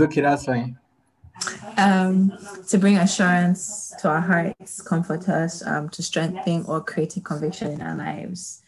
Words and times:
okay, 0.00 0.20
that's 0.20 0.44
fine. 0.44 0.78
Um, 1.76 2.32
to 2.68 2.78
bring 2.78 2.96
assurance 2.96 3.94
to 4.00 4.08
our 4.08 4.20
hearts, 4.20 4.82
comfort 4.82 5.28
us, 5.28 5.64
um, 5.64 5.88
to 5.90 6.02
strengthen 6.02 6.64
or 6.66 6.80
create 6.82 7.16
a 7.16 7.20
conviction 7.20 7.72
in 7.72 7.80
our 7.80 7.96
lives. 7.96 8.62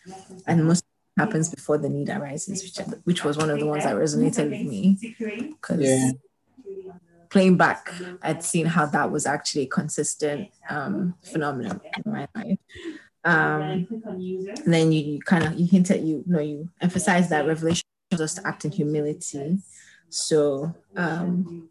And 0.46 0.64
most 0.64 0.84
happens 1.16 1.52
before 1.52 1.78
the 1.78 1.88
need 1.88 2.08
arises, 2.08 2.62
which, 2.62 2.86
which 3.04 3.24
was 3.24 3.36
one 3.36 3.50
of 3.50 3.58
the 3.58 3.66
ones 3.66 3.84
that 3.84 3.96
resonated 3.96 4.50
with 4.50 4.66
me. 4.66 4.96
Because 5.50 5.80
yeah. 5.80 6.12
playing 7.28 7.56
back, 7.56 7.92
I'd 8.22 8.44
seen 8.44 8.66
how 8.66 8.86
that 8.86 9.10
was 9.10 9.26
actually 9.26 9.62
a 9.62 9.66
consistent 9.66 10.50
um, 10.68 11.14
phenomenon 11.22 11.80
in 12.04 12.12
my 12.12 12.28
life. 12.34 12.58
Um, 13.22 13.86
and 14.00 14.72
then 14.72 14.92
you, 14.92 15.02
you 15.04 15.20
kind 15.20 15.44
of 15.44 15.60
you 15.60 15.66
hinted 15.66 16.02
you, 16.02 16.24
you 16.26 16.32
know 16.32 16.40
you 16.40 16.70
emphasize 16.80 17.28
that 17.28 17.46
revelation 17.46 17.84
us 18.18 18.34
to 18.34 18.46
act 18.46 18.64
in 18.64 18.72
humility. 18.72 19.58
So 20.08 20.74
um, 20.96 21.68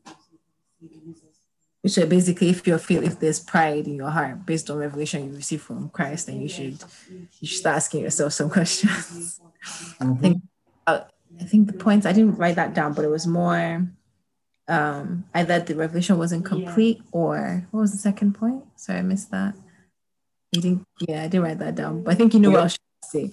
so 1.88 2.06
basically, 2.06 2.50
if 2.50 2.68
you 2.68 2.78
feel 2.78 3.04
if 3.04 3.20
there's 3.20 3.40
pride 3.40 3.88
in 3.88 3.96
your 3.96 4.10
heart 4.10 4.46
based 4.46 4.70
on 4.70 4.78
revelation 4.78 5.28
you 5.28 5.36
receive 5.36 5.62
from 5.62 5.90
Christ, 5.90 6.28
then 6.28 6.42
you 6.42 6.50
should 6.50 6.78
you 7.10 7.48
should 7.48 7.58
start 7.58 7.78
asking 7.78 8.04
yourself 8.04 8.34
some 8.34 8.50
questions. 8.58 9.40
Mm-hmm. 10.00 10.14
I 10.14 10.16
think 10.18 10.42
uh, 10.88 11.02
I 11.40 11.44
think 11.46 11.68
the 11.68 11.74
points 11.74 12.06
I 12.06 12.12
didn't 12.12 12.38
write 12.38 12.56
that 12.56 12.74
down, 12.74 12.94
but 12.94 13.06
it 13.06 13.10
was 13.10 13.26
more 13.26 13.88
um, 14.68 15.26
either 15.34 15.60
the 15.60 15.76
revelation 15.76 16.18
wasn't 16.18 16.46
complete 16.46 17.02
or 17.12 17.68
what 17.72 17.82
was 17.82 17.92
the 17.92 17.98
second 17.98 18.34
point? 18.34 18.64
Sorry, 18.76 19.00
I 19.00 19.02
missed 19.02 19.32
that. 19.32 19.56
You 20.52 20.62
didn't, 20.62 20.84
yeah, 21.08 21.24
I 21.24 21.28
didn't 21.28 21.44
write 21.44 21.60
that 21.60 21.76
down, 21.76 22.04
but 22.04 22.12
I 22.12 22.16
think 22.16 22.34
you 22.34 22.40
know 22.40 22.50
yeah. 22.50 22.56
what 22.56 22.64
I 22.66 22.68
should 22.68 22.80
say. 23.04 23.32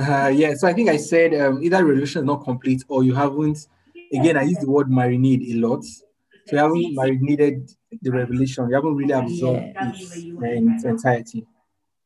Uh, 0.00 0.28
yeah, 0.28 0.54
so 0.54 0.66
I 0.66 0.72
think 0.72 0.88
I 0.88 0.96
said 0.96 1.34
um, 1.34 1.62
either 1.62 1.84
revelation 1.84 2.22
is 2.22 2.26
not 2.26 2.42
complete 2.42 2.82
or 2.88 3.04
you 3.04 3.14
haven't. 3.14 3.66
Again, 4.12 4.36
I 4.38 4.42
use 4.44 4.58
the 4.58 4.70
word 4.70 4.88
marinade 4.88 5.54
a 5.54 5.54
lot. 5.66 5.84
So 5.84 6.56
you 6.56 6.58
haven't 6.58 6.94
marinated 6.94 7.70
the 8.00 8.10
revelation. 8.10 8.68
You 8.68 8.76
haven't 8.76 8.96
really 8.96 9.12
absorbed 9.12 9.72
yeah. 9.74 9.92
it 9.92 10.56
in 10.56 10.72
its 10.72 10.84
entirety. 10.84 11.46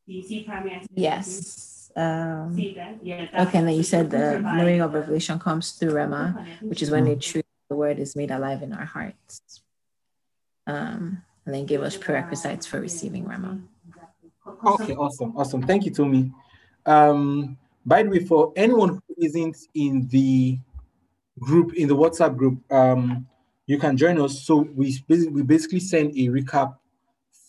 Yes. 0.07 1.93
Um, 1.97 2.53
okay, 2.59 3.29
and 3.33 3.69
then 3.69 3.75
you 3.75 3.85
said 3.85 4.11
the 4.11 4.41
knowing 4.41 4.81
of 4.81 4.93
revelation 4.93 5.39
comes 5.39 5.73
through 5.73 5.93
Rhema, 5.93 6.45
which 6.63 6.83
is 6.83 6.91
when 6.91 7.05
the 7.05 7.15
truth 7.15 7.45
the 7.71 7.77
word 7.77 8.01
is 8.01 8.17
made 8.17 8.33
alive 8.33 8.63
in 8.63 8.73
our 8.73 8.85
hearts. 8.85 9.41
Um, 10.67 11.23
and 11.47 11.55
then 11.55 11.67
give 11.67 11.83
us 11.83 11.97
prerequisites 11.97 12.67
for 12.67 12.81
receiving 12.81 13.25
Rhema. 13.25 13.63
Okay, 14.67 14.95
awesome, 14.95 15.37
awesome. 15.37 15.63
Thank 15.63 15.85
you, 15.85 15.93
Tommy. 15.93 16.33
Um, 16.85 17.57
by 17.87 18.03
the 18.03 18.11
way, 18.11 18.21
for 18.21 18.53
anyone 18.57 18.89
who 18.91 19.15
isn't 19.19 19.57
in 19.75 20.09
the 20.09 20.59
group, 21.39 21.75
in 21.75 21.89
the 21.89 21.97
WhatsApp 21.97 22.37
group, 22.37 22.61
um, 22.73 23.27
you 23.67 23.79
can 23.79 23.97
join 23.97 24.21
us. 24.21 24.43
So 24.43 24.69
we 24.75 24.99
basically, 25.09 25.33
we 25.33 25.43
basically 25.43 25.81
send 25.81 26.13
a 26.13 26.29
recap 26.29 26.77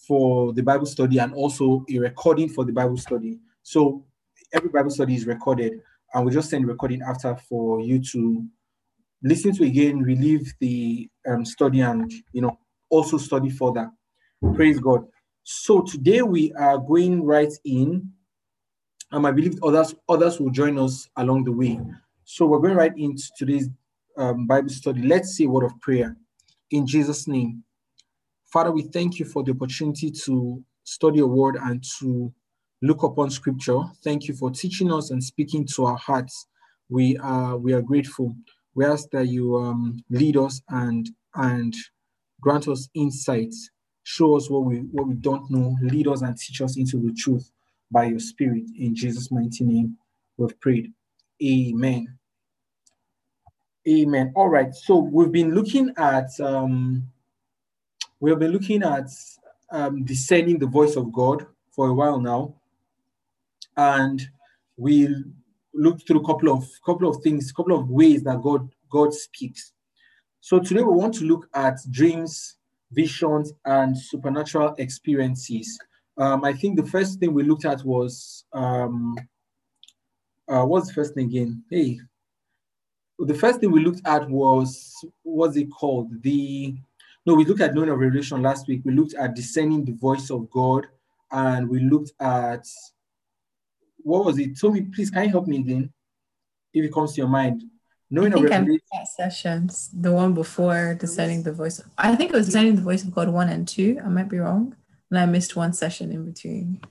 for 0.07 0.53
the 0.53 0.61
Bible 0.61 0.85
study 0.85 1.17
and 1.19 1.33
also 1.33 1.85
a 1.89 1.97
recording 1.99 2.49
for 2.49 2.63
the 2.65 2.71
Bible 2.71 2.97
study. 2.97 3.39
So 3.63 4.05
every 4.53 4.69
Bible 4.69 4.91
study 4.91 5.15
is 5.15 5.25
recorded, 5.25 5.81
and 6.13 6.25
we 6.25 6.31
just 6.31 6.49
send 6.49 6.67
recording 6.67 7.01
after 7.01 7.35
for 7.49 7.81
you 7.81 7.99
to 8.11 8.45
listen 9.23 9.53
to 9.55 9.63
again, 9.63 10.01
relieve 10.01 10.53
the 10.59 11.09
um, 11.27 11.45
study, 11.45 11.81
and 11.81 12.11
you 12.31 12.41
know 12.41 12.59
also 12.89 13.17
study 13.17 13.49
further. 13.49 13.89
Praise 14.53 14.79
God. 14.79 15.05
So 15.43 15.81
today 15.81 16.21
we 16.21 16.53
are 16.53 16.77
going 16.77 17.23
right 17.23 17.51
in 17.63 18.11
um, 19.15 19.25
I 19.25 19.31
believe 19.31 19.57
others 19.63 19.95
others 20.09 20.41
will 20.41 20.49
join 20.51 20.77
us 20.77 21.07
along 21.15 21.45
the 21.45 21.51
way. 21.51 21.79
So 22.25 22.45
we're 22.45 22.59
going 22.59 22.75
right 22.75 22.91
into 22.97 23.23
today's 23.37 23.69
um, 24.17 24.45
Bible 24.45 24.69
study. 24.69 25.03
Let's 25.03 25.37
say 25.37 25.45
a 25.45 25.49
word 25.49 25.63
of 25.63 25.79
prayer 25.79 26.17
in 26.71 26.85
Jesus' 26.85 27.25
name. 27.25 27.63
Father, 28.51 28.71
we 28.71 28.81
thank 28.81 29.17
you 29.17 29.25
for 29.25 29.41
the 29.41 29.51
opportunity 29.51 30.11
to 30.25 30.61
study 30.83 31.19
a 31.19 31.25
word 31.25 31.55
and 31.55 31.81
to 31.99 32.33
look 32.81 33.03
upon 33.03 33.29
Scripture. 33.29 33.79
Thank 34.03 34.27
you 34.27 34.33
for 34.35 34.51
teaching 34.51 34.91
us 34.91 35.11
and 35.11 35.23
speaking 35.23 35.65
to 35.75 35.85
our 35.85 35.97
hearts. 35.97 36.47
We 36.89 37.17
are 37.19 37.55
we 37.57 37.71
are 37.71 37.81
grateful. 37.81 38.35
We 38.73 38.83
ask 38.83 39.09
that 39.11 39.27
you 39.29 39.55
um, 39.55 40.03
lead 40.09 40.35
us 40.35 40.61
and 40.67 41.09
and 41.35 41.73
grant 42.41 42.67
us 42.67 42.89
insights. 42.93 43.69
Show 44.03 44.35
us 44.35 44.49
what 44.49 44.65
we 44.65 44.79
what 44.91 45.07
we 45.07 45.13
don't 45.15 45.49
know. 45.49 45.77
Lead 45.81 46.09
us 46.09 46.21
and 46.21 46.37
teach 46.37 46.59
us 46.59 46.75
into 46.75 46.97
the 46.97 47.13
truth 47.13 47.49
by 47.91 48.05
your 48.05 48.19
Spirit. 48.19 48.63
In 48.77 48.95
Jesus' 48.95 49.31
mighty 49.31 49.63
name, 49.63 49.97
we've 50.37 50.59
prayed. 50.59 50.91
Amen. 51.43 52.17
Amen. 53.87 54.31
All 54.35 54.49
right. 54.49 54.73
So 54.73 54.97
we've 54.97 55.31
been 55.31 55.53
looking 55.53 55.93
at 55.97 56.29
um, 56.39 57.07
we've 58.19 58.39
been 58.39 58.51
looking 58.51 58.81
at 58.83 59.09
um, 59.71 60.03
discerning 60.03 60.57
the 60.57 60.67
voice 60.67 60.95
of 60.95 61.13
God 61.13 61.45
for 61.71 61.89
a 61.89 61.93
while 61.93 62.19
now, 62.19 62.55
and 63.77 64.27
we 64.77 65.13
looked 65.73 66.07
through 66.07 66.21
a 66.21 66.25
couple 66.25 66.51
of 66.51 66.67
couple 66.85 67.07
of 67.09 67.21
things, 67.21 67.51
couple 67.51 67.77
of 67.77 67.89
ways 67.89 68.23
that 68.23 68.41
God 68.41 68.69
God 68.89 69.13
speaks. 69.13 69.73
So 70.41 70.59
today 70.59 70.81
we 70.81 70.93
want 70.93 71.13
to 71.15 71.25
look 71.25 71.47
at 71.53 71.77
dreams, 71.91 72.55
visions, 72.91 73.53
and 73.65 73.97
supernatural 73.97 74.75
experiences. 74.77 75.77
Um, 76.17 76.45
I 76.45 76.53
think 76.53 76.77
the 76.77 76.85
first 76.85 77.19
thing 77.19 77.33
we 77.33 77.43
looked 77.43 77.65
at 77.65 77.83
was 77.83 78.45
um, 78.53 79.15
uh, 80.47 80.63
what's 80.63 80.87
the 80.87 80.93
first 80.93 81.13
thing 81.13 81.27
again? 81.27 81.63
Hey, 81.69 81.99
the 83.19 83.33
first 83.33 83.59
thing 83.59 83.71
we 83.71 83.83
looked 83.83 84.05
at 84.05 84.29
was 84.29 84.93
what's 85.23 85.57
it 85.57 85.69
called? 85.71 86.21
The 86.21 86.75
no, 87.25 87.33
we 87.33 87.45
looked 87.45 87.61
at 87.61 87.73
knowing 87.73 87.89
of 87.89 87.97
revelation 87.99 88.41
last 88.41 88.67
week. 88.67 88.81
We 88.85 88.93
looked 88.93 89.15
at 89.15 89.35
discerning 89.35 89.83
the 89.83 89.93
voice 89.93 90.29
of 90.29 90.49
God, 90.51 90.87
and 91.31 91.67
we 91.67 91.79
looked 91.79 92.11
at 92.19 92.65
what 93.97 94.25
was 94.25 94.37
it? 94.37 94.59
Tommy, 94.59 94.83
please 94.83 95.09
can 95.09 95.23
you 95.25 95.31
help 95.31 95.47
me 95.47 95.57
again? 95.57 95.91
If 96.73 96.85
it 96.85 96.93
comes 96.93 97.13
to 97.13 97.21
your 97.21 97.29
mind. 97.29 97.63
Knowing 98.11 98.33
I 98.33 98.35
think 98.35 98.45
of 98.45 98.51
revelation. 98.51 99.05
sessions, 99.17 99.89
the 99.91 100.11
one 100.11 100.35
before 100.35 100.93
discerning 100.93 101.41
the 101.41 101.51
voice. 101.51 101.79
Of, 101.79 101.87
I 101.97 102.15
think 102.15 102.31
it 102.31 102.35
was 102.35 102.45
discerning 102.45 102.75
the 102.75 102.83
voice 102.83 103.03
of 103.03 103.11
God 103.11 103.29
one 103.29 103.49
and 103.49 103.67
two. 103.67 103.99
I 104.05 104.09
might 104.09 104.29
be 104.29 104.37
wrong. 104.37 104.75
And 105.11 105.19
I 105.19 105.25
missed 105.25 105.55
one 105.55 105.73
session 105.73 106.11
in 106.11 106.25
between. 106.25 106.81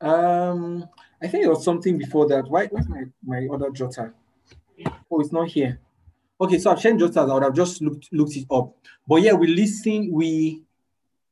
Um, 0.00 0.88
I 1.22 1.28
think 1.28 1.44
it 1.44 1.48
was 1.48 1.64
something 1.64 1.98
before 1.98 2.28
that. 2.28 2.48
Why 2.48 2.66
where's 2.66 2.88
my, 2.88 3.04
my 3.24 3.48
other 3.52 3.70
jotter? 3.70 4.12
Oh, 5.10 5.20
it's 5.20 5.32
not 5.32 5.48
here. 5.48 5.80
Okay, 6.40 6.58
so 6.58 6.70
I've 6.70 6.80
changed 6.80 7.00
jotters. 7.00 7.30
I 7.30 7.34
would 7.34 7.42
have 7.42 7.54
just 7.54 7.80
looked 7.80 8.08
looked 8.12 8.36
it 8.36 8.46
up. 8.50 8.76
But 9.06 9.22
yeah, 9.22 9.32
we 9.32 9.48
listen, 9.48 10.10
we 10.12 10.62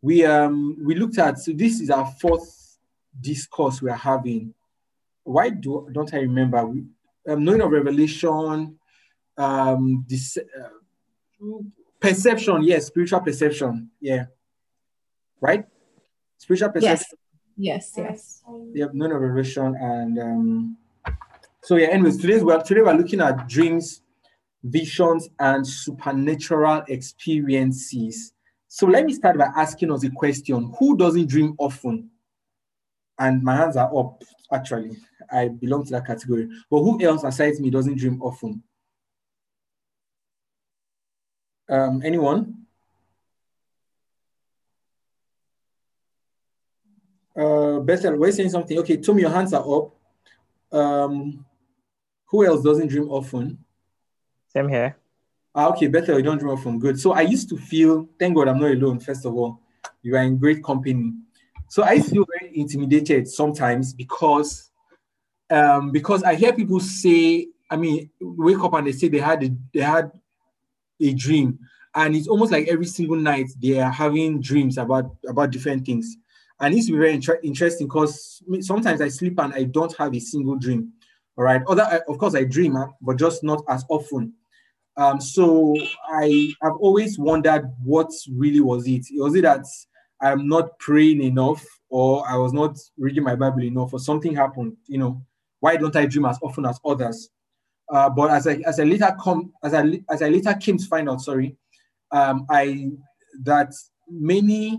we 0.00 0.24
um 0.24 0.76
we 0.84 0.94
looked 0.94 1.18
at 1.18 1.38
so 1.38 1.52
this 1.52 1.80
is 1.80 1.90
our 1.90 2.06
fourth 2.20 2.78
discourse 3.20 3.82
we 3.82 3.90
are 3.90 3.96
having. 3.96 4.54
Why 5.22 5.50
do 5.50 5.88
don't 5.92 6.12
I 6.12 6.18
remember? 6.18 6.64
We 6.66 6.84
um, 7.28 7.44
knowing 7.44 7.60
of 7.60 7.70
revelation, 7.70 8.78
um 9.36 10.04
this 10.08 10.38
uh, 10.38 11.48
perception, 12.00 12.62
yes, 12.62 12.86
spiritual 12.86 13.20
perception, 13.20 13.90
yeah, 14.00 14.26
right? 15.40 15.66
Spiritual 16.38 16.70
perception. 16.70 17.18
Yes, 17.56 17.92
yes, 17.96 18.42
yes. 18.76 18.90
Knowing 18.92 19.12
of 19.12 19.20
revelation 19.20 19.76
and 19.80 20.18
um 20.18 20.76
so 21.64 21.76
yeah, 21.76 21.86
anyways, 21.86 22.18
today's 22.18 22.44
well, 22.44 22.62
today 22.62 22.82
we're 22.82 22.92
looking 22.92 23.22
at 23.22 23.48
dreams, 23.48 24.02
visions, 24.62 25.30
and 25.38 25.66
supernatural 25.66 26.82
experiences. 26.88 28.34
So 28.68 28.86
let 28.86 29.06
me 29.06 29.14
start 29.14 29.38
by 29.38 29.48
asking 29.56 29.90
us 29.90 30.04
a 30.04 30.10
question: 30.10 30.74
Who 30.78 30.94
doesn't 30.94 31.26
dream 31.26 31.54
often? 31.58 32.10
And 33.18 33.42
my 33.42 33.56
hands 33.56 33.78
are 33.78 33.96
up. 33.96 34.22
Actually, 34.52 34.98
I 35.32 35.48
belong 35.48 35.86
to 35.86 35.92
that 35.92 36.06
category. 36.06 36.50
But 36.70 36.80
who 36.80 37.00
else 37.02 37.24
aside 37.24 37.54
me 37.60 37.70
doesn't 37.70 37.96
dream 37.96 38.20
often? 38.20 38.62
Um, 41.70 42.02
anyone? 42.04 42.63
Uh, 47.74 47.80
Bethel, 47.80 48.16
we're 48.16 48.32
saying 48.32 48.50
something. 48.50 48.78
Okay, 48.78 48.96
Tom, 48.98 49.18
your 49.18 49.30
hands 49.30 49.52
are 49.52 49.64
up. 49.76 49.94
Um, 50.72 51.44
who 52.26 52.44
else 52.44 52.62
doesn't 52.62 52.88
dream 52.88 53.08
often? 53.10 53.58
Same 54.48 54.68
here. 54.68 54.96
Ah, 55.54 55.68
okay, 55.68 55.88
better 55.88 56.16
you 56.16 56.22
don't 56.22 56.38
dream 56.38 56.52
often. 56.52 56.78
Good. 56.78 57.00
So 57.00 57.12
I 57.12 57.22
used 57.22 57.48
to 57.50 57.56
feel, 57.56 58.08
thank 58.18 58.36
God 58.36 58.48
I'm 58.48 58.58
not 58.58 58.70
alone, 58.70 59.00
first 59.00 59.24
of 59.24 59.34
all. 59.34 59.60
You 60.02 60.16
are 60.16 60.22
in 60.22 60.36
great 60.36 60.62
company. 60.62 61.12
So 61.68 61.82
I 61.82 62.00
feel 62.00 62.26
very 62.38 62.56
intimidated 62.56 63.26
sometimes 63.28 63.92
because 63.92 64.70
um, 65.50 65.92
because 65.92 66.22
I 66.22 66.34
hear 66.34 66.52
people 66.52 66.80
say, 66.80 67.48
I 67.70 67.76
mean, 67.76 68.10
wake 68.20 68.58
up 68.58 68.74
and 68.74 68.86
they 68.86 68.92
say 68.92 69.08
they 69.08 69.18
had 69.18 69.42
a, 69.44 69.50
they 69.72 69.80
had 69.80 70.10
a 71.00 71.12
dream, 71.12 71.58
and 71.94 72.16
it's 72.16 72.28
almost 72.28 72.50
like 72.50 72.66
every 72.68 72.86
single 72.86 73.16
night 73.16 73.50
they 73.60 73.78
are 73.78 73.90
having 73.90 74.40
dreams 74.40 74.78
about 74.78 75.14
about 75.28 75.50
different 75.50 75.84
things, 75.84 76.16
and 76.60 76.74
it's 76.74 76.88
very 76.88 77.12
inter- 77.12 77.40
interesting 77.42 77.86
because 77.86 78.42
sometimes 78.60 79.00
I 79.00 79.08
sleep 79.08 79.38
and 79.40 79.52
I 79.54 79.64
don't 79.64 79.94
have 79.96 80.14
a 80.14 80.20
single 80.20 80.56
dream. 80.56 80.92
All 81.36 81.44
right. 81.44 81.62
Other, 81.66 82.02
of 82.08 82.18
course, 82.18 82.34
I 82.34 82.44
dream, 82.44 82.76
but 83.00 83.16
just 83.16 83.42
not 83.42 83.62
as 83.68 83.84
often. 83.88 84.32
Um, 84.96 85.20
so 85.20 85.74
I 86.12 86.52
have 86.62 86.74
always 86.78 87.18
wondered 87.18 87.68
what 87.82 88.10
really 88.30 88.60
was 88.60 88.86
it. 88.86 89.06
Was 89.12 89.34
it 89.34 89.42
that 89.42 89.66
I'm 90.20 90.46
not 90.46 90.78
praying 90.78 91.22
enough, 91.22 91.64
or 91.88 92.28
I 92.28 92.36
was 92.36 92.52
not 92.52 92.78
reading 92.96 93.24
my 93.24 93.34
Bible 93.34 93.64
enough, 93.64 93.92
or 93.92 93.98
something 93.98 94.36
happened? 94.36 94.76
You 94.86 94.98
know, 94.98 95.22
why 95.58 95.76
don't 95.76 95.96
I 95.96 96.06
dream 96.06 96.26
as 96.26 96.38
often 96.40 96.66
as 96.66 96.78
others? 96.84 97.30
Uh, 97.88 98.08
but 98.08 98.30
as 98.30 98.46
I 98.46 98.62
as 98.64 98.78
I 98.78 98.84
later 98.84 99.14
come 99.20 99.52
as 99.64 99.74
I 99.74 100.00
as 100.08 100.22
I 100.22 100.28
later 100.28 100.54
came 100.54 100.78
to 100.78 100.86
find 100.86 101.10
out, 101.10 101.20
sorry, 101.20 101.56
um, 102.12 102.46
I 102.48 102.90
that 103.42 103.72
many 104.08 104.78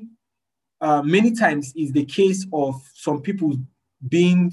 uh, 0.81 1.01
many 1.01 1.31
times 1.31 1.73
is 1.75 1.91
the 1.91 2.05
case 2.05 2.45
of 2.53 2.81
some 2.93 3.21
people 3.21 3.55
being 4.09 4.51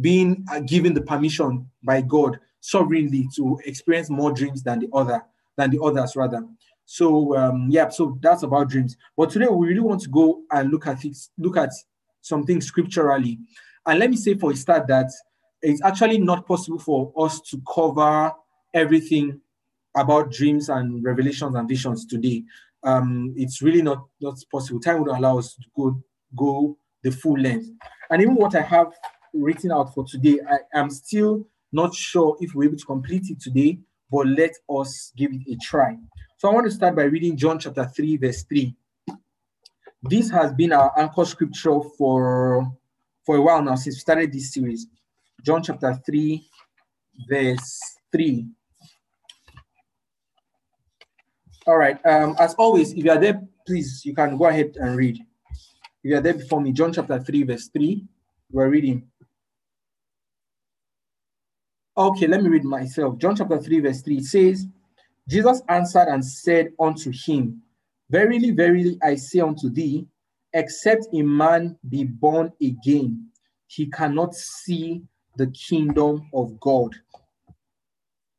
being 0.00 0.44
uh, 0.52 0.60
given 0.60 0.92
the 0.92 1.00
permission 1.00 1.68
by 1.82 2.02
God 2.02 2.38
sovereignly 2.60 3.28
to 3.36 3.58
experience 3.64 4.10
more 4.10 4.32
dreams 4.32 4.62
than 4.62 4.80
the 4.80 4.88
other 4.92 5.22
than 5.56 5.70
the 5.70 5.80
others 5.82 6.16
rather. 6.16 6.46
So 6.84 7.36
um, 7.36 7.68
yeah, 7.70 7.88
so 7.88 8.18
that's 8.20 8.42
about 8.42 8.68
dreams. 8.68 8.96
But 9.16 9.30
today 9.30 9.48
we 9.48 9.68
really 9.68 9.80
want 9.80 10.00
to 10.02 10.08
go 10.08 10.42
and 10.52 10.70
look 10.70 10.86
at 10.86 11.04
it, 11.04 11.16
look 11.38 11.56
at 11.56 11.70
something 12.20 12.60
scripturally. 12.60 13.38
And 13.86 13.98
let 13.98 14.10
me 14.10 14.16
say 14.16 14.34
for 14.34 14.52
a 14.52 14.56
start 14.56 14.86
that 14.88 15.10
it's 15.62 15.82
actually 15.82 16.18
not 16.18 16.46
possible 16.46 16.78
for 16.78 17.12
us 17.16 17.40
to 17.40 17.60
cover 17.72 18.32
everything 18.74 19.40
about 19.96 20.30
dreams 20.30 20.68
and 20.68 21.02
revelations 21.02 21.54
and 21.54 21.68
visions 21.68 22.04
today. 22.04 22.44
Um, 22.86 23.34
it's 23.36 23.60
really 23.60 23.82
not, 23.82 24.06
not 24.20 24.38
possible. 24.50 24.80
Time 24.80 25.00
wouldn't 25.00 25.18
allow 25.18 25.38
us 25.38 25.54
to 25.54 25.62
go 25.76 26.02
go 26.36 26.78
the 27.02 27.10
full 27.10 27.38
length. 27.38 27.68
And 28.10 28.22
even 28.22 28.36
what 28.36 28.54
I 28.54 28.62
have 28.62 28.92
written 29.34 29.72
out 29.72 29.92
for 29.94 30.04
today, 30.04 30.38
I 30.48 30.78
am 30.78 30.90
still 30.90 31.46
not 31.72 31.94
sure 31.94 32.36
if 32.40 32.54
we're 32.54 32.64
able 32.64 32.78
to 32.78 32.84
complete 32.84 33.28
it 33.30 33.40
today, 33.40 33.78
but 34.10 34.26
let 34.26 34.52
us 34.70 35.12
give 35.16 35.32
it 35.32 35.42
a 35.52 35.56
try. 35.62 35.96
So 36.38 36.48
I 36.48 36.54
want 36.54 36.66
to 36.66 36.72
start 36.72 36.94
by 36.94 37.04
reading 37.04 37.36
John 37.36 37.58
chapter 37.58 37.84
3, 37.84 38.16
verse 38.18 38.44
3. 38.44 38.74
This 40.02 40.30
has 40.30 40.52
been 40.52 40.72
our 40.72 40.92
anchor 40.98 41.24
scripture 41.24 41.80
for, 41.98 42.70
for 43.24 43.36
a 43.36 43.42
while 43.42 43.62
now 43.62 43.74
since 43.74 43.96
we 43.96 44.00
started 44.00 44.32
this 44.32 44.52
series. 44.52 44.86
John 45.44 45.62
chapter 45.62 45.98
3, 46.06 46.48
verse 47.28 47.80
3. 48.12 48.46
All 51.66 51.76
right. 51.76 51.98
Um, 52.06 52.36
as 52.38 52.54
always, 52.54 52.92
if 52.92 53.04
you 53.04 53.10
are 53.10 53.18
there, 53.18 53.42
please, 53.66 54.02
you 54.04 54.14
can 54.14 54.36
go 54.36 54.46
ahead 54.46 54.76
and 54.76 54.96
read. 54.96 55.18
If 55.50 56.10
you 56.10 56.16
are 56.16 56.20
there 56.20 56.34
before 56.34 56.60
me, 56.60 56.70
John 56.72 56.92
chapter 56.92 57.18
3, 57.18 57.42
verse 57.42 57.68
3, 57.68 58.04
we're 58.52 58.68
reading. 58.68 59.08
Okay, 61.96 62.28
let 62.28 62.42
me 62.42 62.50
read 62.50 62.64
myself. 62.64 63.18
John 63.18 63.34
chapter 63.34 63.60
3, 63.60 63.80
verse 63.80 64.02
3 64.02 64.22
says, 64.22 64.66
Jesus 65.28 65.60
answered 65.68 66.06
and 66.08 66.24
said 66.24 66.68
unto 66.78 67.10
him, 67.10 67.62
Verily, 68.10 68.52
verily, 68.52 68.96
I 69.02 69.16
say 69.16 69.40
unto 69.40 69.68
thee, 69.68 70.06
except 70.52 71.06
a 71.12 71.22
man 71.22 71.76
be 71.88 72.04
born 72.04 72.52
again, 72.62 73.28
he 73.66 73.86
cannot 73.86 74.36
see 74.36 75.02
the 75.36 75.48
kingdom 75.48 76.28
of 76.32 76.60
God. 76.60 76.94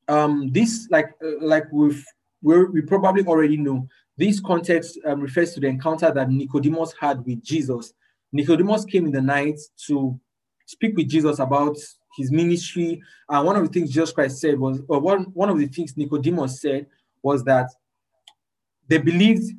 Um, 0.07 0.49
this, 0.53 0.87
like, 0.89 1.13
uh, 1.21 1.45
like 1.45 1.65
we've 1.73 2.05
we 2.47 2.65
we 2.65 2.81
probably 2.81 3.25
already 3.25 3.57
know, 3.57 3.87
this 4.17 4.39
context 4.39 4.97
um, 5.05 5.21
refers 5.21 5.53
to 5.53 5.59
the 5.59 5.67
encounter 5.67 6.11
that 6.11 6.29
Nicodemus 6.29 6.93
had 6.99 7.25
with 7.25 7.43
Jesus. 7.43 7.93
Nicodemus 8.31 8.85
came 8.85 9.05
in 9.05 9.11
the 9.11 9.21
night 9.21 9.59
to 9.87 10.19
speak 10.65 10.95
with 10.97 11.09
Jesus 11.09 11.39
about 11.39 11.77
his 12.17 12.31
ministry. 12.31 13.01
And 13.29 13.45
one 13.45 13.55
of 13.55 13.63
the 13.63 13.69
things 13.69 13.91
Jesus 13.91 14.11
Christ 14.11 14.39
said 14.39 14.59
was, 14.59 14.81
or 14.87 14.99
one, 14.99 15.25
one 15.33 15.49
of 15.49 15.59
the 15.59 15.67
things 15.67 15.95
Nicodemus 15.95 16.61
said 16.61 16.87
was 17.21 17.43
that 17.43 17.69
they 18.87 18.97
believed 18.97 19.51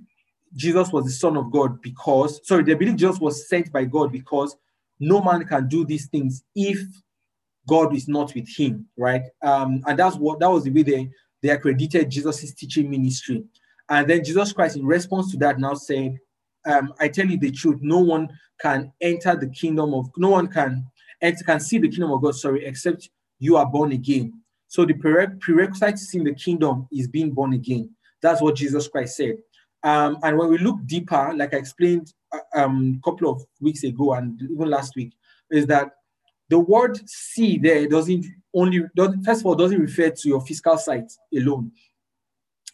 Jesus 0.54 0.90
was 0.90 1.04
the 1.04 1.10
Son 1.10 1.36
of 1.36 1.50
God 1.50 1.80
because, 1.82 2.40
sorry, 2.46 2.64
they 2.64 2.74
believed 2.74 2.98
Jesus 2.98 3.20
was 3.20 3.48
sent 3.48 3.70
by 3.70 3.84
God 3.84 4.10
because 4.10 4.56
no 4.98 5.22
man 5.22 5.44
can 5.44 5.68
do 5.68 5.84
these 5.84 6.06
things 6.06 6.42
if 6.54 6.78
God 7.68 7.94
is 7.94 8.08
not 8.08 8.34
with 8.34 8.48
him, 8.48 8.86
right? 8.96 9.22
Um, 9.42 9.82
and 9.86 9.98
that's 9.98 10.16
what 10.16 10.40
that 10.40 10.50
was 10.50 10.64
the 10.64 10.70
way 10.70 10.82
they, 10.82 11.10
they 11.42 11.50
accredited 11.50 12.10
Jesus' 12.10 12.52
teaching 12.54 12.90
ministry. 12.90 13.44
And 13.88 14.08
then 14.08 14.24
Jesus 14.24 14.52
Christ, 14.52 14.76
in 14.76 14.84
response 14.84 15.30
to 15.32 15.38
that, 15.38 15.58
now 15.58 15.74
said, 15.74 16.18
um, 16.66 16.92
I 17.00 17.08
tell 17.08 17.26
you 17.26 17.38
the 17.38 17.50
truth, 17.50 17.78
no 17.80 17.98
one 17.98 18.28
can 18.60 18.92
enter 19.00 19.36
the 19.36 19.48
kingdom 19.48 19.94
of 19.94 20.10
no 20.16 20.30
one 20.30 20.48
can 20.48 20.84
can 21.20 21.60
see 21.60 21.78
the 21.78 21.88
kingdom 21.88 22.12
of 22.12 22.22
God, 22.22 22.34
sorry, 22.34 22.64
except 22.64 23.08
you 23.38 23.56
are 23.56 23.66
born 23.66 23.92
again. 23.92 24.40
So 24.68 24.84
the 24.84 24.94
prerequisite 24.94 25.96
to 25.96 26.02
seeing 26.02 26.24
the 26.24 26.34
kingdom 26.34 26.86
is 26.92 27.08
being 27.08 27.32
born 27.32 27.54
again. 27.54 27.90
That's 28.20 28.42
what 28.42 28.56
Jesus 28.56 28.86
Christ 28.88 29.16
said. 29.16 29.38
Um, 29.82 30.18
and 30.22 30.36
when 30.36 30.48
we 30.48 30.58
look 30.58 30.84
deeper, 30.86 31.32
like 31.34 31.54
I 31.54 31.58
explained 31.58 32.12
a 32.34 32.36
uh, 32.36 32.64
um, 32.64 33.00
couple 33.04 33.30
of 33.30 33.42
weeks 33.60 33.84
ago 33.84 34.12
and 34.14 34.40
even 34.42 34.68
last 34.68 34.94
week, 34.96 35.14
is 35.50 35.66
that 35.66 35.92
the 36.48 36.58
word 36.58 36.98
see 37.08 37.58
there 37.58 37.86
doesn't 37.86 38.26
only, 38.54 38.82
first 39.24 39.40
of 39.40 39.46
all, 39.46 39.54
doesn't 39.54 39.80
refer 39.80 40.10
to 40.10 40.28
your 40.28 40.40
physical 40.40 40.78
sight 40.78 41.12
alone. 41.36 41.70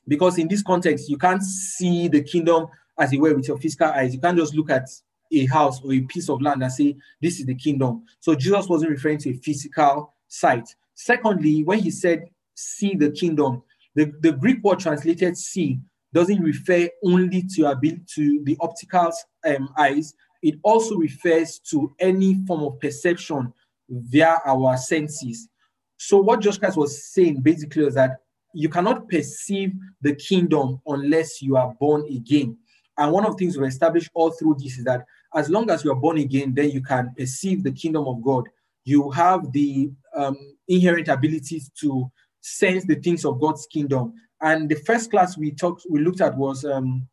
Because 0.06 0.38
in 0.38 0.49
this 0.49 0.62
context, 0.62 1.09
you 1.09 1.19
can't 1.19 1.43
see 1.43 2.09
the 2.09 2.23
kingdom 2.23 2.67
as 2.99 3.12
it 3.12 3.21
were 3.21 3.35
with 3.35 3.49
your 3.49 3.59
physical 3.59 3.88
eyes. 3.88 4.15
You 4.15 4.21
can't 4.21 4.38
just 4.38 4.55
look 4.55 4.71
at 4.71 4.88
a 5.32 5.47
house 5.47 5.82
or 5.82 5.93
a 5.93 6.00
piece 6.03 6.29
of 6.29 6.41
land 6.41 6.62
and 6.62 6.73
say, 6.73 6.97
This 7.21 7.41
is 7.41 7.47
the 7.47 7.55
kingdom. 7.55 8.05
So 8.21 8.35
Jesus 8.35 8.69
wasn't 8.69 8.93
referring 8.93 9.19
to 9.19 9.31
a 9.31 9.35
physical 9.35 10.15
sight. 10.29 10.69
Secondly, 10.94 11.65
when 11.65 11.81
he 11.81 11.91
said, 11.91 12.29
See 12.55 12.94
the 12.94 13.11
kingdom, 13.11 13.62
the, 13.94 14.12
the 14.20 14.32
Greek 14.32 14.62
word 14.62 14.81
translated 14.81 15.37
see 15.37 15.81
doesn't 16.12 16.41
refer 16.41 16.88
only 17.05 17.43
to 17.55 17.70
ability 17.70 18.03
to 18.15 18.41
the 18.44 18.56
optical 18.61 19.11
um, 19.44 19.69
eyes, 19.77 20.15
it 20.43 20.55
also 20.62 20.97
refers 20.97 21.59
to 21.59 21.93
any 21.99 22.44
form 22.47 22.62
of 22.62 22.79
perception 22.79 23.53
via 23.89 24.39
our 24.47 24.77
senses. 24.77 25.49
So, 25.97 26.19
what 26.19 26.41
Jesus 26.41 26.59
Christ 26.59 26.77
was 26.77 27.13
saying 27.13 27.41
basically 27.41 27.87
is 27.87 27.95
that 27.95 28.19
you 28.53 28.69
cannot 28.69 29.09
perceive 29.09 29.73
the 30.01 30.15
kingdom 30.15 30.81
unless 30.87 31.43
you 31.43 31.57
are 31.57 31.75
born 31.81 32.05
again. 32.07 32.57
And 32.97 33.13
one 33.13 33.27
of 33.27 33.33
the 33.33 33.39
things 33.39 33.57
we've 33.57 33.69
established 33.69 34.11
all 34.15 34.31
through 34.31 34.57
this 34.59 34.79
is 34.79 34.85
that 34.85 35.05
as 35.35 35.51
long 35.51 35.69
as 35.71 35.85
you 35.85 35.91
are 35.91 35.97
born 35.97 36.19
again, 36.19 36.55
then 36.55 36.71
you 36.71 36.81
can 36.81 37.13
perceive 37.17 37.65
the 37.65 37.73
kingdom 37.73 38.07
of 38.07 38.23
God. 38.23 38.45
You 38.85 39.11
have 39.11 39.51
the 39.53 39.91
um, 40.15 40.37
inherent 40.69 41.09
abilities 41.09 41.71
to 41.81 42.11
sense 42.41 42.85
the 42.85 42.95
things 42.97 43.25
of 43.25 43.41
God's 43.41 43.67
kingdom. 43.67 44.13
And 44.41 44.69
the 44.69 44.77
first 44.77 45.11
class 45.11 45.37
we 45.37 45.51
talked, 45.51 45.87
we 45.91 46.01
looked 46.01 46.20
at 46.20 46.37
was 46.37 46.65
um, 46.65 47.08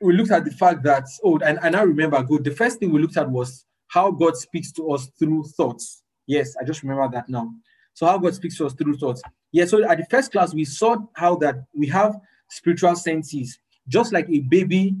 we 0.00 0.14
looked 0.14 0.30
at 0.30 0.44
the 0.44 0.50
fact 0.50 0.82
that 0.84 1.04
oh, 1.24 1.38
and, 1.38 1.58
and 1.62 1.74
I 1.74 1.82
remember 1.82 2.22
good. 2.22 2.44
The 2.44 2.50
first 2.50 2.78
thing 2.78 2.92
we 2.92 3.00
looked 3.00 3.16
at 3.16 3.28
was 3.28 3.64
how 3.88 4.10
God 4.10 4.36
speaks 4.36 4.72
to 4.72 4.92
us 4.92 5.08
through 5.18 5.44
thoughts. 5.56 6.02
Yes, 6.26 6.56
I 6.60 6.64
just 6.64 6.82
remember 6.82 7.08
that 7.12 7.28
now. 7.28 7.52
So 7.94 8.06
how 8.06 8.18
God 8.18 8.34
speaks 8.34 8.58
to 8.58 8.66
us 8.66 8.74
through 8.74 8.98
thoughts. 8.98 9.22
Yeah. 9.52 9.64
So 9.64 9.88
at 9.88 9.98
the 9.98 10.06
first 10.10 10.32
class 10.32 10.52
we 10.52 10.64
saw 10.64 10.96
how 11.14 11.36
that 11.36 11.64
we 11.74 11.86
have 11.88 12.16
spiritual 12.50 12.94
senses, 12.96 13.58
just 13.88 14.12
like 14.12 14.28
a 14.28 14.40
baby 14.40 14.94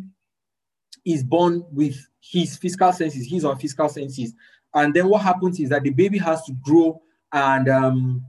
is 1.04 1.22
born 1.22 1.64
with 1.72 1.96
his 2.20 2.56
physical 2.56 2.92
senses, 2.92 3.28
his 3.28 3.44
or 3.44 3.56
physical 3.56 3.88
senses. 3.88 4.34
And 4.74 4.92
then 4.92 5.08
what 5.08 5.22
happens 5.22 5.60
is 5.60 5.70
that 5.70 5.82
the 5.82 5.90
baby 5.90 6.18
has 6.18 6.42
to 6.44 6.52
grow 6.52 7.00
and 7.32 7.68
um, 7.68 8.24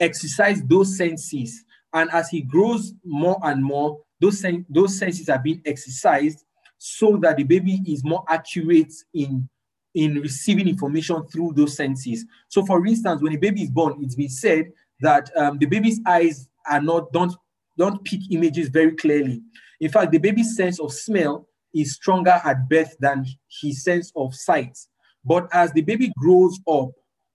exercise 0.00 0.62
those 0.62 0.96
senses. 0.96 1.64
And 1.92 2.10
as 2.10 2.28
he 2.28 2.40
grows 2.40 2.94
more 3.04 3.38
and 3.42 3.62
more, 3.62 4.00
those, 4.20 4.40
sen- 4.40 4.66
those 4.68 4.98
senses 4.98 5.28
are 5.28 5.38
being 5.38 5.60
exercised 5.66 6.44
so 6.78 7.16
that 7.18 7.36
the 7.36 7.44
baby 7.44 7.80
is 7.86 8.04
more 8.04 8.24
accurate 8.28 8.92
in, 9.12 9.48
in 9.94 10.20
receiving 10.20 10.68
information 10.68 11.24
through 11.28 11.52
those 11.54 11.76
senses. 11.76 12.24
So, 12.48 12.64
for 12.64 12.84
instance, 12.86 13.22
when 13.22 13.34
a 13.34 13.38
baby 13.38 13.62
is 13.62 13.70
born, 13.70 13.98
it's 14.00 14.16
been 14.16 14.28
said 14.28 14.72
that 15.00 15.30
um, 15.36 15.58
the 15.58 15.66
baby's 15.66 16.00
eyes 16.06 16.48
are 16.68 16.80
not 16.80 17.12
don't 17.12 17.34
don't 17.76 18.04
pick 18.04 18.20
images 18.30 18.68
very 18.68 18.92
clearly. 18.92 19.42
In 19.80 19.90
fact, 19.90 20.12
the 20.12 20.18
baby's 20.18 20.56
sense 20.56 20.78
of 20.80 20.92
smell 20.92 21.48
is 21.74 21.94
stronger 21.94 22.40
at 22.44 22.68
birth 22.68 22.96
than 23.00 23.26
his 23.60 23.82
sense 23.82 24.12
of 24.14 24.34
sight. 24.34 24.78
But 25.24 25.48
as 25.52 25.72
the 25.72 25.82
baby 25.82 26.12
grows 26.18 26.60
up, 26.68 26.90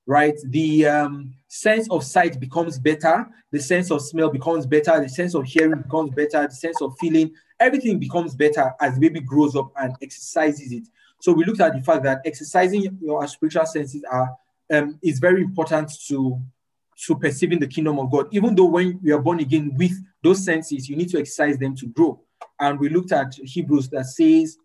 right, 0.07 0.35
the 0.45 0.87
um, 0.87 1.33
sense 1.47 1.89
of 1.89 2.03
sight 2.03 2.39
becomes 2.39 2.79
better, 2.79 3.27
the 3.51 3.59
sense 3.59 3.91
of 3.91 4.01
smell 4.01 4.29
becomes 4.29 4.65
better, 4.65 4.99
the 5.01 5.09
sense 5.09 5.35
of 5.35 5.45
hearing 5.45 5.81
becomes 5.81 6.11
better, 6.11 6.47
the 6.47 6.53
sense 6.53 6.81
of 6.81 6.95
feeling, 6.99 7.31
everything 7.59 7.99
becomes 7.99 8.35
better 8.35 8.73
as 8.79 8.95
the 8.95 9.01
baby 9.01 9.19
grows 9.19 9.55
up 9.55 9.71
and 9.77 9.93
exercises 10.01 10.71
it. 10.71 10.87
So 11.19 11.33
we 11.33 11.45
looked 11.45 11.61
at 11.61 11.73
the 11.73 11.81
fact 11.81 12.03
that 12.03 12.21
exercising 12.25 12.97
your 13.01 13.27
spiritual 13.27 13.65
senses 13.65 14.03
are 14.09 14.29
um, 14.71 14.99
is 15.03 15.19
very 15.19 15.41
important 15.41 15.91
to 16.07 16.41
to 17.05 17.15
perceiving 17.15 17.59
the 17.59 17.67
kingdom 17.67 17.97
of 17.97 18.11
God. 18.11 18.27
Even 18.31 18.55
though 18.55 18.65
when 18.65 18.99
we 19.01 19.11
are 19.11 19.21
born 19.21 19.39
again 19.39 19.73
with 19.77 19.93
those 20.21 20.43
senses, 20.43 20.89
you 20.89 20.97
need 20.97 21.09
to 21.09 21.19
exercise 21.19 21.57
them 21.57 21.75
to 21.77 21.87
grow 21.87 22.21
and 22.59 22.79
we 22.79 22.89
looked 22.89 23.11
at 23.11 23.33
Hebrews 23.35 23.89
that 23.89 24.05
says 24.05 24.57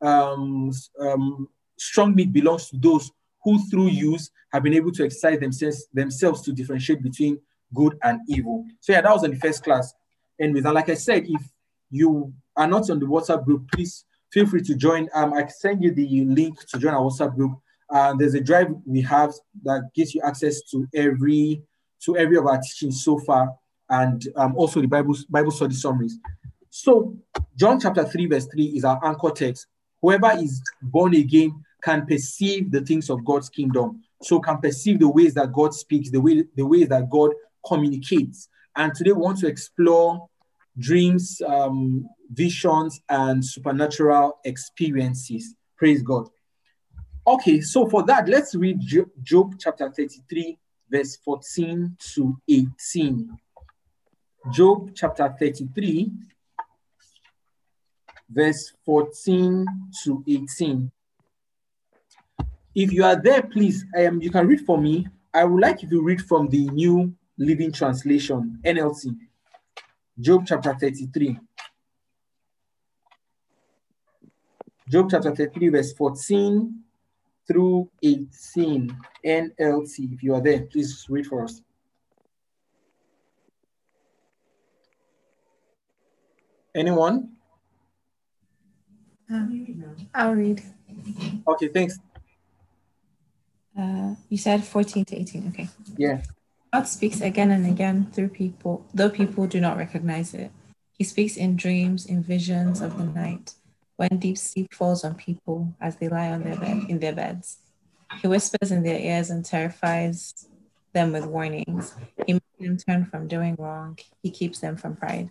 um, 0.00 0.70
um, 1.00 1.48
strong 1.78 2.14
meat 2.14 2.32
belongs 2.32 2.70
to 2.70 2.78
those 2.78 3.10
who 3.42 3.58
through 3.68 3.88
use 3.88 4.30
have 4.52 4.62
been 4.62 4.74
able 4.74 4.92
to 4.92 5.04
exercise 5.04 5.38
themselves, 5.38 5.86
themselves 5.92 6.42
to 6.42 6.52
differentiate 6.52 7.02
between 7.02 7.38
good 7.74 7.98
and 8.02 8.20
evil. 8.28 8.64
So 8.80 8.92
yeah, 8.92 9.00
that 9.00 9.12
was 9.12 9.24
in 9.24 9.32
the 9.32 9.38
first 9.38 9.62
class. 9.62 9.92
And 10.38 10.60
like 10.62 10.88
I 10.88 10.94
said, 10.94 11.24
if 11.26 11.42
you 11.90 12.32
are 12.56 12.66
not 12.66 12.88
on 12.90 12.98
the 12.98 13.06
WhatsApp 13.06 13.44
group, 13.44 13.70
please 13.72 14.04
feel 14.32 14.46
free 14.46 14.62
to 14.62 14.74
join. 14.74 15.08
Um, 15.14 15.32
I 15.32 15.42
can 15.42 15.50
send 15.50 15.82
you 15.82 15.92
the 15.92 16.24
link 16.24 16.58
to 16.68 16.78
join 16.78 16.94
our 16.94 17.02
WhatsApp 17.02 17.34
group. 17.34 17.52
Uh, 17.88 18.14
there's 18.14 18.34
a 18.34 18.40
drive 18.40 18.68
we 18.86 19.00
have 19.02 19.32
that 19.64 19.90
gives 19.94 20.14
you 20.14 20.22
access 20.24 20.62
to 20.70 20.86
every 20.94 21.62
to 22.04 22.16
every 22.16 22.38
of 22.38 22.46
our 22.46 22.58
teachings 22.58 23.04
so 23.04 23.18
far, 23.18 23.52
and 23.90 24.26
um, 24.36 24.56
also 24.56 24.80
the 24.80 24.86
Bible 24.86 25.16
Bible 25.28 25.50
study 25.50 25.74
summaries. 25.74 26.18
So 26.70 27.16
John 27.56 27.80
chapter 27.80 28.04
3, 28.04 28.26
verse 28.26 28.46
3 28.46 28.64
is 28.64 28.84
our 28.84 29.04
anchor 29.04 29.30
text. 29.30 29.66
Whoever 30.00 30.30
is 30.38 30.62
born 30.80 31.14
again 31.14 31.64
can 31.82 32.06
perceive 32.06 32.70
the 32.70 32.80
things 32.80 33.10
of 33.10 33.24
God's 33.24 33.48
kingdom. 33.48 34.02
So 34.22 34.38
can 34.38 34.58
perceive 34.58 35.00
the 35.00 35.08
ways 35.08 35.34
that 35.34 35.52
God 35.52 35.74
speaks, 35.74 36.10
the 36.10 36.20
way 36.20 36.44
the 36.54 36.64
ways 36.64 36.88
that 36.88 37.10
God 37.10 37.32
communicates. 37.66 38.48
And 38.76 38.94
today 38.94 39.12
we 39.12 39.20
want 39.20 39.38
to 39.38 39.46
explore 39.46 40.28
dreams, 40.78 41.42
um, 41.46 42.08
visions, 42.30 43.00
and 43.08 43.44
supernatural 43.44 44.38
experiences. 44.44 45.54
Praise 45.76 46.02
God. 46.02 46.28
Okay, 47.26 47.60
so 47.60 47.88
for 47.88 48.02
that, 48.04 48.28
let's 48.28 48.54
read 48.54 48.80
Job 49.22 49.54
chapter 49.58 49.90
33, 49.90 50.58
verse 50.90 51.16
14 51.16 51.96
to 52.14 52.36
18. 52.48 53.38
Job 54.50 54.90
chapter 54.94 55.34
33, 55.38 56.10
verse 58.30 58.72
14 58.86 59.66
to 60.04 60.24
18. 60.26 60.90
If 62.74 62.92
you 62.92 63.04
are 63.04 63.20
there, 63.20 63.42
please, 63.42 63.84
um, 63.98 64.22
you 64.22 64.30
can 64.30 64.46
read 64.46 64.60
for 64.64 64.78
me. 64.78 65.06
I 65.34 65.44
would 65.44 65.60
like 65.60 65.82
you 65.82 65.90
to 65.90 66.02
read 66.02 66.22
from 66.22 66.48
the 66.48 66.68
New 66.70 67.14
Living 67.36 67.72
Translation, 67.72 68.60
NLT. 68.64 69.16
Job 70.18 70.44
chapter 70.46 70.74
33. 70.74 71.38
Job 74.90 75.08
chapter 75.08 75.32
33, 75.32 75.68
verse 75.68 75.92
14 75.92 76.74
through 77.46 77.88
18, 78.02 78.96
NLT. 79.24 80.14
If 80.14 80.22
you 80.24 80.34
are 80.34 80.40
there, 80.40 80.62
please 80.62 81.06
read 81.08 81.28
for 81.28 81.44
us. 81.44 81.62
Anyone? 86.74 87.30
Uh, 89.32 89.46
I'll 90.12 90.34
read. 90.34 90.60
Okay, 91.46 91.68
thanks. 91.68 92.00
Uh, 93.78 94.16
you 94.28 94.38
said 94.38 94.64
14 94.64 95.04
to 95.04 95.16
18. 95.20 95.48
Okay. 95.50 95.68
Yeah. 95.96 96.20
God 96.72 96.88
speaks 96.88 97.20
again 97.20 97.52
and 97.52 97.64
again 97.64 98.10
through 98.12 98.30
people, 98.30 98.84
though 98.92 99.10
people 99.10 99.46
do 99.46 99.60
not 99.60 99.76
recognize 99.76 100.34
it. 100.34 100.50
He 100.98 101.04
speaks 101.04 101.36
in 101.36 101.54
dreams, 101.54 102.06
in 102.06 102.24
visions 102.24 102.80
of 102.80 102.98
the 102.98 103.04
night, 103.04 103.54
when 104.00 104.18
deep 104.18 104.38
sleep 104.38 104.72
falls 104.72 105.04
on 105.04 105.14
people 105.14 105.74
as 105.78 105.96
they 105.96 106.08
lie 106.08 106.30
on 106.30 106.42
their 106.42 106.56
bed 106.56 106.86
in 106.88 106.98
their 107.00 107.12
beds. 107.12 107.58
He 108.22 108.28
whispers 108.28 108.72
in 108.72 108.82
their 108.82 108.98
ears 108.98 109.28
and 109.28 109.44
terrifies 109.44 110.48
them 110.94 111.12
with 111.12 111.26
warnings. 111.26 111.94
He 112.26 112.32
makes 112.32 112.46
them 112.58 112.78
turn 112.78 113.04
from 113.04 113.28
doing 113.28 113.56
wrong. 113.58 113.98
He 114.22 114.30
keeps 114.30 114.60
them 114.60 114.78
from 114.78 114.96
pride. 114.96 115.30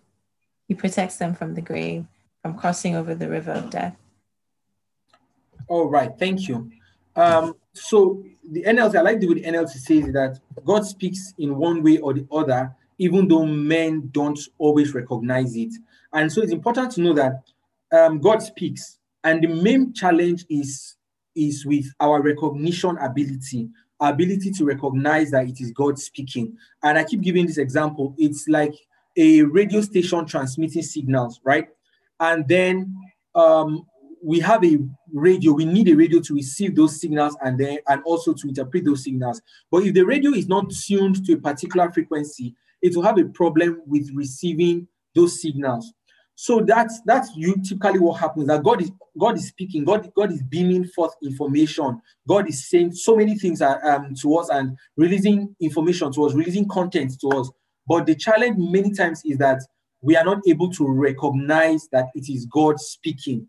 He 0.68 0.76
protects 0.76 1.18
them 1.18 1.34
from 1.34 1.56
the 1.56 1.62
grave, 1.62 2.06
from 2.44 2.60
crossing 2.60 2.96
over 2.96 3.16
the 3.16 3.28
river 3.28 3.54
of 3.54 3.72
death. 3.72 3.96
All 5.68 5.90
right, 5.90 6.12
thank 6.20 6.48
you. 6.48 6.70
Um, 7.16 7.56
so 7.74 8.24
the 8.48 8.62
NLT, 8.66 8.96
I 8.96 9.02
like 9.02 9.20
the 9.20 9.30
way 9.30 9.34
the 9.34 9.46
NLT 9.46 9.72
says 9.72 10.14
that 10.14 10.40
God 10.64 10.86
speaks 10.86 11.34
in 11.40 11.58
one 11.58 11.82
way 11.82 11.98
or 11.98 12.14
the 12.14 12.28
other, 12.32 12.76
even 13.00 13.28
though 13.28 13.48
men 13.48 14.10
don't 14.12 14.40
always 14.60 14.94
recognize 14.94 15.56
it. 15.56 15.74
And 16.14 16.32
so 16.32 16.44
it's 16.44 16.52
important 16.52 16.92
to 16.92 17.02
know 17.02 17.14
that 17.14 17.42
um, 17.92 18.20
God 18.20 18.42
speaks, 18.42 19.00
and 19.24 19.44
the 19.44 19.48
main 19.48 19.94
challenge 19.94 20.46
is 20.50 20.96
is 21.36 21.66
with 21.66 21.86
our 22.00 22.22
recognition 22.22 22.98
ability, 22.98 23.70
ability 24.00 24.52
to 24.52 24.66
recognize 24.66 25.32
that 25.32 25.48
it 25.48 25.62
is 25.62 25.72
God 25.72 25.98
speaking. 25.98 26.58
And 26.84 26.98
I 26.98 27.04
keep 27.04 27.22
giving 27.22 27.46
this 27.46 27.58
example. 27.58 28.16
It's 28.18 28.48
like 28.48 28.76
a 29.16 29.44
radio 29.44 29.82
station 29.82 30.26
transmitting 30.26 30.82
signals, 30.82 31.40
right? 31.44 31.70
And 32.20 32.48
then 32.48 32.94
um, 33.36 33.86
we 34.22 34.40
have 34.40 34.64
a 34.66 34.78
radio 35.14 35.54
we 35.54 35.66
need 35.66 35.88
a 35.88 35.96
radio 35.96 36.20
to 36.20 36.34
receive 36.34 36.76
those 36.76 37.00
signals 37.00 37.38
and 37.42 37.60
then 37.60 37.80
and 37.88 38.02
also 38.04 38.34
to 38.34 38.48
interpret 38.48 38.86
those 38.86 39.04
signals 39.04 39.42
but 39.72 39.84
if 39.84 39.94
the 39.94 40.02
radio 40.02 40.32
is 40.32 40.48
not 40.48 40.70
tuned 40.70 41.26
to 41.26 41.34
a 41.34 41.38
particular 41.38 41.92
frequency 41.92 42.54
it 42.82 42.96
will 42.96 43.04
have 43.04 43.18
a 43.18 43.26
problem 43.26 43.82
with 43.86 44.10
receiving 44.14 44.88
those 45.16 45.42
signals 45.42 45.94
so 46.42 46.62
that's 46.62 47.02
that's 47.02 47.36
you 47.36 47.54
typically 47.68 48.00
what 48.00 48.18
happens 48.18 48.48
that 48.48 48.64
god 48.64 48.82
is 48.82 48.90
god 49.20 49.36
is 49.36 49.50
speaking 49.50 49.84
god 49.84 50.10
god 50.16 50.32
is 50.32 50.42
beaming 50.44 50.86
forth 50.86 51.12
information. 51.22 52.02
God 52.30 52.48
is 52.48 52.70
saying 52.70 52.94
so 52.94 53.18
many 53.18 53.38
things 53.38 53.62
are, 53.62 53.86
um, 53.86 54.16
to 54.22 54.38
us 54.38 54.48
and 54.48 54.78
releasing 54.96 55.54
information 55.60 56.14
to 56.14 56.26
us 56.26 56.34
releasing 56.34 56.66
content 56.70 57.20
to 57.20 57.28
us. 57.32 57.52
But 57.90 58.06
the 58.06 58.16
challenge 58.16 58.56
many 58.58 58.94
times 58.94 59.22
is 59.26 59.38
that 59.40 59.60
we 60.02 60.16
are 60.16 60.24
not 60.24 60.40
able 60.48 60.72
to 60.72 60.88
recognize 60.88 61.90
that 61.92 62.06
it 62.16 62.30
is 62.30 62.46
god 62.46 62.80
speaking. 62.80 63.46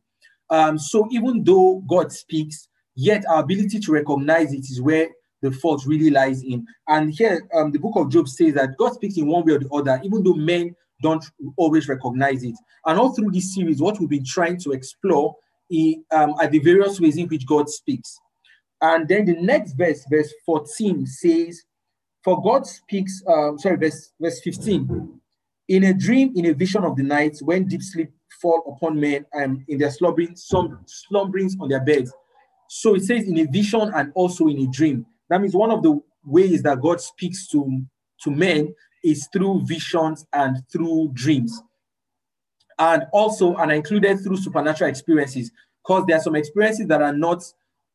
Um, 0.49 0.77
so 0.77 1.07
even 1.13 1.45
though 1.45 1.85
God 1.89 2.11
speaks, 2.11 2.67
yet 2.97 3.25
our 3.29 3.45
ability 3.45 3.79
to 3.79 3.93
recognize 3.93 4.53
it 4.53 4.69
is 4.69 4.83
where 4.83 5.11
the 5.43 5.53
fault 5.53 5.85
really 5.87 6.11
lies 6.11 6.43
in. 6.43 6.67
And 6.89 7.15
here, 7.15 7.49
um, 7.55 7.71
the 7.71 7.79
book 7.79 7.95
of 7.95 8.11
Job 8.11 8.29
says 8.29 8.55
that 8.55 8.77
God 8.79 8.95
speaks 8.95 9.17
in 9.17 9.29
one 9.29 9.45
way 9.45 9.53
or 9.53 9.59
the 9.61 9.69
other, 9.69 10.01
even 10.03 10.25
though 10.25 10.35
men 10.35 10.75
don't 11.03 11.25
always 11.57 11.89
recognize 11.89 12.43
it. 12.43 12.55
And 12.87 12.99
all 12.99 13.15
through 13.15 13.31
this 13.33 13.55
series, 13.55 13.81
what 13.81 13.99
we've 13.99 14.09
been 14.09 14.25
trying 14.25 14.59
to 14.61 14.73
explore 14.73 15.37
is, 15.71 15.97
um, 16.13 16.35
are 16.35 16.49
the 16.49 16.59
various 16.59 17.01
ways 17.01 17.17
in 17.17 17.29
which 17.29 17.47
God 17.47 17.69
speaks. 17.69 18.19
And 18.83 19.07
then 19.07 19.27
the 19.27 19.41
next 19.41 19.75
verse, 19.75 20.05
verse 20.11 20.33
14, 20.47 21.07
says, 21.07 21.63
For 22.25 22.43
God 22.43 22.67
speaks, 22.67 23.23
um, 23.29 23.59
sorry, 23.59 23.77
verse, 23.77 24.13
verse 24.21 24.41
15. 24.43 25.21
In 25.69 25.85
a 25.85 25.95
dream, 25.95 26.33
in 26.35 26.47
a 26.47 26.55
vision 26.55 26.85
of 26.85 26.97
the 26.97 27.03
night, 27.03 27.39
when 27.43 27.67
deep 27.67 27.83
sleep 27.83 28.11
fall 28.41 28.75
upon 28.77 28.99
men 28.99 29.27
um, 29.35 29.65
in 29.69 29.79
their 29.79 29.91
slumbering, 29.91 30.35
some 30.35 30.81
slumberings 30.87 31.57
on 31.61 31.69
their 31.69 31.85
beds. 31.85 32.13
So 32.69 32.95
it 32.95 33.05
says 33.05 33.25
in 33.25 33.39
a 33.39 33.45
vision 33.45 33.93
and 33.95 34.13
also 34.15 34.47
in 34.49 34.59
a 34.59 34.67
dream. 34.67 35.07
That 35.29 35.41
means 35.41 35.55
one 35.55 35.71
of 35.71 35.83
the 35.83 36.01
ways 36.25 36.63
that 36.63 36.81
God 36.81 37.01
speaks 37.01 37.49
to, 37.49 37.83
to 38.23 38.31
men 38.31 38.75
is 39.03 39.29
through 39.33 39.63
visions 39.65 40.27
and 40.33 40.59
through 40.71 41.11
dreams. 41.13 41.63
And 42.79 43.05
also, 43.13 43.57
and 43.57 43.71
I 43.71 43.75
included 43.75 44.21
through 44.21 44.39
supernatural 44.39 44.91
experiences, 44.91 45.51
because 45.83 46.05
there 46.07 46.17
are 46.17 46.23
some 46.23 46.37
experiences 46.37 46.87
that 46.87 47.03
are 47.03 47.13
not 47.13 47.43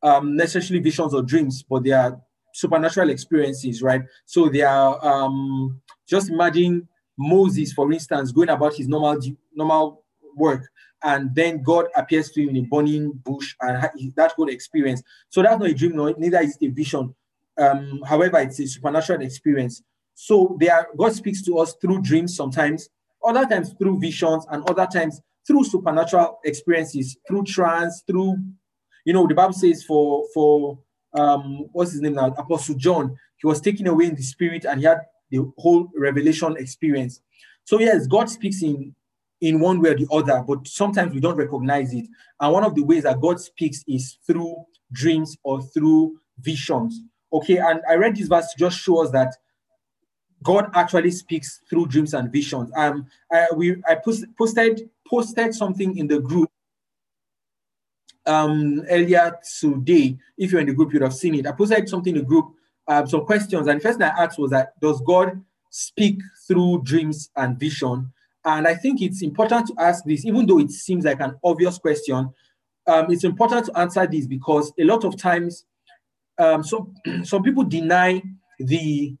um, 0.02 0.36
necessarily 0.36 0.82
visions 0.82 1.14
or 1.14 1.22
dreams, 1.22 1.64
but 1.68 1.84
they 1.84 1.90
are 1.90 2.20
supernatural 2.54 3.10
experiences, 3.10 3.82
right? 3.82 4.02
So 4.26 4.48
they 4.48 4.62
are 4.62 5.04
um, 5.04 5.80
just 6.08 6.30
imagine 6.30 6.88
Moses, 7.18 7.72
for 7.72 7.90
instance, 7.92 8.32
going 8.32 8.48
about 8.48 8.74
his 8.74 8.88
normal 8.88 9.20
normal 9.54 10.04
work 10.36 10.68
and 11.02 11.34
then 11.34 11.62
God 11.62 11.86
appears 11.94 12.30
to 12.32 12.42
him 12.42 12.50
in 12.50 12.56
a 12.56 12.62
burning 12.62 13.12
bush 13.12 13.54
and 13.60 13.88
that 14.16 14.32
whole 14.32 14.48
experience. 14.48 15.02
So 15.28 15.42
that's 15.42 15.58
not 15.58 15.68
a 15.68 15.74
dream, 15.74 15.94
neither 16.18 16.40
is 16.40 16.56
it 16.60 16.66
a 16.66 16.70
vision. 16.70 17.14
Um, 17.58 18.02
however, 18.06 18.38
it's 18.38 18.58
a 18.60 18.66
supernatural 18.66 19.22
experience. 19.22 19.82
So 20.16 20.56
there, 20.58 20.88
God 20.96 21.12
speaks 21.12 21.42
to 21.42 21.58
us 21.58 21.74
through 21.74 22.00
dreams 22.00 22.34
sometimes, 22.34 22.88
other 23.22 23.44
times 23.44 23.74
through 23.78 24.00
visions, 24.00 24.46
and 24.50 24.68
other 24.68 24.86
times 24.90 25.20
through 25.46 25.64
supernatural 25.64 26.40
experiences, 26.42 27.18
through 27.28 27.44
trance, 27.44 28.02
through, 28.06 28.36
you 29.04 29.12
know, 29.12 29.26
the 29.26 29.34
Bible 29.34 29.52
says 29.52 29.84
for 29.84 30.24
for 30.32 30.78
um, 31.12 31.66
what's 31.72 31.92
his 31.92 32.00
name 32.00 32.14
now, 32.14 32.28
Apostle 32.28 32.76
John, 32.76 33.14
he 33.36 33.46
was 33.46 33.60
taken 33.60 33.86
away 33.86 34.06
in 34.06 34.14
the 34.14 34.22
spirit 34.22 34.64
and 34.64 34.80
he 34.80 34.86
had 34.86 35.02
the 35.30 35.52
whole 35.58 35.88
revelation 35.94 36.56
experience. 36.56 37.20
So 37.64 37.78
yes, 37.78 38.06
God 38.06 38.30
speaks 38.30 38.62
in 38.62 38.94
in 39.42 39.60
one 39.60 39.82
way 39.82 39.90
or 39.90 39.94
the 39.96 40.08
other, 40.10 40.42
but 40.48 40.66
sometimes 40.66 41.12
we 41.12 41.20
don't 41.20 41.36
recognize 41.36 41.92
it. 41.92 42.06
And 42.40 42.52
one 42.54 42.64
of 42.64 42.74
the 42.74 42.82
ways 42.82 43.02
that 43.02 43.20
God 43.20 43.38
speaks 43.38 43.84
is 43.86 44.16
through 44.26 44.64
dreams 44.92 45.36
or 45.42 45.60
through 45.60 46.18
visions. 46.40 47.02
Okay, 47.34 47.58
and 47.58 47.80
I 47.86 47.96
read 47.96 48.16
this 48.16 48.28
verse 48.28 48.46
to 48.52 48.58
just 48.58 48.78
show 48.78 49.04
us 49.04 49.10
that 49.10 49.34
God 50.42 50.70
actually 50.74 51.10
speaks 51.10 51.60
through 51.68 51.86
dreams 51.86 52.14
and 52.14 52.30
visions. 52.32 52.70
Um, 52.76 53.06
I, 53.32 53.46
we 53.54 53.76
I 53.88 53.96
post, 53.96 54.24
posted 54.38 54.88
posted 55.08 55.54
something 55.54 55.96
in 55.96 56.06
the 56.06 56.20
group 56.20 56.50
um 58.26 58.82
earlier 58.90 59.36
today. 59.60 60.16
If 60.36 60.52
you're 60.52 60.60
in 60.60 60.66
the 60.66 60.74
group, 60.74 60.92
you'd 60.92 61.02
have 61.02 61.14
seen 61.14 61.34
it. 61.34 61.46
I 61.46 61.52
posted 61.52 61.88
something 61.88 62.14
in 62.14 62.22
the 62.22 62.26
group, 62.26 62.52
um, 62.88 63.06
some 63.06 63.24
questions, 63.24 63.66
and 63.66 63.80
the 63.80 63.82
first 63.82 63.98
thing 63.98 64.08
I 64.08 64.24
asked 64.24 64.38
was 64.38 64.50
that 64.50 64.78
does 64.80 65.00
God 65.00 65.40
speak 65.70 66.20
through 66.46 66.82
dreams 66.82 67.30
and 67.36 67.58
vision? 67.58 68.12
And 68.44 68.68
I 68.68 68.74
think 68.74 69.02
it's 69.02 69.22
important 69.22 69.66
to 69.68 69.74
ask 69.78 70.04
this, 70.04 70.24
even 70.24 70.46
though 70.46 70.60
it 70.60 70.70
seems 70.70 71.04
like 71.04 71.20
an 71.20 71.34
obvious 71.42 71.78
question. 71.78 72.30
Um, 72.86 73.10
it's 73.10 73.24
important 73.24 73.66
to 73.66 73.76
answer 73.76 74.06
this 74.06 74.28
because 74.28 74.72
a 74.78 74.84
lot 74.84 75.04
of 75.04 75.16
times, 75.16 75.64
um, 76.38 76.62
some 76.62 76.94
some 77.24 77.42
people 77.42 77.64
deny 77.64 78.22
the 78.58 79.16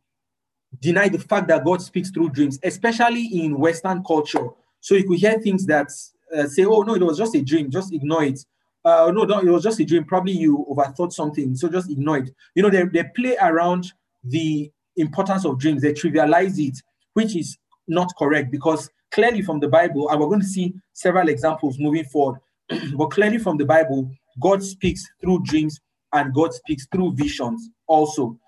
deny 0.80 1.08
the 1.08 1.18
fact 1.18 1.48
that 1.48 1.64
God 1.64 1.82
speaks 1.82 2.10
through 2.10 2.30
dreams, 2.30 2.58
especially 2.62 3.26
in 3.26 3.58
Western 3.58 4.02
culture. 4.04 4.48
So 4.80 4.94
you 4.94 5.06
could 5.06 5.18
hear 5.18 5.38
things 5.40 5.66
that 5.66 5.88
uh, 6.36 6.46
say, 6.46 6.64
"Oh 6.64 6.82
no, 6.82 6.94
it 6.94 7.02
was 7.02 7.18
just 7.18 7.34
a 7.34 7.42
dream. 7.42 7.70
Just 7.70 7.92
ignore 7.92 8.24
it." 8.24 8.40
Uh, 8.84 9.10
no, 9.12 9.24
no, 9.24 9.40
it 9.40 9.48
was 9.48 9.64
just 9.64 9.80
a 9.80 9.84
dream. 9.84 10.04
Probably 10.04 10.32
you 10.32 10.64
overthought 10.70 11.12
something, 11.12 11.56
so 11.56 11.68
just 11.68 11.90
ignore 11.90 12.18
it. 12.18 12.30
You 12.54 12.62
know, 12.62 12.70
they, 12.70 12.84
they 12.84 13.04
play 13.16 13.36
around 13.40 13.92
the 14.22 14.70
importance 14.96 15.44
of 15.44 15.58
dreams. 15.58 15.82
They 15.82 15.92
trivialize 15.92 16.58
it, 16.58 16.78
which 17.14 17.34
is 17.34 17.58
not 17.88 18.12
correct 18.16 18.52
because 18.52 18.88
clearly 19.10 19.42
from 19.42 19.60
the 19.60 19.68
Bible, 19.68 20.08
and 20.08 20.20
we're 20.20 20.28
going 20.28 20.40
to 20.40 20.46
see 20.46 20.74
several 20.92 21.28
examples 21.28 21.78
moving 21.78 22.04
forward, 22.04 22.38
but 22.96 23.06
clearly 23.06 23.38
from 23.38 23.56
the 23.56 23.64
Bible, 23.64 24.10
God 24.40 24.62
speaks 24.62 25.04
through 25.20 25.42
dreams 25.44 25.80
and 26.12 26.34
God 26.34 26.52
speaks 26.54 26.86
through 26.92 27.14
visions 27.14 27.70
also. 27.86 28.38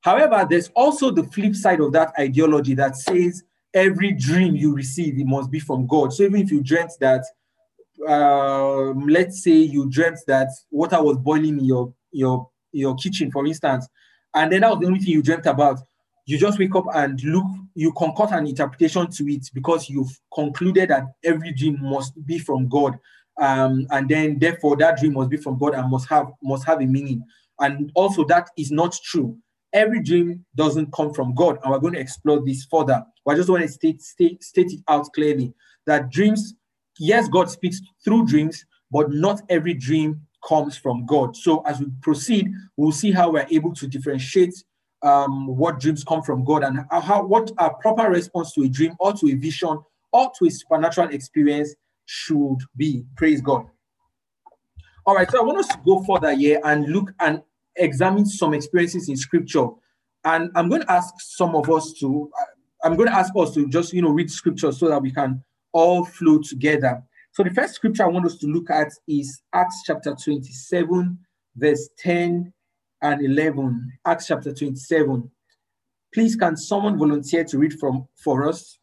However, 0.00 0.46
there's 0.48 0.68
also 0.74 1.10
the 1.10 1.24
flip 1.24 1.54
side 1.54 1.80
of 1.80 1.92
that 1.92 2.12
ideology 2.18 2.74
that 2.74 2.96
says 2.96 3.42
every 3.74 4.12
dream 4.12 4.54
you 4.56 4.74
receive, 4.74 5.18
it 5.18 5.26
must 5.26 5.50
be 5.50 5.60
from 5.60 5.86
God. 5.86 6.12
So 6.12 6.22
even 6.22 6.40
if 6.40 6.50
you 6.50 6.62
dreamt 6.62 6.92
that, 7.00 7.24
uh, 8.08 8.92
let's 9.08 9.42
say 9.42 9.52
you 9.52 9.90
dreamt 9.90 10.20
that 10.26 10.48
water 10.70 11.02
was 11.02 11.18
boiling 11.18 11.58
in 11.58 11.64
your, 11.64 11.92
your, 12.12 12.48
your 12.72 12.94
kitchen, 12.94 13.30
for 13.30 13.46
instance, 13.46 13.88
and 14.34 14.52
then 14.52 14.60
that 14.60 14.70
was 14.70 14.80
the 14.80 14.86
only 14.86 15.00
thing 15.00 15.10
you 15.10 15.22
dreamt 15.22 15.46
about, 15.46 15.80
you 16.26 16.38
just 16.38 16.58
wake 16.58 16.74
up 16.74 16.84
and 16.94 17.22
look, 17.24 17.46
you 17.74 17.92
concoct 17.92 18.32
an 18.32 18.46
interpretation 18.46 19.10
to 19.10 19.32
it 19.32 19.48
because 19.54 19.88
you've 19.88 20.20
concluded 20.32 20.90
that 20.90 21.04
every 21.24 21.52
dream 21.52 21.78
must 21.80 22.14
be 22.26 22.38
from 22.38 22.68
God. 22.68 22.98
Um, 23.40 23.86
and 23.90 24.08
then 24.08 24.38
therefore 24.38 24.76
that 24.76 24.98
dream 24.98 25.14
must 25.14 25.30
be 25.30 25.38
from 25.38 25.58
God 25.58 25.74
and 25.74 25.90
must 25.90 26.08
have 26.08 26.30
must 26.42 26.66
have 26.66 26.82
a 26.82 26.86
meaning. 26.86 27.22
And 27.60 27.90
also 27.94 28.24
that 28.24 28.50
is 28.56 28.70
not 28.70 28.96
true 29.02 29.38
every 29.72 30.02
dream 30.02 30.44
doesn't 30.54 30.92
come 30.92 31.12
from 31.12 31.34
God. 31.34 31.58
And 31.62 31.72
we're 31.72 31.78
going 31.78 31.94
to 31.94 32.00
explore 32.00 32.44
this 32.44 32.64
further. 32.70 33.04
But 33.24 33.32
I 33.32 33.36
just 33.36 33.48
want 33.48 33.62
to 33.62 33.68
state, 33.68 34.02
state, 34.02 34.42
state 34.42 34.72
it 34.72 34.80
out 34.88 35.12
clearly 35.14 35.52
that 35.86 36.10
dreams, 36.10 36.54
yes, 36.98 37.28
God 37.28 37.50
speaks 37.50 37.80
through 38.04 38.26
dreams, 38.26 38.64
but 38.90 39.10
not 39.10 39.42
every 39.48 39.74
dream 39.74 40.20
comes 40.46 40.76
from 40.76 41.04
God. 41.06 41.36
So 41.36 41.62
as 41.66 41.80
we 41.80 41.86
proceed, 42.00 42.50
we'll 42.76 42.92
see 42.92 43.12
how 43.12 43.30
we're 43.30 43.46
able 43.50 43.74
to 43.74 43.86
differentiate 43.86 44.54
um, 45.02 45.46
what 45.46 45.80
dreams 45.80 46.04
come 46.04 46.22
from 46.22 46.44
God 46.44 46.64
and 46.64 46.80
how 46.90 47.24
what 47.24 47.50
a 47.58 47.70
proper 47.70 48.10
response 48.10 48.52
to 48.54 48.62
a 48.62 48.68
dream 48.68 48.94
or 48.98 49.12
to 49.12 49.30
a 49.30 49.34
vision 49.34 49.78
or 50.12 50.32
to 50.38 50.46
a 50.46 50.50
supernatural 50.50 51.10
experience 51.10 51.74
should 52.06 52.58
be. 52.76 53.04
Praise 53.16 53.40
God. 53.40 53.66
All 55.06 55.14
right, 55.14 55.30
so 55.30 55.40
I 55.40 55.44
want 55.44 55.58
us 55.58 55.68
to 55.68 55.78
go 55.84 56.02
further 56.04 56.34
here 56.34 56.60
and 56.64 56.86
look 56.88 57.12
and 57.20 57.42
examine 57.78 58.26
some 58.26 58.54
experiences 58.54 59.08
in 59.08 59.16
scripture. 59.16 59.68
And 60.24 60.50
I'm 60.54 60.68
going 60.68 60.82
to 60.82 60.92
ask 60.92 61.14
some 61.18 61.54
of 61.54 61.70
us 61.70 61.92
to, 62.00 62.30
I'm 62.82 62.96
going 62.96 63.08
to 63.08 63.14
ask 63.14 63.32
us 63.36 63.54
to 63.54 63.68
just, 63.68 63.92
you 63.92 64.02
know, 64.02 64.10
read 64.10 64.30
scripture 64.30 64.72
so 64.72 64.88
that 64.88 65.00
we 65.00 65.10
can 65.10 65.42
all 65.72 66.04
flow 66.04 66.38
together. 66.38 67.02
So 67.32 67.42
the 67.42 67.50
first 67.50 67.74
scripture 67.74 68.04
I 68.04 68.08
want 68.08 68.26
us 68.26 68.36
to 68.38 68.46
look 68.46 68.70
at 68.70 68.88
is 69.06 69.42
Acts 69.52 69.82
chapter 69.86 70.14
27, 70.14 71.18
verse 71.56 71.88
10 71.98 72.52
and 73.02 73.24
11. 73.24 73.92
Acts 74.04 74.26
chapter 74.26 74.52
27. 74.52 75.30
Please, 76.12 76.36
can 76.36 76.56
someone 76.56 76.98
volunteer 76.98 77.44
to 77.44 77.58
read 77.58 77.78
from 77.78 78.08
for 78.16 78.48
us? 78.48 78.78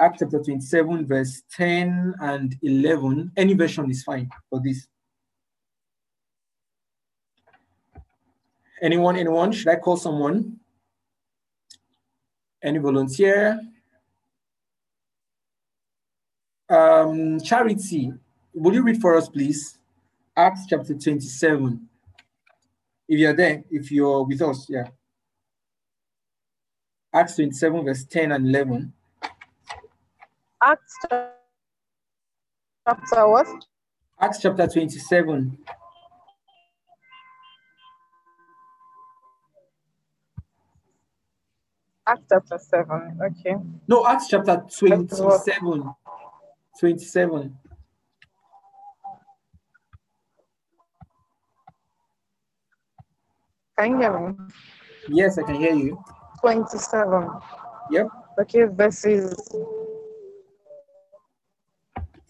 Acts 0.00 0.18
chapter 0.20 0.42
27, 0.42 1.06
verse 1.06 1.42
10 1.52 2.14
and 2.20 2.56
11. 2.62 3.30
Any 3.36 3.54
version 3.54 3.90
is 3.90 4.02
fine 4.02 4.28
for 4.50 4.60
this. 4.64 4.88
Anyone, 8.84 9.16
anyone? 9.16 9.50
Should 9.50 9.68
I 9.68 9.76
call 9.76 9.96
someone? 9.96 10.60
Any 12.62 12.78
volunteer? 12.78 13.58
Um, 16.68 17.40
Charity, 17.40 18.12
will 18.52 18.74
you 18.74 18.82
read 18.82 19.00
for 19.00 19.16
us, 19.16 19.26
please? 19.26 19.78
Acts 20.36 20.66
chapter 20.68 20.92
27. 20.92 21.88
If 23.08 23.18
you're 23.18 23.32
there, 23.32 23.64
if 23.70 23.90
you're 23.90 24.22
with 24.22 24.42
us, 24.42 24.66
yeah. 24.68 24.88
Acts 27.10 27.36
27, 27.36 27.86
verse 27.86 28.04
10 28.04 28.32
and 28.32 28.46
11. 28.48 28.92
Acts 30.62 30.96
chapter 32.86 33.28
what? 33.28 33.46
Acts 34.20 34.40
chapter 34.42 34.66
27. 34.66 35.56
Acts 42.06 42.24
chapter 42.28 42.58
7. 42.58 43.18
Okay. 43.22 43.56
No, 43.88 44.06
Acts 44.06 44.28
chapter 44.28 44.62
27. 44.78 45.94
27. 46.78 47.58
Can 53.78 53.90
you 53.90 53.96
hear 53.98 54.28
me? 54.28 54.34
Yes, 55.08 55.38
I 55.38 55.42
can 55.42 55.56
hear 55.56 55.74
you. 55.74 56.02
27. 56.40 57.28
Yep. 57.90 58.06
Okay, 58.40 58.64
verses 58.64 59.34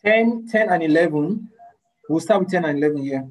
10, 0.04 0.46
10 0.48 0.68
and 0.68 0.82
11. 0.82 1.50
We'll 2.08 2.20
start 2.20 2.40
with 2.40 2.50
10 2.50 2.64
and 2.64 2.78
11 2.78 3.02
here. 3.02 3.28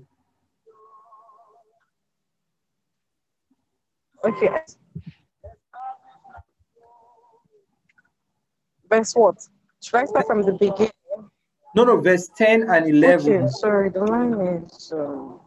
Okay. 4.25 4.49
Verse 8.93 9.15
what? 9.15 9.37
Should 9.81 9.95
I 9.95 10.05
start 10.05 10.27
from 10.27 10.43
the 10.43 10.51
beginning? 10.51 10.91
No, 11.75 11.83
no, 11.83 11.99
verse 11.99 12.29
10 12.37 12.69
and 12.69 12.87
11. 12.87 13.33
Okay, 13.33 13.47
sorry, 13.47 13.89
the 13.89 14.01
line 14.01 14.33
is 14.33 14.93
um, 14.93 15.39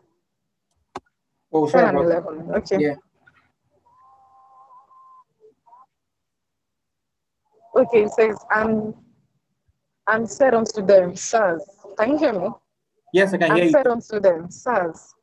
oh, 1.52 1.68
sorry. 1.68 1.84
10 1.84 1.94
and 1.94 2.04
11. 2.04 2.50
Okay. 2.56 2.78
Yeah. 2.80 2.94
Okay, 7.76 8.02
it 8.02 8.10
says, 8.10 8.36
and, 8.52 8.92
and 10.08 10.28
said 10.28 10.52
unto 10.52 10.84
them, 10.84 11.14
Sirs, 11.14 11.62
can 11.96 12.10
you 12.10 12.18
hear 12.18 12.32
me? 12.32 12.48
Yes, 13.12 13.32
I 13.32 13.38
can 13.38 13.54
hear 13.54 13.62
And 13.62 13.64
you. 13.66 13.70
said 13.70 13.86
unto 13.86 14.18
them, 14.18 14.50
Sirs, 14.50 15.14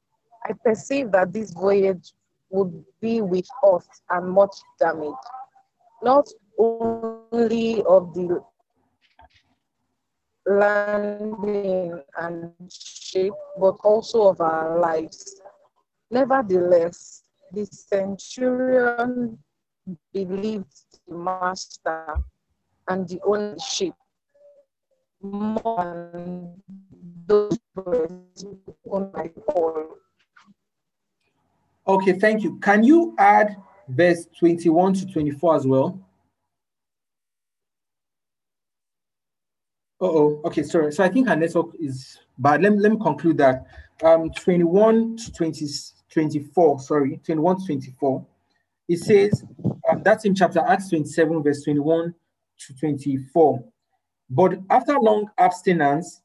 I 0.46 0.54
perceive 0.64 1.12
that 1.12 1.34
this 1.34 1.52
voyage 1.52 2.14
would 2.52 2.86
be 3.02 3.20
with 3.20 3.48
us 3.68 3.86
and 4.12 4.30
much 4.30 4.56
damage, 4.80 5.12
not 6.02 6.30
only 6.58 7.84
of 7.84 8.14
the 8.14 8.44
landing 10.46 12.02
and 12.18 12.52
ship, 12.70 13.34
but 13.60 13.76
also 13.84 14.30
of 14.30 14.42
our 14.42 14.80
lives. 14.80 15.42
Nevertheless, 16.12 17.24
the 17.52 17.66
centurion 17.66 19.38
believed 20.14 20.74
the 21.08 21.16
master 21.16 22.16
and 22.88 23.08
the 23.08 23.60
ship 23.64 23.94
more 25.22 26.10
than 26.14 26.62
those 27.26 27.58
owned 27.86 29.12
by 29.12 29.30
Paul. 29.48 29.98
Okay, 31.88 32.14
thank 32.14 32.44
you. 32.44 32.60
Can 32.60 32.84
you 32.84 33.14
add 33.18 33.58
verse 33.88 34.28
21 34.40 34.94
to 34.94 35.06
24 35.08 35.56
as 35.56 35.68
well? 35.68 36.00
Uh-oh. 40.04 40.42
Okay, 40.44 40.64
sorry. 40.64 40.92
So 40.92 41.02
I 41.02 41.08
think 41.08 41.30
our 41.30 41.36
network 41.38 41.68
is 41.80 42.20
bad. 42.38 42.62
Let 42.62 42.74
me, 42.74 42.80
let 42.80 42.92
me 42.92 42.98
conclude 43.00 43.38
that. 43.38 43.66
Um, 44.04 44.32
21 44.32 45.16
to 45.16 45.32
20, 45.32 45.66
24, 46.10 46.80
sorry, 46.82 47.22
21 47.26 47.60
to 47.60 47.66
24. 47.66 48.26
It 48.90 49.00
says, 49.00 49.46
um, 49.90 50.04
that's 50.04 50.26
in 50.26 50.36
chapter 50.36 50.60
Acts 50.60 50.90
27, 50.90 51.42
verse 51.42 51.64
21 51.64 52.14
to 52.60 52.74
24. 52.76 53.64
But 54.30 54.60
after 54.70 55.00
long 55.00 55.30
abstinence, 55.38 56.22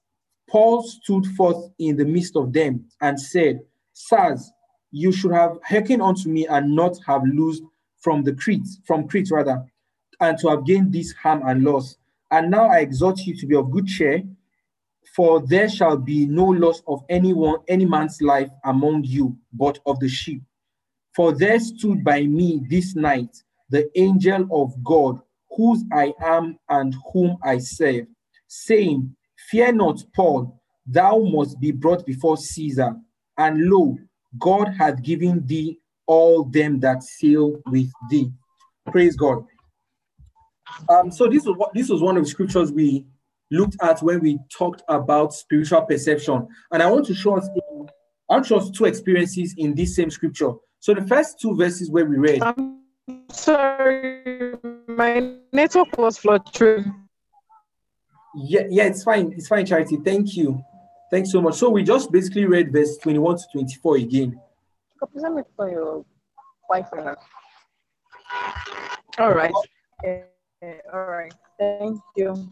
Paul 0.51 0.83
stood 0.83 1.27
forth 1.37 1.71
in 1.79 1.97
the 1.97 2.05
midst 2.05 2.35
of 2.35 2.53
them 2.53 2.85
and 3.01 3.21
said, 3.21 3.61
Sirs, 3.93 4.51
you 4.91 5.13
should 5.13 5.33
have 5.33 5.57
hearkened 5.63 6.03
unto 6.03 6.29
me 6.29 6.49
and 6.49 6.75
not 6.75 6.99
have 7.07 7.23
loosed 7.25 7.63
from 8.01 8.25
the 8.25 8.33
Crete, 8.33 8.67
from 8.85 9.07
Crete 9.07 9.31
rather, 9.31 9.65
and 10.21 10.37
to 10.39 10.49
have 10.49 10.67
gained 10.67 10.93
this 10.93 11.13
harm 11.13 11.43
and 11.47 11.63
loss. 11.63 11.97
And 12.31 12.51
now 12.51 12.69
I 12.69 12.79
exhort 12.81 13.21
you 13.21 13.37
to 13.37 13.47
be 13.47 13.57
of 13.57 13.71
good 13.71 13.87
cheer, 13.87 14.23
for 15.15 15.41
there 15.47 15.69
shall 15.69 15.97
be 15.97 16.27
no 16.27 16.45
loss 16.45 16.83
of 16.87 17.03
anyone, 17.09 17.61
any 17.69 17.85
man's 17.85 18.21
life 18.21 18.51
among 18.65 19.05
you, 19.05 19.37
but 19.53 19.79
of 19.87 19.99
the 20.01 20.09
sheep. 20.09 20.43
For 21.15 21.33
there 21.33 21.59
stood 21.59 22.05
by 22.05 22.23
me 22.27 22.61
this 22.69 22.95
night 22.95 23.35
the 23.71 23.91
angel 23.99 24.47
of 24.51 24.73
God, 24.85 25.21
whose 25.57 25.85
I 25.93 26.13
am 26.23 26.59
and 26.69 26.95
whom 27.13 27.37
I 27.43 27.59
serve, 27.59 28.07
saying, 28.47 29.15
Fear 29.51 29.73
not, 29.73 30.03
Paul, 30.15 30.61
thou 30.87 31.19
must 31.19 31.59
be 31.61 31.73
brought 31.73 32.05
before 32.07 32.37
Caesar. 32.37 32.95
And 33.37 33.69
lo, 33.69 33.97
God 34.39 34.69
hath 34.79 35.03
given 35.03 35.47
thee 35.47 35.79
all 36.07 36.45
them 36.45 36.81
that 36.81 37.03
sail 37.03 37.61
with 37.67 37.91
thee. 38.11 38.31
Praise 38.87 39.17
God. 39.17 39.45
Um, 40.89 41.11
so 41.11 41.29
this 41.29 41.45
was 41.45 41.57
what 41.57 41.73
this 41.75 41.89
was 41.89 42.03
one 42.03 42.17
of 42.17 42.25
the 42.25 42.31
scriptures 42.31 42.73
we 42.73 43.07
looked 43.51 43.77
at 43.83 44.03
when 44.03 44.21
we 44.21 44.39
talked 44.51 44.83
about 44.89 45.33
spiritual 45.33 45.83
perception, 45.83 46.47
and 46.73 46.83
I 46.83 46.91
want 46.91 47.07
to 47.07 47.15
show 47.15 47.37
us. 47.37 47.49
I 48.31 48.35
want 48.35 48.45
to 48.45 48.49
show 48.49 48.57
us 48.59 48.71
two 48.71 48.85
experiences 48.85 49.55
in 49.57 49.75
this 49.75 49.97
same 49.97 50.11
scripture. 50.11 50.53
So 50.81 50.95
the 50.95 51.07
first 51.07 51.41
two 51.41 51.57
verses 51.57 51.91
where 51.91 52.05
we 52.05 52.17
read. 52.17 52.43
I'm 52.43 52.79
sorry, 53.31 54.55
my 54.87 55.35
network 55.53 55.97
was 55.97 56.19
fluctuating. 56.19 56.95
Yeah, 58.37 58.65
yeah, 58.69 58.85
it's 58.85 59.03
fine. 59.03 59.33
It's 59.33 59.49
fine, 59.49 59.67
Charity. 59.67 59.99
Thank 60.05 60.37
you. 60.37 60.63
Thanks 61.11 61.33
so 61.33 61.41
much. 61.41 61.55
So 61.55 61.71
we 61.71 61.83
just 61.83 62.13
basically 62.13 62.45
read 62.45 62.71
verse 62.71 62.99
21 62.99 63.39
to 63.39 63.45
24 63.53 63.97
again. 63.97 64.41
Let 65.15 65.33
me 65.33 65.43
for 65.57 65.71
your 65.71 66.05
Wi-Fi. 66.69 67.15
All 69.19 69.33
right. 69.33 69.55
Yeah, 70.63 70.75
all 70.93 71.05
right. 71.05 71.33
Thank 71.59 72.01
you. 72.17 72.49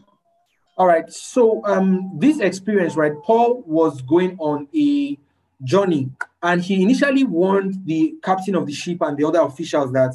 All 0.77 0.87
right. 0.87 1.11
So 1.11 1.61
um 1.65 2.11
this 2.19 2.39
experience, 2.39 2.95
right? 2.95 3.13
Paul 3.23 3.63
was 3.65 4.01
going 4.01 4.37
on 4.39 4.67
a 4.75 5.17
journey 5.63 6.11
and 6.43 6.61
he 6.61 6.81
initially 6.81 7.23
warned 7.23 7.85
the 7.85 8.15
captain 8.23 8.55
of 8.55 8.65
the 8.65 8.73
ship 8.73 8.99
and 9.01 9.17
the 9.17 9.25
other 9.25 9.41
officials 9.41 9.91
that 9.91 10.13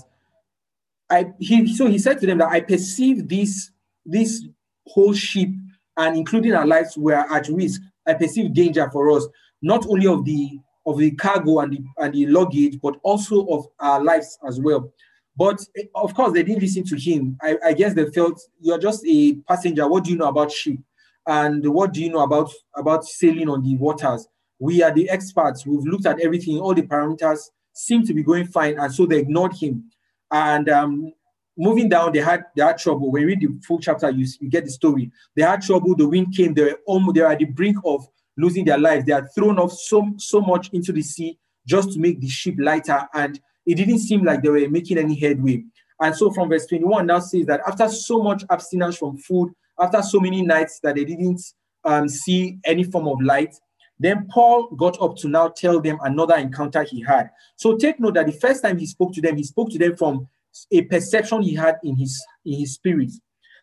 I 1.11 1.33
he 1.39 1.75
so 1.75 1.87
he 1.87 1.99
said 1.99 2.21
to 2.21 2.27
them 2.27 2.39
that 2.39 2.49
I 2.49 2.61
perceive 2.61 3.29
this 3.29 3.71
this 4.07 4.45
whole 4.87 5.13
ship 5.13 5.51
and 5.97 6.17
including 6.17 6.55
our 6.55 6.67
lives 6.67 6.97
were 6.97 7.15
at 7.31 7.49
risk. 7.49 7.83
I 8.07 8.15
perceive 8.15 8.55
danger 8.55 8.89
for 8.91 9.11
us, 9.11 9.27
not 9.61 9.87
only 9.87 10.07
of 10.07 10.25
the 10.25 10.59
of 10.87 10.99
the 10.99 11.11
cargo 11.13 11.59
and 11.59 11.73
the 11.73 11.85
and 11.99 12.15
the 12.15 12.27
luggage, 12.27 12.81
but 12.81 12.97
also 13.03 13.47
of 13.49 13.67
our 13.79 14.03
lives 14.03 14.39
as 14.47 14.61
well. 14.61 14.93
But 15.37 15.61
of 15.95 16.15
course, 16.15 16.33
they 16.33 16.43
didn't 16.43 16.63
listen 16.63 16.85
to 16.85 16.97
him. 16.97 17.39
I, 17.41 17.57
I 17.65 17.73
guess 17.73 17.95
they 17.95 18.11
felt 18.11 18.41
you're 18.61 18.79
just 18.79 19.05
a 19.07 19.35
passenger. 19.49 19.89
What 19.89 20.05
do 20.05 20.11
you 20.11 20.17
know 20.17 20.29
about 20.29 20.53
ship? 20.53 20.79
And 21.27 21.67
what 21.73 21.93
do 21.93 22.03
you 22.03 22.11
know 22.11 22.23
about 22.23 22.51
about 22.77 23.05
sailing 23.05 23.49
on 23.49 23.63
the 23.63 23.77
waters? 23.77 24.29
We 24.59 24.83
are 24.83 24.93
the 24.93 25.09
experts. 25.09 25.67
We've 25.67 25.85
looked 25.85 26.07
at 26.07 26.21
everything. 26.21 26.59
All 26.59 26.75
the 26.75 26.83
parameters 26.83 27.51
seem 27.73 28.05
to 28.07 28.15
be 28.15 28.23
going 28.23 28.47
fine, 28.47 28.79
and 28.79 28.93
so 28.93 29.07
they 29.07 29.19
ignored 29.19 29.55
him. 29.55 29.91
And 30.31 30.69
um, 30.69 31.13
moving 31.57 31.89
down, 31.89 32.13
they 32.13 32.21
had 32.21 32.45
they 32.57 32.63
had 32.63 32.79
trouble. 32.79 33.11
When 33.11 33.23
you 33.23 33.29
read 33.29 33.41
the 33.41 33.61
full 33.67 33.79
chapter, 33.79 34.11
you, 34.11 34.27
you 34.41 34.51
get 34.51 34.65
the 34.65 34.71
story. 34.71 35.11
They 35.35 35.43
had 35.43 35.63
trouble. 35.63 35.95
The 35.95 36.09
wind 36.09 36.35
came. 36.37 36.55
They 36.55 36.65
were 36.65 36.81
almost 36.87 37.15
they 37.15 37.23
were 37.23 37.29
at 37.29 37.39
the 37.39 37.47
brink 37.47 37.77
of 37.85 38.07
losing 38.37 38.65
their 38.65 38.79
lives. 38.79 39.05
They 39.05 39.13
had 39.13 39.29
thrown 39.35 39.59
off 39.59 39.73
so 39.73 40.13
so 40.17 40.41
much 40.41 40.71
into 40.73 40.93
the 40.93 41.03
sea 41.03 41.39
just 41.67 41.93
to 41.93 42.01
make 42.01 42.21
the 42.21 42.29
ship 42.29 42.57
lighter, 42.59 43.07
and 43.15 43.41
it 43.67 43.75
didn't 43.77 44.01
seem 44.01 44.25
like 44.25 44.43
they 44.43 44.49
were 44.49 44.69
making 44.69 44.99
any 44.99 45.19
headway. 45.19 45.65
And 46.01 46.15
so 46.15 46.33
from 46.33 46.49
verse 46.49 46.67
21 46.67 47.07
now 47.07 47.21
says 47.21 47.47
that 47.47 47.61
after 47.67 47.89
so 47.89 48.23
much 48.23 48.45
abstinence 48.51 48.97
from 48.97 49.17
food, 49.19 49.53
after 49.79 50.03
so 50.03 50.21
many 50.21 50.43
nights 50.43 50.81
that 50.83 50.97
they 50.97 51.05
didn't 51.05 51.41
um, 51.85 52.09
see 52.09 52.59
any 52.65 52.85
form 52.85 53.09
of 53.09 53.21
light, 53.21 53.55
then 53.99 54.27
Paul 54.29 54.69
got 54.77 55.01
up 55.01 55.17
to 55.19 55.29
now 55.29 55.49
tell 55.49 55.81
them 55.81 55.99
another 56.03 56.35
encounter 56.37 56.83
he 56.83 57.01
had. 57.01 57.31
So 57.57 57.77
take 57.77 58.01
note 58.01 58.15
that 58.15 58.27
the 58.27 58.33
first 58.33 58.63
time 58.63 58.79
he 58.79 58.87
spoke 58.87 59.13
to 59.15 59.21
them, 59.21 59.37
he 59.37 59.45
spoke 59.45 59.71
to 59.71 59.79
them 59.79 59.97
from 59.97 60.29
a 60.71 60.83
perception 60.83 61.43
he 61.43 61.55
had 61.55 61.77
in 61.85 61.97
his 61.97 62.21
in 62.45 62.59
his 62.59 62.75
spirit. 62.75 63.13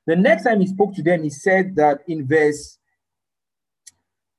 The 0.07 0.15
next 0.15 0.43
time 0.43 0.61
he 0.61 0.67
spoke 0.67 0.95
to 0.95 1.03
them, 1.03 1.23
he 1.23 1.29
said 1.29 1.75
that 1.75 1.99
in 2.07 2.25
verse 2.25 2.79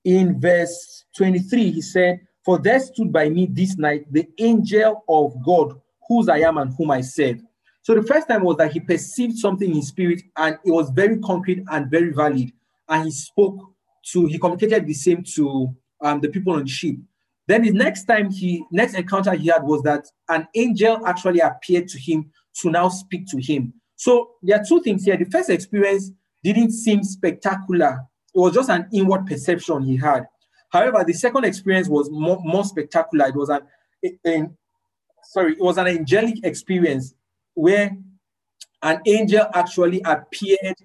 in 0.05 0.41
verse 0.41 1.05
23, 1.17 1.71
he 1.71 1.83
said, 1.83 2.21
For 2.45 2.59
there 2.59 2.81
stood 2.81 3.13
by 3.13 3.29
me 3.29 3.47
this 3.51 3.77
night 3.77 4.11
the 4.11 4.29
angel 4.39 5.05
of 5.09 5.35
God, 5.45 5.81
whose 6.09 6.29
I 6.29 6.39
am 6.39 6.59
and 6.59 6.75
whom 6.77 6.91
I 6.91 7.03
serve. 7.03 7.41
So 7.83 7.95
the 7.95 8.03
first 8.03 8.29
time 8.29 8.43
was 8.43 8.57
that 8.57 8.73
he 8.73 8.81
perceived 8.81 9.39
something 9.39 9.75
in 9.75 9.83
spirit 9.83 10.23
and 10.37 10.59
it 10.65 10.71
was 10.71 10.91
very 10.91 11.19
concrete 11.19 11.65
and 11.71 11.91
very 11.91 12.13
valid. 12.13 12.53
And 12.89 13.05
he 13.05 13.11
spoke 13.11 13.59
to, 14.13 14.27
he 14.27 14.39
communicated 14.39 14.87
the 14.87 14.95
same 14.95 15.23
to 15.35 15.75
um, 16.01 16.21
the 16.21 16.29
people 16.29 16.55
on 16.55 16.65
the 16.65 16.69
ship. 16.69 16.97
Then 17.47 17.63
the 17.63 17.73
next 17.73 18.05
time 18.05 18.31
he, 18.31 18.65
next 18.71 18.95
encounter 18.95 19.35
he 19.35 19.49
had 19.49 19.63
was 19.63 19.83
that 19.83 20.07
an 20.29 20.47
angel 20.55 21.05
actually 21.07 21.41
appeared 21.41 21.89
to 21.89 21.99
him 21.99 22.31
to 22.63 22.71
now 22.71 22.89
speak 22.89 23.27
to 23.29 23.41
him. 23.41 23.73
So 23.97 24.33
there 24.43 24.61
are 24.61 24.65
two 24.65 24.81
things 24.83 25.05
here. 25.05 25.17
The 25.17 25.25
first 25.25 25.51
experience 25.51 26.11
didn't 26.43 26.73
seem 26.73 27.03
spectacular. 27.03 28.01
It 28.35 28.39
was 28.39 28.55
just 28.55 28.71
an 28.71 28.89
inward 28.93 29.27
perception 29.27 29.83
he 29.83 29.97
had. 29.97 30.27
However, 30.71 31.05
the 31.05 31.13
second 31.13 31.45
experience 31.45 31.89
was 31.89 32.11
more, 32.11 32.41
more 32.43 32.65
spectacular. 32.65 33.27
It 33.27 33.35
was 33.35 33.49
an, 33.49 33.61
an 34.25 34.57
sorry, 35.25 35.53
it 35.53 35.61
was 35.61 35.79
an 35.79 35.89
angelic 35.89 36.45
experience 36.45 37.15
where 37.55 37.97
an 38.83 39.01
angel 39.07 39.47
actually 39.53 40.01
appeared 40.05 40.77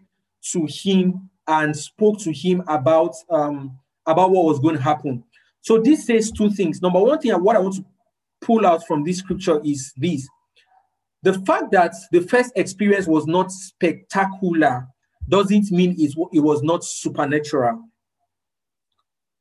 to 0.51 0.67
him 0.69 1.29
and 1.47 1.75
spoke 1.75 2.19
to 2.19 2.31
him 2.31 2.63
about 2.67 3.15
um, 3.29 3.77
about 4.05 4.31
what 4.31 4.45
was 4.45 4.59
going 4.59 4.75
to 4.75 4.81
happen. 4.81 5.23
So 5.61 5.79
this 5.79 6.05
says 6.05 6.31
two 6.31 6.49
things. 6.51 6.81
Number 6.81 7.01
one 7.01 7.19
thing, 7.19 7.31
what 7.33 7.55
I 7.55 7.59
want 7.59 7.75
to 7.75 7.85
pull 8.41 8.65
out 8.65 8.85
from 8.85 9.03
this 9.03 9.19
scripture 9.19 9.61
is 9.63 9.93
this: 9.97 10.27
the 11.23 11.33
fact 11.41 11.71
that 11.71 11.93
the 12.11 12.21
first 12.21 12.51
experience 12.55 13.07
was 13.07 13.27
not 13.27 13.51
spectacular 13.51 14.87
doesn't 15.27 15.71
mean 15.71 15.95
it, 15.97 16.13
it 16.33 16.39
was 16.39 16.61
not 16.63 16.83
supernatural. 16.83 17.83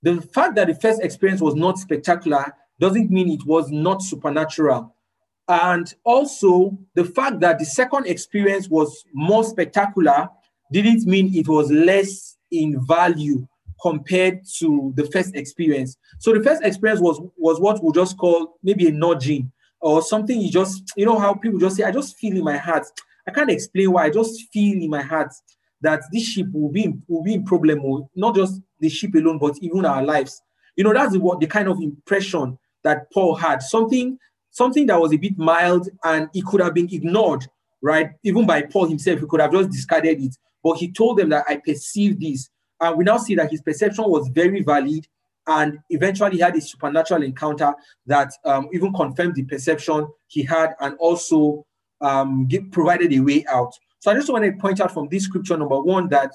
The 0.04 0.20
fact 0.20 0.54
that 0.54 0.68
the 0.68 0.74
first 0.74 1.02
experience 1.02 1.40
was 1.40 1.54
not 1.54 1.78
spectacular 1.78 2.54
doesn't 2.78 3.10
mean 3.10 3.28
it 3.28 3.44
was 3.46 3.70
not 3.70 4.02
supernatural. 4.02 4.94
And 5.48 5.92
also, 6.04 6.78
the 6.94 7.04
fact 7.04 7.40
that 7.40 7.58
the 7.58 7.64
second 7.64 8.06
experience 8.06 8.68
was 8.68 9.04
more 9.12 9.44
spectacular 9.44 10.28
didn't 10.70 11.06
mean 11.06 11.34
it 11.34 11.48
was 11.48 11.70
less 11.70 12.36
in 12.50 12.84
value 12.86 13.46
compared 13.82 14.40
to 14.58 14.92
the 14.96 15.06
first 15.06 15.34
experience. 15.34 15.96
So 16.18 16.32
the 16.32 16.42
first 16.42 16.62
experience 16.62 17.00
was 17.00 17.20
was 17.36 17.58
what 17.58 17.82
we'll 17.82 17.92
just 17.92 18.16
call 18.16 18.58
maybe 18.62 18.86
a 18.86 18.92
nudging 18.92 19.50
or 19.84 20.00
something 20.00 20.40
you 20.40 20.50
just 20.50 20.92
you 20.96 21.04
know 21.04 21.18
how 21.18 21.34
people 21.34 21.58
just 21.58 21.76
say 21.76 21.84
i 21.84 21.90
just 21.90 22.16
feel 22.16 22.34
in 22.34 22.42
my 22.42 22.56
heart 22.56 22.84
i 23.28 23.30
can't 23.30 23.50
explain 23.50 23.92
why 23.92 24.04
i 24.04 24.10
just 24.10 24.50
feel 24.50 24.82
in 24.82 24.88
my 24.88 25.02
heart 25.02 25.32
that 25.82 26.02
this 26.10 26.24
ship 26.24 26.46
will 26.52 26.70
be 26.70 26.92
will 27.06 27.22
be 27.22 27.34
in 27.34 27.44
problem 27.44 27.80
oh, 27.84 28.08
not 28.16 28.34
just 28.34 28.60
the 28.80 28.88
ship 28.88 29.14
alone 29.14 29.38
but 29.38 29.56
even 29.60 29.84
our 29.84 30.02
lives. 30.02 30.42
You 30.76 30.84
know 30.84 30.92
that's 30.92 31.16
what 31.16 31.40
the 31.40 31.46
kind 31.46 31.68
of 31.68 31.80
impression 31.80 32.58
that 32.82 33.10
paul 33.12 33.34
had. 33.34 33.62
Something 33.62 34.18
something 34.50 34.86
that 34.86 35.00
was 35.00 35.12
a 35.12 35.16
bit 35.16 35.36
mild 35.38 35.88
and 36.04 36.28
it 36.34 36.44
could 36.44 36.60
have 36.60 36.74
been 36.74 36.92
ignored 36.92 37.46
right? 37.82 38.12
Even 38.22 38.46
by 38.46 38.62
paul 38.62 38.86
himself 38.86 39.20
he 39.20 39.26
could 39.26 39.40
have 39.40 39.52
just 39.52 39.70
discarded 39.70 40.20
it. 40.20 40.36
But 40.62 40.78
he 40.78 40.90
told 40.90 41.18
them 41.18 41.28
that 41.28 41.44
i 41.48 41.56
perceive 41.56 42.18
this. 42.18 42.48
And 42.80 42.96
we 42.96 43.04
now 43.04 43.18
see 43.18 43.34
that 43.36 43.50
his 43.50 43.60
perception 43.60 44.04
was 44.08 44.28
very 44.28 44.62
valid 44.62 45.06
and 45.46 45.78
eventually 45.90 46.38
had 46.38 46.56
a 46.56 46.60
supernatural 46.60 47.22
encounter 47.22 47.74
that 48.06 48.32
um, 48.44 48.68
even 48.72 48.92
confirmed 48.92 49.34
the 49.34 49.44
perception 49.44 50.08
he 50.28 50.42
had 50.42 50.74
and 50.80 50.96
also 50.98 51.66
um, 52.00 52.48
provided 52.72 53.12
a 53.12 53.20
way 53.20 53.44
out. 53.48 53.72
So 54.00 54.10
I 54.10 54.14
just 54.14 54.30
want 54.30 54.44
to 54.44 54.52
point 54.52 54.80
out 54.80 54.92
from 54.92 55.08
this 55.08 55.24
scripture, 55.24 55.56
number 55.56 55.80
one, 55.80 56.08
that 56.08 56.32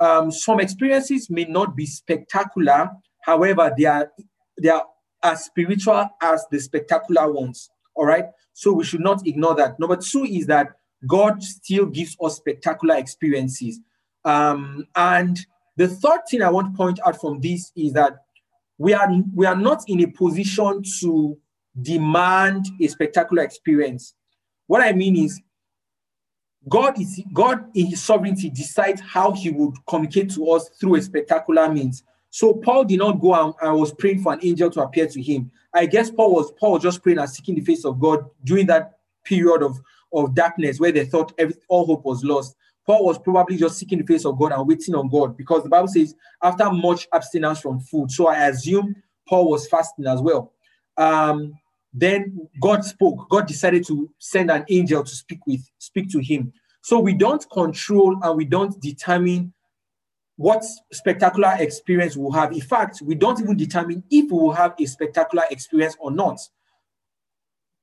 um, 0.00 0.30
some 0.30 0.60
experiences 0.60 1.28
may 1.30 1.44
not 1.44 1.76
be 1.76 1.86
spectacular. 1.86 2.90
However, 3.22 3.72
they 3.76 3.84
are 3.84 4.10
they 4.60 4.68
are 4.68 4.84
as 5.22 5.44
spiritual 5.44 6.08
as 6.22 6.44
the 6.50 6.60
spectacular 6.60 7.30
ones. 7.32 7.70
All 7.94 8.06
right. 8.06 8.26
So 8.52 8.72
we 8.72 8.84
should 8.84 9.00
not 9.00 9.26
ignore 9.26 9.54
that. 9.56 9.78
Number 9.78 9.96
two 9.96 10.24
is 10.24 10.46
that 10.46 10.68
God 11.06 11.42
still 11.42 11.86
gives 11.86 12.16
us 12.20 12.36
spectacular 12.36 12.96
experiences. 12.96 13.80
Um, 14.24 14.86
and 14.96 15.38
the 15.76 15.88
third 15.88 16.20
thing 16.28 16.42
I 16.42 16.50
want 16.50 16.72
to 16.72 16.76
point 16.76 17.00
out 17.06 17.20
from 17.20 17.40
this 17.40 17.72
is 17.76 17.92
that 17.92 18.14
we 18.78 18.94
are 18.94 19.08
we 19.34 19.46
are 19.46 19.56
not 19.56 19.82
in 19.88 20.02
a 20.02 20.06
position 20.06 20.82
to 21.00 21.38
demand 21.80 22.66
a 22.80 22.86
spectacular 22.88 23.42
experience. 23.42 24.14
What 24.66 24.82
I 24.82 24.92
mean 24.92 25.16
is 25.16 25.40
God 26.66 27.00
is 27.00 27.22
God 27.32 27.64
in 27.74 27.86
his 27.86 28.02
sovereignty 28.02 28.50
decides 28.50 29.00
how 29.00 29.32
he 29.32 29.50
would 29.50 29.74
communicate 29.86 30.30
to 30.34 30.50
us 30.50 30.68
through 30.80 30.96
a 30.96 31.02
spectacular 31.02 31.70
means. 31.70 32.02
So 32.30 32.54
Paul 32.54 32.84
did 32.84 32.98
not 32.98 33.20
go 33.20 33.34
and, 33.34 33.54
and 33.62 33.78
was 33.78 33.92
praying 33.92 34.22
for 34.22 34.32
an 34.32 34.40
angel 34.42 34.70
to 34.70 34.82
appear 34.82 35.06
to 35.06 35.22
him. 35.22 35.50
I 35.72 35.86
guess 35.86 36.10
Paul 36.10 36.34
was 36.34 36.52
Paul 36.52 36.72
was 36.72 36.82
just 36.82 37.02
praying 37.02 37.18
and 37.18 37.30
seeking 37.30 37.54
the 37.54 37.60
face 37.62 37.84
of 37.84 38.00
God 38.00 38.24
during 38.44 38.66
that 38.66 38.98
period 39.24 39.62
of, 39.62 39.78
of 40.12 40.34
darkness 40.34 40.80
where 40.80 40.92
they 40.92 41.04
thought 41.04 41.32
every, 41.38 41.54
all 41.68 41.86
hope 41.86 42.04
was 42.04 42.24
lost. 42.24 42.56
Paul 42.86 43.04
was 43.04 43.18
probably 43.18 43.56
just 43.56 43.78
seeking 43.78 43.98
the 43.98 44.06
face 44.06 44.24
of 44.24 44.38
God 44.38 44.52
and 44.52 44.66
waiting 44.66 44.94
on 44.94 45.08
God 45.08 45.36
because 45.36 45.62
the 45.62 45.68
Bible 45.68 45.88
says 45.88 46.14
after 46.42 46.70
much 46.70 47.06
abstinence 47.12 47.60
from 47.60 47.80
food. 47.80 48.10
So 48.10 48.28
I 48.28 48.48
assume 48.48 48.96
Paul 49.28 49.50
was 49.50 49.68
fasting 49.68 50.06
as 50.06 50.20
well. 50.22 50.52
Um, 50.96 51.52
then 51.92 52.48
God 52.60 52.84
spoke. 52.84 53.28
God 53.30 53.46
decided 53.46 53.86
to 53.86 54.10
send 54.18 54.50
an 54.50 54.64
angel 54.68 55.02
to 55.02 55.10
speak 55.10 55.46
with, 55.46 55.68
speak 55.78 56.10
to 56.10 56.20
him. 56.20 56.52
So 56.82 57.00
we 57.00 57.14
don't 57.14 57.44
control 57.50 58.16
and 58.22 58.36
we 58.36 58.44
don't 58.44 58.80
determine 58.80 59.52
what 60.36 60.64
spectacular 60.92 61.56
experience 61.58 62.16
we'll 62.16 62.30
have. 62.32 62.52
In 62.52 62.60
fact, 62.60 63.02
we 63.02 63.14
don't 63.14 63.40
even 63.40 63.56
determine 63.56 64.04
if 64.10 64.30
we 64.30 64.38
will 64.38 64.52
have 64.52 64.74
a 64.78 64.86
spectacular 64.86 65.44
experience 65.50 65.96
or 65.98 66.12
not. 66.12 66.38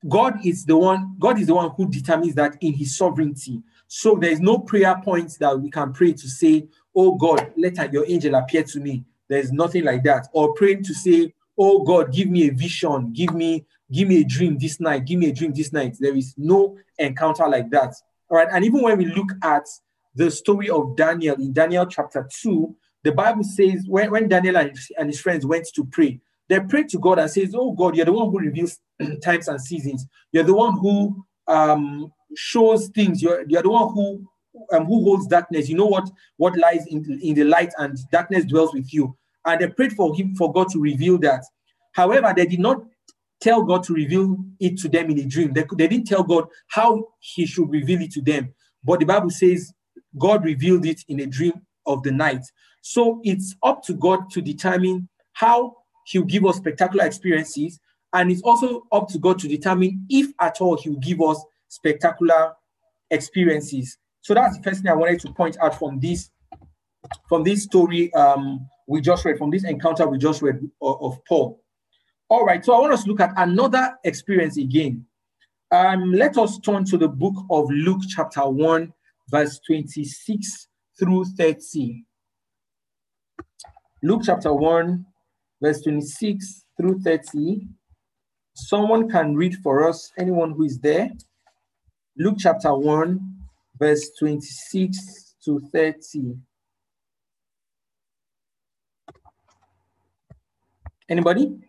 God 0.07 0.45
is 0.45 0.65
the 0.65 0.77
one, 0.77 1.15
God 1.19 1.39
is 1.39 1.47
the 1.47 1.55
one 1.55 1.71
who 1.75 1.89
determines 1.89 2.35
that 2.35 2.57
in 2.61 2.73
his 2.73 2.97
sovereignty. 2.97 3.61
So 3.87 4.15
there 4.15 4.31
is 4.31 4.39
no 4.39 4.59
prayer 4.59 4.99
point 5.03 5.37
that 5.39 5.59
we 5.59 5.69
can 5.69 5.93
pray 5.93 6.13
to 6.13 6.29
say, 6.29 6.67
Oh 6.95 7.15
God, 7.15 7.51
let 7.57 7.91
your 7.91 8.05
angel 8.07 8.35
appear 8.35 8.63
to 8.63 8.79
me. 8.79 9.03
There's 9.27 9.51
nothing 9.51 9.83
like 9.83 10.03
that. 10.03 10.27
Or 10.31 10.53
praying 10.53 10.83
to 10.83 10.93
say, 10.93 11.33
Oh 11.57 11.83
God, 11.83 12.13
give 12.13 12.29
me 12.29 12.47
a 12.47 12.53
vision, 12.53 13.13
give 13.13 13.33
me, 13.33 13.65
give 13.91 14.07
me 14.07 14.21
a 14.21 14.23
dream 14.23 14.57
this 14.57 14.79
night, 14.79 15.05
give 15.05 15.19
me 15.19 15.29
a 15.29 15.33
dream 15.33 15.53
this 15.53 15.71
night. 15.71 15.95
There 15.99 16.15
is 16.15 16.33
no 16.37 16.77
encounter 16.97 17.47
like 17.47 17.69
that. 17.71 17.93
All 18.29 18.37
right. 18.37 18.47
And 18.51 18.65
even 18.65 18.81
when 18.81 18.97
we 18.97 19.05
look 19.05 19.29
at 19.43 19.65
the 20.15 20.31
story 20.31 20.69
of 20.69 20.95
Daniel 20.95 21.35
in 21.35 21.53
Daniel 21.53 21.85
chapter 21.85 22.27
2, 22.41 22.75
the 23.03 23.11
Bible 23.11 23.43
says 23.43 23.85
when, 23.87 24.09
when 24.11 24.27
Daniel 24.27 24.57
and 24.57 24.71
his, 24.71 24.91
and 24.97 25.07
his 25.07 25.21
friends 25.21 25.45
went 25.45 25.67
to 25.75 25.85
pray, 25.85 26.19
they 26.47 26.59
prayed 26.59 26.89
to 26.89 26.99
God 26.99 27.19
and 27.19 27.29
says, 27.29 27.53
Oh 27.55 27.71
God, 27.71 27.95
you're 27.95 28.05
the 28.05 28.13
one 28.13 28.29
who 28.29 28.39
reveals 28.39 28.79
times 29.23 29.47
and 29.47 29.61
seasons. 29.61 30.07
You're 30.31 30.43
the 30.43 30.55
one 30.55 30.77
who 30.77 31.25
um, 31.47 32.11
shows 32.35 32.87
things. 32.89 33.21
You're, 33.21 33.45
you're 33.47 33.63
the 33.63 33.69
one 33.69 33.93
who 33.93 34.27
um, 34.71 34.85
who 34.85 35.03
holds 35.03 35.27
darkness. 35.27 35.69
You 35.69 35.75
know 35.75 35.85
what 35.85 36.09
what 36.37 36.57
lies 36.57 36.85
in, 36.87 37.19
in 37.21 37.35
the 37.35 37.43
light, 37.43 37.73
and 37.77 37.97
darkness 38.11 38.45
dwells 38.45 38.73
with 38.73 38.93
you. 38.93 39.17
And 39.45 39.61
they 39.61 39.67
prayed 39.67 39.93
for 39.93 40.15
him 40.15 40.35
for 40.35 40.51
God 40.51 40.69
to 40.69 40.79
reveal 40.79 41.17
that. 41.19 41.43
However, 41.91 42.33
they 42.35 42.45
did 42.45 42.59
not 42.59 42.83
tell 43.41 43.63
God 43.63 43.83
to 43.83 43.93
reveal 43.93 44.37
it 44.59 44.77
to 44.79 44.89
them 44.89 45.09
in 45.09 45.19
a 45.19 45.25
dream. 45.25 45.53
They, 45.53 45.65
they 45.77 45.87
didn't 45.87 46.07
tell 46.07 46.23
God 46.23 46.45
how 46.67 47.07
He 47.19 47.45
should 47.45 47.69
reveal 47.69 48.01
it 48.01 48.11
to 48.11 48.21
them. 48.21 48.53
But 48.83 48.99
the 48.99 49.05
Bible 49.05 49.29
says 49.29 49.73
God 50.17 50.43
revealed 50.43 50.85
it 50.85 51.01
in 51.07 51.19
a 51.19 51.25
dream 51.25 51.53
of 51.85 52.03
the 52.03 52.11
night. 52.11 52.43
So 52.81 53.19
it's 53.23 53.55
up 53.63 53.83
to 53.83 53.93
God 53.93 54.29
to 54.31 54.41
determine 54.41 55.09
how 55.33 55.75
He'll 56.07 56.23
give 56.23 56.45
us 56.45 56.57
spectacular 56.57 57.05
experiences. 57.05 57.79
And 58.13 58.31
it's 58.31 58.41
also 58.43 58.83
up 58.91 59.09
to 59.09 59.19
God 59.19 59.39
to 59.39 59.47
determine 59.47 60.05
if 60.09 60.31
at 60.39 60.61
all 60.61 60.77
He'll 60.77 60.99
give 60.99 61.21
us 61.21 61.43
spectacular 61.67 62.53
experiences. 63.11 63.97
So 64.21 64.33
that's 64.33 64.57
the 64.57 64.63
first 64.63 64.81
thing 64.81 64.91
I 64.91 64.95
wanted 64.95 65.19
to 65.21 65.33
point 65.33 65.57
out 65.61 65.77
from 65.77 65.99
this 65.99 66.29
from 67.29 67.43
this 67.43 67.63
story 67.63 68.11
um, 68.13 68.67
we 68.87 69.01
just 69.01 69.25
read, 69.25 69.37
from 69.37 69.51
this 69.51 69.63
encounter 69.63 70.07
we 70.07 70.17
just 70.17 70.41
read 70.41 70.59
of, 70.81 71.01
of 71.01 71.25
Paul. 71.25 71.61
All 72.27 72.43
right, 72.43 72.65
so 72.65 72.73
I 72.73 72.79
want 72.79 72.93
us 72.93 73.03
to 73.03 73.09
look 73.09 73.19
at 73.19 73.33
another 73.37 73.95
experience 74.03 74.57
again. 74.57 75.05
Um, 75.71 76.11
let 76.11 76.37
us 76.37 76.57
turn 76.59 76.83
to 76.85 76.97
the 76.97 77.07
book 77.07 77.35
of 77.51 77.69
Luke, 77.69 78.01
chapter 78.07 78.47
1, 78.49 78.91
verse 79.29 79.59
26 79.67 80.67
through 80.97 81.25
30. 81.37 82.03
Luke 84.01 84.21
chapter 84.25 84.53
1, 84.53 85.05
verse 85.61 85.81
26 85.81 86.65
through 86.77 86.99
30. 87.01 87.67
Someone 88.55 89.07
can 89.07 89.35
read 89.35 89.55
for 89.61 89.87
us, 89.87 90.11
anyone 90.17 90.51
who 90.51 90.63
is 90.63 90.79
there. 90.79 91.11
Luke 92.17 92.37
chapter 92.39 92.73
1, 92.73 93.19
verse 93.77 94.09
26 94.17 95.35
to 95.45 95.59
30. 95.71 96.37
Anybody? 101.07 101.59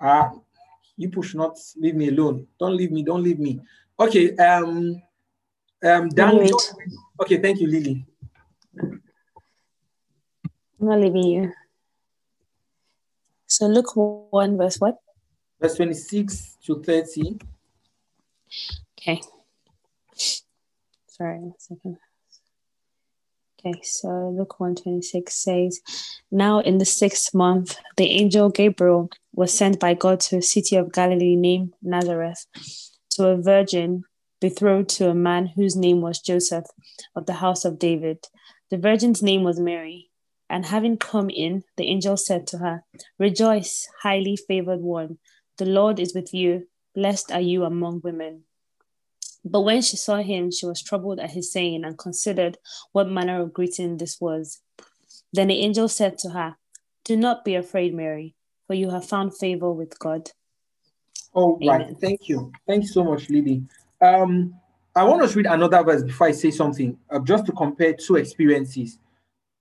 Ah, 0.00 0.32
you 0.96 1.08
push 1.10 1.34
not 1.34 1.56
leave 1.76 1.94
me 1.94 2.08
alone. 2.08 2.46
Don't 2.58 2.76
leave 2.76 2.92
me, 2.92 3.02
don't 3.02 3.22
leave 3.22 3.38
me. 3.38 3.60
Okay, 3.98 4.36
um 4.36 5.00
um 5.82 6.08
Dan. 6.08 6.48
Okay, 7.20 7.38
thank 7.38 7.60
you, 7.60 7.66
Lily. 7.66 8.04
I'm 10.78 10.88
not 10.88 11.00
leaving 11.00 11.24
you. 11.24 11.52
So 13.46 13.66
Luke 13.66 13.96
1 13.96 14.58
verse 14.58 14.76
what? 14.76 14.98
Verse 15.60 15.76
26 15.76 16.58
to 16.66 16.82
30. 16.82 17.38
Okay. 18.98 19.22
Sorry, 21.06 21.38
a 21.38 21.52
second. 21.58 21.96
Okay, 23.66 23.80
so 23.82 24.32
Luke 24.36 24.60
126 24.60 25.34
says, 25.34 25.80
Now 26.30 26.60
in 26.60 26.78
the 26.78 26.84
sixth 26.84 27.34
month, 27.34 27.76
the 27.96 28.10
angel 28.10 28.48
Gabriel 28.48 29.10
was 29.32 29.52
sent 29.52 29.80
by 29.80 29.94
God 29.94 30.20
to 30.20 30.36
a 30.36 30.42
city 30.42 30.76
of 30.76 30.92
Galilee 30.92 31.34
named 31.34 31.72
Nazareth 31.82 32.46
to 33.10 33.26
a 33.26 33.42
virgin 33.42 34.04
betrothed 34.40 34.90
to 34.90 35.10
a 35.10 35.14
man 35.14 35.48
whose 35.48 35.74
name 35.74 36.00
was 36.00 36.20
Joseph 36.20 36.66
of 37.16 37.26
the 37.26 37.34
house 37.34 37.64
of 37.64 37.80
David. 37.80 38.18
The 38.70 38.78
virgin's 38.78 39.20
name 39.20 39.42
was 39.42 39.58
Mary. 39.58 40.10
And 40.48 40.66
having 40.66 40.96
come 40.96 41.28
in, 41.28 41.64
the 41.76 41.88
angel 41.88 42.16
said 42.16 42.46
to 42.48 42.58
her, 42.58 42.84
Rejoice, 43.18 43.88
highly 44.02 44.36
favored 44.36 44.80
one, 44.80 45.18
the 45.58 45.66
Lord 45.66 45.98
is 45.98 46.14
with 46.14 46.32
you. 46.32 46.68
Blessed 46.94 47.32
are 47.32 47.40
you 47.40 47.64
among 47.64 48.02
women. 48.04 48.44
But 49.48 49.60
when 49.60 49.80
she 49.80 49.96
saw 49.96 50.16
him, 50.16 50.50
she 50.50 50.66
was 50.66 50.82
troubled 50.82 51.20
at 51.20 51.30
his 51.30 51.52
saying 51.52 51.84
and 51.84 51.96
considered 51.96 52.58
what 52.90 53.08
manner 53.08 53.40
of 53.40 53.52
greeting 53.52 53.96
this 53.96 54.20
was. 54.20 54.60
Then 55.32 55.48
the 55.48 55.60
angel 55.60 55.88
said 55.88 56.18
to 56.18 56.30
her, 56.30 56.56
Do 57.04 57.16
not 57.16 57.44
be 57.44 57.54
afraid, 57.54 57.94
Mary, 57.94 58.34
for 58.66 58.74
you 58.74 58.90
have 58.90 59.06
found 59.06 59.38
favor 59.38 59.70
with 59.70 59.98
God. 60.00 60.32
Oh, 61.32 61.58
Amen. 61.62 61.80
right. 61.80 61.96
Thank 62.00 62.28
you. 62.28 62.50
Thank 62.66 62.82
you 62.82 62.88
so 62.88 63.04
much, 63.04 63.30
Lily. 63.30 63.62
Um, 64.00 64.54
I 64.96 65.04
want 65.04 65.28
to 65.28 65.36
read 65.36 65.46
another 65.46 65.84
verse 65.84 66.02
before 66.02 66.26
I 66.26 66.32
say 66.32 66.50
something, 66.50 66.98
uh, 67.10 67.20
just 67.20 67.46
to 67.46 67.52
compare 67.52 67.92
two 67.92 68.16
experiences. 68.16 68.98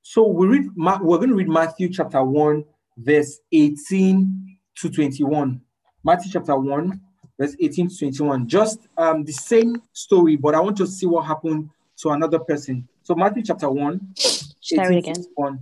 So 0.01 0.25
we 0.25 0.47
read, 0.47 0.69
we're 0.75 1.17
going 1.17 1.29
to 1.29 1.35
read 1.35 1.49
Matthew 1.49 1.89
chapter 1.89 2.23
1, 2.23 2.63
verse 2.97 3.39
18 3.51 4.57
to 4.77 4.89
21. 4.89 5.61
Matthew 6.03 6.31
chapter 6.31 6.57
1, 6.57 7.01
verse 7.39 7.55
18 7.59 7.89
to 7.89 7.97
21. 7.97 8.47
Just 8.47 8.79
um, 8.97 9.23
the 9.23 9.31
same 9.31 9.81
story, 9.93 10.35
but 10.35 10.55
I 10.55 10.59
want 10.59 10.77
to 10.77 10.87
see 10.87 11.05
what 11.05 11.25
happened 11.25 11.69
to 11.97 12.09
another 12.09 12.39
person. 12.39 12.87
So 13.03 13.15
Matthew 13.15 13.43
chapter 13.43 13.69
1. 13.69 14.15
Share 14.61 14.91
it 14.91 14.97
again. 14.97 15.25
One. 15.35 15.59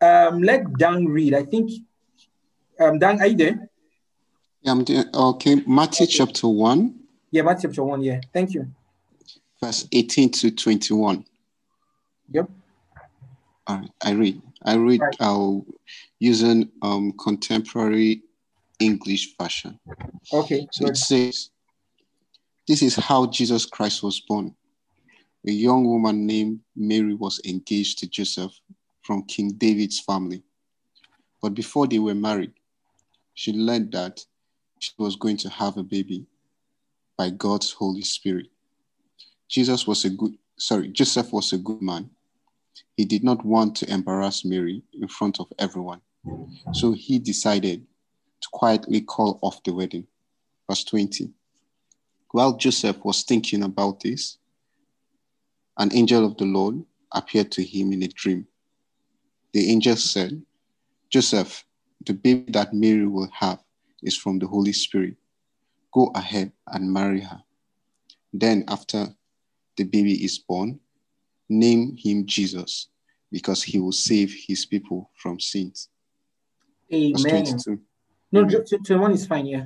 Um, 0.00 0.42
let 0.42 0.72
Dan 0.76 1.06
read. 1.06 1.34
I 1.34 1.44
think 1.44 1.70
um 2.80 2.98
Dan, 2.98 3.20
are 3.20 3.26
you 3.28 3.36
there? 3.36 3.68
Yeah, 4.62 4.72
I'm 4.72 4.84
there. 4.84 5.04
Okay, 5.14 5.62
Matthew 5.66 6.04
okay. 6.04 6.12
chapter 6.12 6.48
1. 6.48 6.94
Yeah, 7.30 7.42
Matthew 7.42 7.70
chapter 7.70 7.84
1, 7.84 8.02
yeah. 8.02 8.20
Thank 8.32 8.54
you. 8.54 8.66
Verse 9.62 9.86
18 9.92 10.30
to 10.30 10.50
21. 10.50 11.24
Yep. 12.30 12.50
All 13.66 13.76
right, 13.76 13.90
I 14.02 14.10
read. 14.12 14.42
I 14.64 14.74
read 14.74 15.00
right. 15.00 15.16
uh, 15.20 15.58
using 16.18 16.70
um, 16.82 17.12
contemporary 17.12 18.22
English 18.84 19.34
version. 19.40 19.78
Okay. 20.32 20.66
So 20.70 20.86
it 20.86 20.96
says, 20.96 21.50
This 22.66 22.82
is 22.82 22.96
how 22.96 23.26
Jesus 23.26 23.66
Christ 23.66 24.02
was 24.02 24.20
born. 24.20 24.54
A 25.46 25.50
young 25.50 25.84
woman 25.84 26.26
named 26.26 26.60
Mary 26.76 27.14
was 27.14 27.40
engaged 27.44 27.98
to 27.98 28.08
Joseph 28.08 28.52
from 29.02 29.24
King 29.24 29.52
David's 29.52 30.00
family. 30.00 30.42
But 31.40 31.54
before 31.54 31.88
they 31.88 31.98
were 31.98 32.14
married, 32.14 32.52
she 33.34 33.52
learned 33.52 33.92
that 33.92 34.20
she 34.78 34.92
was 34.98 35.16
going 35.16 35.36
to 35.38 35.48
have 35.48 35.76
a 35.76 35.82
baby 35.82 36.26
by 37.18 37.30
God's 37.30 37.72
Holy 37.72 38.02
Spirit. 38.02 38.46
Jesus 39.48 39.86
was 39.86 40.04
a 40.04 40.10
good, 40.10 40.36
sorry, 40.58 40.88
Joseph 40.88 41.32
was 41.32 41.52
a 41.52 41.58
good 41.58 41.82
man. 41.82 42.10
He 42.96 43.04
did 43.04 43.24
not 43.24 43.44
want 43.44 43.76
to 43.76 43.92
embarrass 43.92 44.44
Mary 44.44 44.82
in 44.92 45.08
front 45.08 45.40
of 45.40 45.52
everyone. 45.58 46.00
So 46.74 46.92
he 46.92 47.18
decided 47.18 47.86
to 48.42 48.48
quietly 48.52 49.00
call 49.00 49.38
off 49.42 49.62
the 49.62 49.72
wedding. 49.72 50.06
Verse 50.68 50.84
20. 50.84 51.30
While 52.32 52.56
Joseph 52.56 53.04
was 53.04 53.22
thinking 53.22 53.62
about 53.62 54.00
this, 54.00 54.38
an 55.78 55.94
angel 55.94 56.24
of 56.24 56.36
the 56.36 56.44
Lord 56.44 56.84
appeared 57.12 57.50
to 57.52 57.62
him 57.62 57.92
in 57.92 58.02
a 58.02 58.08
dream. 58.08 58.46
The 59.52 59.70
angel 59.70 59.96
said, 59.96 60.42
Joseph, 61.10 61.64
the 62.04 62.14
baby 62.14 62.50
that 62.52 62.72
Mary 62.72 63.06
will 63.06 63.28
have 63.32 63.60
is 64.02 64.16
from 64.16 64.38
the 64.38 64.46
Holy 64.46 64.72
Spirit. 64.72 65.16
Go 65.92 66.10
ahead 66.14 66.52
and 66.68 66.92
marry 66.92 67.20
her. 67.20 67.42
Then, 68.32 68.64
after 68.68 69.08
the 69.76 69.84
baby 69.84 70.24
is 70.24 70.38
born, 70.38 70.80
name 71.48 71.96
him 71.98 72.26
Jesus, 72.26 72.88
because 73.30 73.62
he 73.62 73.78
will 73.78 73.92
save 73.92 74.34
his 74.46 74.64
people 74.64 75.10
from 75.16 75.38
sins. 75.38 75.90
Amen. 76.92 77.58
No, 78.32 78.48
21 78.48 79.12
is 79.12 79.26
fine, 79.26 79.46
yeah. 79.46 79.64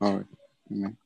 All 0.00 0.16
right. 0.16 0.26
Amen. 0.72 0.96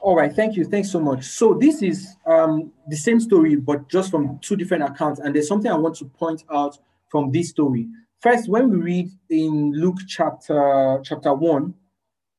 All 0.00 0.16
right, 0.16 0.32
thank 0.32 0.56
you. 0.56 0.64
Thanks 0.64 0.90
so 0.90 0.98
much. 0.98 1.24
So 1.24 1.54
this 1.54 1.82
is 1.82 2.16
um, 2.24 2.72
the 2.88 2.96
same 2.96 3.20
story, 3.20 3.56
but 3.56 3.88
just 3.88 4.10
from 4.10 4.38
two 4.38 4.56
different 4.56 4.84
accounts. 4.84 5.20
And 5.20 5.34
there's 5.34 5.48
something 5.48 5.70
I 5.70 5.76
want 5.76 5.96
to 5.96 6.06
point 6.06 6.44
out 6.50 6.78
from 7.10 7.30
this 7.32 7.50
story. 7.50 7.88
First, 8.20 8.48
when 8.48 8.70
we 8.70 8.76
read 8.76 9.10
in 9.28 9.72
Luke 9.72 9.98
chapter 10.06 11.00
chapter 11.04 11.34
one, 11.34 11.74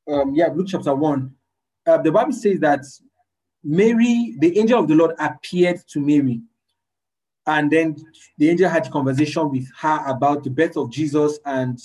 um, 0.08 0.34
yeah, 0.34 0.48
Luke 0.52 0.68
chapter 0.70 0.94
one, 0.94 1.34
uh, 1.86 1.98
the 1.98 2.10
Bible 2.10 2.32
says 2.32 2.58
that 2.60 2.84
Mary, 3.62 4.34
the 4.38 4.58
angel 4.58 4.80
of 4.80 4.88
the 4.88 4.94
Lord, 4.94 5.14
appeared 5.18 5.80
to 5.88 6.00
Mary, 6.00 6.40
and 7.46 7.70
then 7.70 7.96
the 8.38 8.50
angel 8.50 8.68
had 8.68 8.86
a 8.86 8.90
conversation 8.90 9.50
with 9.50 9.68
her 9.78 10.04
about 10.06 10.42
the 10.42 10.50
birth 10.50 10.76
of 10.76 10.90
Jesus 10.90 11.38
and 11.44 11.78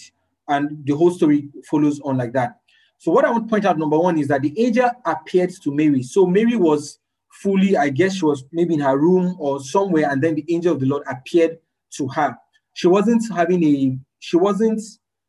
and 0.47 0.85
the 0.85 0.95
whole 0.95 1.11
story 1.11 1.49
follows 1.69 1.99
on 2.01 2.17
like 2.17 2.33
that. 2.33 2.59
So 2.99 3.11
what 3.11 3.25
I 3.25 3.31
want 3.31 3.47
to 3.47 3.49
point 3.49 3.65
out, 3.65 3.77
number 3.77 3.97
one, 3.97 4.17
is 4.17 4.27
that 4.29 4.41
the 4.41 4.53
angel 4.59 4.89
appeared 5.05 5.51
to 5.63 5.71
Mary. 5.71 6.01
So 6.01 6.25
Mary 6.25 6.55
was 6.55 6.99
fully, 7.29 7.77
I 7.77 7.89
guess 7.89 8.15
she 8.15 8.25
was 8.25 8.43
maybe 8.51 8.73
in 8.73 8.79
her 8.79 8.97
room 8.97 9.35
or 9.39 9.59
somewhere, 9.59 10.09
and 10.09 10.21
then 10.21 10.35
the 10.35 10.45
angel 10.49 10.73
of 10.73 10.79
the 10.79 10.87
Lord 10.87 11.03
appeared 11.09 11.59
to 11.97 12.07
her. 12.09 12.35
She 12.73 12.87
wasn't 12.87 13.23
having 13.33 13.63
a, 13.63 13.97
she 14.19 14.37
wasn't, 14.37 14.81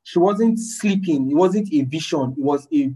she 0.04 0.18
wasn't 0.18 0.58
sleeping. 0.58 1.30
It 1.30 1.34
wasn't 1.34 1.72
a 1.72 1.82
vision. 1.82 2.34
It 2.38 2.42
was 2.42 2.66
a, 2.72 2.92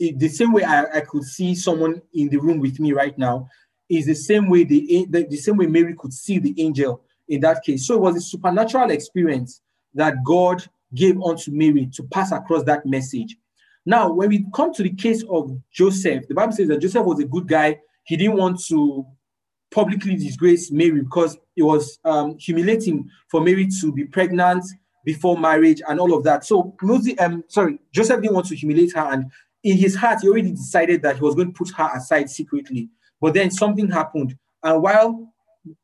a 0.00 0.12
the 0.12 0.28
same 0.28 0.52
way 0.52 0.62
I, 0.62 0.84
I 0.98 1.00
could 1.00 1.24
see 1.24 1.54
someone 1.54 2.00
in 2.14 2.28
the 2.28 2.38
room 2.38 2.60
with 2.60 2.78
me 2.78 2.92
right 2.92 3.16
now 3.18 3.48
is 3.88 4.06
the 4.06 4.14
same 4.14 4.48
way 4.48 4.64
the, 4.64 5.06
the, 5.10 5.24
the 5.24 5.36
same 5.36 5.56
way 5.56 5.66
Mary 5.66 5.94
could 5.94 6.12
see 6.12 6.38
the 6.38 6.54
angel 6.60 7.02
in 7.28 7.40
that 7.40 7.64
case. 7.64 7.86
So 7.86 7.94
it 7.94 8.00
was 8.00 8.16
a 8.16 8.20
supernatural 8.20 8.90
experience 8.90 9.60
that 9.94 10.22
God 10.24 10.64
gave 10.94 11.20
unto 11.22 11.50
Mary 11.50 11.88
to 11.94 12.02
pass 12.04 12.32
across 12.32 12.64
that 12.64 12.86
message. 12.86 13.36
Now, 13.84 14.12
when 14.12 14.28
we 14.28 14.46
come 14.54 14.72
to 14.74 14.82
the 14.82 14.92
case 14.92 15.24
of 15.30 15.50
Joseph, 15.72 16.28
the 16.28 16.34
Bible 16.34 16.52
says 16.52 16.68
that 16.68 16.80
Joseph 16.80 17.06
was 17.06 17.20
a 17.20 17.24
good 17.24 17.48
guy. 17.48 17.78
He 18.04 18.16
didn't 18.16 18.36
want 18.36 18.60
to 18.66 19.06
publicly 19.70 20.16
disgrace 20.16 20.70
Mary 20.70 21.02
because 21.02 21.36
it 21.56 21.62
was 21.62 21.98
um, 22.04 22.36
humiliating 22.38 23.08
for 23.30 23.40
Mary 23.40 23.68
to 23.80 23.92
be 23.92 24.04
pregnant 24.04 24.64
before 25.04 25.38
marriage 25.38 25.80
and 25.88 26.00
all 26.00 26.14
of 26.14 26.24
that. 26.24 26.44
So 26.44 26.74
um, 27.18 27.44
sorry, 27.48 27.78
Joseph 27.92 28.20
didn't 28.20 28.34
want 28.34 28.46
to 28.48 28.56
humiliate 28.56 28.94
her, 28.94 29.10
and 29.12 29.30
in 29.64 29.76
his 29.76 29.94
heart, 29.94 30.20
he 30.22 30.28
already 30.28 30.50
decided 30.50 31.02
that 31.02 31.16
he 31.16 31.22
was 31.22 31.34
going 31.34 31.52
to 31.52 31.58
put 31.58 31.70
her 31.76 31.90
aside 31.94 32.30
secretly. 32.30 32.88
But 33.20 33.34
then 33.34 33.50
something 33.50 33.90
happened, 33.90 34.36
and 34.62 34.82
while 34.82 35.32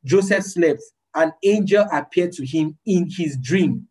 Joseph 0.04 0.44
slept, 0.44 0.82
an 1.14 1.32
angel 1.42 1.86
appeared 1.92 2.32
to 2.32 2.46
him 2.46 2.76
in 2.86 3.08
his 3.10 3.38
dream. 3.38 3.88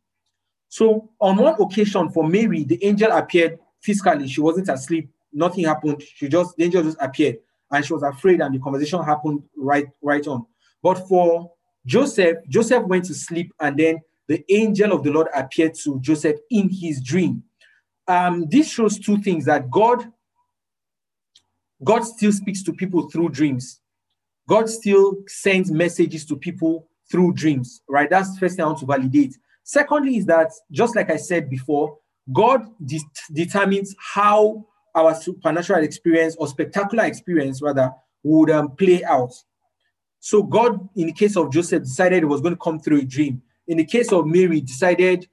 So 0.74 1.08
on 1.22 1.38
one 1.38 1.54
occasion 1.62 2.10
for 2.10 2.28
Mary, 2.28 2.64
the 2.64 2.84
angel 2.84 3.12
appeared 3.12 3.60
physically. 3.80 4.28
She 4.28 4.42
wasn't 4.42 4.70
asleep. 4.70 5.08
Nothing 5.32 5.66
happened. 5.66 6.02
She 6.02 6.28
just 6.28 6.58
the 6.58 6.64
angel 6.64 6.82
just 6.82 6.98
appeared, 7.00 7.38
and 7.70 7.86
she 7.86 7.94
was 7.94 8.02
afraid, 8.02 8.42
and 8.42 8.56
the 8.56 8.60
conversation 8.60 9.04
happened 9.04 9.44
right 9.56 9.86
right 10.02 10.26
on. 10.26 10.48
But 10.82 11.08
for 11.08 11.52
Joseph, 11.86 12.38
Joseph 12.50 12.86
went 12.86 13.06
to 13.06 13.14
sleep, 13.14 13.54
and 13.60 13.78
then 13.78 14.02
the 14.28 14.44
angel 14.50 14.94
of 14.94 15.04
the 15.04 15.12
Lord 15.12 15.28
appeared 15.36 15.76
to 15.84 16.00
Joseph 16.00 16.38
in 16.50 16.70
his 16.72 17.04
dream. 17.04 17.44
Um, 18.08 18.48
this 18.50 18.68
shows 18.68 18.98
two 18.98 19.22
things: 19.22 19.46
that 19.46 19.70
God, 19.70 20.12
God 21.84 22.02
still 22.02 22.32
speaks 22.32 22.64
to 22.64 22.74
people 22.74 23.12
through 23.12 23.30
dreams. 23.30 23.80
God 24.50 24.68
still 24.68 25.18
sends 25.28 25.70
messages 25.70 26.26
to 26.26 26.36
people 26.36 26.88
through 27.12 27.34
dreams, 27.34 27.84
right? 27.88 28.10
That's 28.10 28.34
the 28.34 28.40
first 28.40 28.56
thing 28.56 28.64
I 28.64 28.70
want 28.70 28.80
to 28.80 28.88
validate. 28.88 29.38
Secondly, 29.64 30.18
is 30.18 30.26
that 30.26 30.52
just 30.72 30.96
like 30.96 31.10
I 31.10 31.18
said 31.18 31.50
before, 31.50 31.98
God 32.32 32.62
de- 32.86 33.02
determines 33.32 33.96
how 33.98 34.66
our 34.96 35.16
supernatural 35.16 35.84
experience 35.84 36.36
or 36.38 36.48
spectacular 36.48 37.06
experience, 37.06 37.62
rather, 37.62 37.92
would 38.24 38.50
um, 38.50 38.76
play 38.76 39.04
out. 39.04 39.34
So, 40.20 40.44
God, 40.44 40.88
in 40.96 41.08
the 41.08 41.14
case 41.14 41.36
of 41.36 41.52
Joseph, 41.52 41.84
decided 41.84 42.24
it 42.24 42.28
was 42.28 42.42
going 42.42 42.54
to 42.54 42.60
come 42.60 42.80
through 42.80 43.00
a 43.00 43.06
dream. 43.06 43.42
In 43.68 43.78
the 43.78 43.86
case 43.86 44.12
of 44.12 44.26
Mary, 44.26 44.62
decided 44.62 45.28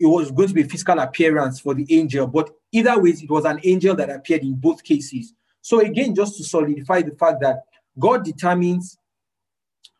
it 0.00 0.06
was 0.06 0.30
going 0.30 0.48
to 0.48 0.54
be 0.54 0.64
physical 0.64 0.98
appearance 0.98 1.60
for 1.60 1.74
the 1.74 1.86
angel. 1.88 2.26
But 2.26 2.50
either 2.72 3.00
way, 3.00 3.10
it 3.10 3.30
was 3.30 3.44
an 3.44 3.60
angel 3.62 3.94
that 3.96 4.10
appeared 4.10 4.42
in 4.42 4.54
both 4.54 4.82
cases. 4.82 5.34
So, 5.60 5.80
again, 5.80 6.14
just 6.14 6.36
to 6.38 6.44
solidify 6.44 7.02
the 7.02 7.14
fact 7.14 7.40
that 7.42 7.60
God 7.98 8.24
determines 8.24 8.98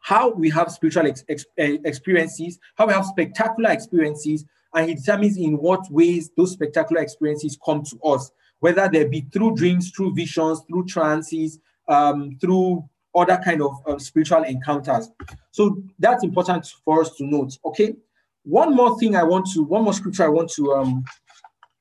how 0.04 0.28
we 0.28 0.50
have 0.50 0.70
spiritual 0.70 1.06
ex- 1.06 1.24
ex- 1.30 1.46
eh, 1.56 1.78
experiences, 1.86 2.58
how 2.74 2.86
we 2.86 2.92
have 2.92 3.06
spectacular 3.06 3.70
experiences, 3.70 4.44
and 4.74 4.86
he 4.86 4.94
determines 4.94 5.38
in 5.38 5.54
what 5.54 5.90
ways 5.90 6.30
those 6.36 6.52
spectacular 6.52 7.00
experiences 7.00 7.58
come 7.64 7.82
to 7.82 7.98
us, 8.02 8.30
whether 8.60 8.86
they 8.86 9.04
be 9.06 9.22
through 9.32 9.54
dreams, 9.54 9.90
through 9.96 10.14
visions, 10.14 10.60
through 10.68 10.84
trances, 10.84 11.58
um, 11.88 12.36
through 12.38 12.86
other 13.14 13.40
kind 13.42 13.62
of 13.62 13.72
uh, 13.86 13.98
spiritual 13.98 14.42
encounters. 14.42 15.08
So 15.52 15.82
that's 15.98 16.22
important 16.22 16.66
for 16.84 17.00
us 17.00 17.16
to 17.16 17.24
note. 17.24 17.56
Okay. 17.64 17.94
One 18.42 18.76
more 18.76 18.98
thing 18.98 19.16
I 19.16 19.22
want 19.22 19.46
to, 19.54 19.62
one 19.62 19.84
more 19.84 19.94
scripture 19.94 20.24
I 20.24 20.28
want 20.28 20.50
to 20.56 20.74
um, 20.74 21.04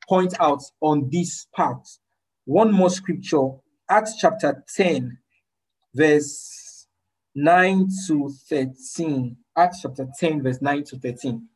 point 0.07 0.33
out 0.39 0.63
on 0.79 1.09
this 1.11 1.47
part. 1.53 1.85
One 2.45 2.71
more 2.71 2.89
scripture, 2.89 3.49
Acts 3.89 4.15
chapter 4.17 4.63
10, 4.73 5.17
verse 5.93 6.62
9 7.35 7.89
to 8.07 8.29
13. 8.29 9.37
Acts 9.55 9.81
chapter 9.81 10.07
10, 10.19 10.43
verse 10.43 10.61
9 10.61 10.83
to 10.85 10.97
13. 10.97 11.47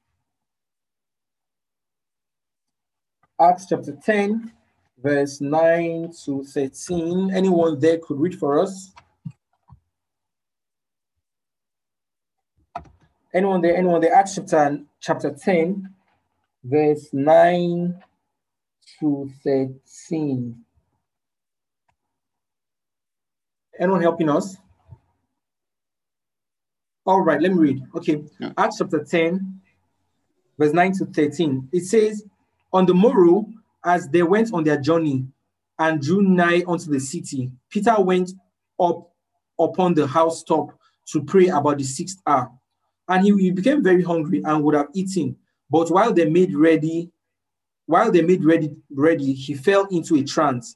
Acts 3.40 3.68
chapter 3.70 3.96
10, 4.04 4.52
verse 5.02 5.42
9 5.42 6.12
to 6.26 6.44
13. 6.44 7.32
Anyone 7.32 7.80
there 7.80 8.00
could 8.00 8.20
read 8.20 8.38
for 8.38 8.60
us? 8.60 8.92
Anyone 13.34 13.62
there? 13.62 13.76
Anyone 13.76 14.02
there? 14.02 14.16
Acts 14.16 14.36
chapter, 14.36 14.80
chapter 15.00 15.32
10, 15.32 15.94
verse 16.64 17.10
9 17.14 18.04
to 19.00 19.30
13. 19.44 20.64
Anyone 23.80 24.02
helping 24.02 24.30
us? 24.30 24.58
All 27.08 27.22
right, 27.22 27.42
let 27.42 27.54
me 27.54 27.58
read. 27.58 27.84
Okay, 27.96 28.22
yeah. 28.38 28.52
Acts 28.58 28.80
chapter 28.80 29.02
10, 29.02 29.62
verse 30.60 30.74
9 30.74 30.92
to 30.98 31.06
13. 31.06 31.70
It 31.72 31.86
says, 31.86 32.26
On 32.74 32.86
the 32.86 32.94
morrow, 32.94 33.46
as 33.86 34.10
they 34.10 34.24
went 34.24 34.54
on 34.54 34.66
their 34.66 34.78
journey 34.78 35.26
and 35.80 36.02
drew 36.02 36.22
nigh 36.22 36.64
unto 36.68 36.92
the 36.92 37.00
city, 37.00 37.50
Peter 37.70 37.96
went 38.00 38.34
up 38.78 39.10
upon 39.58 39.94
the 39.94 40.06
housetop 40.06 40.78
to 41.14 41.24
pray 41.24 41.48
about 41.48 41.78
the 41.78 41.86
sixth 41.86 42.22
hour. 42.28 42.52
And 43.08 43.24
he, 43.24 43.32
he 43.38 43.52
became 43.52 43.82
very 43.82 44.04
hungry 44.04 44.42
and 44.44 44.62
would 44.66 44.76
have 44.76 44.88
eaten. 44.94 45.38
But 45.70 45.90
while 45.90 46.12
they 46.12 46.30
made 46.30 46.54
ready, 46.54 47.10
while 47.86 48.12
they 48.12 48.22
made 48.22 48.44
ready, 48.44 48.76
ready, 48.94 49.32
he 49.32 49.54
fell 49.54 49.86
into 49.92 50.16
a 50.18 50.24
trance 50.26 50.76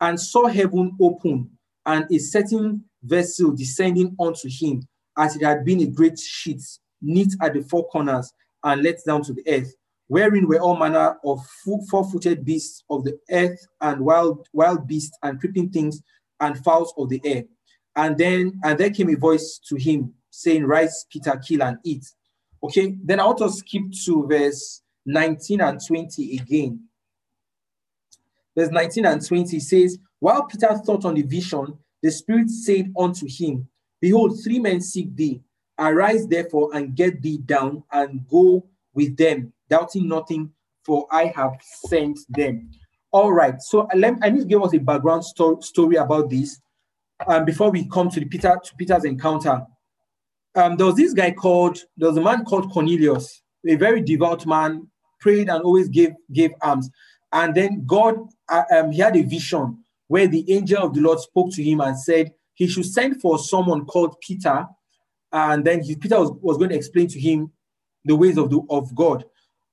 and 0.00 0.20
saw 0.20 0.46
heaven 0.46 0.96
open 1.00 1.50
and 1.84 2.06
a 2.12 2.18
certain 2.18 2.84
vessel 3.02 3.50
descending 3.50 4.14
unto 4.20 4.48
him 4.48 4.86
as 5.16 5.36
it 5.36 5.44
had 5.44 5.64
been 5.64 5.80
a 5.82 5.86
great 5.86 6.18
sheet, 6.18 6.62
knit 7.00 7.34
at 7.40 7.54
the 7.54 7.62
four 7.62 7.86
corners 7.88 8.32
and 8.62 8.82
let 8.82 8.98
down 9.06 9.22
to 9.22 9.32
the 9.32 9.42
earth, 9.46 9.74
wherein 10.08 10.46
were 10.46 10.60
all 10.60 10.76
manner 10.76 11.16
of 11.24 11.44
four-footed 11.64 12.44
beasts 12.44 12.84
of 12.90 13.04
the 13.04 13.18
earth 13.30 13.66
and 13.80 14.00
wild 14.00 14.46
wild 14.52 14.86
beasts 14.86 15.16
and 15.22 15.40
creeping 15.40 15.70
things 15.70 16.02
and 16.40 16.62
fowls 16.64 16.92
of 16.96 17.08
the 17.08 17.20
air. 17.24 17.44
And 17.96 18.18
then 18.18 18.60
and 18.64 18.78
there 18.78 18.90
came 18.90 19.10
a 19.10 19.16
voice 19.16 19.60
to 19.68 19.76
him 19.76 20.14
saying, 20.30 20.64
Rise, 20.64 21.06
Peter, 21.10 21.36
kill 21.36 21.62
and 21.62 21.78
eat. 21.84 22.04
Okay, 22.62 22.96
then 23.04 23.20
I 23.20 23.26
want 23.26 23.38
to 23.38 23.50
skip 23.50 23.82
to 24.04 24.26
verse 24.26 24.82
19 25.06 25.60
and 25.60 25.80
20 25.86 26.36
again. 26.36 26.80
Verse 28.56 28.70
19 28.70 29.06
and 29.06 29.26
20 29.26 29.60
says, 29.60 29.98
While 30.18 30.44
Peter 30.44 30.74
thought 30.84 31.04
on 31.04 31.14
the 31.14 31.22
vision, 31.22 31.78
the 32.02 32.10
Spirit 32.10 32.50
said 32.50 32.92
unto 32.98 33.26
him, 33.28 33.68
Behold, 34.04 34.38
three 34.44 34.58
men 34.58 34.82
seek 34.82 35.16
thee. 35.16 35.40
Arise 35.78 36.26
therefore 36.26 36.68
and 36.74 36.94
get 36.94 37.22
thee 37.22 37.38
down 37.38 37.82
and 37.90 38.28
go 38.28 38.68
with 38.92 39.16
them, 39.16 39.50
doubting 39.70 40.08
nothing, 40.08 40.50
for 40.82 41.06
I 41.10 41.32
have 41.34 41.54
sent 41.88 42.18
them. 42.28 42.70
All 43.12 43.32
right, 43.32 43.58
so 43.62 43.88
let, 43.94 44.16
I 44.20 44.28
need 44.28 44.40
to 44.40 44.44
give 44.44 44.62
us 44.62 44.74
a 44.74 44.78
background 44.78 45.24
sto- 45.24 45.60
story 45.60 45.96
about 45.96 46.28
this 46.28 46.60
um, 47.26 47.46
before 47.46 47.70
we 47.70 47.88
come 47.88 48.10
to 48.10 48.20
the 48.20 48.26
Peter 48.26 48.54
to 48.62 48.74
Peter's 48.76 49.06
encounter. 49.06 49.64
Um, 50.54 50.76
there 50.76 50.84
was 50.84 50.96
this 50.96 51.14
guy 51.14 51.30
called 51.30 51.78
there 51.96 52.10
was 52.10 52.18
a 52.18 52.22
man 52.22 52.44
called 52.44 52.70
Cornelius, 52.70 53.40
a 53.66 53.76
very 53.76 54.02
devout 54.02 54.44
man, 54.44 54.86
prayed 55.18 55.48
and 55.48 55.62
always 55.62 55.88
gave 55.88 56.12
gave 56.30 56.50
alms. 56.60 56.90
And 57.32 57.54
then 57.54 57.84
God, 57.86 58.16
uh, 58.50 58.64
um, 58.70 58.92
he 58.92 58.98
had 58.98 59.16
a 59.16 59.22
vision 59.22 59.78
where 60.08 60.26
the 60.26 60.44
angel 60.52 60.82
of 60.82 60.92
the 60.92 61.00
Lord 61.00 61.20
spoke 61.20 61.52
to 61.52 61.62
him 61.62 61.80
and 61.80 61.98
said, 61.98 62.32
he 62.54 62.66
should 62.66 62.86
send 62.86 63.20
for 63.20 63.38
someone 63.38 63.84
called 63.84 64.20
Peter, 64.20 64.66
and 65.32 65.64
then 65.64 65.82
he, 65.82 65.96
Peter 65.96 66.18
was, 66.18 66.32
was 66.40 66.56
going 66.56 66.70
to 66.70 66.76
explain 66.76 67.08
to 67.08 67.20
him 67.20 67.50
the 68.04 68.14
ways 68.14 68.38
of, 68.38 68.50
the, 68.50 68.60
of 68.70 68.94
God. 68.94 69.24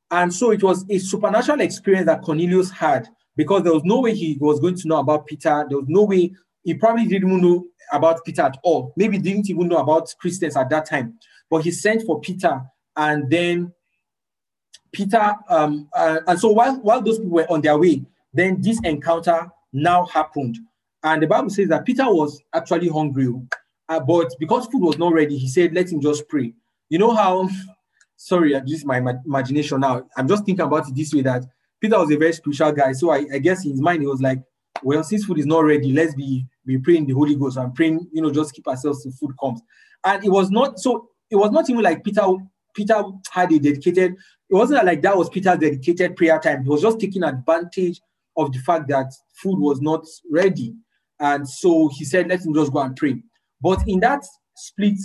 And 0.09 0.33
so 0.33 0.51
it 0.51 0.63
was 0.63 0.85
a 0.89 0.97
supernatural 0.97 1.61
experience 1.61 2.07
that 2.07 2.21
Cornelius 2.21 2.69
had 2.69 3.07
because 3.35 3.63
there 3.63 3.73
was 3.73 3.83
no 3.83 4.01
way 4.01 4.13
he 4.13 4.37
was 4.39 4.59
going 4.59 4.75
to 4.75 4.87
know 4.87 4.99
about 4.99 5.25
Peter. 5.25 5.65
There 5.69 5.77
was 5.77 5.87
no 5.87 6.03
way 6.03 6.33
he 6.63 6.73
probably 6.73 7.05
didn't 7.05 7.29
even 7.29 7.41
know 7.41 7.65
about 7.91 8.23
Peter 8.25 8.41
at 8.43 8.57
all. 8.63 8.93
Maybe 8.97 9.17
didn't 9.17 9.49
even 9.49 9.67
know 9.67 9.77
about 9.77 10.13
Christians 10.19 10.57
at 10.57 10.69
that 10.69 10.85
time. 10.85 11.17
But 11.49 11.63
he 11.63 11.71
sent 11.71 12.03
for 12.03 12.19
Peter, 12.21 12.61
and 12.95 13.29
then 13.29 13.73
Peter, 14.91 15.35
um, 15.49 15.89
uh, 15.93 16.19
and 16.27 16.39
so 16.39 16.49
while 16.49 16.79
while 16.81 17.01
those 17.01 17.17
people 17.17 17.31
were 17.31 17.51
on 17.51 17.61
their 17.61 17.77
way, 17.77 18.03
then 18.33 18.61
this 18.61 18.79
encounter 18.83 19.49
now 19.73 20.05
happened. 20.05 20.57
And 21.03 21.23
the 21.23 21.27
Bible 21.27 21.49
says 21.49 21.69
that 21.69 21.85
Peter 21.85 22.05
was 22.05 22.41
actually 22.53 22.89
hungry, 22.89 23.33
uh, 23.89 23.99
but 23.99 24.31
because 24.39 24.67
food 24.67 24.81
was 24.81 24.97
not 24.97 25.13
ready, 25.13 25.37
he 25.37 25.47
said, 25.47 25.73
Let 25.73 25.91
him 25.91 26.01
just 26.01 26.27
pray. 26.27 26.53
You 26.89 26.99
know 26.99 27.15
how, 27.15 27.49
sorry, 28.15 28.53
this 28.61 28.79
is 28.79 28.85
my 28.85 28.97
imagination 29.25 29.79
now. 29.81 30.03
I'm 30.15 30.27
just 30.27 30.45
thinking 30.45 30.65
about 30.65 30.87
it 30.87 30.95
this 30.95 31.13
way 31.13 31.21
that 31.21 31.45
Peter 31.79 31.97
was 31.97 32.11
a 32.11 32.17
very 32.17 32.33
spiritual 32.33 32.71
guy. 32.71 32.91
So 32.93 33.09
I, 33.09 33.25
I 33.33 33.39
guess 33.39 33.65
in 33.65 33.71
his 33.71 33.81
mind, 33.81 34.01
he 34.01 34.07
was 34.07 34.21
like, 34.21 34.41
well, 34.83 35.03
since 35.03 35.25
food 35.25 35.39
is 35.39 35.45
not 35.45 35.63
ready, 35.63 35.91
let's 35.91 36.15
be 36.15 36.45
be 36.65 36.77
praying 36.77 37.07
the 37.07 37.13
Holy 37.13 37.35
Ghost 37.35 37.57
and 37.57 37.73
praying, 37.73 38.07
you 38.11 38.21
know, 38.21 38.31
just 38.31 38.53
keep 38.53 38.67
ourselves 38.67 39.03
till 39.03 39.11
food 39.11 39.35
comes. 39.39 39.61
And 40.05 40.23
it 40.23 40.29
was 40.29 40.51
not 40.51 40.79
so. 40.79 41.09
It 41.29 41.35
was 41.35 41.51
not 41.51 41.69
even 41.69 41.81
like 41.81 42.03
Peter. 42.03 42.23
Peter 42.73 43.01
had 43.29 43.51
a 43.51 43.59
dedicated. 43.59 44.13
It 44.13 44.55
wasn't 44.55 44.85
like 44.85 45.01
that 45.01 45.17
was 45.17 45.29
Peter's 45.29 45.59
dedicated 45.59 46.15
prayer 46.15 46.39
time. 46.39 46.63
He 46.63 46.69
was 46.69 46.81
just 46.81 46.99
taking 46.99 47.23
advantage 47.23 48.01
of 48.37 48.51
the 48.51 48.59
fact 48.59 48.87
that 48.89 49.11
food 49.33 49.59
was 49.59 49.81
not 49.81 50.05
ready, 50.29 50.75
and 51.21 51.47
so 51.47 51.89
he 51.93 52.03
said, 52.03 52.27
"Let 52.27 52.43
him 52.43 52.53
just 52.53 52.73
go 52.73 52.79
and 52.79 52.95
pray." 52.95 53.23
But 53.61 53.83
in 53.87 53.99
that 54.01 54.25
split 54.55 54.97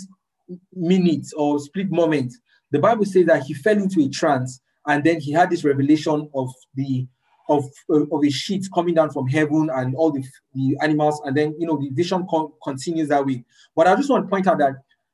minute 0.73 1.27
or 1.37 1.59
split 1.59 1.91
moment, 1.91 2.33
the 2.71 2.79
Bible 2.79 3.05
says 3.05 3.27
that 3.27 3.43
he 3.43 3.53
fell 3.53 3.77
into 3.77 4.01
a 4.01 4.09
trance, 4.09 4.59
and 4.87 5.03
then 5.03 5.21
he 5.21 5.31
had 5.31 5.49
this 5.49 5.63
revelation 5.63 6.29
of 6.33 6.49
the 6.75 7.07
of, 7.49 7.63
uh, 7.89 8.05
of 8.11 8.25
a 8.25 8.29
sheet 8.29 8.65
coming 8.73 8.93
down 8.93 9.09
from 9.09 9.25
heaven 9.25 9.69
and 9.73 9.95
all 9.95 10.11
the, 10.11 10.21
the 10.53 10.77
animals, 10.81 11.21
and 11.23 11.37
then 11.37 11.55
you 11.57 11.67
know 11.67 11.77
the 11.77 11.89
vision 11.91 12.25
con- 12.29 12.51
continues 12.63 13.09
that 13.09 13.25
way. 13.25 13.43
But 13.75 13.87
I 13.87 13.95
just 13.95 14.09
want 14.09 14.25
to 14.25 14.29
point 14.29 14.47
out 14.47 14.57
that 14.57 14.73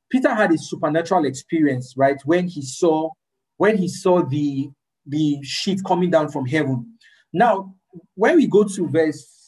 Peter 0.09 0.33
had 0.33 0.51
a 0.51 0.57
supernatural 0.57 1.25
experience, 1.25 1.95
right? 1.97 2.19
When 2.25 2.47
he 2.47 2.61
saw 2.61 3.09
when 3.57 3.77
he 3.77 3.87
saw 3.87 4.23
the 4.23 4.69
the 5.05 5.39
sheet 5.43 5.81
coming 5.85 6.09
down 6.09 6.31
from 6.31 6.45
heaven. 6.45 6.97
Now, 7.33 7.75
when 8.15 8.37
we 8.37 8.47
go 8.47 8.63
to 8.63 8.87
verse 8.87 9.42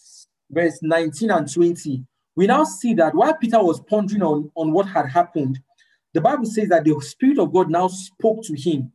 verse 0.49 0.79
19 0.81 1.31
and 1.31 1.51
20, 1.51 2.03
we 2.35 2.47
now 2.47 2.63
see 2.63 2.93
that 2.95 3.15
while 3.15 3.35
Peter 3.35 3.63
was 3.63 3.79
pondering 3.81 4.23
on, 4.23 4.51
on 4.55 4.71
what 4.71 4.87
had 4.87 5.07
happened, 5.07 5.59
the 6.13 6.21
Bible 6.21 6.45
says 6.45 6.69
that 6.69 6.83
the 6.83 6.99
Spirit 7.01 7.39
of 7.39 7.53
God 7.53 7.69
now 7.69 7.87
spoke 7.87 8.43
to 8.43 8.55
him 8.59 8.91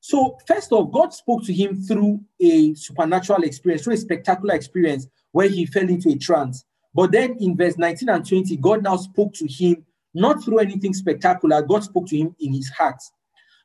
so, 0.00 0.38
first 0.46 0.72
of 0.72 0.78
all, 0.78 0.84
God 0.84 1.12
spoke 1.12 1.44
to 1.44 1.52
him 1.52 1.80
through 1.82 2.20
a 2.40 2.74
supernatural 2.74 3.42
experience, 3.42 3.84
through 3.84 3.94
a 3.94 3.98
spectacular 3.98 4.54
experience 4.54 5.06
where 5.32 5.48
he 5.48 5.66
fell 5.66 5.88
into 5.88 6.10
a 6.10 6.16
trance. 6.16 6.64
But 6.94 7.12
then 7.12 7.36
in 7.40 7.56
verse 7.56 7.76
19 7.76 8.08
and 8.08 8.26
20, 8.26 8.56
God 8.56 8.82
now 8.82 8.96
spoke 8.96 9.34
to 9.34 9.46
him 9.46 9.84
not 10.14 10.42
through 10.42 10.60
anything 10.60 10.94
spectacular, 10.94 11.60
God 11.62 11.84
spoke 11.84 12.06
to 12.06 12.16
him 12.16 12.34
in 12.40 12.54
his 12.54 12.70
heart. 12.70 13.00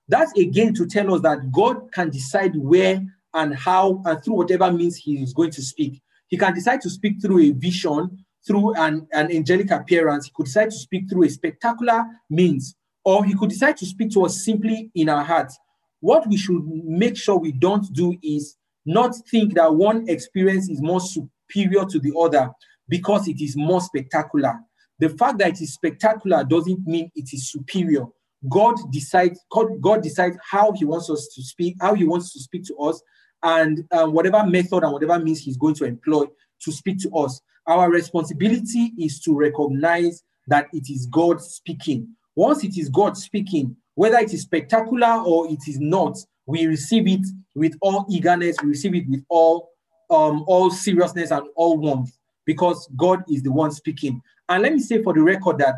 That's 0.10 0.38
again 0.38 0.74
to 0.74 0.86
tell 0.86 1.16
us 1.16 1.22
that 1.22 1.52
God 1.52 1.92
can 1.94 2.10
decide 2.10 2.56
where 2.56 3.02
and 3.34 3.56
how 3.56 4.02
and 4.06 4.22
through 4.24 4.36
whatever 4.36 4.72
means 4.72 4.98
he 4.98 5.24
is 5.24 5.34
going 5.34 5.52
to 5.52 5.62
speak. 5.62 6.02
He 6.34 6.38
can 6.38 6.56
decide 6.56 6.82
to 6.82 6.90
speak 6.90 7.22
through 7.22 7.42
a 7.42 7.52
vision, 7.52 8.26
through 8.48 8.74
an, 8.74 9.06
an 9.12 9.32
angelic 9.32 9.70
appearance. 9.70 10.26
He 10.26 10.32
could 10.34 10.48
decide 10.48 10.72
to 10.72 10.76
speak 10.76 11.08
through 11.08 11.26
a 11.26 11.30
spectacular 11.30 12.06
means, 12.28 12.76
or 13.06 13.24
he 13.24 13.36
could 13.36 13.52
decide 13.52 13.78
to 13.78 13.86
speak 13.86 14.10
to 14.14 14.26
us 14.26 14.44
simply 14.44 14.90
in 14.96 15.10
our 15.10 15.24
hearts 15.24 15.60
what 16.00 16.28
we 16.28 16.36
should 16.36 16.66
make 16.66 17.16
sure 17.16 17.38
we 17.38 17.52
don't 17.52 17.86
do 17.94 18.18
is 18.24 18.58
not 18.84 19.16
think 19.30 19.54
that 19.54 19.76
one 19.76 20.10
experience 20.10 20.70
is 20.70 20.82
more 20.82 21.00
superior 21.00 21.86
to 21.86 22.00
the 22.00 22.12
other 22.20 22.50
because 22.90 23.28
it 23.28 23.40
is 23.40 23.56
more 23.56 23.80
spectacular. 23.80 24.56
The 24.98 25.10
fact 25.10 25.38
that 25.38 25.50
it 25.50 25.62
is 25.62 25.76
spectacular 25.76 26.44
doesn't 26.44 26.88
mean 26.88 27.12
it 27.14 27.30
is 27.32 27.52
superior. 27.52 28.06
God 28.50 28.74
decides. 28.92 29.40
God, 29.52 29.80
God 29.80 30.02
decides 30.02 30.36
how 30.50 30.72
He 30.72 30.84
wants 30.84 31.12
us 31.12 31.30
to 31.36 31.44
speak, 31.44 31.76
how 31.80 31.94
He 31.94 32.06
wants 32.06 32.34
to 32.34 32.40
speak 32.40 32.64
to 32.66 32.76
us, 32.78 33.00
and 33.44 33.86
um, 33.92 34.14
whatever 34.14 34.46
method 34.46 34.84
and 34.84 34.94
whatever 34.94 35.20
means 35.20 35.40
He's 35.40 35.58
going 35.58 35.76
to 35.76 35.86
employ 35.86 36.26
to 36.62 36.72
speak 36.72 37.00
to 37.00 37.10
us. 37.16 37.42
Our 37.68 37.90
responsibility 37.90 38.94
is 38.98 39.20
to 39.22 39.38
recognize 39.38 40.24
that 40.48 40.68
it 40.74 40.90
is 40.90 41.08
God 41.08 41.42
speaking. 41.42 42.08
Once 42.36 42.64
it 42.64 42.78
is 42.78 42.90
God 42.90 43.16
speaking, 43.18 43.76
whether 43.96 44.18
it 44.18 44.34
is 44.34 44.42
spectacular 44.42 45.22
or 45.26 45.48
it 45.48 45.68
is 45.68 45.80
not, 45.80 46.18
we 46.46 46.66
receive 46.66 47.08
it 47.08 47.26
with 47.56 47.78
all 47.82 48.06
eagerness, 48.10 48.58
we 48.62 48.70
receive 48.70 48.96
it 48.96 49.08
with 49.08 49.24
all 49.30 49.70
um, 50.10 50.44
all 50.48 50.70
seriousness 50.70 51.32
and 51.32 51.48
all 51.56 51.78
warmth 51.78 52.18
because 52.46 52.90
God 52.96 53.24
is 53.30 53.42
the 53.44 53.52
one 53.52 53.72
speaking. 53.72 54.22
And 54.50 54.62
let 54.62 54.74
me 54.74 54.80
say 54.80 55.02
for 55.02 55.14
the 55.14 55.22
record 55.22 55.60
that 55.60 55.76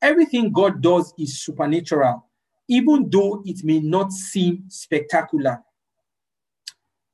everything 0.00 0.52
God 0.52 0.80
does 0.80 1.12
is 1.18 1.42
supernatural, 1.42 2.24
even 2.68 3.10
though 3.10 3.42
it 3.44 3.64
may 3.64 3.80
not 3.80 4.12
seem 4.12 4.64
spectacular. 4.68 5.60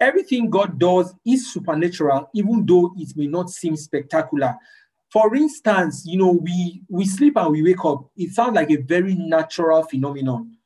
Everything 0.01 0.49
God 0.49 0.79
does 0.79 1.15
is 1.27 1.53
supernatural, 1.53 2.31
even 2.35 2.65
though 2.65 2.93
it 2.97 3.13
may 3.17 3.27
not 3.27 3.51
seem 3.51 3.77
spectacular. 3.77 4.57
For 5.13 5.35
instance, 5.35 6.05
you 6.07 6.19
know, 6.19 6.33
we 6.33 6.83
we 6.89 7.05
sleep 7.05 7.37
and 7.37 7.51
we 7.51 7.63
wake 7.63 7.85
up. 7.85 8.09
It 8.17 8.31
sounds 8.31 8.55
like 8.55 8.71
a 8.71 8.77
very 8.77 9.15
natural 9.15 9.83
phenomenon, 9.83 10.57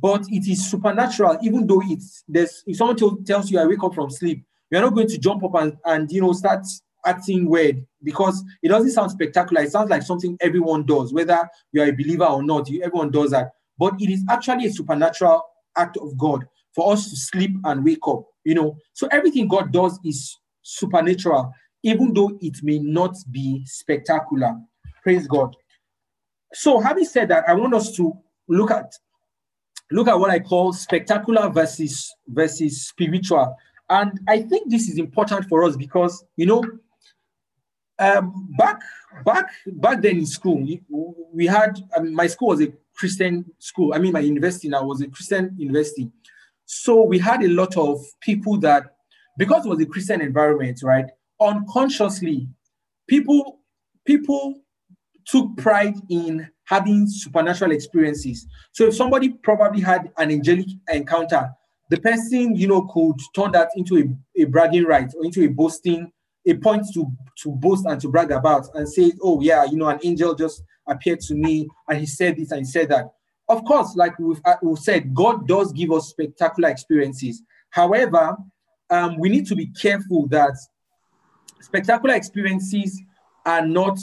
but 0.00 0.22
it 0.28 0.48
is 0.48 0.70
supernatural. 0.70 1.38
Even 1.42 1.66
though 1.66 1.82
it's 1.84 2.24
there's 2.28 2.62
if 2.66 2.76
someone 2.76 3.24
tells 3.24 3.50
you 3.50 3.58
I 3.58 3.66
wake 3.66 3.82
up 3.82 3.94
from 3.94 4.10
sleep, 4.10 4.44
you're 4.70 4.80
not 4.80 4.94
going 4.94 5.08
to 5.08 5.18
jump 5.18 5.44
up 5.44 5.54
and, 5.56 5.76
and 5.84 6.10
you 6.10 6.20
know 6.20 6.32
start 6.32 6.64
acting 7.04 7.48
weird 7.48 7.84
because 8.02 8.42
it 8.62 8.68
doesn't 8.68 8.90
sound 8.92 9.10
spectacular. 9.10 9.62
It 9.62 9.72
sounds 9.72 9.90
like 9.90 10.02
something 10.02 10.36
everyone 10.40 10.84
does, 10.86 11.12
whether 11.12 11.48
you're 11.72 11.88
a 11.88 11.92
believer 11.92 12.24
or 12.24 12.42
not. 12.42 12.68
You, 12.68 12.82
everyone 12.82 13.10
does 13.10 13.32
that, 13.32 13.50
but 13.78 13.94
it 14.00 14.10
is 14.10 14.24
actually 14.30 14.66
a 14.66 14.72
supernatural 14.72 15.42
act 15.76 15.96
of 15.98 16.16
God 16.16 16.46
for 16.74 16.92
us 16.92 17.10
to 17.10 17.16
sleep 17.16 17.56
and 17.64 17.84
wake 17.84 18.06
up. 18.06 18.24
You 18.48 18.54
know, 18.54 18.76
so 18.94 19.08
everything 19.10 19.46
God 19.46 19.72
does 19.72 19.98
is 20.04 20.36
supernatural 20.62 21.52
even 21.82 22.12
though 22.12 22.36
it 22.40 22.56
may 22.62 22.78
not 22.78 23.14
be 23.30 23.62
spectacular. 23.66 24.56
Praise 25.02 25.26
God. 25.26 25.54
So, 26.52 26.80
having 26.80 27.04
said 27.04 27.28
that, 27.28 27.44
I 27.48 27.54
want 27.54 27.74
us 27.74 27.94
to 27.96 28.12
look 28.48 28.70
at 28.70 28.92
look 29.90 30.08
at 30.08 30.18
what 30.18 30.30
I 30.30 30.40
call 30.40 30.72
spectacular 30.72 31.48
versus 31.50 32.12
versus 32.26 32.88
spiritual. 32.88 33.56
And 33.90 34.20
I 34.28 34.42
think 34.42 34.70
this 34.70 34.88
is 34.88 34.98
important 34.98 35.48
for 35.48 35.64
us 35.64 35.76
because 35.76 36.24
you 36.36 36.46
know, 36.46 36.64
um, 37.98 38.48
back 38.58 38.80
back 39.24 39.50
back 39.66 40.02
then 40.02 40.18
in 40.18 40.26
school, 40.26 40.66
we 41.32 41.46
had 41.46 41.78
I 41.96 42.00
mean, 42.00 42.14
my 42.14 42.26
school 42.26 42.48
was 42.48 42.62
a 42.62 42.72
Christian 42.94 43.44
school. 43.58 43.92
I 43.94 43.98
mean, 43.98 44.12
my 44.12 44.20
university 44.20 44.68
now 44.68 44.84
was 44.84 45.00
a 45.00 45.08
Christian 45.08 45.54
university. 45.56 46.10
So 46.70 47.02
we 47.02 47.18
had 47.18 47.42
a 47.42 47.48
lot 47.48 47.76
of 47.76 47.98
people 48.20 48.58
that 48.58 48.84
because 49.38 49.64
it 49.64 49.68
was 49.68 49.80
a 49.80 49.86
Christian 49.86 50.20
environment, 50.20 50.80
right? 50.82 51.06
unconsciously, 51.40 52.48
people 53.08 53.60
people 54.04 54.54
took 55.26 55.56
pride 55.56 55.94
in 56.08 56.48
having 56.64 57.06
supernatural 57.06 57.72
experiences. 57.72 58.46
So 58.72 58.86
if 58.86 58.94
somebody 58.94 59.30
probably 59.30 59.80
had 59.80 60.10
an 60.16 60.30
angelic 60.30 60.66
encounter, 60.90 61.50
the 61.90 61.98
person 61.98 62.56
you 62.56 62.66
know 62.66 62.82
could 62.82 63.16
turn 63.34 63.52
that 63.52 63.70
into 63.76 63.98
a, 63.98 64.42
a 64.42 64.44
bragging 64.46 64.84
right 64.84 65.10
or 65.16 65.24
into 65.24 65.44
a 65.44 65.48
boasting, 65.48 66.10
a 66.46 66.54
point 66.54 66.86
to 66.94 67.06
to 67.42 67.52
boast 67.52 67.86
and 67.86 68.00
to 68.00 68.08
brag 68.08 68.30
about 68.32 68.68
and 68.74 68.88
say, 68.88 69.12
oh 69.22 69.40
yeah, 69.40 69.64
you 69.64 69.76
know, 69.76 69.88
an 69.88 70.00
angel 70.02 70.34
just 70.34 70.62
appeared 70.88 71.20
to 71.20 71.34
me 71.34 71.68
and 71.88 71.98
he 71.98 72.06
said 72.06 72.36
this 72.36 72.50
and 72.50 72.60
he 72.60 72.64
said 72.64 72.88
that. 72.88 73.06
Of 73.48 73.64
course, 73.64 73.96
like 73.96 74.18
we've, 74.18 74.40
uh, 74.44 74.56
we've 74.62 74.78
said, 74.78 75.14
God 75.14 75.48
does 75.48 75.72
give 75.72 75.90
us 75.92 76.08
spectacular 76.08 76.68
experiences. 76.68 77.42
However, 77.70 78.36
um, 78.90 79.18
we 79.18 79.28
need 79.28 79.46
to 79.46 79.56
be 79.56 79.66
careful 79.66 80.26
that 80.28 80.54
spectacular 81.60 82.14
experiences 82.14 83.00
are 83.46 83.66
not 83.66 83.98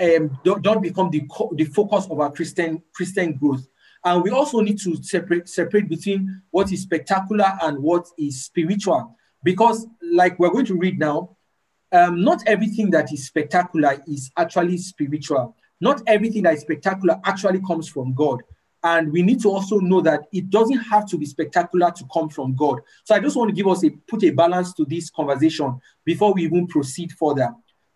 um, 0.00 0.38
don't, 0.42 0.62
don't 0.62 0.82
become 0.82 1.10
the, 1.10 1.22
the 1.54 1.64
focus 1.64 2.06
of 2.10 2.18
our 2.20 2.32
Christian 2.32 2.82
Christian 2.94 3.34
growth. 3.34 3.66
And 4.04 4.22
we 4.22 4.30
also 4.30 4.60
need 4.60 4.80
to 4.80 5.00
separate 5.02 5.48
separate 5.48 5.88
between 5.88 6.42
what 6.50 6.72
is 6.72 6.82
spectacular 6.82 7.52
and 7.62 7.78
what 7.78 8.06
is 8.18 8.44
spiritual, 8.44 9.16
because 9.44 9.86
like 10.12 10.38
we're 10.38 10.50
going 10.50 10.66
to 10.66 10.76
read 10.76 10.98
now, 10.98 11.36
um, 11.92 12.22
not 12.22 12.42
everything 12.46 12.90
that 12.90 13.12
is 13.12 13.26
spectacular 13.26 14.02
is 14.08 14.30
actually 14.36 14.78
spiritual. 14.78 15.56
Not 15.80 16.02
everything 16.06 16.44
that 16.44 16.54
is 16.54 16.62
spectacular 16.62 17.20
actually 17.24 17.60
comes 17.60 17.88
from 17.88 18.14
God. 18.14 18.42
And 18.84 19.12
we 19.12 19.22
need 19.22 19.40
to 19.42 19.48
also 19.48 19.78
know 19.78 20.00
that 20.00 20.22
it 20.32 20.50
doesn't 20.50 20.78
have 20.78 21.06
to 21.10 21.16
be 21.16 21.26
spectacular 21.26 21.90
to 21.92 22.04
come 22.12 22.28
from 22.28 22.54
God. 22.54 22.80
So 23.04 23.14
I 23.14 23.20
just 23.20 23.36
want 23.36 23.50
to 23.50 23.54
give 23.54 23.68
us 23.68 23.84
a 23.84 23.90
put 23.90 24.24
a 24.24 24.30
balance 24.30 24.72
to 24.74 24.84
this 24.84 25.10
conversation 25.10 25.80
before 26.04 26.34
we 26.34 26.44
even 26.44 26.66
proceed 26.66 27.12
further. 27.12 27.54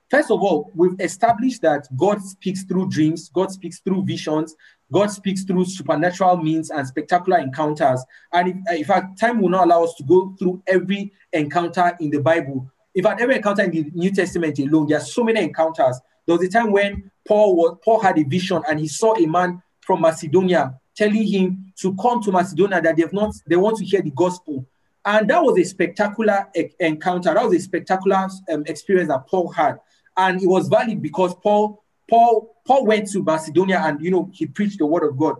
First 0.08 0.30
of 0.30 0.40
all, 0.40 0.70
we've 0.74 1.00
established 1.00 1.62
that 1.62 1.88
God 1.96 2.22
speaks 2.22 2.62
through 2.62 2.90
dreams, 2.90 3.28
God 3.28 3.50
speaks 3.50 3.80
through 3.80 4.04
visions, 4.04 4.54
God 4.92 5.10
speaks 5.10 5.42
through 5.42 5.64
supernatural 5.64 6.36
means 6.36 6.70
and 6.70 6.86
spectacular 6.86 7.38
encounters. 7.40 8.04
And 8.32 8.64
in 8.70 8.84
fact, 8.84 9.18
time 9.18 9.40
will 9.40 9.48
not 9.48 9.66
allow 9.66 9.82
us 9.82 9.94
to 9.94 10.04
go 10.04 10.36
through 10.38 10.62
every 10.68 11.12
encounter 11.32 11.96
in 11.98 12.10
the 12.10 12.20
Bible. 12.20 12.70
In 12.94 13.02
fact, 13.02 13.20
every 13.20 13.34
encounter 13.34 13.62
in 13.62 13.72
the 13.72 13.90
New 13.94 14.12
Testament 14.12 14.58
alone, 14.60 14.86
there 14.86 14.98
are 14.98 15.04
so 15.04 15.24
many 15.24 15.42
encounters. 15.42 16.00
There 16.24 16.36
was 16.36 16.46
a 16.46 16.50
time 16.50 16.70
when 16.70 17.10
Paul 17.26 17.56
was 17.56 17.78
Paul 17.84 18.00
had 18.00 18.16
a 18.18 18.22
vision 18.22 18.62
and 18.68 18.78
he 18.78 18.86
saw 18.86 19.16
a 19.16 19.26
man 19.26 19.60
from 19.86 20.00
Macedonia 20.00 20.78
telling 20.96 21.26
him 21.26 21.72
to 21.80 21.94
come 21.96 22.22
to 22.22 22.32
Macedonia 22.32 22.80
that 22.82 22.96
they've 22.96 23.12
not 23.12 23.32
they 23.46 23.56
want 23.56 23.76
to 23.78 23.84
hear 23.84 24.02
the 24.02 24.10
gospel. 24.10 24.66
And 25.04 25.30
that 25.30 25.42
was 25.42 25.58
a 25.58 25.64
spectacular 25.64 26.48
e- 26.56 26.70
encounter. 26.80 27.32
That 27.32 27.44
was 27.44 27.54
a 27.54 27.60
spectacular 27.60 28.28
um, 28.50 28.64
experience 28.66 29.08
that 29.08 29.26
Paul 29.28 29.52
had, 29.52 29.78
and 30.16 30.42
it 30.42 30.46
was 30.46 30.68
valid 30.68 31.00
because 31.00 31.34
Paul 31.36 31.84
Paul 32.10 32.56
Paul 32.66 32.86
went 32.86 33.08
to 33.12 33.22
Macedonia 33.22 33.80
and 33.84 34.00
you 34.02 34.10
know 34.10 34.28
he 34.34 34.46
preached 34.46 34.78
the 34.78 34.86
word 34.86 35.08
of 35.08 35.16
God. 35.16 35.36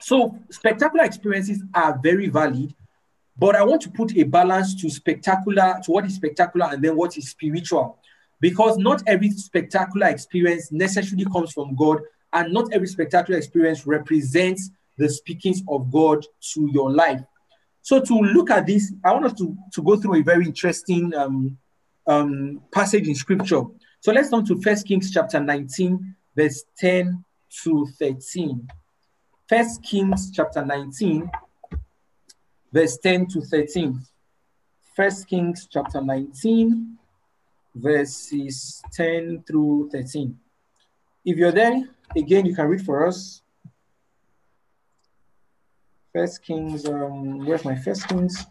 So 0.00 0.38
spectacular 0.50 1.04
experiences 1.04 1.62
are 1.74 1.98
very 2.00 2.28
valid, 2.28 2.74
but 3.36 3.56
I 3.56 3.64
want 3.64 3.82
to 3.82 3.90
put 3.90 4.16
a 4.16 4.22
balance 4.22 4.74
to 4.82 4.90
spectacular 4.90 5.80
to 5.84 5.90
what 5.90 6.04
is 6.04 6.14
spectacular 6.14 6.66
and 6.70 6.82
then 6.82 6.94
what 6.96 7.16
is 7.16 7.30
spiritual. 7.30 7.98
because 8.40 8.76
not 8.76 9.02
every 9.06 9.30
spectacular 9.30 10.08
experience 10.08 10.70
necessarily 10.70 11.24
comes 11.24 11.50
from 11.52 11.74
God, 11.74 12.00
and 12.34 12.52
not 12.52 12.72
every 12.72 12.88
spectacular 12.88 13.38
experience 13.38 13.86
represents 13.86 14.70
the 14.98 15.08
speakings 15.08 15.62
of 15.68 15.90
God 15.90 16.26
to 16.52 16.68
your 16.72 16.92
life. 16.92 17.20
So 17.82 18.00
to 18.00 18.14
look 18.14 18.50
at 18.50 18.66
this, 18.66 18.92
I 19.04 19.12
want 19.12 19.26
us 19.26 19.34
to, 19.34 19.56
to 19.72 19.82
go 19.82 19.96
through 19.96 20.20
a 20.20 20.22
very 20.22 20.44
interesting 20.44 21.14
um, 21.14 21.56
um, 22.06 22.60
passage 22.72 23.08
in 23.08 23.14
scripture. 23.14 23.62
So 24.00 24.12
let's 24.12 24.30
turn 24.30 24.44
to 24.46 24.60
First 24.60 24.86
Kings 24.86 25.10
chapter 25.10 25.40
19, 25.40 26.14
verse 26.36 26.64
10 26.78 27.24
to 27.62 27.86
13. 27.98 28.68
First 29.48 29.82
Kings 29.82 30.30
chapter 30.32 30.64
19, 30.64 31.30
verse 32.72 32.98
10 32.98 33.26
to 33.28 33.40
13. 33.42 34.00
First 34.96 35.28
Kings 35.28 35.68
chapter 35.70 36.00
19, 36.00 36.96
verses 37.74 38.82
10 38.92 39.44
through 39.46 39.90
13. 39.92 40.38
If 41.24 41.38
you're 41.38 41.52
there, 41.52 41.88
again, 42.14 42.44
you 42.44 42.54
can 42.54 42.66
read 42.66 42.84
for 42.84 43.06
us. 43.06 43.40
First 46.12 46.42
Kings, 46.42 46.86
um, 46.86 47.46
where's 47.46 47.64
my 47.64 47.74
First 47.74 48.06
Kings? 48.08 48.46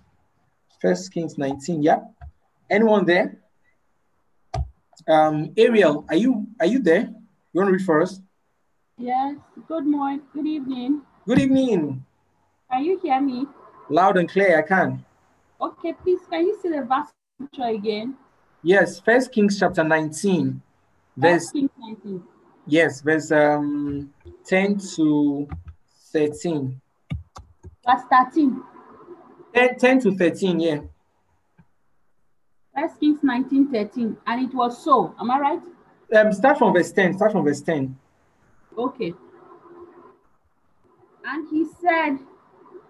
First 0.82 1.14
Kings 1.14 1.38
19, 1.38 1.84
yeah. 1.84 2.00
Anyone 2.70 3.06
there? 3.06 3.38
Um, 5.08 5.54
Ariel, 5.56 6.06
are 6.10 6.16
you 6.16 6.48
are 6.60 6.66
you 6.66 6.80
there? 6.80 7.14
You 7.54 7.62
want 7.62 7.68
to 7.68 7.74
read 7.74 7.86
for 7.86 8.02
us? 8.02 8.20
Yes. 8.98 9.36
Good 9.68 9.86
morning. 9.86 10.22
Good 10.34 10.48
evening. 10.48 11.02
Good 11.28 11.40
evening. 11.40 12.04
Can 12.72 12.86
you 12.86 13.00
hear 13.00 13.22
me? 13.22 13.46
Loud 13.90 14.18
and 14.18 14.28
clear, 14.28 14.58
I 14.58 14.62
can. 14.64 15.06
Okay, 15.62 15.94
please, 15.94 16.22
can 16.30 16.48
you 16.48 16.58
see 16.62 16.70
the 16.70 16.82
verse 16.82 17.12
again? 17.62 18.16
Yes, 18.64 19.00
First 19.00 19.32
Kings 19.32 19.60
chapter 19.60 19.84
19, 19.84 20.62
verse 21.18 21.52
Kings 21.52 21.70
19. 21.78 22.24
Yes, 22.66 23.02
verse 23.02 23.32
um 23.32 24.14
10 24.46 24.78
to 24.96 25.48
13. 26.12 26.82
Verse 27.86 28.04
13. 28.10 28.62
10, 29.54 29.78
10 29.78 30.00
to 30.02 30.16
13, 30.16 30.60
yeah. 30.60 30.80
First 32.76 33.00
Kings 33.00 33.20
19, 33.22 33.72
13. 33.72 34.18
And 34.26 34.50
it 34.50 34.56
was 34.56 34.84
so. 34.84 35.14
Am 35.20 35.30
I 35.30 35.40
right? 35.40 35.60
Um, 36.16 36.32
start 36.32 36.58
from 36.58 36.74
verse 36.74 36.92
10. 36.92 37.14
Start 37.14 37.32
from 37.32 37.44
verse 37.46 37.62
10. 37.62 37.98
Okay. 38.78 39.14
And 41.26 41.48
he 41.50 41.66
said, 41.82 42.18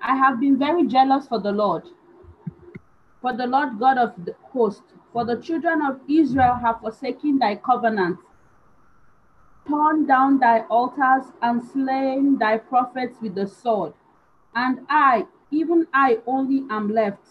I 0.02 0.16
have 0.16 0.40
been 0.40 0.58
very 0.58 0.88
jealous 0.88 1.28
for 1.28 1.40
the 1.40 1.52
Lord, 1.52 1.84
for 3.22 3.36
the 3.36 3.46
Lord 3.46 3.80
God 3.80 3.98
of 3.98 4.14
the 4.26 4.36
host, 4.42 4.82
for 5.12 5.26
the 5.26 5.38
children 5.38 5.82
of 5.82 6.00
Israel 6.10 6.56
have 6.56 6.82
forsaken 6.82 7.40
thy 7.40 7.56
covenant, 7.56 8.18
torn 9.68 10.06
down 10.06 10.40
thy 10.40 10.62
altars, 10.70 11.26
and 11.42 11.64
slain 11.64 12.38
thy 12.38 12.58
prophets 12.58 13.18
with 13.22 13.36
the 13.36 13.48
sword. 13.48 13.94
And 14.56 14.86
I, 14.90 15.26
even 15.52 15.88
I 15.94 16.20
only 16.28 16.66
am 16.70 16.90
left, 16.90 17.24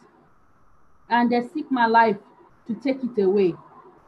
and 1.08 1.30
they 1.30 1.42
seek 1.42 1.70
my 1.70 1.86
life 1.86 2.16
to 2.66 2.74
take 2.74 3.02
it 3.04 3.22
away. 3.22 3.54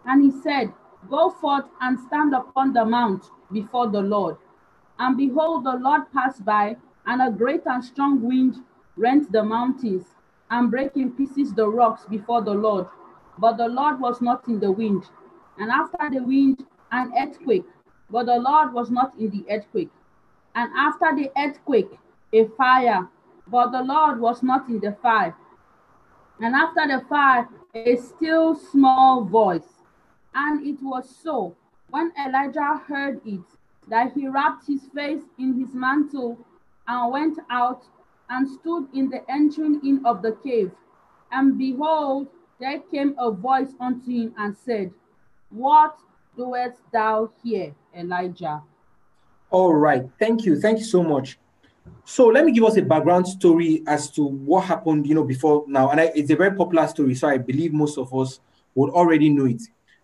And 0.05 0.23
he 0.23 0.31
said, 0.43 0.73
Go 1.11 1.31
forth 1.31 1.67
and 1.81 1.99
stand 1.99 2.35
upon 2.35 2.73
the 2.73 2.85
mount 2.85 3.25
before 3.53 3.89
the 3.89 4.01
Lord. 4.01 4.37
And 4.99 5.17
behold, 5.17 5.65
the 5.65 5.77
Lord 5.77 6.11
passed 6.13 6.45
by, 6.45 6.77
and 7.07 7.21
a 7.21 7.31
great 7.31 7.63
and 7.67 7.85
strong 7.85 8.23
wind 8.23 8.57
rent 8.97 9.31
the 9.33 9.43
mountains 9.43 10.07
and 10.51 10.71
break 10.71 10.97
in 10.97 11.13
pieces 11.13 11.53
the 11.53 11.69
rocks 11.69 12.05
before 12.09 12.43
the 12.43 12.55
Lord. 12.55 12.87
But 13.39 13.57
the 13.57 13.69
Lord 13.69 14.01
was 14.01 14.23
not 14.23 14.47
in 14.49 14.61
the 14.61 14.71
wind. 14.71 15.05
And 15.59 15.71
after 15.71 16.09
the 16.11 16.23
wind, 16.23 16.65
an 16.91 17.13
earthquake. 17.19 17.67
But 18.15 18.27
the 18.27 18.39
Lord 18.39 18.73
was 18.73 18.93
not 18.93 19.13
in 19.19 19.31
the 19.31 19.45
earthquake. 19.51 19.91
And 20.55 20.71
after 20.77 21.17
the 21.17 21.33
earthquake, 21.37 21.91
a 22.33 22.45
fire. 22.57 23.09
But 23.49 23.73
the 23.73 23.83
Lord 23.83 24.21
was 24.21 24.41
not 24.41 24.69
in 24.69 24.79
the 24.79 24.93
fire. 25.03 25.35
And 26.41 26.55
after 26.55 26.87
the 26.87 27.05
fire, 27.09 27.49
a 27.75 27.97
still 27.97 28.55
small 28.55 29.25
voice. 29.25 29.83
And 30.33 30.65
it 30.65 30.81
was 30.81 31.11
so 31.25 31.57
when 31.91 32.13
Elijah 32.25 32.81
heard 32.87 33.21
it 33.27 33.41
that 33.89 34.13
he 34.13 34.29
wrapped 34.29 34.69
his 34.69 34.83
face 34.95 35.25
in 35.37 35.59
his 35.59 35.75
mantle 35.75 36.39
and 36.87 37.13
went 37.13 37.41
out 37.51 37.83
and 38.31 38.49
stood 38.49 38.87
in 38.95 39.11
the 39.11 39.29
entering 39.29 39.81
in 39.85 40.07
of 40.07 40.23
the 40.23 40.39
cave. 40.45 40.71
And 41.33 41.59
behold, 41.59 42.29
there 42.61 42.79
came 42.79 43.17
a 43.19 43.33
voice 43.33 43.75
unto 43.81 44.09
him 44.09 44.35
and 44.39 44.57
said, 44.57 44.93
What 45.51 45.99
doest 46.37 46.81
thou 46.93 47.31
here, 47.43 47.75
Elijah? 47.97 48.63
All 49.51 49.75
right. 49.75 50.09
Thank 50.19 50.45
you. 50.45 50.61
Thank 50.61 50.79
you 50.79 50.85
so 50.85 51.03
much. 51.03 51.39
So 52.05 52.27
let 52.27 52.45
me 52.45 52.53
give 52.53 52.65
us 52.65 52.77
a 52.77 52.83
background 52.83 53.27
story 53.27 53.83
as 53.87 54.11
to 54.13 54.25
what 54.25 54.65
happened, 54.65 55.07
you 55.07 55.15
know, 55.15 55.25
before 55.25 55.65
now. 55.67 55.91
And 55.91 56.01
I, 56.01 56.13
it's 56.15 56.31
a 56.31 56.37
very 56.37 56.55
popular 56.55 56.87
story, 56.89 57.15
so 57.15 57.29
I 57.29 57.39
believe 57.39 57.73
most 57.73 57.99
of 57.99 58.13
us 58.15 58.41
would 58.75 58.91
already 58.91 59.29
know 59.29 59.47
it. 59.47 59.63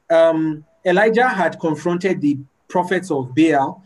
Um, 0.08 0.64
Elijah 0.84 1.28
had 1.28 1.58
confronted 1.58 2.20
the 2.20 2.38
prophets 2.68 3.10
of 3.10 3.34
Baal, 3.34 3.84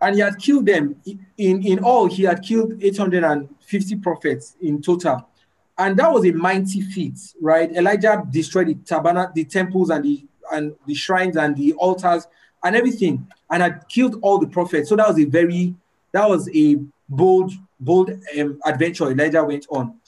and 0.00 0.14
he 0.14 0.20
had 0.20 0.38
killed 0.38 0.66
them. 0.66 0.96
In 1.36 1.62
in 1.62 1.80
all, 1.80 2.06
he 2.06 2.22
had 2.22 2.42
killed 2.42 2.74
850 2.80 3.96
prophets 3.96 4.56
in 4.60 4.80
total, 4.80 5.28
and 5.76 5.96
that 5.96 6.12
was 6.12 6.24
a 6.24 6.32
mighty 6.32 6.82
feat, 6.82 7.18
right? 7.40 7.70
Elijah 7.74 8.22
destroyed 8.30 8.68
the 8.68 8.74
tabernacle, 8.74 9.32
the 9.34 9.44
temples, 9.44 9.90
and 9.90 10.04
the 10.04 10.24
and 10.52 10.74
the 10.86 10.94
shrines 10.94 11.36
and 11.36 11.56
the 11.56 11.72
altars 11.74 12.26
and 12.64 12.74
everything, 12.74 13.26
and 13.50 13.62
had 13.62 13.84
killed 13.88 14.18
all 14.22 14.38
the 14.38 14.48
prophets. 14.48 14.88
So 14.88 14.96
that 14.96 15.08
was 15.08 15.18
a 15.18 15.24
very 15.24 15.74
that 16.12 16.28
was 16.28 16.48
a 16.54 16.76
bold, 17.08 17.52
bold 17.78 18.10
um, 18.38 18.60
adventure 18.64 19.10
Elijah 19.10 19.44
went 19.44 19.66
on. 19.70 19.98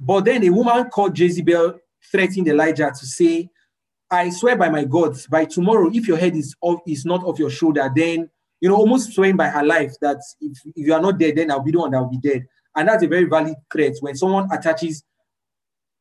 But 0.00 0.24
then 0.24 0.44
a 0.44 0.50
woman 0.50 0.88
called 0.88 1.18
Jezebel 1.18 1.80
threatened 2.10 2.48
Elijah 2.48 2.90
to 2.96 3.06
say, 3.06 3.50
I 4.10 4.30
swear 4.30 4.56
by 4.56 4.70
my 4.70 4.84
gods, 4.84 5.26
by 5.26 5.44
tomorrow, 5.44 5.90
if 5.92 6.06
your 6.08 6.16
head 6.16 6.36
is 6.36 6.54
off, 6.60 6.80
is 6.86 7.04
not 7.04 7.24
off 7.24 7.38
your 7.38 7.50
shoulder, 7.50 7.90
then 7.94 8.30
you 8.60 8.68
know, 8.68 8.76
almost 8.76 9.12
swearing 9.12 9.36
by 9.36 9.48
her 9.48 9.64
life 9.64 9.94
that 10.00 10.18
if, 10.40 10.58
if 10.64 10.86
you 10.86 10.92
are 10.92 11.00
not 11.00 11.18
dead, 11.18 11.36
then 11.36 11.50
I'll 11.50 11.62
be 11.62 11.70
the 11.70 11.78
one 11.78 11.90
that 11.92 12.00
will 12.00 12.10
be 12.10 12.18
dead. 12.18 12.46
And 12.74 12.88
that's 12.88 13.04
a 13.04 13.08
very 13.08 13.24
valid 13.24 13.54
threat 13.72 13.94
when 14.00 14.16
someone 14.16 14.48
attaches 14.52 15.04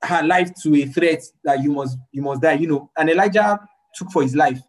her 0.02 0.24
life 0.24 0.52
to 0.64 0.76
a 0.76 0.86
threat 0.86 1.24
that 1.44 1.62
you 1.62 1.72
must 1.72 1.98
you 2.12 2.22
must 2.22 2.42
die, 2.42 2.54
you 2.54 2.68
know. 2.68 2.92
And 2.98 3.10
Elijah 3.10 3.60
took 3.98 4.12
for 4.12 4.22
his 4.22 4.36
life. 4.36 4.62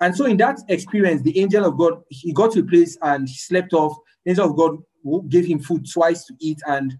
And 0.00 0.16
so 0.16 0.26
in 0.26 0.36
that 0.38 0.60
experience, 0.68 1.22
the 1.22 1.38
angel 1.38 1.64
of 1.64 1.76
God, 1.76 2.02
he 2.08 2.32
got 2.32 2.52
to 2.52 2.60
a 2.60 2.64
place 2.64 2.96
and 3.02 3.28
he 3.28 3.34
slept 3.34 3.72
off. 3.72 3.96
The 4.24 4.30
angel 4.30 4.50
of 4.50 4.56
God 4.56 5.28
gave 5.28 5.46
him 5.46 5.58
food 5.58 5.86
twice 5.90 6.24
to 6.26 6.34
eat, 6.40 6.60
and 6.66 6.96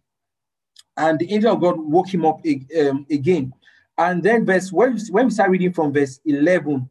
and 0.96 1.18
the 1.18 1.32
angel 1.32 1.53
of 1.53 1.61
God 1.61 1.78
woke 1.78 2.12
him 2.12 2.24
up 2.24 2.40
um, 2.80 3.07
again. 3.11 3.53
And 3.96 4.22
then 4.22 4.44
verse 4.44 4.72
when, 4.72 4.99
when 5.11 5.26
we 5.26 5.30
start 5.30 5.51
reading 5.51 5.72
from 5.72 5.92
verse 5.92 6.20
11, 6.24 6.88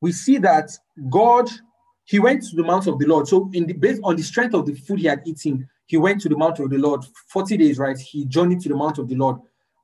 we 0.00 0.12
see 0.12 0.38
that 0.38 0.70
God, 1.08 1.48
he 2.04 2.18
went 2.18 2.42
to 2.44 2.56
the 2.56 2.62
mount 2.62 2.86
of 2.86 2.98
the 2.98 3.06
Lord. 3.06 3.28
So 3.28 3.50
in 3.52 3.66
the 3.66 3.72
based 3.74 4.00
on 4.04 4.16
the 4.16 4.22
strength 4.22 4.54
of 4.54 4.66
the 4.66 4.74
food 4.74 5.00
he 5.00 5.06
had 5.06 5.22
eaten, 5.26 5.68
he 5.86 5.96
went 5.96 6.20
to 6.22 6.28
the 6.28 6.36
mount 6.36 6.60
of 6.60 6.70
the 6.70 6.78
Lord. 6.78 7.04
40 7.28 7.56
days, 7.58 7.78
right? 7.78 7.98
He 7.98 8.24
journeyed 8.24 8.60
to 8.60 8.68
the 8.68 8.74
mount 8.74 8.98
of 8.98 9.08
the 9.08 9.16
Lord. 9.16 9.38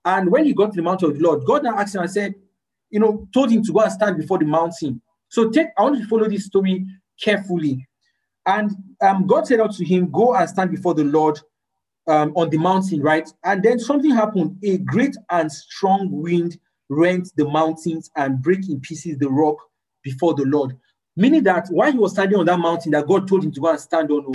And 0.04 0.30
when 0.30 0.46
he 0.46 0.54
got 0.54 0.72
to 0.72 0.76
the 0.76 0.82
mount 0.82 1.02
of 1.02 1.14
the 1.14 1.22
Lord, 1.22 1.44
God 1.44 1.64
now 1.64 1.76
asked 1.76 1.94
him 1.94 2.02
and 2.02 2.10
said, 2.10 2.34
you 2.90 3.00
know, 3.00 3.28
told 3.32 3.50
him 3.50 3.62
to 3.62 3.72
go 3.72 3.80
and 3.80 3.92
stand 3.92 4.16
before 4.18 4.38
the 4.38 4.44
mountain. 4.44 5.00
So 5.28 5.50
take, 5.50 5.68
I 5.78 5.82
want 5.82 5.96
you 5.96 6.02
to 6.02 6.08
follow 6.08 6.28
this 6.28 6.46
story 6.46 6.84
carefully. 7.22 7.86
And 8.46 8.70
um, 9.00 9.26
God 9.26 9.46
said 9.46 9.60
out 9.60 9.74
to 9.74 9.84
him, 9.84 10.10
Go 10.10 10.34
and 10.34 10.48
stand 10.48 10.70
before 10.70 10.94
the 10.94 11.04
Lord 11.04 11.38
um, 12.08 12.32
on 12.34 12.50
the 12.50 12.58
mountain, 12.58 13.00
right? 13.00 13.28
And 13.44 13.62
then 13.62 13.78
something 13.78 14.10
happened. 14.10 14.58
A 14.64 14.78
great 14.78 15.16
and 15.30 15.50
strong 15.50 16.08
wind 16.10 16.58
rent 16.88 17.30
the 17.36 17.48
mountains 17.48 18.10
and 18.16 18.42
break 18.42 18.68
in 18.68 18.80
pieces 18.80 19.18
the 19.18 19.28
rock 19.28 19.56
before 20.02 20.34
the 20.34 20.44
Lord. 20.44 20.76
Meaning 21.16 21.44
that 21.44 21.68
while 21.70 21.92
he 21.92 21.98
was 21.98 22.12
standing 22.12 22.38
on 22.38 22.46
that 22.46 22.58
mountain 22.58 22.92
that 22.92 23.06
God 23.06 23.28
told 23.28 23.44
him 23.44 23.52
to 23.52 23.60
go 23.60 23.70
and 23.70 23.80
stand 23.80 24.10
on, 24.10 24.32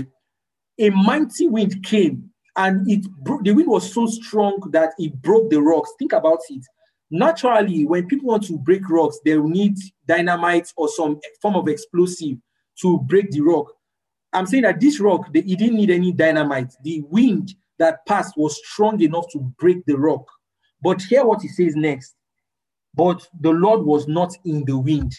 a 0.79 0.89
mighty 0.89 1.47
wind 1.47 1.83
came 1.83 2.29
and 2.55 2.89
it 2.89 3.09
broke. 3.23 3.43
The 3.43 3.53
wind 3.53 3.69
was 3.69 3.91
so 3.91 4.05
strong 4.07 4.61
that 4.71 4.93
it 4.97 5.21
broke 5.21 5.49
the 5.49 5.61
rocks. 5.61 5.91
Think 5.97 6.13
about 6.13 6.39
it. 6.49 6.63
Naturally, 7.11 7.85
when 7.85 8.07
people 8.07 8.29
want 8.29 8.43
to 8.47 8.57
break 8.57 8.89
rocks, 8.89 9.19
they 9.23 9.37
will 9.37 9.49
need 9.49 9.77
dynamite 10.07 10.71
or 10.75 10.87
some 10.89 11.19
form 11.41 11.55
of 11.55 11.67
explosive 11.67 12.37
to 12.81 12.99
break 12.99 13.31
the 13.31 13.41
rock. 13.41 13.71
I'm 14.33 14.45
saying 14.45 14.63
that 14.63 14.79
this 14.79 14.99
rock, 14.99 15.31
they, 15.31 15.39
it 15.39 15.59
didn't 15.59 15.75
need 15.75 15.91
any 15.91 16.11
dynamite. 16.11 16.73
The 16.83 17.01
wind 17.09 17.53
that 17.79 18.05
passed 18.05 18.35
was 18.37 18.59
strong 18.65 19.01
enough 19.01 19.25
to 19.31 19.39
break 19.59 19.85
the 19.85 19.97
rock. 19.97 20.25
But 20.81 21.01
hear 21.01 21.25
what 21.25 21.41
he 21.41 21.47
says 21.47 21.75
next. 21.75 22.15
But 22.93 23.27
the 23.39 23.51
Lord 23.51 23.85
was 23.85 24.07
not 24.07 24.35
in 24.45 24.65
the 24.65 24.77
wind. 24.77 25.13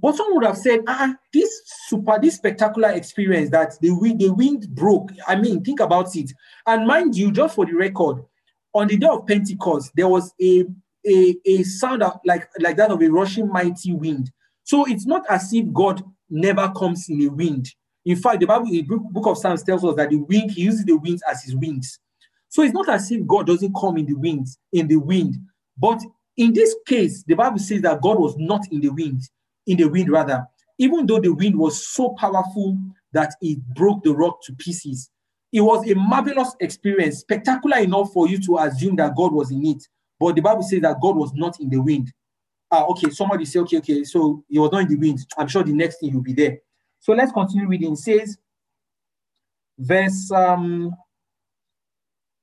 But 0.00 0.16
some 0.16 0.34
would 0.34 0.44
have 0.44 0.56
said, 0.56 0.80
ah, 0.86 1.14
this 1.32 1.50
super, 1.88 2.18
this 2.20 2.36
spectacular 2.36 2.90
experience 2.90 3.50
that 3.50 3.78
the 3.80 3.90
wind, 3.90 4.20
the 4.20 4.32
wind 4.32 4.68
broke. 4.74 5.10
I 5.26 5.36
mean, 5.36 5.62
think 5.62 5.80
about 5.80 6.14
it. 6.16 6.32
And 6.66 6.86
mind 6.86 7.16
you, 7.16 7.30
just 7.32 7.54
for 7.54 7.66
the 7.66 7.74
record, 7.74 8.24
on 8.72 8.86
the 8.86 8.96
day 8.96 9.06
of 9.08 9.26
Pentecost, 9.26 9.92
there 9.94 10.08
was 10.08 10.32
a 10.40 10.64
a, 11.06 11.36
a 11.46 11.62
sound 11.62 12.02
like, 12.24 12.48
like 12.58 12.76
that 12.76 12.90
of 12.90 13.02
a 13.02 13.08
rushing 13.08 13.48
mighty 13.48 13.92
wind. 13.92 14.30
So 14.64 14.84
it's 14.86 15.06
not 15.06 15.24
as 15.28 15.52
if 15.52 15.72
God 15.72 16.02
never 16.28 16.70
comes 16.76 17.08
in 17.08 17.22
a 17.22 17.28
wind. 17.28 17.68
In 18.04 18.16
fact, 18.16 18.40
the 18.40 18.46
Bible, 18.46 18.66
the 18.66 18.82
book 18.82 19.26
of 19.26 19.38
Psalms 19.38 19.62
tells 19.62 19.84
us 19.84 19.96
that 19.96 20.10
the 20.10 20.16
wind, 20.16 20.52
he 20.52 20.62
uses 20.62 20.84
the 20.84 20.96
winds 20.96 21.22
as 21.30 21.42
his 21.42 21.54
wings. 21.54 21.98
So 22.48 22.62
it's 22.62 22.74
not 22.74 22.88
as 22.88 23.10
if 23.10 23.26
God 23.26 23.46
doesn't 23.46 23.74
come 23.78 23.96
in 23.96 24.06
the 24.06 24.14
winds, 24.14 24.58
in 24.72 24.88
the 24.88 24.96
wind. 24.96 25.36
But 25.78 26.00
in 26.36 26.52
this 26.52 26.74
case, 26.86 27.22
the 27.24 27.34
Bible 27.34 27.58
says 27.58 27.82
that 27.82 28.00
God 28.00 28.18
was 28.18 28.36
not 28.38 28.62
in 28.70 28.80
the 28.80 28.88
wind, 28.88 29.22
in 29.66 29.76
the 29.76 29.88
wind 29.88 30.10
rather, 30.10 30.46
even 30.78 31.06
though 31.06 31.20
the 31.20 31.32
wind 31.32 31.56
was 31.56 31.86
so 31.86 32.10
powerful 32.18 32.78
that 33.12 33.34
it 33.40 33.58
broke 33.74 34.02
the 34.02 34.14
rock 34.14 34.42
to 34.44 34.54
pieces. 34.54 35.10
It 35.52 35.60
was 35.60 35.88
a 35.88 35.94
marvelous 35.94 36.54
experience, 36.60 37.18
spectacular 37.18 37.78
enough 37.78 38.12
for 38.12 38.28
you 38.28 38.38
to 38.42 38.58
assume 38.58 38.96
that 38.96 39.16
God 39.16 39.32
was 39.32 39.50
in 39.50 39.66
it. 39.66 39.86
But 40.20 40.36
the 40.36 40.42
Bible 40.42 40.62
says 40.62 40.82
that 40.82 41.00
God 41.00 41.16
was 41.16 41.32
not 41.32 41.58
in 41.60 41.70
the 41.70 41.80
wind. 41.80 42.12
Ah, 42.70 42.84
okay, 42.84 43.10
somebody 43.10 43.46
say, 43.46 43.58
okay, 43.60 43.78
okay, 43.78 44.04
so 44.04 44.44
he 44.48 44.58
was 44.58 44.70
not 44.70 44.82
in 44.82 44.88
the 44.88 44.96
wind. 44.96 45.18
I'm 45.38 45.48
sure 45.48 45.64
the 45.64 45.72
next 45.72 45.98
thing 45.98 46.10
you'll 46.10 46.22
be 46.22 46.34
there. 46.34 46.58
So 47.00 47.12
let's 47.14 47.32
continue 47.32 47.66
reading. 47.66 47.94
It 47.94 47.98
says, 47.98 48.36
verse, 49.78 50.30
um, 50.30 50.94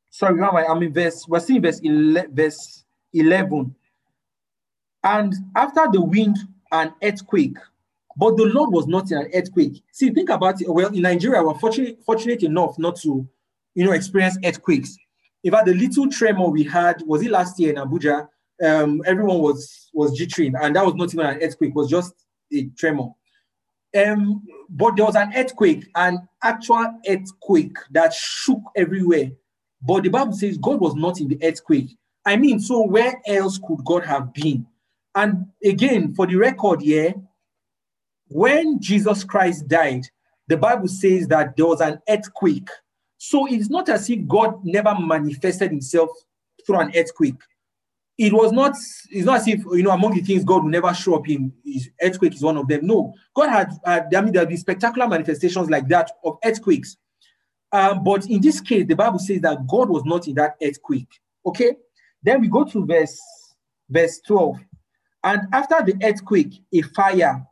sorry, 0.09 0.33
remember, 0.33 0.65
I'm 0.67 0.81
in 0.81 0.91
verse, 0.91 1.25
we're 1.27 1.39
seeing 1.39 1.61
verse 1.61 1.79
11, 1.81 2.35
verse 2.35 2.83
11. 3.13 3.75
And 5.03 5.33
after 5.55 5.87
the 5.91 6.01
wind, 6.01 6.37
an 6.71 6.93
earthquake, 7.01 7.57
but 8.17 8.35
the 8.35 8.45
Lord 8.45 8.71
was 8.71 8.87
not 8.87 9.11
in 9.11 9.19
an 9.19 9.29
earthquake. 9.33 9.83
See, 9.91 10.09
think 10.09 10.29
about 10.29 10.59
it. 10.59 10.67
Well, 10.67 10.87
in 10.87 11.03
Nigeria, 11.03 11.43
we're 11.43 11.57
fortunate, 11.59 12.03
fortunate 12.03 12.41
enough 12.41 12.77
not 12.79 12.95
to, 13.01 13.25
you 13.75 13.85
know, 13.85 13.91
experience 13.91 14.37
earthquakes. 14.43 14.97
In 15.43 15.51
fact, 15.51 15.67
the 15.67 15.73
little 15.73 16.09
tremor 16.09 16.49
we 16.49 16.63
had 16.63 17.01
was 17.05 17.21
it 17.21 17.31
last 17.31 17.59
year 17.59 17.71
in 17.71 17.77
Abuja. 17.77 18.27
Um, 18.63 19.01
everyone 19.05 19.39
was 19.39 19.89
was 19.93 20.19
jittering, 20.19 20.53
and 20.59 20.75
that 20.75 20.85
was 20.85 20.95
not 20.95 21.13
even 21.13 21.25
an 21.25 21.41
earthquake; 21.41 21.69
it 21.69 21.75
was 21.75 21.89
just 21.89 22.13
a 22.53 22.65
tremor. 22.77 23.09
Um, 23.95 24.43
but 24.69 24.95
there 24.95 25.05
was 25.05 25.15
an 25.15 25.31
earthquake, 25.35 25.87
an 25.95 26.27
actual 26.43 26.99
earthquake 27.07 27.77
that 27.91 28.13
shook 28.13 28.61
everywhere. 28.75 29.31
But 29.81 30.03
the 30.03 30.09
Bible 30.09 30.33
says 30.33 30.57
God 30.57 30.79
was 30.79 30.95
not 30.95 31.21
in 31.21 31.27
the 31.27 31.39
earthquake. 31.43 31.95
I 32.25 32.35
mean, 32.35 32.59
so 32.59 32.85
where 32.85 33.21
else 33.25 33.57
could 33.57 33.85
God 33.85 34.05
have 34.05 34.33
been? 34.33 34.65
And 35.15 35.47
again, 35.63 36.13
for 36.13 36.27
the 36.27 36.35
record, 36.35 36.81
yeah, 36.81 37.13
when 38.27 38.79
Jesus 38.81 39.23
Christ 39.23 39.67
died, 39.67 40.05
the 40.47 40.57
Bible 40.57 40.87
says 40.87 41.27
that 41.27 41.55
there 41.55 41.65
was 41.65 41.81
an 41.81 41.99
earthquake. 42.07 42.69
So 43.17 43.47
it's 43.47 43.69
not 43.69 43.89
as 43.89 44.09
if 44.09 44.25
God 44.27 44.63
never 44.63 44.95
manifested 44.99 45.71
himself 45.71 46.09
through 46.65 46.79
an 46.79 46.91
earthquake. 46.95 47.39
It 48.17 48.33
was 48.33 48.51
not, 48.51 48.75
it's 49.11 49.25
not 49.25 49.41
as 49.41 49.47
if, 49.47 49.63
you 49.65 49.83
know, 49.83 49.91
among 49.91 50.15
the 50.15 50.21
things 50.21 50.43
God 50.43 50.63
will 50.63 50.71
never 50.71 50.93
show 50.93 51.15
up 51.15 51.29
in, 51.29 51.53
is 51.65 51.89
earthquake 52.01 52.33
is 52.33 52.41
one 52.41 52.57
of 52.57 52.67
them. 52.67 52.85
No, 52.85 53.13
God 53.35 53.49
had, 53.49 53.71
had 53.85 54.13
I 54.13 54.21
mean, 54.21 54.33
there 54.33 54.41
have 54.41 54.49
been 54.49 54.57
spectacular 54.57 55.07
manifestations 55.07 55.69
like 55.69 55.87
that 55.89 56.11
of 56.23 56.37
earthquakes. 56.43 56.97
Um, 57.71 58.03
but 58.03 58.25
in 58.27 58.41
this 58.41 58.59
case, 58.59 58.85
the 58.87 58.95
Bible 58.95 59.19
says 59.19 59.41
that 59.41 59.67
God 59.67 59.89
was 59.89 60.03
not 60.05 60.27
in 60.27 60.35
that 60.35 60.55
earthquake. 60.63 61.09
Okay. 61.45 61.73
Then 62.23 62.41
we 62.41 62.47
go 62.47 62.63
to 62.63 62.85
verse 62.85 63.19
verse 63.89 64.19
12. 64.25 64.57
And 65.23 65.41
after 65.53 65.75
the 65.83 65.95
earthquake, 66.03 66.61
a 66.73 66.81
fire 66.81 67.45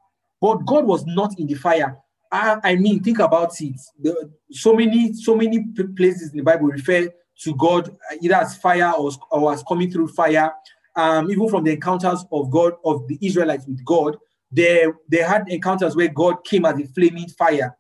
but 0.46 0.66
God 0.66 0.86
was 0.86 1.06
not 1.08 1.40
in 1.40 1.48
the 1.48 1.56
fire. 1.56 1.98
I, 2.36 2.72
I 2.72 2.76
mean, 2.76 3.02
think 3.02 3.20
about 3.20 3.60
it. 3.62 3.80
The, 4.02 4.32
so 4.52 4.74
many, 4.74 5.14
so 5.14 5.36
many 5.36 5.66
places 5.96 6.32
in 6.32 6.38
the 6.38 6.44
Bible 6.44 6.68
refer 6.68 7.10
to 7.44 7.56
God 7.56 7.90
uh, 7.90 8.16
either 8.22 8.36
as 8.36 8.58
fire 8.58 8.92
or, 8.98 9.12
or 9.32 9.54
as 9.54 9.64
coming 9.64 9.92
through 9.92 10.10
fire. 10.10 10.54
Um, 10.96 11.30
even 11.30 11.50
from 11.50 11.64
the 11.64 11.72
encounters 11.72 12.26
of 12.32 12.50
God 12.50 12.74
of 12.86 13.08
the 13.08 13.18
Israelites 13.22 13.68
with 13.68 13.84
God, 13.84 14.18
they 14.52 14.86
they 15.10 15.18
had 15.18 15.44
encounters 15.50 15.96
where 15.96 16.08
God 16.08 16.46
came 16.46 16.66
as 16.66 16.80
a 16.80 16.86
flaming 16.88 17.28
fire. 17.30 17.76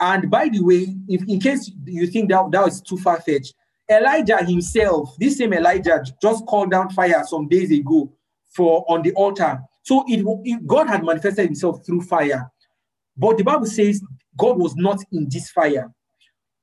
And 0.00 0.30
by 0.30 0.48
the 0.48 0.60
way, 0.60 0.94
if 1.08 1.26
in 1.26 1.40
case 1.40 1.70
you 1.86 2.06
think 2.06 2.28
that 2.28 2.50
that 2.50 2.64
was 2.64 2.82
too 2.82 2.98
far 2.98 3.20
fetched, 3.20 3.54
Elijah 3.90 4.44
himself, 4.44 5.16
this 5.18 5.38
same 5.38 5.54
Elijah, 5.54 6.04
just 6.20 6.44
called 6.46 6.70
down 6.70 6.90
fire 6.90 7.24
some 7.26 7.48
days 7.48 7.70
ago 7.70 8.12
for 8.54 8.84
on 8.88 9.02
the 9.02 9.12
altar 9.14 9.62
so 9.88 10.04
it, 10.06 10.22
it, 10.44 10.66
God 10.66 10.86
had 10.86 11.02
manifested 11.02 11.46
himself 11.46 11.84
through 11.86 12.02
fire. 12.02 12.52
But 13.18 13.36
the 13.36 13.44
Bible 13.44 13.66
says 13.66 14.00
God 14.36 14.58
was 14.58 14.76
not 14.76 14.98
in 15.12 15.28
this 15.28 15.50
fire. 15.50 15.90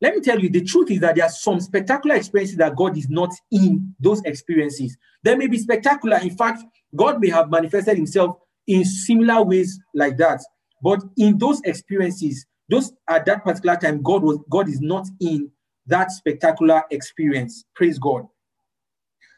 Let 0.01 0.15
me 0.15 0.21
tell 0.21 0.39
you, 0.39 0.49
the 0.49 0.63
truth 0.63 0.91
is 0.91 0.99
that 1.01 1.15
there 1.15 1.25
are 1.25 1.29
some 1.29 1.59
spectacular 1.59 2.15
experiences 2.15 2.57
that 2.57 2.75
God 2.75 2.97
is 2.97 3.09
not 3.09 3.31
in 3.51 3.95
those 3.99 4.21
experiences. 4.23 4.97
They 5.23 5.35
may 5.35 5.47
be 5.47 5.57
spectacular. 5.57 6.17
In 6.17 6.35
fact, 6.35 6.63
God 6.95 7.19
may 7.19 7.29
have 7.29 7.49
manifested 7.49 7.97
himself 7.97 8.37
in 8.67 8.83
similar 8.83 9.43
ways 9.43 9.79
like 9.93 10.17
that. 10.17 10.41
But 10.83 11.01
in 11.17 11.37
those 11.37 11.61
experiences, 11.61 12.45
those 12.69 12.91
at 13.09 13.25
that 13.25 13.43
particular 13.43 13.77
time, 13.77 14.01
God 14.01 14.23
was 14.23 14.39
God 14.49 14.69
is 14.69 14.81
not 14.81 15.07
in 15.19 15.49
that 15.87 16.11
spectacular 16.11 16.83
experience. 16.91 17.63
Praise 17.75 17.99
God. 17.99 18.25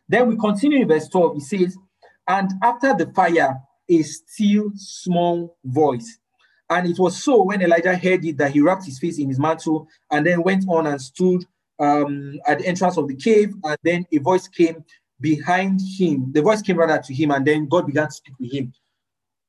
Then 0.09 0.27
we 0.27 0.37
continue 0.37 0.81
in 0.81 0.87
verse 0.87 1.07
12. 1.09 1.37
It 1.37 1.41
says, 1.41 1.77
And 2.27 2.51
after 2.63 2.95
the 2.95 3.11
fire, 3.13 3.57
a 3.89 4.01
still 4.03 4.71
small 4.75 5.57
voice. 5.63 6.19
And 6.69 6.87
it 6.87 6.99
was 6.99 7.23
so 7.23 7.43
when 7.43 7.61
Elijah 7.61 7.95
heard 7.95 8.25
it 8.25 8.37
that 8.37 8.51
he 8.51 8.61
wrapped 8.61 8.85
his 8.85 8.99
face 8.99 9.19
in 9.19 9.29
his 9.29 9.39
mantle 9.39 9.87
and 10.11 10.25
then 10.25 10.43
went 10.43 10.65
on 10.67 10.87
and 10.87 11.01
stood 11.01 11.45
um, 11.79 12.39
at 12.45 12.59
the 12.59 12.67
entrance 12.67 12.97
of 12.97 13.07
the 13.07 13.15
cave. 13.15 13.53
And 13.63 13.77
then 13.83 14.05
a 14.11 14.17
voice 14.17 14.47
came 14.47 14.83
behind 15.19 15.81
him. 15.81 16.31
The 16.33 16.41
voice 16.41 16.61
came 16.61 16.77
rather 16.77 17.01
to 17.01 17.13
him, 17.13 17.31
and 17.31 17.45
then 17.45 17.67
God 17.67 17.87
began 17.87 18.07
to 18.07 18.11
speak 18.11 18.35
with 18.39 18.53
him. 18.53 18.73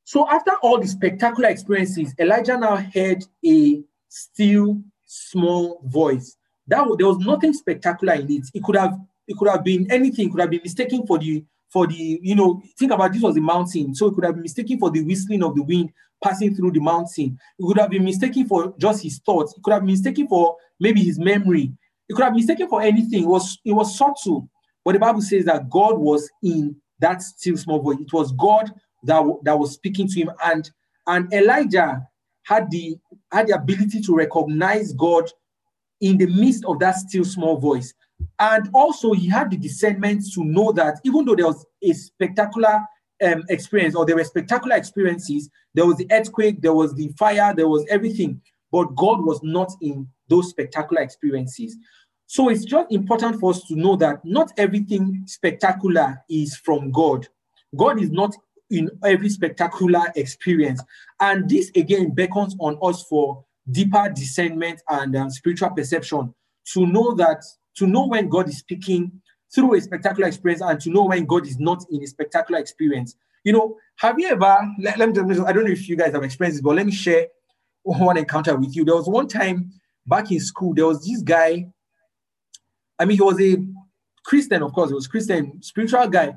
So 0.05 0.29
after 0.31 0.53
all 0.63 0.81
the 0.81 0.89
spectacular 0.89 1.51
experiences, 1.51 2.15
Elijah 2.19 2.57
now 2.57 2.77
heard 2.77 3.25
a 3.45 3.83
still 4.09 4.81
small 5.05 5.83
voice. 5.85 6.37
That 6.67 6.87
there 6.99 7.07
was 7.07 7.19
nothing 7.19 7.53
spectacular 7.53 8.15
in 8.15 8.31
it. 8.31 8.47
It 8.55 8.63
could 8.63 8.77
have 8.77 8.99
it 9.27 9.37
could 9.37 9.49
have 9.49 9.65
been 9.65 9.91
anything. 9.91 10.29
It 10.29 10.31
could 10.31 10.41
have 10.41 10.51
been 10.51 10.63
mistaken 10.63 11.07
for 11.07 11.19
the 11.19 11.45
for 11.73 11.87
the, 11.87 12.21
you 12.23 12.35
know, 12.35 12.63
think 12.79 12.93
about 12.93 13.13
this 13.13 13.23
was 13.23 13.37
a 13.37 13.41
mountain. 13.41 13.95
So 13.95 14.07
it 14.07 14.15
could 14.15 14.25
have 14.25 14.35
been 14.35 14.43
mistaken 14.43 14.79
for 14.79 14.91
the 14.91 15.03
whistling 15.03 15.43
of 15.43 15.55
the 15.55 15.63
wind 15.63 15.93
passing 16.23 16.55
through 16.55 16.73
the 16.73 16.81
mountain. 16.81 17.39
It 17.59 17.67
could 17.67 17.79
have 17.79 17.91
been 17.91 18.05
mistaken 18.05 18.47
for 18.47 18.75
just 18.79 19.03
his 19.03 19.19
thoughts. 19.19 19.55
It 19.57 19.63
could 19.63 19.73
have 19.73 19.83
been 19.83 19.93
mistaken 19.93 20.29
for 20.29 20.57
maybe 20.81 21.03
his 21.03 21.19
memory. 21.19 21.73
It 22.09 22.15
could 22.15 22.25
have 22.25 22.33
been 22.33 22.41
mistaken 22.41 22.69
for 22.69 22.83
anything. 22.83 23.25
It 23.25 23.29
was, 23.29 23.59
it 23.65 23.73
was 23.73 23.97
subtle. 23.97 24.49
But 24.85 24.93
the 24.93 24.99
Bible 24.99 25.23
says 25.23 25.45
that 25.45 25.69
God 25.69 25.99
was 25.99 26.29
in 26.43 26.77
that 27.01 27.23
still 27.23 27.57
small 27.57 27.81
voice. 27.81 27.99
It 28.01 28.13
was 28.13 28.33
God 28.33 28.73
that, 29.05 29.23
that 29.45 29.59
was 29.59 29.75
speaking 29.75 30.09
to 30.09 30.21
him. 30.21 30.31
And, 30.45 30.71
and 31.07 31.33
Elijah 31.33 32.07
had 32.45 32.71
the, 32.71 32.97
had 33.31 33.49
the 33.49 33.55
ability 33.55 34.01
to 34.01 34.17
recognize 34.17 34.93
God 34.95 35.31
in 36.01 36.17
the 36.17 36.27
midst 36.27 36.65
of 36.65 36.79
that 36.79 36.97
still 36.97 37.25
small 37.25 37.59
voice. 37.59 37.93
And 38.39 38.69
also, 38.73 39.13
he 39.13 39.29
had 39.29 39.51
the 39.51 39.57
discernment 39.57 40.25
to 40.35 40.45
know 40.45 40.73
that 40.73 41.01
even 41.05 41.25
though 41.25 41.35
there 41.35 41.47
was 41.47 41.65
a 41.83 41.93
spectacular 41.93 42.81
um, 43.25 43.43
experience 43.49 43.95
or 43.95 44.07
there 44.07 44.17
were 44.17 44.25
spectacular 44.25 44.77
experiences, 44.77 45.51
there 45.75 45.87
was 45.87 45.97
the 45.97 46.07
earthquake, 46.11 46.61
there 46.61 46.75
was 46.75 46.95
the 46.95 47.09
fire, 47.19 47.53
there 47.55 47.69
was 47.69 47.85
everything, 47.91 48.41
but 48.71 48.95
God 48.95 49.25
was 49.25 49.41
not 49.43 49.73
in 49.81 50.09
those 50.29 50.51
spectacular 50.51 51.03
experiences. 51.03 51.77
So 52.27 52.49
it's 52.49 52.65
just 52.65 52.93
important 52.93 53.41
for 53.41 53.51
us 53.51 53.65
to 53.65 53.75
know 53.75 53.97
that 53.97 54.25
not 54.25 54.53
everything 54.59 55.23
spectacular 55.27 56.23
is 56.29 56.57
from 56.57 56.93
God. 56.93 57.27
God 57.75 58.01
is 58.01 58.11
not 58.11 58.35
in 58.71 58.91
every 59.03 59.31
spectacular 59.31 60.05
experience. 60.15 60.83
And 61.21 61.49
this 61.49 61.71
again 61.75 62.15
beckons 62.15 62.55
on 62.61 62.79
us 62.83 63.03
for 63.05 63.45
deeper 63.71 64.11
discernment 64.15 64.83
and 64.89 65.17
um, 65.17 65.31
spiritual 65.31 65.71
perception 65.71 66.35
to 66.75 66.87
know 66.87 67.15
that 67.15 67.43
to 67.79 67.87
know 67.87 68.07
when 68.07 68.29
God 68.29 68.49
is 68.49 68.59
speaking 68.59 69.21
through 69.55 69.75
a 69.75 69.81
spectacular 69.81 70.29
experience 70.29 70.63
and 70.63 70.81
to 70.81 70.91
know 70.91 71.07
when 71.07 71.25
God 71.25 71.47
is 71.47 71.59
not 71.59 71.85
in 71.91 72.03
a 72.03 72.07
spectacular 72.07 72.61
experience. 72.61 73.17
You 73.45 73.53
know, 73.53 73.77
have 73.97 74.19
you 74.19 74.29
ever, 74.29 74.59
let, 74.81 74.99
let 74.99 75.09
me, 75.09 75.15
just, 75.15 75.47
I 75.47 75.53
don't 75.53 75.65
know 75.65 75.71
if 75.71 75.89
you 75.89 75.97
guys 75.97 76.13
have 76.13 76.23
experienced 76.23 76.59
this, 76.59 76.63
but 76.63 76.77
let 76.77 76.87
me 76.87 76.93
share 76.93 77.29
one 77.83 78.19
encounter 78.19 78.57
with 78.57 78.77
you. 78.77 78.85
There 78.85 78.97
was 78.97 79.09
one 79.09 79.29
time 79.29 79.73
back 80.07 80.31
in 80.31 80.41
school, 80.41 80.75
there 80.75 80.87
was 80.87 81.05
this 81.07 81.23
guy, 81.23 81.67
I 82.99 83.05
mean, 83.05 83.17
he 83.17 83.23
was 83.23 83.41
a 83.41 83.57
Christian, 84.25 84.63
of 84.63 84.73
course, 84.73 84.91
he 84.91 84.95
was 84.95 85.07
Christian, 85.07 85.63
spiritual 85.63 86.09
guy, 86.09 86.35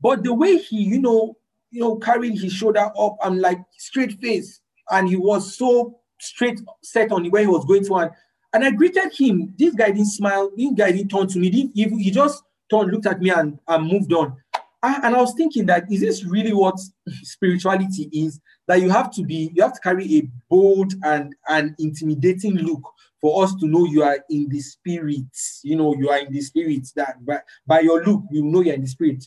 but 0.00 0.22
the 0.22 0.34
way 0.34 0.58
he, 0.58 0.82
you 0.82 1.00
know, 1.00 1.36
you 1.70 1.80
know, 1.80 1.96
carried 1.96 2.38
his 2.38 2.52
shoulder 2.52 2.90
up 2.96 3.16
and 3.24 3.40
like 3.40 3.58
straight 3.76 4.20
face, 4.20 4.60
and 4.90 5.08
he 5.08 5.16
was 5.16 5.56
so 5.56 5.98
straight 6.20 6.60
set 6.82 7.10
on 7.10 7.28
where 7.30 7.42
he 7.42 7.48
was 7.48 7.64
going 7.64 7.84
to, 7.84 7.96
and 7.96 8.10
and 8.54 8.64
I 8.64 8.70
greeted 8.70 9.12
him. 9.12 9.52
This 9.58 9.74
guy 9.74 9.88
didn't 9.88 10.06
smile. 10.06 10.50
This 10.56 10.72
guy 10.74 10.92
didn't 10.92 11.08
turn 11.08 11.26
to 11.26 11.38
me. 11.38 11.50
He, 11.50 11.84
he 11.84 12.10
just 12.10 12.42
turned, 12.70 12.92
looked 12.92 13.06
at 13.06 13.20
me, 13.20 13.30
and, 13.30 13.58
and 13.66 13.86
moved 13.86 14.12
on. 14.12 14.36
I, 14.80 15.00
and 15.02 15.16
I 15.16 15.20
was 15.20 15.34
thinking 15.34 15.66
that 15.66 15.90
is 15.90 16.00
this 16.00 16.24
really 16.24 16.52
what 16.52 16.78
spirituality 17.22 18.08
is? 18.12 18.40
That 18.68 18.80
you 18.80 18.90
have 18.90 19.12
to 19.14 19.22
be, 19.22 19.50
you 19.54 19.62
have 19.62 19.74
to 19.74 19.80
carry 19.80 20.18
a 20.18 20.28
bold 20.48 20.94
and 21.02 21.34
an 21.48 21.74
intimidating 21.78 22.54
look 22.54 22.82
for 23.20 23.42
us 23.42 23.54
to 23.56 23.66
know 23.66 23.86
you 23.86 24.04
are 24.04 24.18
in 24.30 24.48
the 24.48 24.60
spirit. 24.60 25.24
You 25.62 25.76
know, 25.76 25.94
you 25.96 26.08
are 26.10 26.18
in 26.18 26.32
the 26.32 26.40
spirit. 26.40 26.86
That 26.94 27.24
by, 27.26 27.40
by 27.66 27.80
your 27.80 28.04
look, 28.04 28.22
you 28.30 28.44
know 28.44 28.60
you're 28.60 28.74
in 28.74 28.82
the 28.82 28.86
spirit. 28.86 29.26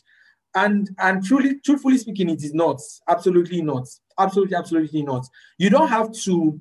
And 0.54 0.88
and 0.98 1.22
truly, 1.22 1.60
truthfully 1.60 1.98
speaking, 1.98 2.30
it 2.30 2.42
is 2.42 2.54
not. 2.54 2.80
Absolutely 3.08 3.60
not. 3.60 3.86
Absolutely, 4.18 4.56
absolutely 4.56 5.02
not. 5.02 5.26
You 5.58 5.68
don't 5.68 5.88
have 5.88 6.12
to 6.12 6.58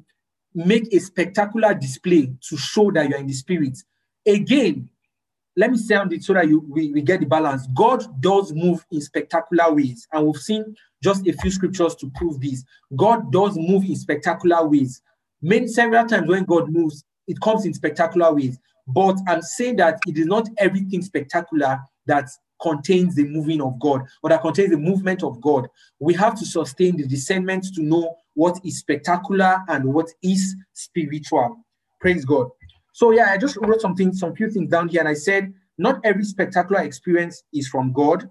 make 0.57 0.91
a 0.91 0.99
spectacular 0.99 1.73
display 1.75 2.33
to 2.49 2.57
show 2.57 2.91
that 2.91 3.07
you're 3.07 3.19
in 3.19 3.27
the 3.27 3.33
spirit. 3.33 3.77
Again, 4.25 4.89
let 5.55 5.71
me 5.71 5.77
sound 5.77 6.13
it 6.13 6.23
so 6.23 6.33
that 6.33 6.47
you 6.47 6.65
we, 6.67 6.91
we 6.91 7.01
get 7.01 7.19
the 7.19 7.25
balance. 7.25 7.67
God 7.75 8.21
does 8.21 8.53
move 8.53 8.85
in 8.91 9.01
spectacular 9.01 9.73
ways, 9.73 10.07
and 10.11 10.25
we've 10.25 10.41
seen 10.41 10.75
just 11.03 11.27
a 11.27 11.33
few 11.33 11.51
scriptures 11.51 11.95
to 11.95 12.11
prove 12.15 12.41
this. 12.41 12.63
God 12.95 13.31
does 13.31 13.55
move 13.55 13.83
in 13.85 13.95
spectacular 13.95 14.67
ways. 14.67 15.01
Many 15.41 15.67
several 15.67 16.05
times 16.05 16.27
when 16.27 16.43
God 16.43 16.71
moves, 16.71 17.03
it 17.27 17.39
comes 17.39 17.65
in 17.65 17.73
spectacular 17.73 18.33
ways. 18.33 18.59
But 18.87 19.17
I'm 19.27 19.41
saying 19.41 19.75
that 19.77 19.99
it 20.07 20.17
is 20.17 20.25
not 20.25 20.47
everything 20.57 21.01
spectacular 21.01 21.79
that 22.07 22.29
contains 22.61 23.15
the 23.15 23.23
moving 23.23 23.61
of 23.61 23.79
God 23.79 24.01
or 24.23 24.29
that 24.29 24.41
contains 24.41 24.71
the 24.71 24.77
movement 24.77 25.23
of 25.23 25.39
God. 25.41 25.67
We 25.99 26.13
have 26.15 26.37
to 26.39 26.45
sustain 26.45 26.97
the 26.97 27.07
discernment 27.07 27.65
to 27.75 27.83
know 27.83 28.15
what 28.33 28.59
is 28.63 28.79
spectacular 28.79 29.63
and 29.67 29.85
what 29.85 30.09
is 30.21 30.55
spiritual. 30.73 31.65
Praise 31.99 32.25
God. 32.25 32.49
So 32.93 33.11
yeah, 33.11 33.31
I 33.31 33.37
just 33.37 33.57
wrote 33.57 33.81
something, 33.81 34.13
some 34.13 34.35
few 34.35 34.49
things 34.49 34.69
down 34.69 34.87
here, 34.89 35.01
and 35.01 35.09
I 35.09 35.13
said 35.13 35.53
not 35.77 35.99
every 36.03 36.23
spectacular 36.23 36.81
experience 36.81 37.43
is 37.53 37.67
from 37.67 37.93
God. 37.93 38.29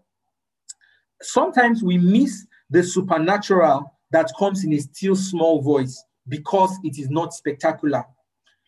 Sometimes 1.22 1.82
we 1.82 1.98
miss 1.98 2.46
the 2.70 2.82
supernatural 2.82 3.92
that 4.10 4.30
comes 4.38 4.64
in 4.64 4.72
a 4.72 4.78
still 4.78 5.16
small 5.16 5.60
voice 5.60 6.02
because 6.28 6.76
it 6.82 6.98
is 6.98 7.08
not 7.10 7.32
spectacular. 7.32 8.04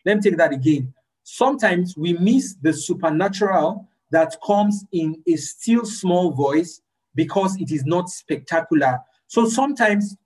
Let 0.05 0.17
me 0.17 0.23
take 0.23 0.37
that 0.39 0.53
again. 0.53 0.95
Sometimes 1.25 1.97
we 1.97 2.15
miss 2.15 2.55
the 2.63 2.73
supernatural 2.73 3.88
that 4.11 4.37
comes 4.45 4.85
in 4.93 5.23
a 5.27 5.37
still 5.37 5.85
small 5.85 6.33
voice 6.33 6.81
because 7.15 7.61
it 7.61 7.71
is 7.71 7.85
not 7.85 8.09
spectacular. 8.09 8.99
So 9.27 9.49
sometimes 9.49 10.17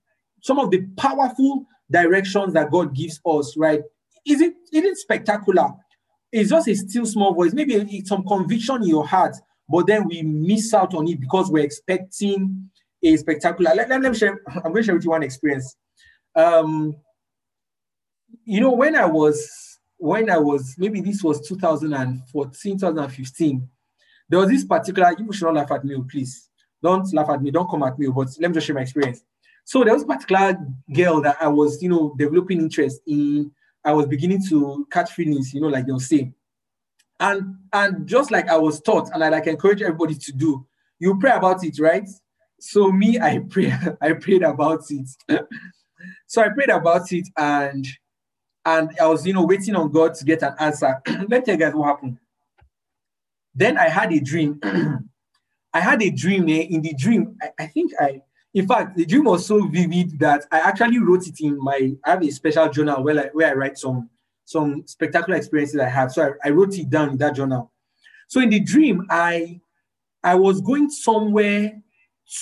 some 0.42 0.58
of 0.58 0.70
the 0.70 0.86
powerful 0.96 1.66
directions 1.90 2.54
that 2.54 2.70
God 2.70 2.94
gives 2.94 3.20
us, 3.24 3.56
right, 3.56 3.80
is 4.26 4.40
it 4.40 4.54
isn't 4.72 4.98
spectacular? 4.98 5.68
It's 6.30 6.50
just 6.50 6.68
a 6.68 6.74
still 6.74 7.06
small 7.06 7.34
voice. 7.34 7.52
Maybe 7.52 7.74
it's 7.74 8.08
some 8.08 8.24
conviction 8.24 8.76
in 8.82 8.88
your 8.88 9.06
heart, 9.06 9.36
but 9.68 9.86
then 9.86 10.06
we 10.06 10.22
miss 10.22 10.72
out 10.72 10.94
on 10.94 11.08
it 11.08 11.20
because 11.20 11.50
we're 11.50 11.64
expecting 11.64 12.70
a 13.02 13.16
spectacular. 13.16 13.74
Let, 13.74 13.88
let, 13.88 14.00
let 14.00 14.12
me 14.12 14.18
share. 14.18 14.40
I'm 14.48 14.72
going 14.72 14.76
to 14.76 14.82
share 14.82 14.94
with 14.94 15.04
you 15.04 15.10
one 15.10 15.22
experience. 15.22 15.76
Um, 16.34 16.96
you 18.44 18.60
know, 18.60 18.72
when 18.72 18.96
I 18.96 19.06
was 19.06 19.71
when 20.02 20.28
I 20.30 20.36
was 20.36 20.74
maybe 20.76 21.00
this 21.00 21.22
was 21.22 21.46
2014, 21.46 22.78
2015, 22.78 23.68
there 24.28 24.40
was 24.40 24.48
this 24.48 24.64
particular. 24.64 25.14
You 25.16 25.32
should 25.32 25.44
not 25.44 25.54
laugh 25.54 25.70
at 25.70 25.84
me, 25.84 25.94
oh, 25.94 26.04
please. 26.10 26.50
Don't 26.82 27.12
laugh 27.14 27.28
at 27.30 27.40
me. 27.40 27.52
Don't 27.52 27.70
come 27.70 27.84
at 27.84 27.96
me. 27.96 28.08
Oh, 28.08 28.12
but 28.12 28.28
let 28.40 28.50
me 28.50 28.54
just 28.54 28.66
share 28.66 28.74
my 28.74 28.82
experience. 28.82 29.22
So 29.64 29.84
there 29.84 29.94
was 29.94 30.02
a 30.02 30.06
particular 30.06 30.58
girl 30.92 31.20
that 31.20 31.36
I 31.40 31.46
was, 31.46 31.80
you 31.80 31.88
know, 31.88 32.16
developing 32.18 32.60
interest 32.60 33.00
in 33.06 33.52
I 33.84 33.92
was 33.92 34.06
beginning 34.06 34.42
to 34.48 34.88
catch 34.90 35.12
feelings, 35.12 35.54
you 35.54 35.60
know, 35.60 35.68
like 35.68 35.86
they'll 35.86 36.00
say. 36.00 36.32
And 37.20 37.54
and 37.72 38.04
just 38.04 38.32
like 38.32 38.48
I 38.48 38.56
was 38.56 38.80
taught, 38.80 39.10
and 39.14 39.22
I 39.22 39.28
like 39.28 39.46
encourage 39.46 39.82
everybody 39.82 40.16
to 40.16 40.32
do, 40.32 40.66
you 40.98 41.16
pray 41.20 41.30
about 41.30 41.64
it, 41.64 41.78
right? 41.78 42.08
So 42.58 42.90
me, 42.90 43.20
I 43.20 43.38
pray, 43.48 43.72
I 44.00 44.14
prayed 44.14 44.42
about 44.42 44.82
it. 44.90 45.08
so 46.26 46.42
I 46.42 46.48
prayed 46.48 46.70
about 46.70 47.12
it, 47.12 47.28
and 47.36 47.86
and 48.64 48.90
I 49.00 49.06
was, 49.06 49.26
you 49.26 49.32
know, 49.32 49.44
waiting 49.44 49.74
on 49.74 49.90
God 49.90 50.14
to 50.14 50.24
get 50.24 50.42
an 50.42 50.54
answer. 50.58 51.00
Let 51.06 51.28
me 51.28 51.40
tell 51.40 51.54
you 51.54 51.60
guys 51.60 51.74
what 51.74 51.86
happened. 51.86 52.18
Then 53.54 53.76
I 53.76 53.88
had 53.88 54.12
a 54.12 54.20
dream. 54.20 54.60
I 55.74 55.80
had 55.80 56.02
a 56.02 56.10
dream. 56.10 56.48
Eh? 56.48 56.66
In 56.70 56.82
the 56.82 56.94
dream, 56.94 57.36
I, 57.42 57.64
I 57.64 57.66
think 57.66 57.92
I 57.98 58.22
in 58.54 58.68
fact, 58.68 58.96
the 58.96 59.06
dream 59.06 59.24
was 59.24 59.46
so 59.46 59.66
vivid 59.66 60.18
that 60.18 60.44
I 60.52 60.60
actually 60.60 60.98
wrote 60.98 61.26
it 61.26 61.40
in 61.40 61.58
my. 61.58 61.92
I 62.04 62.10
have 62.10 62.22
a 62.22 62.30
special 62.30 62.68
journal 62.68 63.02
where 63.02 63.18
I, 63.18 63.28
where 63.32 63.50
I 63.50 63.54
write 63.54 63.78
some 63.78 64.10
some 64.44 64.86
spectacular 64.86 65.38
experiences 65.38 65.80
I 65.80 65.88
have. 65.88 66.12
So 66.12 66.22
I, 66.22 66.48
I 66.48 66.50
wrote 66.50 66.76
it 66.76 66.90
down 66.90 67.10
in 67.10 67.16
that 67.18 67.34
journal. 67.34 67.72
So 68.28 68.40
in 68.40 68.50
the 68.50 68.60
dream, 68.60 69.06
I 69.08 69.60
I 70.22 70.34
was 70.34 70.60
going 70.60 70.90
somewhere 70.90 71.80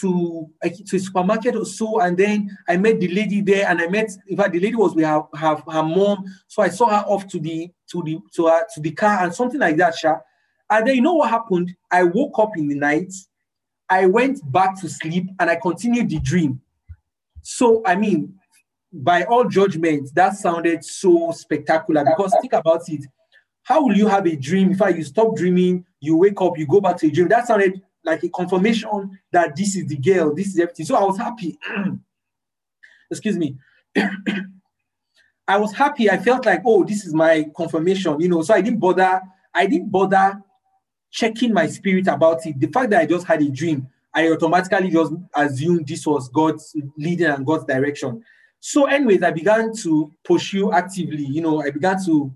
to 0.00 0.48
to 0.62 0.96
a 0.96 1.00
supermarket 1.00 1.56
or 1.56 1.64
so, 1.64 2.00
and 2.00 2.16
then 2.16 2.56
I 2.68 2.76
met 2.76 3.00
the 3.00 3.08
lady 3.08 3.40
there, 3.40 3.68
and 3.68 3.80
I 3.80 3.88
met. 3.88 4.10
In 4.28 4.36
fact, 4.36 4.52
the 4.52 4.60
lady 4.60 4.76
was 4.76 4.94
with 4.94 5.04
her, 5.04 5.22
her, 5.34 5.56
her 5.68 5.82
mom. 5.82 6.24
So 6.46 6.62
I 6.62 6.68
saw 6.68 6.88
her 6.90 7.04
off 7.06 7.26
to 7.28 7.38
the 7.38 7.70
to 7.90 8.02
the 8.02 8.18
to 8.34 8.46
her, 8.46 8.66
to 8.74 8.80
the 8.80 8.92
car 8.92 9.24
and 9.24 9.34
something 9.34 9.60
like 9.60 9.76
that. 9.78 9.96
Sha. 9.96 10.16
And 10.68 10.86
then 10.86 10.94
you 10.94 11.02
know 11.02 11.14
what 11.14 11.30
happened? 11.30 11.74
I 11.90 12.04
woke 12.04 12.38
up 12.38 12.56
in 12.56 12.68
the 12.68 12.76
night 12.76 13.12
I 13.90 14.06
went 14.06 14.40
back 14.52 14.80
to 14.80 14.88
sleep 14.88 15.26
and 15.40 15.50
I 15.50 15.56
continued 15.56 16.08
the 16.08 16.20
dream. 16.20 16.60
So, 17.42 17.82
I 17.84 17.96
mean, 17.96 18.34
by 18.92 19.24
all 19.24 19.44
judgment, 19.44 20.10
that 20.14 20.36
sounded 20.36 20.84
so 20.84 21.32
spectacular 21.32 22.04
because 22.04 22.32
think 22.40 22.52
about 22.52 22.88
it. 22.88 23.04
How 23.64 23.82
will 23.82 23.96
you 23.96 24.06
have 24.06 24.26
a 24.26 24.36
dream? 24.36 24.70
If 24.70 24.78
fact, 24.78 24.96
you 24.96 25.04
stop 25.04 25.36
dreaming, 25.36 25.84
you 26.00 26.16
wake 26.16 26.40
up, 26.40 26.56
you 26.56 26.66
go 26.66 26.80
back 26.80 26.98
to 26.98 27.08
a 27.08 27.10
dream. 27.10 27.28
That 27.28 27.48
sounded 27.48 27.82
like 28.04 28.22
a 28.24 28.28
confirmation 28.28 29.18
that 29.32 29.54
this 29.56 29.76
is 29.76 29.86
the 29.86 29.96
girl, 29.96 30.34
this 30.34 30.48
is 30.48 30.58
everything. 30.58 30.86
So 30.86 30.96
I 30.96 31.04
was 31.04 31.18
happy. 31.18 31.58
Excuse 33.10 33.36
me. 33.36 33.56
I 35.48 35.58
was 35.58 35.72
happy. 35.72 36.08
I 36.08 36.18
felt 36.18 36.46
like, 36.46 36.62
oh, 36.64 36.84
this 36.84 37.04
is 37.04 37.12
my 37.12 37.46
confirmation, 37.56 38.20
you 38.20 38.28
know. 38.28 38.42
So 38.42 38.54
I 38.54 38.60
didn't 38.60 38.78
bother. 38.78 39.20
I 39.52 39.66
didn't 39.66 39.90
bother 39.90 40.40
checking 41.10 41.52
my 41.52 41.66
spirit 41.66 42.06
about 42.06 42.46
it, 42.46 42.58
the 42.58 42.68
fact 42.68 42.90
that 42.90 43.00
I 43.00 43.06
just 43.06 43.26
had 43.26 43.42
a 43.42 43.48
dream, 43.48 43.88
I 44.14 44.30
automatically 44.30 44.90
just 44.90 45.12
assumed 45.34 45.86
this 45.86 46.06
was 46.06 46.28
God's 46.28 46.74
leading 46.96 47.26
and 47.26 47.44
God's 47.44 47.64
direction. 47.64 48.22
So, 48.60 48.86
anyways, 48.86 49.22
I 49.22 49.30
began 49.30 49.74
to 49.76 50.12
pursue 50.24 50.72
actively. 50.72 51.24
You 51.24 51.42
know, 51.42 51.62
I 51.62 51.70
began 51.70 52.02
to 52.04 52.32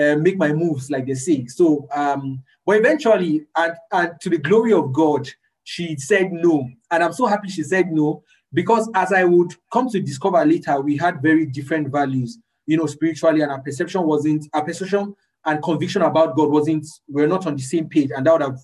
uh, 0.00 0.16
make 0.16 0.36
my 0.36 0.52
moves, 0.52 0.90
like 0.90 1.06
they 1.06 1.14
say. 1.14 1.46
So, 1.46 1.86
um, 1.92 2.42
but 2.68 2.76
eventually, 2.76 3.46
and, 3.56 3.72
and 3.90 4.20
to 4.20 4.28
the 4.28 4.36
glory 4.36 4.74
of 4.74 4.92
God, 4.92 5.26
she 5.64 5.96
said 5.96 6.30
no. 6.30 6.68
And 6.90 7.02
I'm 7.02 7.14
so 7.14 7.24
happy 7.24 7.48
she 7.48 7.62
said 7.62 7.90
no 7.90 8.22
because, 8.52 8.90
as 8.94 9.10
I 9.10 9.24
would 9.24 9.54
come 9.72 9.88
to 9.88 9.98
discover 10.02 10.44
later, 10.44 10.78
we 10.78 10.98
had 10.98 11.22
very 11.22 11.46
different 11.46 11.88
values, 11.88 12.36
you 12.66 12.76
know, 12.76 12.84
spiritually, 12.84 13.40
and 13.40 13.50
our 13.50 13.62
perception 13.62 14.02
wasn't, 14.02 14.48
our 14.52 14.62
perception 14.62 15.16
and 15.46 15.62
conviction 15.62 16.02
about 16.02 16.36
God 16.36 16.50
wasn't, 16.50 16.86
we're 17.08 17.26
not 17.26 17.46
on 17.46 17.56
the 17.56 17.62
same 17.62 17.88
page, 17.88 18.10
and 18.14 18.26
that 18.26 18.32
would 18.34 18.42
have 18.42 18.58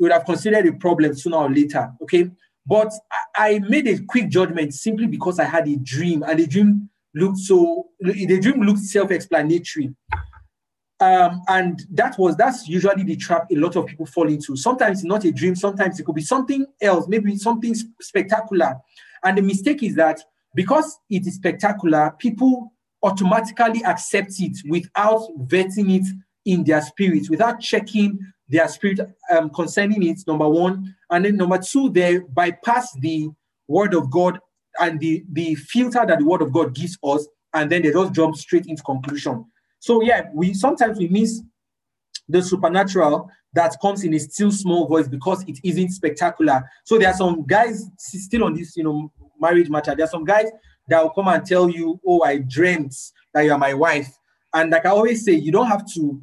would 0.00 0.10
have 0.10 0.24
considered 0.24 0.66
a 0.66 0.72
problem 0.72 1.14
sooner 1.14 1.36
or 1.36 1.48
later. 1.48 1.92
Okay. 2.02 2.28
But 2.66 2.92
I, 3.36 3.54
I 3.54 3.58
made 3.60 3.86
a 3.86 4.00
quick 4.08 4.28
judgment 4.28 4.74
simply 4.74 5.06
because 5.06 5.38
I 5.38 5.44
had 5.44 5.68
a 5.68 5.76
dream, 5.76 6.24
and 6.24 6.40
the 6.40 6.48
dream 6.48 6.90
looked 7.14 7.38
so 7.38 7.90
the 8.00 8.40
dream 8.40 8.62
looked 8.62 8.80
self-explanatory. 8.80 9.94
Um, 10.98 11.42
and 11.48 11.84
that 11.90 12.18
was 12.18 12.36
that's 12.36 12.68
usually 12.68 13.02
the 13.02 13.16
trap 13.16 13.46
a 13.52 13.56
lot 13.56 13.76
of 13.76 13.86
people 13.86 14.06
fall 14.06 14.28
into. 14.28 14.56
Sometimes 14.56 15.00
it's 15.00 15.06
not 15.06 15.24
a 15.24 15.32
dream, 15.32 15.54
sometimes 15.54 16.00
it 16.00 16.04
could 16.04 16.14
be 16.14 16.22
something 16.22 16.64
else, 16.80 17.06
maybe 17.06 17.36
something 17.36 17.74
spectacular. 18.00 18.76
And 19.22 19.36
the 19.36 19.42
mistake 19.42 19.82
is 19.82 19.94
that 19.96 20.20
because 20.54 20.98
it 21.10 21.26
is 21.26 21.34
spectacular, 21.34 22.14
people 22.18 22.72
automatically 23.02 23.82
accept 23.84 24.32
it 24.38 24.56
without 24.68 25.20
vetting 25.48 26.00
it 26.00 26.06
in 26.46 26.64
their 26.64 26.80
spirit, 26.80 27.28
without 27.28 27.60
checking 27.60 28.18
their 28.48 28.68
spirit 28.68 29.00
um, 29.30 29.50
concerning 29.50 30.02
it, 30.02 30.18
number 30.26 30.48
one. 30.48 30.94
And 31.10 31.24
then 31.24 31.36
number 31.36 31.58
two, 31.58 31.90
they 31.90 32.18
bypass 32.18 32.92
the 33.00 33.28
word 33.68 33.94
of 33.94 34.10
God 34.10 34.38
and 34.80 34.98
the, 35.00 35.24
the 35.32 35.54
filter 35.56 36.04
that 36.06 36.18
the 36.18 36.24
word 36.24 36.42
of 36.42 36.52
God 36.52 36.74
gives 36.74 36.96
us, 37.02 37.26
and 37.52 37.70
then 37.70 37.82
they 37.82 37.90
just 37.90 38.12
jump 38.12 38.36
straight 38.36 38.66
into 38.66 38.82
conclusion. 38.82 39.44
So 39.78 40.02
yeah, 40.02 40.28
we 40.34 40.54
sometimes 40.54 40.98
we 40.98 41.08
miss 41.08 41.42
the 42.28 42.42
supernatural 42.42 43.30
that 43.54 43.74
comes 43.80 44.04
in 44.04 44.14
a 44.14 44.18
still 44.18 44.50
small 44.50 44.86
voice 44.86 45.08
because 45.08 45.42
it 45.48 45.58
isn't 45.64 45.90
spectacular. 45.90 46.62
So 46.84 46.98
there 46.98 47.08
are 47.08 47.14
some 47.14 47.44
guys 47.46 47.88
still 47.98 48.44
on 48.44 48.54
this, 48.54 48.76
you 48.76 48.84
know, 48.84 49.10
marriage 49.40 49.70
matter. 49.70 49.94
There 49.94 50.04
are 50.04 50.10
some 50.10 50.24
guys 50.24 50.46
that 50.88 51.02
will 51.02 51.10
come 51.10 51.28
and 51.28 51.44
tell 51.44 51.68
you, 51.70 52.00
"Oh, 52.06 52.22
I 52.22 52.38
dreamt 52.38 52.94
that 53.32 53.42
you 53.42 53.52
are 53.52 53.58
my 53.58 53.74
wife." 53.74 54.12
And 54.54 54.70
like 54.70 54.86
I 54.86 54.90
always 54.90 55.24
say, 55.24 55.32
you 55.32 55.52
don't 55.52 55.66
have 55.66 55.86
to 55.94 56.20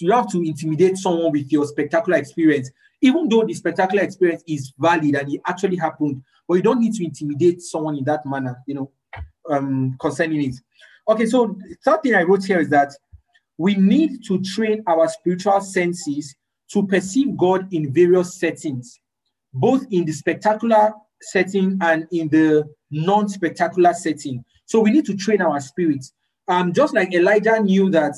you 0.00 0.12
have 0.12 0.30
to 0.30 0.42
intimidate 0.42 0.96
someone 0.96 1.32
with 1.32 1.50
your 1.50 1.66
spectacular 1.66 2.18
experience, 2.18 2.70
even 3.00 3.28
though 3.28 3.44
the 3.44 3.54
spectacular 3.54 4.02
experience 4.02 4.42
is 4.46 4.72
valid 4.78 5.14
and 5.14 5.32
it 5.32 5.40
actually 5.46 5.76
happened. 5.76 6.22
But 6.46 6.54
you 6.54 6.62
don't 6.62 6.80
need 6.80 6.94
to 6.94 7.04
intimidate 7.04 7.62
someone 7.62 7.96
in 7.96 8.04
that 8.04 8.26
manner, 8.26 8.58
you 8.66 8.74
know, 8.74 8.90
um, 9.48 9.96
concerning 10.00 10.42
it. 10.50 10.56
Okay, 11.08 11.26
so 11.26 11.56
third 11.84 12.02
thing 12.02 12.14
I 12.14 12.22
wrote 12.22 12.44
here 12.44 12.60
is 12.60 12.68
that 12.70 12.92
we 13.58 13.74
need 13.74 14.24
to 14.26 14.40
train 14.42 14.82
our 14.86 15.08
spiritual 15.08 15.60
senses 15.60 16.34
to 16.72 16.86
perceive 16.86 17.36
God 17.36 17.72
in 17.72 17.92
various 17.92 18.38
settings, 18.38 19.00
both 19.52 19.84
in 19.90 20.04
the 20.04 20.12
spectacular 20.12 20.92
setting 21.20 21.78
and 21.82 22.06
in 22.12 22.28
the 22.28 22.64
non-spectacular 22.90 23.92
setting. 23.92 24.44
So 24.66 24.80
we 24.80 24.90
need 24.90 25.04
to 25.06 25.16
train 25.16 25.42
our 25.42 25.60
spirits. 25.60 26.12
Um, 26.48 26.72
just 26.72 26.94
like 26.94 27.12
Elijah 27.12 27.60
knew 27.60 27.90
that 27.90 28.14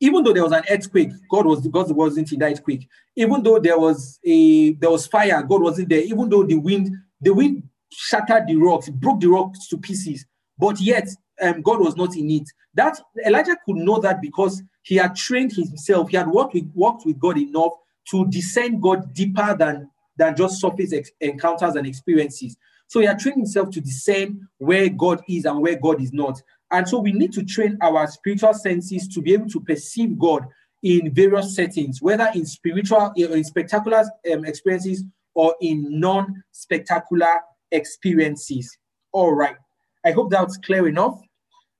even 0.00 0.24
though 0.24 0.32
there 0.32 0.42
was 0.42 0.52
an 0.52 0.64
earthquake, 0.70 1.10
God 1.30 1.46
was 1.46 1.66
God 1.68 1.90
wasn't 1.92 2.32
in 2.32 2.38
that 2.40 2.52
earthquake. 2.52 2.88
Even 3.16 3.42
though 3.42 3.58
there 3.58 3.78
was 3.78 4.18
a 4.24 4.72
there 4.72 4.90
was 4.90 5.06
fire, 5.06 5.42
God 5.42 5.62
wasn't 5.62 5.90
there. 5.90 6.00
Even 6.00 6.28
though 6.28 6.42
the 6.42 6.56
wind, 6.56 6.94
the 7.20 7.32
wind 7.32 7.62
shattered 7.92 8.46
the 8.46 8.56
rocks, 8.56 8.88
broke 8.88 9.20
the 9.20 9.28
rocks 9.28 9.68
to 9.68 9.78
pieces, 9.78 10.24
but 10.58 10.80
yet 10.80 11.08
um, 11.40 11.62
God 11.62 11.80
was 11.80 11.96
not 11.96 12.16
in 12.16 12.30
it. 12.30 12.48
That 12.74 13.00
Elijah 13.26 13.56
could 13.64 13.76
know 13.76 13.98
that 14.00 14.20
because 14.20 14.62
he 14.82 14.96
had 14.96 15.16
trained 15.16 15.52
himself, 15.52 16.10
he 16.10 16.16
had 16.16 16.28
worked 16.28 16.54
with 16.54 16.70
worked 16.74 17.04
with 17.06 17.18
God 17.18 17.38
enough 17.38 17.72
to 18.10 18.26
discern 18.28 18.80
God 18.80 19.12
deeper 19.14 19.54
than 19.56 19.90
than 20.16 20.36
just 20.36 20.60
surface 20.60 20.92
ex- 20.92 21.10
encounters 21.20 21.76
and 21.76 21.86
experiences. 21.86 22.56
So 22.86 23.00
he 23.00 23.06
had 23.06 23.18
trained 23.18 23.38
himself 23.38 23.70
to 23.70 23.80
discern 23.80 24.48
where 24.58 24.88
God 24.88 25.22
is 25.28 25.44
and 25.44 25.60
where 25.60 25.76
God 25.76 26.02
is 26.02 26.12
not. 26.12 26.42
And 26.70 26.88
so 26.88 26.98
we 26.98 27.12
need 27.12 27.32
to 27.34 27.44
train 27.44 27.78
our 27.80 28.06
spiritual 28.06 28.54
senses 28.54 29.08
to 29.08 29.22
be 29.22 29.32
able 29.32 29.48
to 29.48 29.60
perceive 29.60 30.18
God 30.18 30.46
in 30.82 31.12
various 31.12 31.54
settings, 31.54 32.00
whether 32.00 32.28
in 32.34 32.46
spiritual, 32.46 33.12
in 33.16 33.44
spectacular 33.44 34.04
um, 34.32 34.44
experiences 34.44 35.04
or 35.34 35.54
in 35.60 36.00
non 36.00 36.42
spectacular 36.52 37.40
experiences. 37.70 38.76
All 39.12 39.32
right. 39.34 39.56
I 40.04 40.12
hope 40.12 40.30
that's 40.30 40.56
clear 40.56 40.88
enough. 40.88 41.20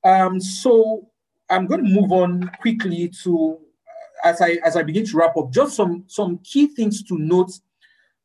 Um, 0.04 0.40
so 0.40 1.08
I'm 1.48 1.66
going 1.66 1.84
to 1.84 1.90
move 1.90 2.12
on 2.12 2.50
quickly 2.60 3.10
to 3.24 3.58
as 4.24 4.40
I 4.40 4.58
as 4.64 4.76
I 4.76 4.82
begin 4.82 5.06
to 5.06 5.16
wrap 5.16 5.36
up, 5.36 5.52
just 5.52 5.74
some 5.76 6.04
some 6.06 6.38
key 6.44 6.66
things 6.68 7.02
to 7.04 7.18
note 7.18 7.52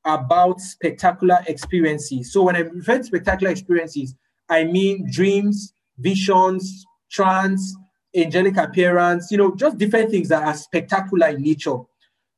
about 0.05 0.61
spectacular 0.61 1.39
experiences. 1.47 2.31
So 2.31 2.43
when 2.43 2.55
I 2.55 2.59
refer 2.59 2.99
to 2.99 3.03
spectacular 3.03 3.51
experiences, 3.51 4.15
I 4.49 4.65
mean 4.65 5.09
dreams, 5.11 5.73
visions, 5.97 6.85
trance, 7.09 7.75
angelic 8.15 8.57
appearance, 8.57 9.31
you 9.31 9.37
know, 9.37 9.55
just 9.55 9.77
different 9.77 10.11
things 10.11 10.29
that 10.29 10.43
are 10.43 10.53
spectacular 10.53 11.29
in 11.29 11.41
nature. 11.41 11.77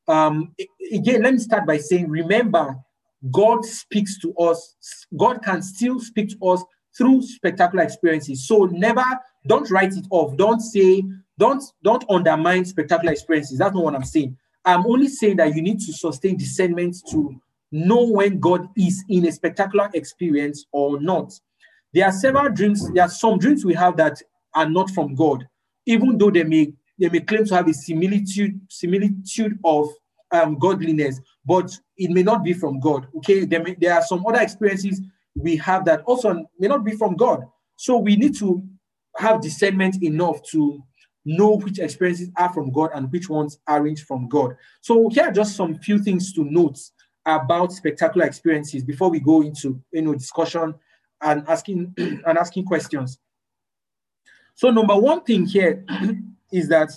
Um, 0.06 0.54
again, 0.92 1.22
let 1.22 1.34
me 1.34 1.40
start 1.40 1.66
by 1.66 1.76
saying, 1.76 2.08
remember, 2.08 2.76
God 3.30 3.64
speaks 3.64 4.18
to 4.20 4.32
us. 4.36 4.76
God 5.16 5.42
can 5.42 5.60
still 5.60 6.00
speak 6.00 6.30
to 6.30 6.46
us 6.46 6.64
through 6.98 7.22
spectacular 7.22 7.84
experiences. 7.84 8.46
So 8.46 8.64
never, 8.66 9.04
don't 9.46 9.70
write 9.70 9.92
it 9.92 10.06
off. 10.10 10.36
Don't 10.36 10.60
say, 10.60 11.04
don't, 11.38 11.62
don't 11.84 12.04
undermine 12.10 12.64
spectacular 12.64 13.12
experiences. 13.12 13.58
That's 13.58 13.74
not 13.74 13.84
what 13.84 13.94
I'm 13.94 14.04
saying. 14.04 14.36
I'm 14.64 14.84
only 14.84 15.08
saying 15.08 15.36
that 15.36 15.54
you 15.54 15.62
need 15.62 15.80
to 15.80 15.92
sustain 15.92 16.36
discernment 16.36 16.96
to 17.10 17.40
know 17.70 18.04
when 18.04 18.40
God 18.40 18.68
is 18.76 19.04
in 19.08 19.26
a 19.26 19.32
spectacular 19.32 19.88
experience 19.94 20.66
or 20.72 21.00
not. 21.00 21.32
There 21.94 22.04
are 22.04 22.12
several 22.12 22.50
dreams, 22.50 22.92
there 22.92 23.04
are 23.04 23.08
some 23.08 23.38
dreams 23.38 23.64
we 23.64 23.74
have 23.74 23.96
that 23.96 24.20
are 24.54 24.68
not 24.68 24.90
from 24.90 25.14
God, 25.14 25.48
even 25.86 26.18
though 26.18 26.30
they 26.30 26.44
may 26.44 26.72
they 26.98 27.08
may 27.08 27.20
claim 27.20 27.44
to 27.44 27.54
have 27.54 27.68
a 27.68 27.72
similitude 27.72 28.60
similitude 28.68 29.58
of 29.64 29.88
um, 30.32 30.58
godliness, 30.58 31.20
but 31.46 31.70
it 31.96 32.10
may 32.10 32.22
not 32.22 32.42
be 32.42 32.52
from 32.52 32.80
God. 32.80 33.06
Okay, 33.18 33.44
there, 33.44 33.62
may, 33.62 33.74
there 33.80 33.94
are 33.94 34.02
some 34.02 34.26
other 34.26 34.40
experiences 34.40 35.00
we 35.38 35.56
have 35.56 35.84
that 35.86 36.02
also 36.02 36.46
may 36.58 36.68
not 36.68 36.84
be 36.84 36.92
from 36.92 37.16
God. 37.16 37.44
So 37.76 37.96
we 37.96 38.16
need 38.16 38.36
to 38.38 38.62
have 39.16 39.40
discernment 39.40 40.02
enough 40.02 40.42
to 40.50 40.82
know 41.24 41.56
which 41.56 41.78
experiences 41.78 42.30
are 42.36 42.52
from 42.52 42.72
God 42.72 42.90
and 42.94 43.10
which 43.12 43.28
ones 43.28 43.58
aren't 43.66 44.00
from 44.00 44.28
God. 44.28 44.56
So 44.80 45.08
here 45.08 45.24
are 45.24 45.32
just 45.32 45.56
some 45.56 45.78
few 45.78 45.98
things 45.98 46.32
to 46.34 46.44
note 46.44 46.78
about 47.26 47.72
spectacular 47.72 48.26
experiences 48.26 48.82
before 48.82 49.10
we 49.10 49.20
go 49.20 49.42
into 49.42 49.80
you 49.92 50.02
know 50.02 50.14
discussion 50.14 50.74
and 51.20 51.44
asking 51.48 51.94
and 51.98 52.38
asking 52.38 52.64
questions. 52.64 53.18
So 54.54 54.70
number 54.70 54.96
one 54.96 55.22
thing 55.22 55.46
here 55.46 55.84
is 56.52 56.68
that 56.68 56.90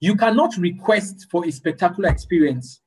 you 0.00 0.16
cannot 0.16 0.56
request 0.56 1.28
for 1.30 1.46
a 1.46 1.50
spectacular 1.50 2.08
experience. 2.08 2.80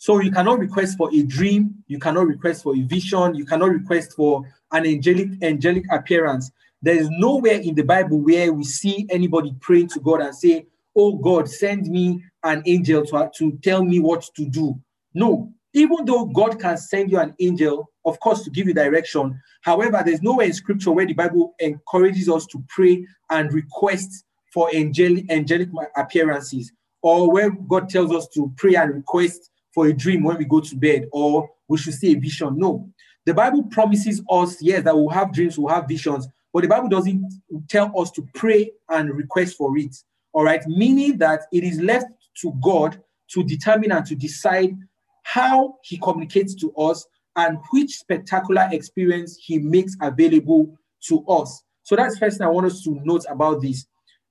So 0.00 0.18
you 0.18 0.30
cannot 0.30 0.60
request 0.60 0.96
for 0.96 1.10
a 1.12 1.22
dream, 1.24 1.74
you 1.86 1.98
cannot 1.98 2.26
request 2.26 2.62
for 2.62 2.74
a 2.74 2.80
vision, 2.80 3.34
you 3.34 3.44
cannot 3.44 3.68
request 3.68 4.14
for 4.16 4.42
an 4.72 4.86
angelic 4.86 5.28
angelic 5.42 5.84
appearance. 5.90 6.50
There 6.80 6.94
is 6.94 7.10
nowhere 7.10 7.60
in 7.60 7.74
the 7.74 7.82
Bible 7.82 8.18
where 8.18 8.50
we 8.50 8.64
see 8.64 9.06
anybody 9.10 9.54
praying 9.60 9.88
to 9.88 10.00
God 10.00 10.22
and 10.22 10.34
say, 10.34 10.64
"Oh 10.96 11.16
God, 11.16 11.50
send 11.50 11.86
me 11.88 12.24
an 12.42 12.62
angel 12.64 13.04
to, 13.04 13.30
to 13.36 13.58
tell 13.62 13.84
me 13.84 14.00
what 14.00 14.26
to 14.36 14.46
do." 14.46 14.80
No, 15.12 15.52
even 15.74 16.06
though 16.06 16.24
God 16.24 16.58
can 16.58 16.78
send 16.78 17.10
you 17.10 17.18
an 17.18 17.34
angel, 17.38 17.90
of 18.06 18.18
course, 18.20 18.42
to 18.44 18.50
give 18.50 18.68
you 18.68 18.72
direction. 18.72 19.38
However, 19.60 20.02
there's 20.02 20.22
nowhere 20.22 20.46
in 20.46 20.54
scripture 20.54 20.92
where 20.92 21.04
the 21.04 21.12
Bible 21.12 21.54
encourages 21.58 22.30
us 22.30 22.46
to 22.46 22.64
pray 22.70 23.06
and 23.28 23.52
request 23.52 24.24
for 24.50 24.74
angelic, 24.74 25.30
angelic 25.30 25.68
appearances, 25.94 26.72
or 27.02 27.30
where 27.30 27.50
God 27.50 27.90
tells 27.90 28.12
us 28.12 28.28
to 28.28 28.50
pray 28.56 28.76
and 28.76 28.94
request 28.94 29.49
for 29.72 29.86
a 29.86 29.92
dream 29.92 30.22
when 30.24 30.38
we 30.38 30.44
go 30.44 30.60
to 30.60 30.76
bed, 30.76 31.08
or 31.12 31.48
we 31.68 31.78
should 31.78 31.94
see 31.94 32.12
a 32.12 32.18
vision. 32.18 32.58
No. 32.58 32.88
The 33.26 33.34
Bible 33.34 33.64
promises 33.64 34.22
us, 34.30 34.60
yes, 34.60 34.82
that 34.84 34.96
we'll 34.96 35.08
have 35.10 35.32
dreams, 35.32 35.58
we'll 35.58 35.74
have 35.74 35.86
visions, 35.86 36.26
but 36.52 36.62
the 36.62 36.68
Bible 36.68 36.88
doesn't 36.88 37.24
tell 37.68 37.92
us 38.00 38.10
to 38.12 38.26
pray 38.34 38.72
and 38.88 39.14
request 39.14 39.56
for 39.56 39.76
it. 39.78 39.94
All 40.32 40.44
right. 40.44 40.66
Meaning 40.66 41.18
that 41.18 41.42
it 41.52 41.64
is 41.64 41.80
left 41.80 42.06
to 42.40 42.52
God 42.62 43.00
to 43.32 43.44
determine 43.44 43.92
and 43.92 44.04
to 44.06 44.14
decide 44.14 44.76
how 45.22 45.76
he 45.82 45.98
communicates 45.98 46.54
to 46.56 46.74
us 46.74 47.06
and 47.36 47.58
which 47.70 47.90
spectacular 47.90 48.68
experience 48.72 49.38
he 49.40 49.58
makes 49.58 49.96
available 50.02 50.76
to 51.06 51.24
us. 51.26 51.62
So 51.82 51.94
that's 51.96 52.18
first 52.18 52.38
thing 52.38 52.46
I 52.46 52.50
want 52.50 52.66
us 52.66 52.82
to 52.84 52.98
note 53.04 53.24
about 53.28 53.62
this. 53.62 53.86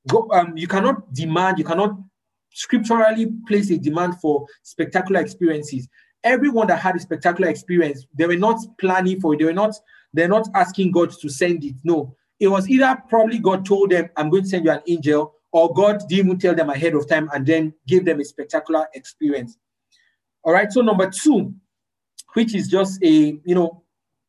Go, 0.08 0.30
um, 0.32 0.58
you 0.58 0.68
cannot 0.68 1.14
demand, 1.14 1.58
you 1.58 1.64
cannot 1.64 1.98
scripturally 2.52 3.28
place 3.48 3.70
a 3.72 3.78
demand 3.78 4.20
for 4.20 4.46
spectacular 4.64 5.22
experiences. 5.22 5.88
Everyone 6.24 6.68
that 6.68 6.80
had 6.80 6.96
a 6.96 7.00
spectacular 7.00 7.50
experience, 7.50 8.06
they 8.14 8.28
were 8.28 8.36
not 8.36 8.60
planning 8.80 9.22
for 9.22 9.34
it. 9.34 9.40
They 9.40 9.46
were 9.46 9.54
not, 9.54 9.76
they're 10.14 10.28
not 10.28 10.48
asking 10.54 10.92
God 10.92 11.12
to 11.12 11.30
send 11.30 11.64
it. 11.64 11.76
No, 11.84 12.16
it 12.40 12.48
was 12.48 12.70
either 12.70 13.02
probably 13.08 13.40
God 13.40 13.66
told 13.66 13.92
them, 13.92 14.10
I'm 14.18 14.30
going 14.30 14.44
to 14.44 14.50
send 14.50 14.66
you 14.66 14.72
an 14.72 14.82
angel, 14.88 15.34
or 15.52 15.74
God 15.74 16.02
didn't 16.08 16.26
even 16.26 16.40
tell 16.40 16.56
them 16.56 16.70
ahead 16.70 16.94
of 16.94 17.08
time 17.08 17.30
and 17.34 17.46
then 17.46 17.74
give 17.88 18.06
them 18.06 18.20
a 18.20 18.26
spectacular 18.26 18.88
experience. 18.94 19.58
All 20.44 20.54
right. 20.54 20.72
So 20.72 20.82
number 20.82 21.10
two, 21.10 21.54
which 22.34 22.54
is 22.56 22.68
just 22.68 23.02
a, 23.04 23.40
you 23.44 23.56
know, 23.56 23.84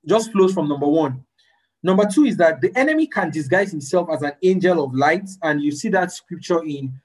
just 0.06 0.32
flows 0.32 0.54
from 0.54 0.68
number 0.68 0.86
one. 0.86 1.24
Number 1.82 2.06
two 2.06 2.24
is 2.24 2.36
that 2.38 2.60
the 2.60 2.76
enemy 2.76 3.06
can 3.06 3.30
disguise 3.30 3.70
himself 3.70 4.08
as 4.12 4.22
an 4.22 4.32
angel 4.42 4.84
of 4.84 4.94
light. 4.94 5.28
And 5.42 5.62
you 5.62 5.72
see 5.72 5.88
that 5.90 6.12
scripture 6.12 6.62
in 6.62 7.00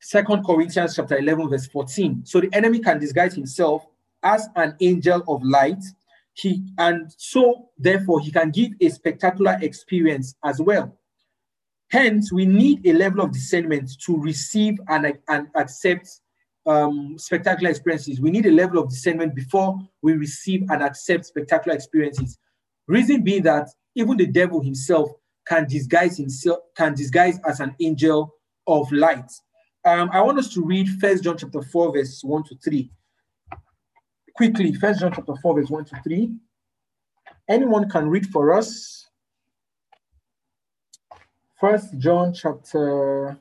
Second 0.00 0.44
Corinthians 0.44 0.96
chapter 0.96 1.18
11, 1.18 1.50
verse 1.50 1.66
14. 1.66 2.24
So 2.24 2.40
the 2.40 2.48
enemy 2.52 2.78
can 2.80 2.98
disguise 2.98 3.34
himself 3.34 3.86
as 4.22 4.48
an 4.56 4.76
angel 4.80 5.22
of 5.28 5.42
light. 5.42 5.82
He 6.34 6.62
and 6.78 7.12
so 7.16 7.70
therefore 7.76 8.20
he 8.20 8.30
can 8.30 8.50
give 8.50 8.72
a 8.80 8.88
spectacular 8.90 9.58
experience 9.60 10.36
as 10.44 10.60
well. 10.60 10.96
Hence, 11.90 12.32
we 12.32 12.44
need 12.44 12.86
a 12.86 12.92
level 12.92 13.22
of 13.22 13.32
discernment 13.32 13.90
to 14.02 14.16
receive 14.20 14.78
and, 14.88 15.18
and 15.28 15.48
accept 15.54 16.20
um, 16.66 17.16
spectacular 17.18 17.70
experiences. 17.70 18.20
We 18.20 18.30
need 18.30 18.46
a 18.46 18.52
level 18.52 18.78
of 18.78 18.90
discernment 18.90 19.34
before 19.34 19.78
we 20.02 20.12
receive 20.12 20.64
and 20.70 20.82
accept 20.82 21.26
spectacular 21.26 21.74
experiences. 21.74 22.38
Reason 22.86 23.22
being 23.22 23.42
that 23.44 23.68
even 23.94 24.18
the 24.18 24.26
devil 24.26 24.60
himself 24.60 25.10
can 25.46 25.66
disguise 25.66 26.18
himself, 26.18 26.58
can 26.76 26.94
disguise 26.94 27.40
as 27.46 27.60
an 27.60 27.74
angel 27.80 28.34
of 28.66 28.92
light. 28.92 29.30
Um, 29.84 30.10
I 30.12 30.20
want 30.20 30.38
us 30.38 30.52
to 30.54 30.64
read 30.64 30.88
First 31.00 31.24
John 31.24 31.36
chapter 31.36 31.62
4, 31.62 31.92
verse 31.92 32.22
1 32.22 32.44
to 32.44 32.56
3. 32.56 32.90
Quickly, 34.36 34.74
First 34.74 35.00
John 35.00 35.12
chapter 35.14 35.34
4, 35.36 35.54
verse 35.54 35.70
1 35.70 35.84
to 35.86 36.00
3. 36.02 36.32
Anyone 37.48 37.88
can 37.88 38.08
read 38.08 38.26
for 38.26 38.52
us. 38.52 39.06
First 41.60 41.98
John 41.98 42.32
chapter 42.32 43.40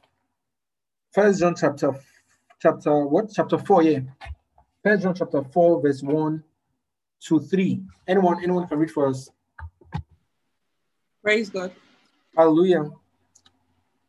First 1.12 1.40
John 1.40 1.56
chapter 1.56 1.94
chapter 2.62 3.06
what? 3.06 3.32
Chapter 3.34 3.58
4, 3.58 3.84
yeah. 3.84 4.00
First 4.84 5.04
John 5.04 5.16
chapter 5.16 5.44
4, 5.44 5.82
verse 5.82 6.02
1 6.02 6.44
to 7.26 7.40
3. 7.40 7.82
Anyone, 8.08 8.44
anyone 8.44 8.68
can 8.68 8.80
read 8.80 8.92
for 8.92 9.08
us. 9.08 9.30
Praise 11.22 11.50
God. 11.50 11.74
Hallelujah. 12.36 12.90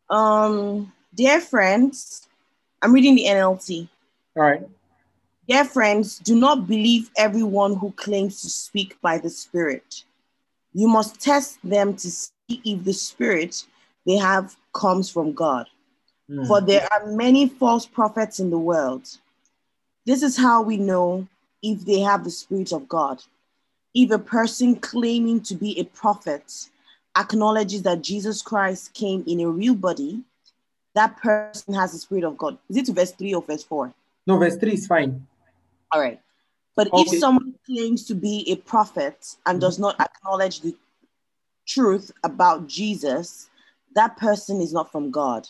Um, 0.09 0.93
dear 1.15 1.41
friends, 1.41 2.29
I'm 2.83 2.93
reading 2.93 3.17
the 3.17 3.25
NLT. 3.25 3.89
All 4.37 4.43
right. 4.43 4.69
Dear 5.49 5.65
friends, 5.65 6.19
do 6.19 6.39
not 6.39 6.67
believe 6.67 7.11
everyone 7.17 7.75
who 7.77 7.91
claims 7.93 8.43
to 8.43 8.51
speak 8.51 9.01
by 9.01 9.19
the 9.19 9.31
Spirit. 9.31 10.05
You 10.75 10.89
must 10.89 11.21
test 11.21 11.59
them 11.65 11.97
to 11.97 12.11
see 12.11 12.31
if 12.49 12.85
the 12.85 12.93
Spirit 12.93 13.65
they 14.07 14.17
have 14.17 14.57
comes 14.75 15.11
from 15.11 15.33
God. 15.33 15.67
Hmm. 16.29 16.47
For 16.47 16.61
there 16.61 16.87
are 16.93 17.07
many 17.07 17.49
false 17.49 17.87
prophets 17.87 18.41
in 18.41 18.51
the 18.51 18.59
world. 18.59 19.09
This 20.05 20.23
is 20.23 20.37
how 20.37 20.63
we 20.63 20.77
know 20.77 21.27
if 21.63 21.85
they 21.85 22.01
have 22.01 22.25
the 22.25 22.31
Spirit 22.31 22.73
of 22.73 22.89
God. 22.89 23.23
If 23.95 24.11
a 24.11 24.19
person 24.19 24.77
claiming 24.77 25.41
to 25.43 25.55
be 25.55 25.79
a 25.81 25.85
prophet 25.85 26.69
acknowledges 27.17 27.83
that 27.83 28.03
Jesus 28.03 28.43
Christ 28.43 28.93
came 28.95 29.25
in 29.27 29.41
a 29.41 29.49
real 29.49 29.75
body, 29.75 30.23
that 30.99 31.16
person 31.18 31.74
has 31.74 31.92
the 31.92 31.99
spirit 31.99 32.24
of 32.24 32.36
God. 32.36 32.59
Is 32.68 32.76
it 32.76 32.86
to 32.86 32.92
verse 32.92 33.12
3 33.12 33.32
or 33.34 33.42
verse 33.42 33.62
4? 33.62 33.94
No, 34.26 34.36
verse 34.36 34.57
3 34.57 34.72
is 34.72 34.88
fine. 34.88 35.24
All 35.92 36.01
right. 36.01 36.20
But 36.74 36.88
Okay. 36.88 37.03
if 37.03 37.20
someone 37.20 37.55
claims 37.64 38.05
to 38.07 38.16
be 38.16 38.44
a 38.51 38.57
prophet 38.57 39.36
and 39.46 39.61
does 39.61 39.78
not 39.78 39.94
acknowledge 40.01 40.61
the 40.61 40.74
truth 41.68 42.11
about 42.24 42.66
Jesus, 42.66 43.49
that 43.94 44.16
person 44.16 44.61
is 44.61 44.72
not 44.72 44.90
from 44.90 45.12
God. 45.12 45.49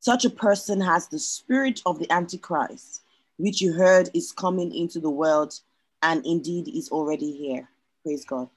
Such 0.00 0.24
a 0.24 0.30
person 0.30 0.80
has 0.80 1.08
the 1.08 1.18
spirit 1.18 1.82
of 1.84 1.98
the 1.98 2.10
Antichrist, 2.10 3.02
which 3.36 3.60
you 3.60 3.74
heard 3.74 4.08
is 4.14 4.32
coming 4.32 4.74
into 4.74 4.98
the 4.98 5.10
world 5.10 5.60
and 6.00 6.24
indeed 6.24 6.68
is 6.68 6.88
already 6.88 7.32
here. 7.32 7.68
Praise 8.02 8.24
God. 8.24 8.48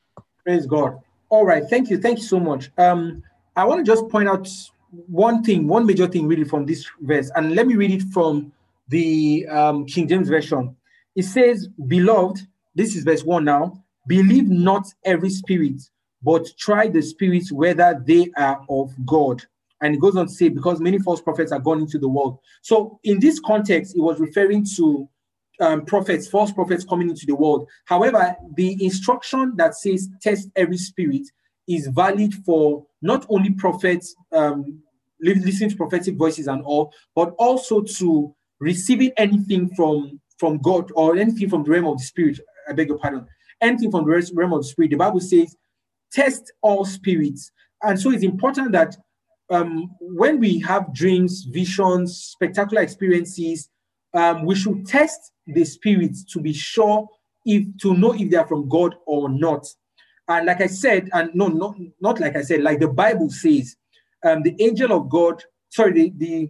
Praise 0.45 0.65
God. 0.65 1.01
All 1.27 1.45
right. 1.45 1.63
Thank 1.69 1.89
you. 1.89 1.97
Thank 1.97 2.19
you 2.19 2.23
so 2.23 2.39
much. 2.39 2.71
Um, 2.77 3.23
I 3.57 3.65
want 3.65 3.85
to 3.85 3.91
just 3.91 4.07
point 4.07 4.29
out 4.29 4.47
one 4.91 5.43
thing, 5.43 5.67
one 5.67 5.85
major 5.85 6.07
thing 6.07 6.27
really 6.27 6.43
from 6.43 6.65
this 6.65 6.85
verse. 7.01 7.31
And 7.35 7.55
let 7.55 7.67
me 7.67 7.75
read 7.75 7.91
it 7.91 8.03
from 8.11 8.51
the 8.87 9.47
um, 9.47 9.85
King 9.85 10.07
James 10.07 10.29
Version. 10.29 10.75
It 11.15 11.23
says, 11.23 11.67
Beloved, 11.87 12.39
this 12.75 12.95
is 12.95 13.03
verse 13.03 13.23
1 13.23 13.43
now, 13.43 13.83
believe 14.07 14.49
not 14.49 14.87
every 15.05 15.29
spirit, 15.29 15.81
but 16.23 16.47
try 16.57 16.87
the 16.87 17.01
spirits 17.01 17.51
whether 17.51 18.01
they 18.05 18.31
are 18.37 18.63
of 18.69 18.93
God. 19.05 19.43
And 19.81 19.95
it 19.95 20.01
goes 20.01 20.17
on 20.17 20.27
to 20.27 20.33
say, 20.33 20.49
because 20.49 20.79
many 20.79 20.99
false 20.99 21.21
prophets 21.21 21.51
are 21.51 21.59
gone 21.59 21.79
into 21.79 21.97
the 21.97 22.09
world. 22.09 22.39
So 22.61 22.99
in 23.03 23.19
this 23.19 23.39
context, 23.39 23.95
it 23.95 24.01
was 24.01 24.19
referring 24.19 24.65
to 24.75 25.07
um, 25.61 25.85
prophets, 25.85 26.27
false 26.27 26.51
prophets 26.51 26.83
coming 26.83 27.09
into 27.09 27.25
the 27.25 27.35
world. 27.35 27.67
However, 27.85 28.35
the 28.55 28.83
instruction 28.83 29.53
that 29.57 29.75
says 29.75 30.09
test 30.21 30.49
every 30.55 30.77
spirit 30.77 31.27
is 31.69 31.87
valid 31.87 32.33
for 32.45 32.85
not 33.01 33.25
only 33.29 33.51
prophets 33.51 34.15
um, 34.33 34.81
listening 35.21 35.69
to 35.69 35.75
prophetic 35.75 36.15
voices 36.15 36.47
and 36.47 36.63
all, 36.63 36.91
but 37.15 37.33
also 37.37 37.81
to 37.81 38.35
receiving 38.59 39.11
anything 39.17 39.69
from 39.75 40.19
from 40.37 40.57
God 40.59 40.89
or 40.95 41.17
anything 41.17 41.49
from 41.49 41.63
the 41.63 41.71
realm 41.71 41.85
of 41.85 41.97
the 41.97 42.03
spirit. 42.03 42.39
I 42.67 42.73
beg 42.73 42.87
your 42.87 42.97
pardon. 42.97 43.25
Anything 43.61 43.91
from 43.91 44.05
the 44.05 44.29
realm 44.33 44.53
of 44.53 44.61
the 44.61 44.67
spirit. 44.67 44.91
The 44.91 44.97
Bible 44.97 45.19
says, 45.19 45.53
test 46.13 46.53
all 46.61 46.85
spirits. 46.85 47.51
And 47.83 47.99
so 47.99 48.11
it's 48.11 48.23
important 48.23 48.71
that 48.71 48.95
um, 49.49 49.89
when 49.99 50.39
we 50.39 50.59
have 50.59 50.93
dreams, 50.93 51.45
visions, 51.51 52.23
spectacular 52.23 52.81
experiences, 52.81 53.69
um, 54.13 54.45
we 54.45 54.55
should 54.55 54.85
test 54.85 55.33
the 55.45 55.65
spirits 55.65 56.23
to 56.31 56.39
be 56.39 56.53
sure 56.53 57.07
if 57.45 57.65
to 57.81 57.93
know 57.95 58.13
if 58.13 58.29
they 58.29 58.37
are 58.37 58.47
from 58.47 58.69
God 58.69 58.95
or 59.05 59.29
not. 59.29 59.65
And 60.29 60.45
like 60.45 60.61
I 60.61 60.67
said, 60.67 61.09
and 61.11 61.33
no, 61.33 61.47
not 61.47 61.75
not 61.99 62.19
like 62.19 62.37
I 62.37 62.43
said, 62.43 62.61
like 62.61 62.79
the 62.79 62.87
Bible 62.87 63.31
says, 63.31 63.75
um, 64.23 64.43
the 64.43 64.55
angel 64.59 64.91
of 64.91 65.09
God, 65.09 65.43
sorry, 65.69 65.91
the, 65.91 66.13
the 66.17 66.49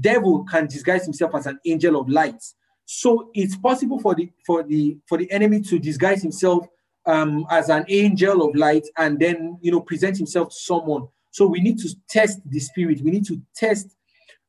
devil 0.00 0.44
can 0.50 0.66
disguise 0.66 1.04
himself 1.04 1.34
as 1.36 1.46
an 1.46 1.60
angel 1.64 1.98
of 1.98 2.08
light. 2.08 2.42
So 2.86 3.30
it's 3.34 3.56
possible 3.56 4.00
for 4.00 4.16
the 4.16 4.30
for 4.44 4.64
the 4.64 4.98
for 5.08 5.16
the 5.16 5.30
enemy 5.30 5.60
to 5.62 5.78
disguise 5.78 6.22
himself 6.22 6.66
um, 7.06 7.46
as 7.50 7.68
an 7.68 7.84
angel 7.88 8.42
of 8.42 8.56
light 8.56 8.86
and 8.98 9.20
then 9.20 9.58
you 9.62 9.70
know 9.70 9.80
present 9.80 10.16
himself 10.16 10.48
to 10.48 10.56
someone. 10.56 11.06
So 11.30 11.46
we 11.46 11.60
need 11.60 11.78
to 11.78 11.88
test 12.08 12.40
the 12.50 12.58
spirit. 12.58 13.00
We 13.00 13.12
need 13.12 13.26
to 13.26 13.40
test 13.54 13.96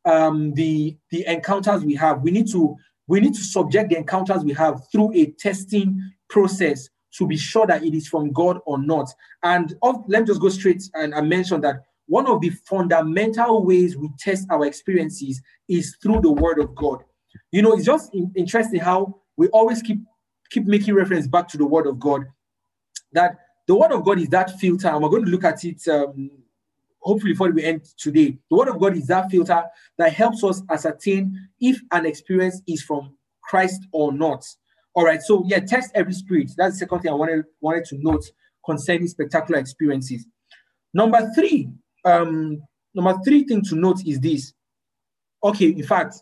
um, 0.05 0.55
the 0.55 0.97
the 1.11 1.23
encounters 1.27 1.85
we 1.85 1.93
have. 1.95 2.23
We 2.23 2.31
need 2.31 2.49
to 2.51 2.75
we 3.05 3.19
need 3.19 3.35
to 3.35 3.43
subject 3.43 3.89
the 3.91 3.97
encounters 3.97 4.43
we 4.43 4.53
have 4.53 4.81
through 4.91 5.13
a 5.13 5.27
testing 5.37 6.01
process 6.29 6.89
to 7.17 7.27
be 7.27 7.37
sure 7.37 7.67
that 7.67 7.83
it 7.83 7.93
is 7.93 8.07
from 8.07 8.31
God 8.31 8.59
or 8.65 8.77
not. 8.77 9.09
And 9.43 9.75
of, 9.81 10.03
let 10.07 10.21
me 10.21 10.27
just 10.27 10.41
go 10.41 10.49
straight 10.49 10.83
and, 10.93 11.13
and 11.13 11.29
mention 11.29 11.61
that 11.61 11.83
one 12.07 12.27
of 12.27 12.41
the 12.41 12.49
fundamental 12.49 13.63
ways 13.65 13.95
we 13.95 14.09
test 14.19 14.47
our 14.49 14.65
experiences 14.65 15.41
is 15.69 15.95
through 16.01 16.21
the 16.21 16.31
Word 16.31 16.59
of 16.59 16.75
God. 16.75 17.03
You 17.51 17.61
know, 17.61 17.73
it's 17.73 17.85
just 17.85 18.13
in- 18.13 18.31
interesting 18.35 18.79
how 18.79 19.21
we 19.37 19.47
always 19.49 19.81
keep 19.81 19.99
keep 20.49 20.65
making 20.65 20.93
reference 20.93 21.27
back 21.27 21.47
to 21.49 21.57
the 21.57 21.65
Word 21.65 21.87
of 21.87 21.99
God. 21.99 22.25
That 23.13 23.39
the 23.67 23.75
Word 23.75 23.91
of 23.91 24.03
God 24.03 24.19
is 24.19 24.27
that 24.29 24.59
filter, 24.59 24.89
and 24.89 25.01
we're 25.01 25.09
going 25.09 25.25
to 25.25 25.31
look 25.31 25.45
at 25.45 25.63
it 25.63 25.87
um, 25.87 26.29
hopefully 26.99 27.33
before 27.33 27.51
we 27.51 27.63
end 27.63 27.85
today. 27.97 28.37
The 28.49 28.57
Word 28.57 28.67
of 28.67 28.79
God 28.79 28.95
is 28.97 29.07
that 29.07 29.31
filter 29.31 29.63
that 29.97 30.13
helps 30.13 30.43
us 30.43 30.61
ascertain 30.69 31.49
if 31.59 31.79
an 31.91 32.05
experience 32.05 32.61
is 32.67 32.81
from 32.81 33.15
Christ 33.41 33.81
or 33.91 34.11
not. 34.11 34.45
All 34.93 35.05
right, 35.05 35.21
so 35.21 35.43
yeah, 35.47 35.59
test 35.59 35.91
every 35.95 36.13
spirit. 36.13 36.51
That's 36.57 36.75
the 36.75 36.79
second 36.79 37.01
thing 37.01 37.11
I 37.11 37.15
wanted 37.15 37.45
wanted 37.61 37.85
to 37.85 37.97
note 37.99 38.23
concerning 38.65 39.07
spectacular 39.07 39.59
experiences. 39.59 40.25
Number 40.93 41.29
three, 41.33 41.69
um, 42.03 42.61
number 42.93 43.17
three 43.23 43.45
thing 43.45 43.61
to 43.63 43.75
note 43.75 44.05
is 44.05 44.19
this. 44.19 44.53
Okay, 45.43 45.67
in 45.67 45.83
fact, 45.83 46.15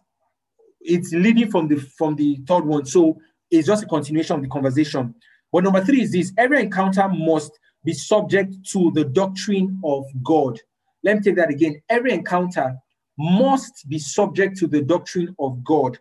it's 0.81 1.11
leading 1.11 1.49
from 1.49 1.67
the 1.67 1.77
from 1.97 2.15
the 2.15 2.39
third 2.47 2.65
one, 2.65 2.85
so 2.85 3.17
it's 3.49 3.67
just 3.67 3.83
a 3.83 3.87
continuation 3.87 4.35
of 4.35 4.41
the 4.43 4.47
conversation. 4.47 5.15
But 5.51 5.63
number 5.63 5.83
three 5.83 6.01
is 6.03 6.11
this: 6.11 6.31
every 6.37 6.61
encounter 6.61 7.07
must 7.09 7.51
be 7.83 7.93
subject 7.93 8.55
to 8.71 8.91
the 8.91 9.05
doctrine 9.05 9.79
of 9.83 10.05
God. 10.23 10.59
Let 11.03 11.17
me 11.17 11.21
take 11.21 11.37
that 11.37 11.49
again. 11.49 11.81
Every 11.89 12.13
encounter 12.13 12.75
must 13.17 13.87
be 13.89 13.97
subject 13.97 14.57
to 14.57 14.67
the 14.67 14.81
doctrine 14.81 15.35
of 15.39 15.63
God. 15.63 15.97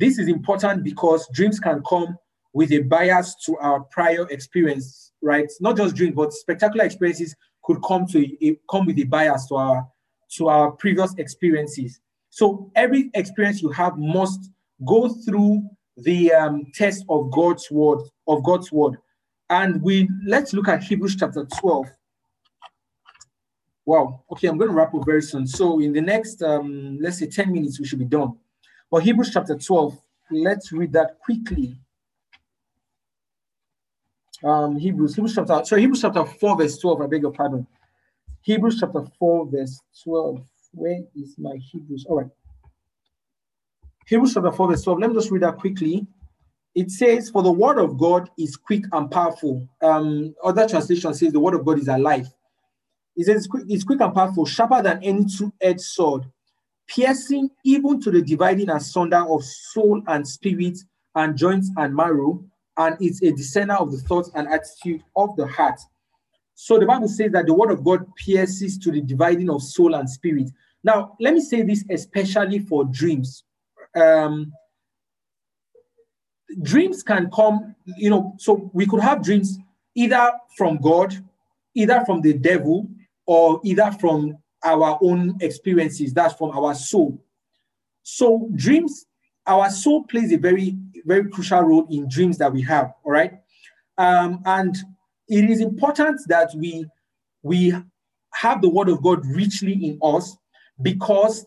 This 0.00 0.18
is 0.18 0.28
important 0.28 0.82
because 0.82 1.28
dreams 1.28 1.60
can 1.60 1.82
come 1.86 2.16
with 2.54 2.72
a 2.72 2.80
bias 2.80 3.36
to 3.44 3.58
our 3.58 3.80
prior 3.80 4.26
experience, 4.30 5.12
right? 5.20 5.46
Not 5.60 5.76
just 5.76 5.94
dreams, 5.94 6.14
but 6.16 6.32
spectacular 6.32 6.86
experiences 6.86 7.36
could 7.62 7.82
come 7.82 8.06
to 8.06 8.56
come 8.70 8.86
with 8.86 8.98
a 8.98 9.04
bias 9.04 9.46
to 9.48 9.56
our 9.56 9.86
to 10.36 10.48
our 10.48 10.72
previous 10.72 11.14
experiences. 11.18 12.00
So 12.30 12.72
every 12.76 13.10
experience 13.12 13.60
you 13.60 13.68
have 13.72 13.98
must 13.98 14.50
go 14.86 15.10
through 15.10 15.68
the 15.98 16.32
um, 16.32 16.64
test 16.74 17.04
of 17.10 17.30
God's 17.30 17.70
word 17.70 18.00
of 18.26 18.42
God's 18.42 18.72
word. 18.72 18.96
And 19.50 19.82
we 19.82 20.08
let's 20.26 20.54
look 20.54 20.68
at 20.68 20.82
Hebrews 20.82 21.16
chapter 21.16 21.46
12. 21.60 21.88
Wow. 23.84 24.24
Okay, 24.32 24.48
I'm 24.48 24.56
going 24.56 24.70
to 24.70 24.76
wrap 24.76 24.94
up 24.94 25.04
very 25.04 25.20
soon. 25.20 25.46
So 25.46 25.78
in 25.80 25.92
the 25.92 26.00
next 26.00 26.42
um, 26.42 26.96
let's 27.02 27.18
say 27.18 27.26
10 27.26 27.52
minutes, 27.52 27.78
we 27.78 27.86
should 27.86 27.98
be 27.98 28.06
done. 28.06 28.38
But 28.90 29.02
Hebrews 29.04 29.30
chapter 29.32 29.56
12, 29.56 29.98
let's 30.32 30.72
read 30.72 30.92
that 30.92 31.18
quickly. 31.20 31.76
Um, 34.42 34.76
Hebrews, 34.78 35.14
Hebrews 35.14 35.34
chapter, 35.34 35.64
sorry, 35.64 35.82
Hebrews 35.82 36.02
chapter 36.02 36.24
4, 36.24 36.58
verse 36.58 36.78
12. 36.78 37.02
I 37.02 37.06
beg 37.06 37.22
your 37.22 37.32
pardon. 37.32 37.66
Hebrews 38.42 38.80
chapter 38.80 39.04
4, 39.18 39.46
verse 39.50 39.80
12. 40.02 40.42
Where 40.72 41.00
is 41.14 41.36
my 41.38 41.56
Hebrews? 41.56 42.06
All 42.08 42.18
right. 42.18 42.30
Hebrews 44.06 44.34
chapter 44.34 44.50
4, 44.52 44.68
verse 44.68 44.82
12. 44.82 44.98
Let 44.98 45.10
me 45.10 45.16
just 45.16 45.30
read 45.30 45.42
that 45.42 45.58
quickly. 45.58 46.06
It 46.74 46.90
says, 46.90 47.30
For 47.30 47.42
the 47.42 47.52
word 47.52 47.78
of 47.78 47.98
God 47.98 48.30
is 48.38 48.56
quick 48.56 48.84
and 48.92 49.10
powerful. 49.10 49.68
Um, 49.82 50.34
other 50.42 50.68
translation 50.68 51.12
says 51.14 51.32
the 51.32 51.40
word 51.40 51.54
of 51.54 51.64
God 51.64 51.78
is 51.78 51.88
alive. 51.88 52.28
It 53.16 53.26
says 53.26 53.36
it's 53.36 53.46
quick, 53.46 53.64
it's 53.68 53.84
quick 53.84 54.00
and 54.00 54.14
powerful, 54.14 54.46
sharper 54.46 54.82
than 54.82 55.02
any 55.02 55.24
two-edged 55.24 55.80
sword, 55.80 56.24
piercing 56.94 57.50
even 57.64 58.00
to 58.00 58.10
the 58.10 58.20
dividing 58.20 58.70
asunder 58.70 59.24
of 59.28 59.44
soul 59.44 60.02
and 60.08 60.26
spirit 60.26 60.78
and 61.14 61.36
joints 61.36 61.70
and 61.76 61.94
marrow, 61.94 62.44
and 62.76 62.96
it's 63.00 63.22
a 63.22 63.32
discerner 63.32 63.74
of 63.74 63.92
the 63.92 63.98
thoughts 63.98 64.30
and 64.34 64.48
attitude 64.48 65.02
of 65.16 65.34
the 65.36 65.46
heart. 65.46 65.78
So 66.54 66.78
the 66.78 66.86
Bible 66.86 67.08
says 67.08 67.32
that 67.32 67.46
the 67.46 67.54
word 67.54 67.70
of 67.70 67.84
God 67.84 68.04
pierces 68.16 68.76
to 68.78 68.90
the 68.90 69.00
dividing 69.00 69.50
of 69.50 69.62
soul 69.62 69.94
and 69.94 70.08
spirit. 70.08 70.50
Now, 70.82 71.16
let 71.20 71.34
me 71.34 71.40
say 71.40 71.62
this 71.62 71.84
especially 71.90 72.58
for 72.58 72.84
dreams. 72.84 73.44
Um, 73.94 74.52
dreams 76.62 77.02
can 77.02 77.30
come, 77.30 77.74
you 77.96 78.10
know, 78.10 78.34
so 78.38 78.70
we 78.74 78.86
could 78.86 79.00
have 79.00 79.22
dreams 79.22 79.58
either 79.94 80.32
from 80.56 80.78
God, 80.78 81.14
either 81.74 82.02
from 82.04 82.20
the 82.20 82.34
devil, 82.34 82.88
or 83.26 83.60
either 83.64 83.90
from 84.00 84.36
our 84.64 84.98
own 85.02 85.36
experiences. 85.40 86.12
That's 86.12 86.34
from 86.34 86.50
our 86.50 86.74
soul. 86.74 87.22
So 88.02 88.48
dreams, 88.54 89.06
our 89.46 89.70
soul 89.70 90.04
plays 90.04 90.32
a 90.32 90.36
very, 90.36 90.76
very 91.04 91.28
crucial 91.28 91.60
role 91.60 91.86
in 91.90 92.08
dreams 92.08 92.38
that 92.38 92.52
we 92.52 92.62
have. 92.62 92.92
All 93.04 93.12
right. 93.12 93.40
Um, 93.98 94.42
and 94.44 94.76
it 95.28 95.48
is 95.48 95.60
important 95.60 96.20
that 96.28 96.50
we 96.56 96.86
we 97.42 97.74
have 98.34 98.60
the 98.60 98.68
word 98.68 98.88
of 98.88 99.02
God 99.02 99.24
richly 99.26 99.72
in 99.72 99.98
us 100.02 100.36
because 100.82 101.46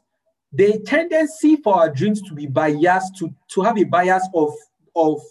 the 0.51 0.80
tendency 0.86 1.55
for 1.57 1.76
our 1.76 1.89
dreams 1.89 2.22
to 2.24 2.34
be 2.34 2.45
biased 2.45 3.16
to 3.18 3.34
to 3.49 3.61
have 3.61 3.78
a 3.78 3.84
bias 3.84 4.28
of 4.34 4.53
of 4.95 5.22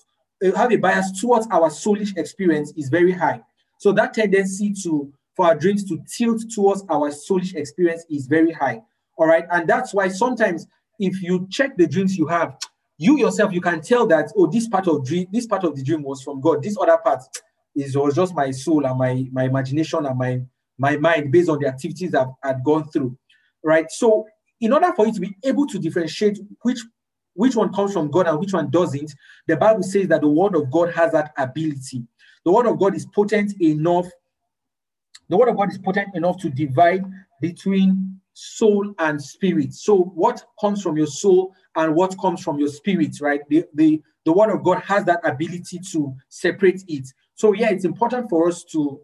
uh, 0.45 0.53
have 0.57 0.73
a 0.73 0.77
bias 0.77 1.21
towards 1.21 1.47
our 1.51 1.71
soulish 1.71 2.17
experience 2.17 2.73
is 2.77 2.89
very 2.89 3.13
high. 3.13 3.41
So 3.79 3.93
that 3.93 4.15
tendency 4.15 4.73
to 4.83 5.13
for 5.35 5.47
our 5.47 5.55
dreams 5.55 5.85
to 5.89 5.99
tilt 6.17 6.43
towards 6.55 6.85
our 6.91 7.11
soulish 7.11 7.55
experience 7.55 8.05
is 8.11 8.27
very 8.27 8.53
high. 8.53 8.83
All 9.17 9.27
right, 9.27 9.45
and 9.51 9.69
that's 9.69 9.95
why 9.95 10.09
sometimes 10.09 10.67
if 10.99 11.23
you 11.23 11.47
check 11.51 11.77
the 11.77 11.87
dreams 11.87 12.17
you 12.17 12.27
have, 12.27 12.57
you 12.99 13.19
yourself 13.19 13.53
you 13.53 13.61
can 13.61 13.81
tell 13.81 14.07
that 14.07 14.31
oh 14.37 14.47
this 14.47 14.69
part 14.69 14.87
of 14.87 15.05
dream 15.05 15.27
this 15.33 15.47
part 15.47 15.65
of 15.65 15.75
the 15.75 15.83
dream 15.83 16.03
was 16.03 16.23
from 16.23 16.41
God. 16.41 16.63
This 16.63 16.77
other 16.81 16.99
part 16.99 17.23
is 17.75 17.97
was 17.97 18.15
just 18.15 18.35
my 18.35 18.51
soul 18.51 18.87
and 18.87 18.99
my 18.99 19.27
my 19.33 19.45
imagination 19.45 20.07
and 20.07 20.19
my 20.19 20.41
my 20.79 20.97
mind 20.97 21.33
based 21.33 21.49
on 21.49 21.59
the 21.59 21.67
activities 21.67 22.15
I've 22.15 22.65
gone 22.65 22.89
through. 22.89 23.17
Right. 23.65 23.91
So 23.91 24.27
in 24.61 24.73
order 24.73 24.93
for 24.95 25.07
you 25.07 25.13
to 25.13 25.21
be 25.21 25.37
able 25.45 25.67
to 25.67 25.79
differentiate 25.79 26.39
which 26.63 26.81
which 27.35 27.57
one 27.57 27.73
comes 27.73 27.93
from 27.93 28.11
God 28.11 28.27
and 28.27 28.39
which 28.39 28.53
one 28.53 28.71
doesn't, 28.71 29.13
the 29.47 29.57
Bible 29.57 29.83
says 29.83 30.09
that 30.09 30.21
the 30.21 30.29
word 30.29 30.55
of 30.55 30.71
God 30.71 30.93
has 30.93 31.13
that 31.13 31.33
ability. 31.39 32.05
The 32.45 32.53
word 32.53 32.67
of 32.67 32.79
God 32.79 32.95
is 32.95 33.07
potent 33.07 33.61
enough. 33.61 34.07
The 35.33 35.39
word 35.39 35.49
of 35.49 35.57
God 35.57 35.71
is 35.71 35.79
potent 35.79 36.15
enough 36.15 36.37
to 36.41 36.51
divide 36.51 37.07
between 37.41 38.21
soul 38.35 38.93
and 38.99 39.19
spirit. 39.19 39.73
So, 39.73 40.13
what 40.15 40.45
comes 40.61 40.83
from 40.83 40.99
your 40.99 41.07
soul 41.07 41.55
and 41.75 41.95
what 41.95 42.19
comes 42.21 42.43
from 42.43 42.59
your 42.59 42.69
spirit, 42.69 43.19
right? 43.19 43.41
The, 43.49 43.65
the, 43.73 44.03
the 44.27 44.33
word 44.35 44.55
of 44.55 44.63
God 44.63 44.83
has 44.83 45.07
that 45.07 45.27
ability 45.27 45.81
to 45.93 46.15
separate 46.29 46.85
it. 46.87 47.09
So, 47.35 47.55
yeah, 47.55 47.71
it's 47.71 47.87
important 47.87 48.29
for 48.29 48.47
us 48.47 48.63
to 48.73 49.01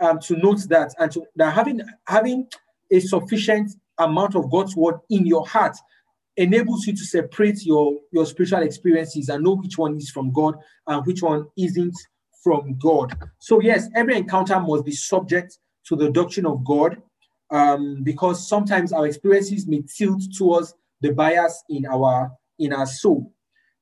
um, 0.00 0.18
to 0.22 0.36
note 0.38 0.62
that 0.70 0.92
and 0.98 1.12
to 1.12 1.24
that 1.36 1.54
having 1.54 1.82
having 2.08 2.48
a 2.90 2.98
sufficient 2.98 3.70
amount 3.98 4.34
of 4.34 4.50
God's 4.50 4.74
word 4.74 4.96
in 5.08 5.24
your 5.24 5.46
heart 5.46 5.76
enables 6.36 6.84
you 6.88 6.94
to 6.94 7.04
separate 7.04 7.64
your 7.64 7.96
your 8.10 8.26
spiritual 8.26 8.62
experiences 8.62 9.28
and 9.28 9.44
know 9.44 9.54
which 9.54 9.78
one 9.78 9.96
is 9.98 10.10
from 10.10 10.32
God 10.32 10.56
and 10.88 11.06
which 11.06 11.22
one 11.22 11.46
isn't 11.56 11.94
from 12.42 12.78
God. 12.78 13.16
So 13.38 13.60
yes, 13.60 13.88
every 13.94 14.16
encounter 14.16 14.58
must 14.60 14.84
be 14.84 14.92
subject 14.92 15.58
to 15.86 15.96
the 15.96 16.10
doctrine 16.10 16.46
of 16.46 16.64
God 16.64 17.02
um, 17.50 18.02
because 18.02 18.48
sometimes 18.48 18.92
our 18.92 19.06
experiences 19.06 19.66
may 19.66 19.82
tilt 19.82 20.22
towards 20.36 20.74
the 21.00 21.12
bias 21.12 21.62
in 21.68 21.86
our 21.86 22.30
in 22.58 22.72
our 22.72 22.86
soul. 22.86 23.32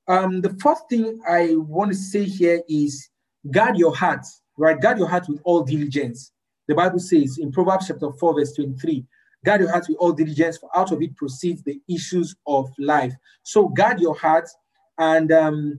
Um, 0.07 0.41
the 0.41 0.57
first 0.61 0.83
thing 0.89 1.21
I 1.29 1.57
want 1.57 1.91
to 1.91 1.97
say 1.97 2.25
here 2.25 2.63
is 2.69 3.09
guard 3.51 3.77
your 3.77 3.95
heart, 3.95 4.25
right? 4.57 4.81
Guard 4.81 4.99
your 4.99 5.09
heart 5.09 5.29
with 5.29 5.41
all 5.45 5.63
diligence. 5.63 6.33
The 6.67 6.75
Bible 6.75 6.99
says 6.99 7.39
in 7.39 7.51
Proverbs 7.51 7.89
chapter 7.89 8.11
4, 8.13 8.35
verse 8.35 8.53
23, 8.53 9.05
guard 9.45 9.61
your 9.63 9.71
heart 9.71 9.87
with 9.89 9.99
all 9.99 10.13
diligence, 10.13 10.59
for 10.59 10.71
out 10.75 10.93
of 10.93 11.03
it 11.03 11.17
proceeds 11.17 11.63
the 11.63 11.81
issues 11.89 12.35
of 12.47 12.71
life. 12.79 13.13
So 13.43 13.69
guard 13.69 14.01
your 14.01 14.15
heart, 14.15 14.49
and 14.99 15.31
um, 15.33 15.79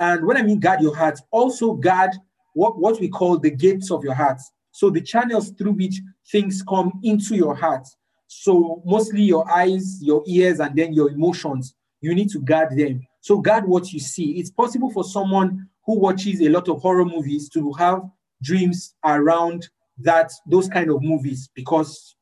and 0.00 0.26
when 0.26 0.38
I 0.38 0.42
mean 0.42 0.58
guard 0.58 0.80
your 0.80 0.96
heart, 0.96 1.20
also 1.30 1.74
guard 1.74 2.10
what, 2.54 2.78
what 2.78 2.98
we 2.98 3.08
call 3.08 3.38
the 3.38 3.50
gates 3.50 3.90
of 3.90 4.02
your 4.02 4.14
heart. 4.14 4.40
So 4.72 4.88
the 4.88 5.02
channels 5.02 5.50
through 5.50 5.72
which 5.72 6.00
things 6.32 6.62
come 6.66 6.92
into 7.02 7.36
your 7.36 7.54
heart. 7.54 7.86
So 8.26 8.82
mostly 8.86 9.22
your 9.22 9.48
eyes, 9.50 9.98
your 10.00 10.22
ears, 10.26 10.58
and 10.58 10.74
then 10.74 10.94
your 10.94 11.10
emotions. 11.10 11.74
You 12.00 12.14
need 12.14 12.30
to 12.30 12.40
guard 12.40 12.76
them. 12.76 13.06
So 13.20 13.38
guard 13.38 13.66
what 13.66 13.92
you 13.92 14.00
see. 14.00 14.38
It's 14.38 14.50
possible 14.50 14.90
for 14.90 15.04
someone 15.04 15.68
who 15.84 15.98
watches 15.98 16.40
a 16.40 16.48
lot 16.48 16.68
of 16.68 16.80
horror 16.80 17.04
movies 17.04 17.50
to 17.50 17.72
have 17.74 18.02
dreams 18.42 18.94
around 19.04 19.68
that 19.98 20.32
those 20.46 20.68
kind 20.68 20.90
of 20.90 21.02
movies 21.02 21.50
because 21.54 22.16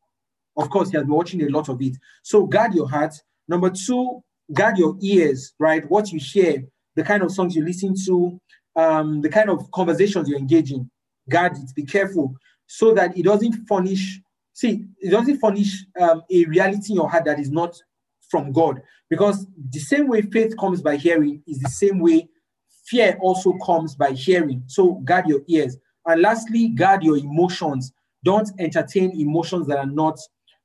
of 0.56 0.68
course 0.70 0.90
he 0.90 0.96
has 0.96 1.04
been 1.04 1.14
watching 1.14 1.42
a 1.42 1.48
lot 1.48 1.68
of 1.68 1.80
it 1.80 1.96
so 2.24 2.44
guard 2.44 2.74
your 2.74 2.88
heart 2.88 3.14
number 3.46 3.70
two 3.70 4.20
guard 4.52 4.76
your 4.76 4.96
ears 5.00 5.54
right 5.60 5.88
what 5.88 6.10
you 6.10 6.18
hear 6.18 6.64
the 6.98 7.04
kind 7.04 7.22
of 7.22 7.30
songs 7.32 7.56
you 7.56 7.64
listen 7.64 7.94
to 8.06 8.38
um, 8.76 9.20
the 9.22 9.28
kind 9.28 9.48
of 9.48 9.70
conversations 9.70 10.28
you 10.28 10.36
engage 10.36 10.70
in 10.72 10.90
guard 11.28 11.52
it 11.56 11.74
be 11.74 11.84
careful 11.84 12.34
so 12.66 12.92
that 12.94 13.16
it 13.16 13.24
doesn't 13.24 13.54
furnish 13.66 14.20
see 14.52 14.84
it 15.00 15.10
doesn't 15.10 15.38
furnish 15.38 15.84
um, 16.00 16.22
a 16.30 16.44
reality 16.46 16.90
in 16.92 16.96
your 16.96 17.08
heart 17.08 17.24
that 17.24 17.38
is 17.38 17.50
not 17.50 17.80
from 18.28 18.52
god. 18.52 18.82
Because 19.10 19.46
the 19.70 19.78
same 19.78 20.06
way 20.06 20.22
faith 20.22 20.56
comes 20.58 20.82
by 20.82 20.96
hearing 20.96 21.42
is 21.46 21.58
the 21.58 21.68
same 21.68 21.98
way 21.98 22.28
fear 22.86 23.18
also 23.20 23.52
comes 23.64 23.94
by 23.94 24.12
hearing. 24.12 24.62
So 24.66 24.94
guard 24.94 25.26
your 25.26 25.40
ears. 25.48 25.76
And 26.06 26.22
lastly 26.22 26.68
guard 26.68 27.02
your 27.02 27.16
emotions. 27.16 27.92
Don't 28.24 28.50
entertain 28.58 29.18
emotions 29.18 29.66
that 29.68 29.78
are 29.78 29.86
not 29.86 30.18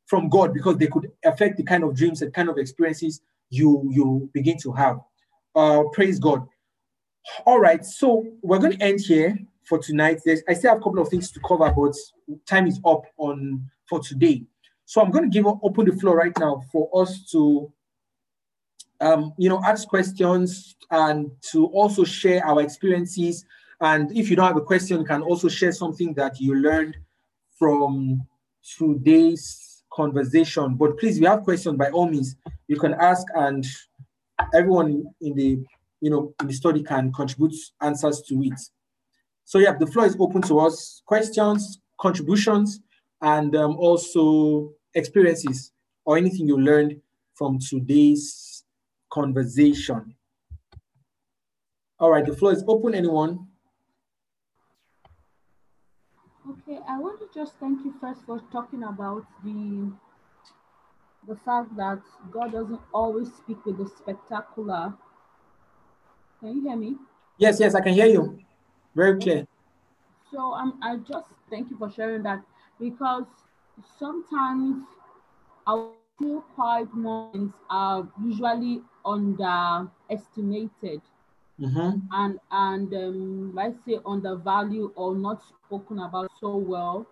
from 0.06 0.28
god 0.30 0.54
because 0.54 0.78
they 0.78 0.88
could 0.88 1.10
affect 1.24 1.58
the 1.58 1.64
kind 1.64 1.84
of 1.84 1.96
dreams 1.96 2.22
and 2.22 2.34
kind 2.34 2.50
of 2.50 2.58
experiences 2.58 3.22
you 3.50 3.90
you 3.90 4.30
begin 4.34 4.58
to 4.58 4.74
have 4.74 5.00
uh 5.56 5.84
praise 5.94 6.20
god 6.20 6.48
all 7.46 7.60
right 7.60 7.86
so 7.86 8.26
we're 8.42 8.60
going 8.60 8.78
to 8.78 8.84
end 8.84 9.00
here 9.00 9.38
for 9.66 9.78
tonight. 9.78 10.20
There's, 10.26 10.42
I 10.48 10.54
still 10.54 10.72
have 10.72 10.80
a 10.80 10.84
couple 10.84 11.00
of 11.00 11.10
things 11.10 11.32
to 11.32 11.40
cover, 11.40 11.72
but 11.72 11.96
time 12.46 12.68
is 12.68 12.80
up 12.86 13.04
on 13.18 13.70
for 13.88 14.00
today. 14.00 14.44
So 14.86 15.02
I'm 15.02 15.12
going 15.12 15.24
to 15.24 15.30
give 15.30 15.46
open 15.46 15.86
the 15.86 15.94
floor 15.94 16.18
right 16.18 16.38
now 16.40 16.62
for 16.72 16.90
us 16.94 17.26
to, 17.32 17.72
um, 19.00 19.34
you 19.38 19.50
know, 19.50 19.62
ask 19.66 19.88
questions 19.88 20.76
and 20.92 21.32
to 21.52 21.68
also 21.68 22.04
share 22.04 22.46
our 22.46 22.62
experiences. 22.62 23.46
And 23.82 24.16
if 24.16 24.30
you 24.30 24.36
don't 24.36 24.48
have 24.48 24.58
a 24.58 24.62
question, 24.62 25.00
you 25.00 25.06
can 25.06 25.22
also 25.22 25.48
share 25.48 25.72
something 25.72 26.14
that 26.16 26.40
you 26.40 26.56
learned 26.56 26.98
from 27.58 28.26
today's 28.78 29.84
conversation. 29.92 30.76
But 30.76 30.98
please, 30.98 31.20
you 31.20 31.28
have 31.28 31.44
questions, 31.44 31.78
by 31.78 31.90
all 31.90 32.10
means, 32.10 32.36
you 32.68 32.78
can 32.78 32.94
ask, 32.96 33.26
and 33.36 33.66
everyone 34.54 35.04
in 35.22 35.34
the 35.36 35.60
you 36.02 36.10
know 36.10 36.34
in 36.42 36.48
the 36.48 36.54
study 36.54 36.84
can 36.84 37.12
contribute 37.14 37.56
answers 37.82 38.22
to 38.28 38.42
it. 38.44 38.60
So 39.46 39.60
yeah, 39.60 39.74
the 39.78 39.88
floor 39.88 40.06
is 40.06 40.16
open 40.20 40.42
to 40.44 40.60
us. 40.60 41.02
Questions, 41.06 41.80
contributions, 42.00 42.80
and 43.22 43.56
um, 43.56 43.76
also 43.78 44.74
experiences 44.94 45.72
or 46.06 46.18
anything 46.18 46.48
you 46.48 46.60
learned 46.60 47.02
from 47.34 47.60
today's 47.60 48.64
conversation. 49.12 50.16
All 52.00 52.12
right, 52.12 52.26
the 52.26 52.36
floor 52.36 52.52
is 52.52 52.64
open. 52.68 52.94
Anyone? 52.96 53.48
Okay, 56.50 56.80
I 56.90 57.00
want 57.00 57.20
to 57.20 57.28
just 57.34 57.54
thank 57.60 57.86
you 57.86 57.94
first 58.02 58.22
for 58.26 58.42
talking 58.52 58.84
about 58.84 59.26
the 59.46 59.94
the 61.28 61.36
fact 61.36 61.76
that 61.78 62.00
God 62.32 62.52
doesn't 62.52 62.82
always 62.94 63.34
speak 63.34 63.66
with 63.66 63.78
the 63.78 63.88
spectacular. 63.88 64.94
Can 66.40 66.56
you 66.58 66.62
hear 66.62 66.76
me? 66.76 66.96
Yes, 67.38 67.60
yes, 67.60 67.76
I 67.76 67.82
can 67.82 67.94
hear 67.94 68.06
you. 68.08 68.40
Very 68.96 69.20
clear. 69.20 69.46
So 70.32 70.54
um, 70.54 70.80
I 70.82 70.98
just 70.98 71.28
thank 71.50 71.70
you 71.70 71.78
for 71.78 71.90
sharing 71.92 72.24
that 72.24 72.44
because 72.80 73.26
sometimes 73.98 74.84
our 75.68 75.90
feel 76.20 76.42
quiet 76.56 76.94
moments 76.94 77.56
are 77.70 78.08
usually 78.24 78.82
underestimated 79.06 81.02
Mm-hmm. 81.60 82.00
and 82.12 82.40
and 82.52 82.94
um, 82.94 83.56
let's 83.56 83.78
say 83.86 84.00
undervalued 84.06 84.92
or 84.96 85.16
not 85.16 85.42
spoken 85.44 86.00
about 86.00 86.32
so 86.40 86.56
well. 86.58 87.06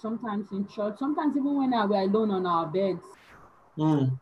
Sometimes 0.00 0.52
in 0.52 0.66
church, 0.68 0.98
sometimes 0.98 1.36
even 1.36 1.56
when 1.56 1.70
we're 1.70 2.02
alone 2.02 2.30
on 2.30 2.46
our 2.46 2.66
beds. 2.66 3.02
Mm. 3.78 4.18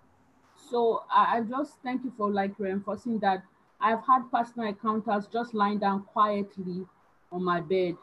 So 0.70 1.03
I, 1.11 1.39
I 1.39 1.40
just 1.43 1.74
thank 1.82 2.05
you 2.05 2.12
for 2.16 2.31
like 2.31 2.59
reinforcing 2.59 3.19
that 3.20 3.43
I've 3.81 4.05
had 4.07 4.31
personal 4.32 4.69
encounters 4.69 5.27
just 5.27 5.53
lying 5.53 5.78
down 5.78 6.05
quietly 6.05 6.86
on 7.32 7.44
my 7.44 7.61
bed. 7.61 7.97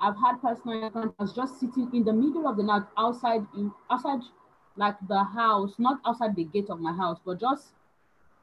I've 0.00 0.16
had 0.16 0.42
personal 0.42 0.84
encounters 0.84 1.32
just 1.32 1.60
sitting 1.60 1.88
in 1.94 2.04
the 2.04 2.12
middle 2.12 2.48
of 2.48 2.56
the 2.56 2.64
night 2.64 2.82
outside 2.98 3.46
in 3.56 3.72
outside 3.90 4.20
like 4.76 4.96
the 5.08 5.22
house, 5.22 5.74
not 5.78 6.00
outside 6.06 6.34
the 6.34 6.44
gate 6.44 6.70
of 6.70 6.80
my 6.80 6.92
house, 6.92 7.18
but 7.24 7.38
just 7.38 7.72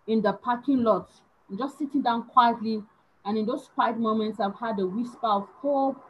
in 0.08 0.22
the 0.22 0.34
parking 0.34 0.84
lot, 0.84 1.10
just 1.58 1.78
sitting 1.78 2.02
down 2.02 2.24
quietly. 2.24 2.84
And 3.26 3.38
in 3.38 3.46
those 3.46 3.70
quiet 3.76 3.98
moments, 3.98 4.40
I've 4.40 4.56
had 4.56 4.80
a 4.80 4.88
whisper 4.88 5.28
of 5.28 5.48
hope. 5.62 6.02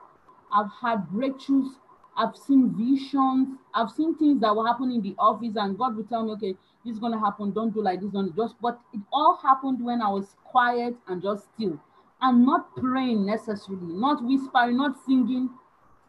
I've 0.52 0.70
had 0.82 1.08
breakthroughs. 1.10 1.72
I've 2.20 2.36
seen 2.36 2.76
visions. 2.78 3.58
I've 3.74 3.90
seen 3.92 4.14
things 4.18 4.42
that 4.42 4.54
will 4.54 4.66
happen 4.66 4.92
in 4.92 5.02
the 5.02 5.16
office, 5.18 5.56
and 5.56 5.78
God 5.78 5.96
will 5.96 6.04
tell 6.04 6.26
me, 6.26 6.34
okay, 6.34 6.54
this 6.84 6.96
is 6.96 7.00
gonna 7.00 7.20
happen. 7.20 7.52
Don't 7.52 7.74
do 7.74 7.82
like 7.82 8.02
this. 8.02 8.12
Don't 8.12 8.36
just. 8.36 8.56
But 8.62 8.78
it 8.94 9.00
all 9.14 9.40
happened 9.42 9.84
when 9.84 10.02
I 10.02 10.10
was 10.10 10.36
quiet 10.44 10.96
and 11.08 11.22
just 11.22 11.46
still, 11.56 11.80
and 12.22 12.46
not 12.46 12.76
praying 12.76 13.26
necessarily, 13.26 13.94
not 13.94 14.22
whispering, 14.22 14.76
not 14.76 14.98
singing, 15.06 15.50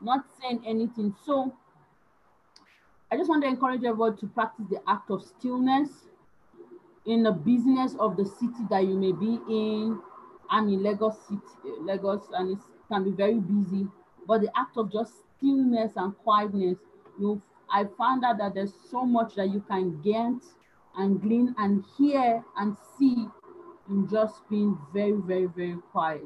not 0.00 0.24
saying 0.40 0.62
anything. 0.66 1.14
So 1.24 1.54
I 3.12 3.16
just 3.16 3.28
want 3.30 3.44
to 3.44 3.48
encourage 3.48 3.84
everyone 3.84 4.16
to 4.16 4.26
practice 4.26 4.66
the 4.68 4.80
act 4.88 5.10
of 5.10 5.22
stillness 5.22 5.90
in 7.06 7.22
the 7.22 7.32
business 7.32 7.94
of 8.00 8.16
the 8.16 8.24
city 8.24 8.64
that 8.68 8.84
you 8.84 8.98
may 8.98 9.12
be 9.12 9.38
in. 9.48 10.00
I'm 10.50 10.68
in 10.68 10.82
Lagos 10.82 11.16
City, 11.28 11.40
Lagos, 11.82 12.22
and 12.32 12.50
it 12.50 12.58
can 12.88 13.04
be 13.04 13.12
very 13.12 13.38
busy. 13.38 13.86
But 14.26 14.40
the 14.40 14.50
act 14.58 14.76
of 14.76 14.92
just 14.92 15.12
stillness 15.40 15.92
and 15.96 16.16
quietness, 16.18 16.78
you 17.18 17.40
I 17.72 17.84
found 17.96 18.24
out 18.24 18.38
that 18.38 18.54
there's 18.54 18.74
so 18.90 19.04
much 19.06 19.36
that 19.36 19.48
you 19.48 19.60
can 19.68 20.00
get 20.02 20.42
and 20.96 21.22
glean 21.22 21.54
and 21.58 21.84
hear 21.96 22.42
and 22.56 22.76
see 22.98 23.28
in 23.88 24.08
just 24.08 24.48
being 24.50 24.76
very, 24.92 25.12
very, 25.12 25.46
very 25.46 25.76
quiet. 25.92 26.22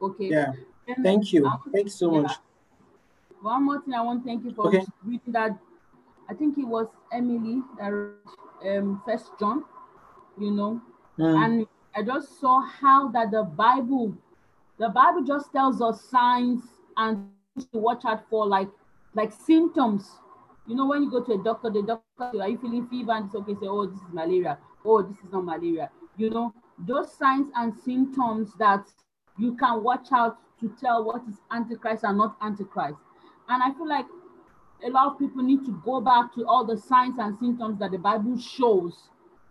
Okay. 0.00 0.28
Yeah. 0.28 0.52
Then 0.86 1.02
Thank 1.02 1.32
you. 1.32 1.50
Thanks 1.72 1.94
so 1.94 2.14
yeah. 2.14 2.20
much. 2.22 2.32
One 3.42 3.64
more 3.64 3.82
thing 3.82 3.94
I 3.94 4.02
want 4.02 4.22
to 4.22 4.28
thank 4.28 4.44
you 4.44 4.54
for 4.54 4.68
Okay. 4.68 4.84
reading 5.04 5.32
that. 5.32 5.58
I 6.28 6.34
think 6.34 6.56
it 6.58 6.64
was 6.66 6.86
Emily 7.12 7.62
that 7.78 7.92
um, 8.68 9.02
First 9.04 9.32
John, 9.38 9.64
you 10.38 10.50
know, 10.50 10.80
Mm. 11.18 11.44
and 11.44 11.66
I 11.94 12.02
just 12.02 12.40
saw 12.40 12.60
how 12.60 13.08
that 13.08 13.30
the 13.30 13.44
Bible, 13.44 14.16
the 14.78 14.88
Bible 14.88 15.22
just 15.22 15.52
tells 15.52 15.80
us 15.80 16.00
signs 16.02 16.62
and 16.96 17.30
to 17.60 17.78
watch 17.78 18.04
out 18.04 18.28
for, 18.28 18.46
like 18.46 18.68
like 19.14 19.32
symptoms 19.32 20.10
You 20.66 20.74
know, 20.74 20.86
when 20.86 21.02
you 21.04 21.10
go 21.10 21.22
to 21.22 21.32
a 21.32 21.38
doctor, 21.42 21.70
the 21.70 21.82
doctor 21.82 22.42
Are 22.42 22.48
you 22.48 22.58
feeling 22.58 22.86
fever? 22.88 23.12
And 23.12 23.26
it's 23.26 23.34
okay, 23.34 23.54
say, 23.54 23.66
Oh, 23.68 23.86
this 23.86 23.98
is 24.00 24.12
malaria. 24.12 24.58
Oh, 24.84 25.02
this 25.02 25.16
is 25.18 25.32
not 25.32 25.44
malaria. 25.44 25.90
You 26.16 26.30
know, 26.30 26.52
those 26.78 27.12
signs 27.12 27.48
and 27.54 27.72
symptoms 27.84 28.52
that 28.58 28.86
you 29.38 29.54
can 29.56 29.82
watch 29.82 30.08
out 30.12 30.38
to 30.60 30.72
tell 30.80 31.04
what 31.04 31.22
is 31.28 31.36
antichrist 31.50 32.04
and 32.04 32.18
not 32.18 32.36
antichrist. 32.40 32.98
And 33.48 33.62
I 33.62 33.72
feel 33.72 33.88
like 33.88 34.06
a 34.84 34.90
lot 34.90 35.12
of 35.12 35.18
people 35.18 35.42
need 35.42 35.64
to 35.66 35.80
go 35.84 36.00
back 36.00 36.34
to 36.34 36.46
all 36.46 36.64
the 36.64 36.76
signs 36.76 37.16
and 37.18 37.36
symptoms 37.38 37.78
that 37.78 37.90
the 37.90 37.98
Bible 37.98 38.36
shows, 38.38 39.10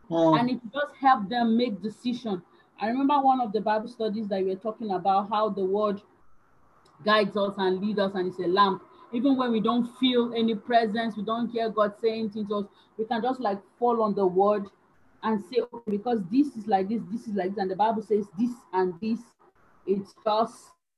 Mm. 0.10 0.40
and 0.40 0.50
it 0.50 0.60
just 0.74 0.94
help 1.00 1.30
them 1.30 1.56
make 1.58 1.82
decision. 1.82 2.42
I 2.80 2.88
remember 2.88 3.16
one 3.22 3.40
of 3.40 3.54
the 3.54 3.62
Bible 3.62 3.88
studies 3.88 4.28
that 4.28 4.40
we 4.44 4.50
were 4.50 4.56
talking 4.60 4.92
about 4.92 5.30
how 5.30 5.50
the 5.50 5.64
word 5.64 6.02
guides 7.04 7.36
us 7.38 7.54
and 7.58 7.80
leads 7.82 8.00
us, 8.00 8.14
and 8.16 8.28
it's 8.28 8.40
a 8.40 8.48
lamp. 8.48 8.82
Even 9.12 9.38
when 9.38 9.52
we 9.52 9.60
don't 9.60 9.88
feel 10.00 10.34
any 10.36 10.56
presence, 10.56 11.16
we 11.16 11.24
don't 11.24 11.50
hear 11.50 11.70
God 11.70 11.94
saying 12.02 12.32
things 12.32 12.48
to 12.50 12.56
us, 12.56 12.66
we 12.98 13.06
can 13.06 13.22
just 13.22 13.40
like 13.40 13.60
fall 13.78 14.02
on 14.02 14.16
the 14.16 14.26
word 14.26 14.66
and 15.22 15.42
say, 15.52 15.62
okay, 15.72 15.92
because 15.92 16.20
this 16.32 16.48
is 16.56 16.68
like 16.68 16.90
this, 16.90 17.02
this 17.12 17.28
is 17.28 17.36
like 17.36 17.50
this, 17.50 17.58
and 17.60 17.70
the 17.72 17.76
Bible 17.76 18.02
says 18.02 18.26
this 18.40 18.52
and 18.74 18.94
this, 19.02 19.20
it 19.86 20.02
just 20.26 20.56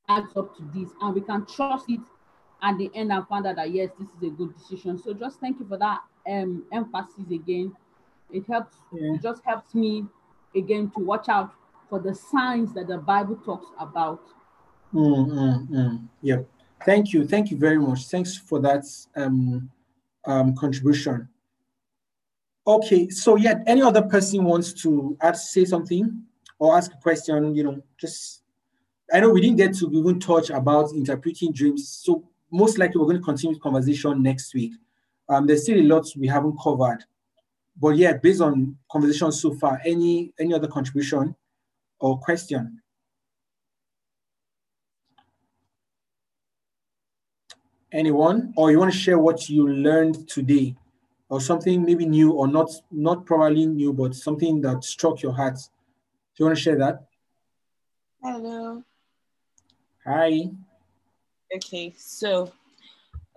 adds 0.07 0.36
up 0.38 0.56
to 0.57 0.64
this, 0.73 0.90
and 1.02 1.14
we 1.14 1.22
can 1.22 1.45
trust 1.45 1.86
it 1.90 1.99
at 2.61 2.77
the 2.77 2.90
end 2.95 3.11
and 3.11 3.27
find 3.27 3.45
out 3.45 3.57
that 3.57 3.72
yes, 3.72 3.90
this 3.99 4.07
is 4.10 4.23
a 4.23 4.30
good 4.30 4.57
decision. 4.57 4.98
So 4.98 5.14
just 5.14 5.40
thank 5.40 5.60
you 5.60 5.68
for 5.68 5.77
that 5.77 5.99
um 6.27 6.64
emphasis 6.72 7.30
again. 7.32 7.76
It 8.32 8.45
helps, 8.48 8.77
Yeah. 8.91 9.14
it 9.15 9.22
just 9.22 9.41
helps 9.45 9.76
me 9.76 10.06
again 10.56 10.90
to 10.95 10.99
watch 11.03 11.30
out 11.30 11.52
for 11.90 11.99
the 11.99 12.15
signs 12.15 12.73
that 12.73 12.88
the 12.88 12.98
Bible 12.98 13.36
talks 13.45 13.68
about. 13.80 14.22
Mm, 14.94 15.28
mm, 15.28 15.70
mm. 15.70 16.07
Yep. 16.22 16.48
Thank 16.86 17.14
you. 17.14 17.28
Thank 17.28 17.52
you 17.52 17.57
very 17.57 17.80
much. 17.80 18.06
Thanks 18.06 18.38
for 18.38 18.60
that 18.62 18.86
um, 19.16 19.70
um, 20.26 20.56
contribution. 20.56 21.28
Okay, 22.68 23.10
so 23.10 23.36
yeah, 23.36 23.60
any 23.68 23.82
other 23.82 24.02
person 24.02 24.44
wants 24.44 24.74
to 24.82 25.16
add, 25.22 25.38
say 25.38 25.66
something 25.66 26.24
or 26.57 26.76
ask 26.76 26.91
a 26.94 26.98
question, 26.98 27.53
you 27.53 27.64
know, 27.64 27.82
just 27.99 28.41
I 29.14 29.20
know 29.20 29.30
we 29.30 29.41
didn't 29.41 29.57
get 29.57 29.76
to 29.76 29.91
even 29.91 30.20
touch 30.20 30.49
about 30.49 30.91
interpreting 30.94 31.52
dreams. 31.52 31.88
So 31.88 32.24
most 32.52 32.80
likely 32.80 32.99
we're 32.99 33.06
going 33.06 33.18
to 33.18 33.24
continue 33.24 33.56
the 33.56 33.62
conversation 33.62 34.24
next 34.24 34.53
week. 34.56 34.74
Um, 35.30 35.45
there's 35.45 35.64
still 35.64 35.80
a 35.80 35.84
lot 35.84 36.07
we 36.18 36.28
haven't 36.28 36.57
covered. 36.62 37.03
But 37.80 37.98
yeah, 37.98 38.14
based 38.14 38.41
on 38.41 38.78
conversation 38.91 39.32
so 39.32 39.53
far, 39.53 39.80
any 39.86 40.34
any 40.40 40.53
other 40.53 40.68
contribution 40.68 41.36
or 41.99 42.20
question? 42.20 42.82
Anyone 47.96 48.54
or 48.58 48.72
you 48.72 48.80
want 48.80 48.92
to 48.92 48.98
share 48.98 49.18
what 49.18 49.50
you 49.50 49.68
learned 49.68 50.28
today 50.28 50.76
or 51.30 51.40
something 51.42 51.84
maybe 51.84 52.06
new 52.06 52.32
or 52.32 52.48
not 52.48 52.70
not 52.92 53.26
probably 53.26 53.66
new 53.66 53.92
but 53.94 54.14
something 54.14 54.62
that 54.62 54.84
struck 54.84 55.22
your 55.22 55.34
heart 55.34 55.56
do 55.56 56.36
you 56.38 56.46
want 56.46 56.58
to 56.58 56.62
share 56.62 56.78
that 56.78 57.06
Hello. 58.22 58.84
hi 60.06 60.50
Okay, 61.56 61.94
so 61.96 62.52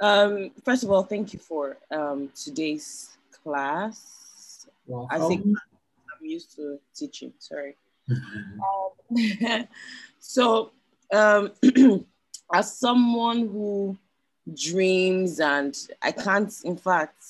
um, 0.01 0.51
first 0.65 0.83
of 0.83 0.91
all, 0.91 1.03
thank 1.03 1.33
you 1.33 1.39
for 1.39 1.77
um, 1.91 2.31
today's 2.35 3.17
class. 3.31 4.67
I 5.11 5.19
think 5.19 5.45
I'm 5.45 6.25
used 6.27 6.57
to 6.57 6.79
teaching. 6.95 7.33
Sorry. 7.39 7.77
Um, 9.11 9.69
so, 10.19 10.73
um, 11.13 11.53
as 12.53 12.77
someone 12.77 13.49
who 13.49 13.97
dreams 14.55 15.41
and 15.41 15.77
I 16.03 16.13
can't, 16.13 16.53
in 16.65 16.77
fact, 16.77 17.25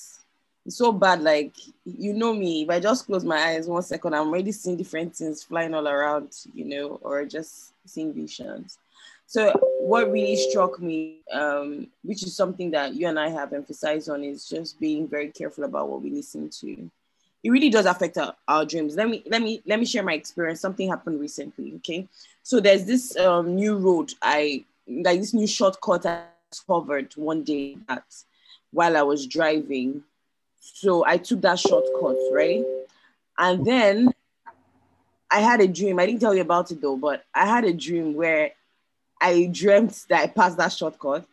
it's 0.65 0.77
so 0.77 0.91
bad. 0.91 1.21
Like, 1.21 1.53
you 1.85 2.13
know 2.13 2.33
me, 2.33 2.63
if 2.63 2.69
I 2.69 2.79
just 2.79 3.05
close 3.05 3.23
my 3.23 3.37
eyes 3.37 3.67
one 3.67 3.81
second, 3.81 4.13
I'm 4.13 4.27
already 4.27 4.51
seeing 4.51 4.77
different 4.77 5.15
things 5.15 5.43
flying 5.43 5.73
all 5.73 5.87
around, 5.87 6.35
you 6.53 6.65
know, 6.65 6.99
or 7.01 7.25
just 7.25 7.73
seeing 7.85 8.13
visions. 8.13 8.77
So, 9.25 9.51
what 9.81 10.11
really 10.11 10.35
struck 10.35 10.79
me, 10.79 11.17
um, 11.31 11.87
which 12.03 12.23
is 12.23 12.35
something 12.35 12.71
that 12.71 12.95
you 12.95 13.07
and 13.07 13.19
I 13.19 13.29
have 13.29 13.53
emphasized 13.53 14.09
on, 14.09 14.23
is 14.23 14.49
just 14.49 14.79
being 14.79 15.07
very 15.07 15.29
careful 15.29 15.65
about 15.65 15.89
what 15.89 16.01
we 16.01 16.09
listen 16.09 16.49
to 16.61 16.89
it 17.43 17.51
really 17.51 17.69
does 17.69 17.85
affect 17.85 18.17
our, 18.17 18.35
our 18.47 18.65
dreams. 18.65 18.95
Let 18.95 19.09
me 19.09 19.23
let 19.27 19.41
me 19.41 19.61
let 19.65 19.79
me 19.79 19.85
share 19.85 20.03
my 20.03 20.13
experience. 20.13 20.59
Something 20.59 20.89
happened 20.89 21.19
recently. 21.19 21.73
Okay, 21.77 22.07
so 22.43 22.59
there's 22.59 22.85
this 22.85 23.15
um, 23.17 23.55
new 23.55 23.77
road 23.77 24.13
I 24.21 24.65
like 24.87 25.19
this 25.19 25.33
new 25.33 25.47
shortcut 25.47 26.05
discovered 26.51 27.13
one 27.15 27.43
day 27.43 27.77
that 27.87 28.03
while 28.71 28.97
I 28.97 29.01
was 29.01 29.25
driving. 29.25 30.03
So 30.59 31.05
I 31.05 31.17
took 31.17 31.41
that 31.41 31.59
shortcut, 31.59 32.17
right? 32.31 32.63
And 33.37 33.65
then 33.65 34.13
I 35.31 35.39
had 35.39 35.61
a 35.61 35.67
dream. 35.67 35.99
I 35.99 36.05
didn't 36.05 36.21
tell 36.21 36.35
you 36.35 36.41
about 36.41 36.71
it 36.71 36.81
though, 36.81 36.97
but 36.97 37.23
I 37.33 37.45
had 37.45 37.63
a 37.65 37.73
dream 37.73 38.13
where 38.13 38.51
I 39.21 39.49
dreamt 39.51 40.05
that 40.09 40.21
I 40.21 40.27
passed 40.27 40.57
that 40.57 40.73
shortcut. 40.73 41.25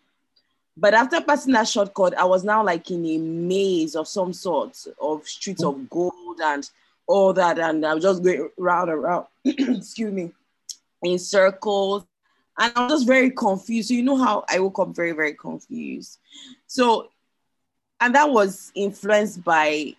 But 0.77 0.93
after 0.93 1.21
passing 1.23 1.55
that 1.55 1.69
shortcut, 1.69 2.19
I 2.19 2.25
was 2.25 2.45
now 2.45 2.63
like 2.63 2.91
in 2.91 3.05
a 3.07 3.19
maze 3.19 3.97
of 3.97 4.07
some 4.07 4.33
sort 4.33 4.77
of 5.01 5.27
streets 5.27 5.65
of 5.65 5.89
gold 5.89 6.41
and 6.43 6.69
all 7.07 7.33
that. 7.33 7.59
And 7.59 7.85
I 7.87 7.95
was 7.95 8.03
just 8.03 8.23
going 8.23 8.51
round 8.59 8.91
and 8.91 9.03
round, 9.03 9.27
excuse 9.45 10.13
me, 10.13 10.33
in 11.03 11.19
circles. 11.19 12.05
And 12.59 12.73
I 12.75 12.83
was 12.83 12.93
just 12.93 13.07
very 13.07 13.31
confused. 13.31 13.89
So, 13.89 13.95
you 13.95 14.03
know 14.03 14.17
how 14.17 14.45
I 14.49 14.59
woke 14.61 14.79
up 14.79 14.95
very, 14.95 15.13
very 15.13 15.35
confused. 15.35 16.19
So, 16.67 17.11
and 18.01 18.15
that 18.15 18.31
was 18.31 18.73
influenced 18.75 19.45
by 19.45 19.95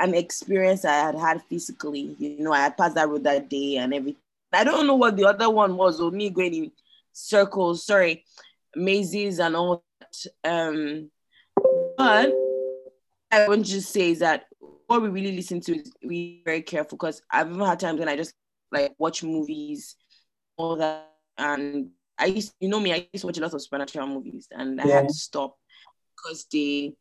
an 0.00 0.14
experience 0.14 0.84
I 0.84 0.94
had 0.94 1.14
had 1.14 1.42
physically. 1.42 2.16
You 2.18 2.38
know, 2.40 2.52
I 2.52 2.60
had 2.60 2.76
passed 2.76 2.94
that 2.94 3.08
road 3.08 3.24
that 3.24 3.48
day 3.48 3.76
and 3.76 3.92
everything. 3.94 4.20
I 4.52 4.64
don't 4.64 4.86
know 4.86 4.96
what 4.96 5.16
the 5.16 5.24
other 5.24 5.48
one 5.48 5.76
was, 5.76 6.00
or 6.00 6.10
me 6.10 6.30
going 6.30 6.54
in 6.54 6.72
circles, 7.12 7.86
sorry, 7.86 8.24
mazes 8.74 9.38
and 9.38 9.56
all 9.56 9.84
that. 10.00 10.26
Um, 10.44 11.10
but 11.96 12.32
I 13.30 13.48
want 13.48 13.64
to 13.64 13.72
just 13.72 13.92
say 13.92 14.10
is 14.10 14.18
that 14.18 14.46
what 14.86 15.00
we 15.00 15.08
really 15.08 15.34
listen 15.34 15.60
to 15.60 15.78
is 15.78 15.92
be 16.06 16.42
very 16.44 16.62
careful 16.62 16.98
because 16.98 17.22
I've 17.30 17.48
even 17.48 17.60
had 17.64 17.80
times 17.80 17.98
when 17.98 18.08
I 18.08 18.16
just 18.16 18.34
like 18.70 18.94
watch 18.98 19.22
movies, 19.22 19.96
all 20.56 20.76
that, 20.76 21.11
and 21.42 21.90
I 22.18 22.26
used, 22.26 22.54
you 22.60 22.68
know 22.68 22.80
me, 22.80 22.92
I 22.92 23.08
used 23.12 23.22
to 23.22 23.26
watch 23.26 23.38
a 23.38 23.40
lot 23.40 23.54
of 23.54 23.62
supernatural 23.62 24.06
movies, 24.06 24.46
and 24.50 24.80
I 24.80 24.86
Yeah. 24.86 24.96
had 25.00 25.08
to 25.08 25.14
stop 25.14 25.56
because 26.16 26.46
they 26.52 26.94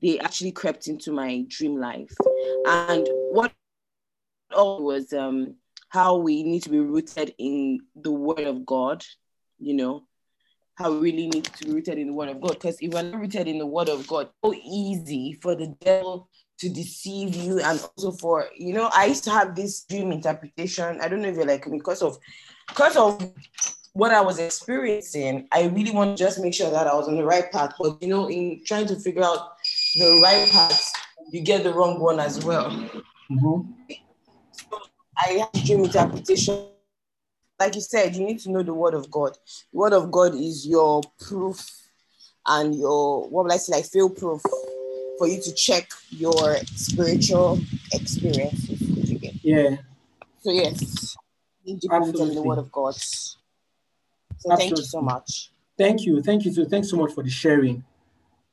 they 0.00 0.18
actually 0.18 0.52
crept 0.52 0.88
into 0.88 1.12
my 1.12 1.44
dream 1.48 1.76
life. 1.76 2.16
And 2.66 3.08
what 3.30 3.52
all 4.54 4.82
was 4.82 5.12
um 5.12 5.56
how 5.88 6.16
we 6.16 6.42
need 6.42 6.62
to 6.62 6.70
be 6.70 6.78
rooted 6.78 7.34
in 7.38 7.80
the 7.94 8.10
word 8.10 8.46
of 8.46 8.64
God, 8.64 9.04
you 9.58 9.74
know, 9.74 10.06
how 10.74 10.90
we 10.92 10.98
really 11.12 11.28
need 11.28 11.44
to 11.44 11.64
be 11.66 11.72
rooted 11.72 11.98
in 11.98 12.06
the 12.08 12.12
word 12.14 12.30
of 12.30 12.40
God. 12.40 12.54
Because 12.54 12.78
if 12.80 12.92
we're 12.92 13.02
not 13.02 13.20
rooted 13.20 13.46
in 13.46 13.58
the 13.58 13.66
word 13.66 13.90
of 13.90 14.06
God, 14.06 14.30
so 14.42 14.54
easy 14.54 15.38
for 15.42 15.54
the 15.54 15.66
devil 15.80 16.30
to 16.60 16.68
deceive 16.70 17.34
you 17.34 17.60
and 17.60 17.78
also 17.96 18.12
for 18.12 18.46
you 18.56 18.72
know, 18.72 18.88
I 18.94 19.06
used 19.06 19.24
to 19.24 19.30
have 19.30 19.54
this 19.54 19.84
dream 19.84 20.12
interpretation. 20.12 21.00
I 21.02 21.08
don't 21.08 21.20
know 21.20 21.28
if 21.28 21.36
you're 21.36 21.44
like 21.44 21.66
me 21.66 21.78
because 21.78 22.00
of 22.02 22.16
because 22.68 22.96
of 22.96 23.20
what 23.94 24.12
I 24.12 24.20
was 24.20 24.38
experiencing, 24.38 25.48
I 25.52 25.64
really 25.64 25.90
want 25.92 26.16
to 26.16 26.24
just 26.24 26.40
make 26.40 26.54
sure 26.54 26.70
that 26.70 26.86
I 26.86 26.94
was 26.94 27.08
on 27.08 27.16
the 27.16 27.24
right 27.24 27.50
path. 27.52 27.74
But 27.78 28.02
you 28.02 28.08
know, 28.08 28.28
in 28.28 28.62
trying 28.64 28.86
to 28.86 28.96
figure 28.96 29.22
out 29.22 29.56
the 29.94 30.20
right 30.22 30.48
path, 30.50 30.92
you 31.30 31.40
get 31.42 31.62
the 31.62 31.72
wrong 31.72 32.00
one 32.00 32.18
as 32.18 32.44
well. 32.44 32.70
Mhm. 33.30 33.74
I 35.16 35.46
have 35.54 35.64
dream 35.64 35.84
interpretation. 35.84 36.66
Like 37.60 37.74
you 37.74 37.80
said, 37.80 38.16
you 38.16 38.24
need 38.24 38.40
to 38.40 38.50
know 38.50 38.62
the 38.62 38.74
word 38.74 38.94
of 38.94 39.10
God. 39.10 39.36
The 39.72 39.78
word 39.78 39.92
of 39.92 40.10
God 40.10 40.34
is 40.34 40.66
your 40.66 41.02
proof 41.20 41.70
and 42.46 42.74
your 42.74 43.28
what 43.28 43.44
will 43.44 43.52
I 43.52 43.58
say, 43.58 43.76
like 43.76 43.84
fail 43.84 44.08
proof 44.08 44.42
for 45.18 45.28
you 45.28 45.40
to 45.40 45.52
check 45.52 45.88
your 46.10 46.56
spiritual 46.74 47.60
experiences. 47.92 48.80
Yeah 49.42 49.76
So 50.40 50.50
yes, 50.50 51.16
to 51.64 52.22
in 52.22 52.34
the 52.34 52.42
word 52.42 52.58
of 52.58 52.72
God. 52.72 52.96
So 54.42 54.56
thank 54.56 54.70
you 54.70 54.76
so 54.82 55.00
much. 55.00 55.52
thank 55.78 56.04
you 56.06 56.20
thank 56.22 56.44
you 56.44 56.52
too 56.54 56.64
thanks 56.66 56.90
so 56.90 56.96
much 56.96 57.12
for 57.12 57.22
the 57.22 57.30
sharing 57.30 57.82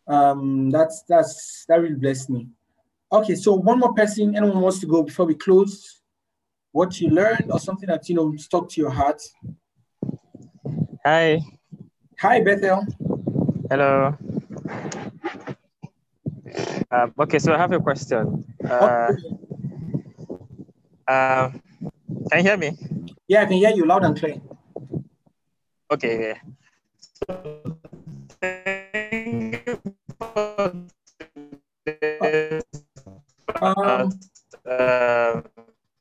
um 0.08 0.70
that's 0.70 1.04
that's 1.10 1.66
that 1.68 1.82
really 1.82 1.96
blessed 1.96 2.30
me 2.30 2.48
okay 3.12 3.36
so 3.36 3.54
one 3.54 3.80
more 3.80 3.94
person 3.94 4.36
anyone 4.36 4.62
wants 4.62 4.80
to 4.80 4.86
go 4.88 5.02
before 5.04 5.26
we 5.26 5.34
close 5.36 6.02
what 6.72 7.00
you 7.02 7.10
learned 7.10 7.50
or 7.52 7.60
something 7.60 7.88
that 7.88 8.08
you 8.08 8.16
know 8.16 8.36
stuck 8.38 8.70
to 8.70 8.80
your 8.82 8.92
heart 8.92 9.20
Hi. 11.06 11.40
hi 12.20 12.42
bethel 12.42 12.86
Hello. 13.70 14.16
Um, 16.92 17.14
okay, 17.20 17.38
so 17.38 17.54
I 17.54 17.58
have 17.58 17.72
a 17.72 17.80
question. 17.80 18.44
Uh, 18.68 19.10
Okay. 19.12 19.30
uh, 21.08 21.50
can 22.30 22.38
you 22.38 22.44
hear 22.44 22.58
me? 22.58 22.70
yeah 23.28 23.42
i 23.42 23.46
can 23.46 23.54
hear 23.58 23.70
you 23.70 23.86
loud 23.86 24.04
and 24.04 24.18
clear 24.18 24.38
Okay. 25.92 26.40
So, 27.28 27.78
thank 28.42 29.66
you 29.66 29.82
for 30.20 30.84
Um, 33.62 34.20
uh, 34.70 35.42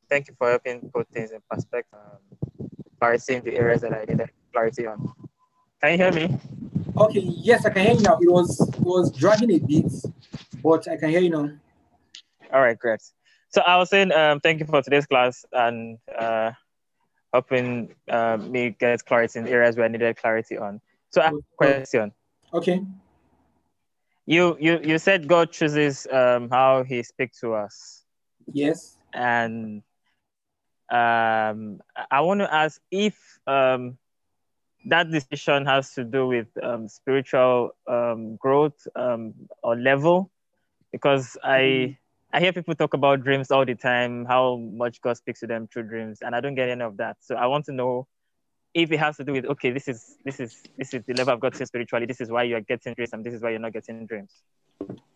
thank 0.08 0.28
you 0.28 0.34
for 0.36 0.50
helping 0.50 0.90
put 0.90 1.08
things 1.08 1.30
in 1.30 1.40
perspective. 1.50 1.98
Um, 1.98 2.68
clarity 3.00 3.38
the 3.40 3.56
areas 3.56 3.80
that 3.80 3.92
I 3.94 4.04
needed 4.04 4.30
clarity 4.52 4.86
on. 4.86 5.12
Can 5.80 5.92
you 5.92 5.96
hear 5.96 6.12
me? 6.12 6.38
okay, 6.96 7.20
yes, 7.20 7.64
I 7.64 7.70
can 7.70 7.82
hear 7.86 7.94
you 7.94 8.02
now. 8.02 8.18
It 8.20 8.30
was 8.30 8.60
it 8.60 8.80
was 8.80 9.10
dragging 9.12 9.52
a 9.52 9.58
bit, 9.58 9.90
but 10.62 10.86
I 10.88 10.96
can 10.96 11.10
hear 11.10 11.20
you 11.20 11.30
now. 11.30 11.50
All 12.52 12.60
right, 12.60 12.78
great. 12.78 13.00
So 13.50 13.62
I 13.62 13.76
was 13.76 13.88
saying, 13.88 14.12
um, 14.12 14.40
thank 14.40 14.60
you 14.60 14.66
for 14.66 14.82
today's 14.82 15.06
class 15.06 15.44
and 15.52 15.98
uh, 16.16 16.52
helping 17.32 17.94
uh, 18.08 18.36
me 18.38 18.70
get 18.78 19.04
clarity 19.04 19.38
in 19.38 19.48
areas 19.48 19.76
where 19.76 19.86
I 19.86 19.88
needed 19.88 20.16
clarity 20.16 20.56
on. 20.58 20.80
So 21.10 21.20
I 21.20 21.26
have 21.26 21.34
a 21.34 21.56
question. 21.56 22.12
Okay. 22.52 22.82
You 24.26 24.56
you 24.60 24.78
you 24.82 24.98
said 24.98 25.26
God 25.26 25.52
chooses 25.52 26.06
um, 26.10 26.48
how 26.50 26.82
He 26.84 27.02
speaks 27.02 27.40
to 27.40 27.54
us, 27.54 28.04
Yes. 28.52 28.96
and 29.14 29.82
um, 30.90 31.80
I 32.10 32.20
want 32.20 32.40
to 32.40 32.52
ask 32.52 32.80
if 32.90 33.16
um, 33.46 33.96
that 34.86 35.10
decision 35.10 35.64
has 35.66 35.92
to 35.94 36.04
do 36.04 36.26
with 36.26 36.48
um, 36.62 36.88
spiritual 36.88 37.70
um, 37.86 38.36
growth 38.36 38.86
um, 38.96 39.34
or 39.62 39.76
level, 39.76 40.30
because 40.92 41.36
I 41.42 41.96
I 42.32 42.40
hear 42.40 42.52
people 42.52 42.74
talk 42.74 42.92
about 42.92 43.22
dreams 43.24 43.50
all 43.50 43.64
the 43.64 43.74
time, 43.74 44.26
how 44.26 44.56
much 44.56 45.00
God 45.00 45.16
speaks 45.16 45.40
to 45.40 45.46
them 45.46 45.66
through 45.66 45.84
dreams, 45.84 46.18
and 46.20 46.34
I 46.34 46.40
don't 46.40 46.54
get 46.54 46.68
any 46.68 46.82
of 46.82 46.98
that. 46.98 47.16
So 47.20 47.36
I 47.36 47.46
want 47.46 47.64
to 47.66 47.72
know 47.72 48.06
if 48.74 48.92
it 48.92 48.98
has 48.98 49.16
to 49.16 49.24
do 49.24 49.32
with 49.32 49.46
okay, 49.46 49.70
this 49.70 49.88
is 49.88 50.16
this 50.24 50.38
is 50.38 50.62
this 50.76 50.92
is 50.92 51.02
the 51.06 51.14
level 51.14 51.34
of 51.34 51.40
God 51.40 51.54
to 51.54 51.64
spiritually. 51.64 52.04
This 52.04 52.20
is 52.20 52.30
why 52.30 52.42
you 52.42 52.56
are 52.56 52.60
getting 52.60 52.92
dreams, 52.94 53.14
and 53.14 53.24
this 53.24 53.32
is 53.32 53.40
why 53.40 53.50
you're 53.50 53.58
not 53.58 53.72
getting 53.72 54.06
dreams. 54.06 54.30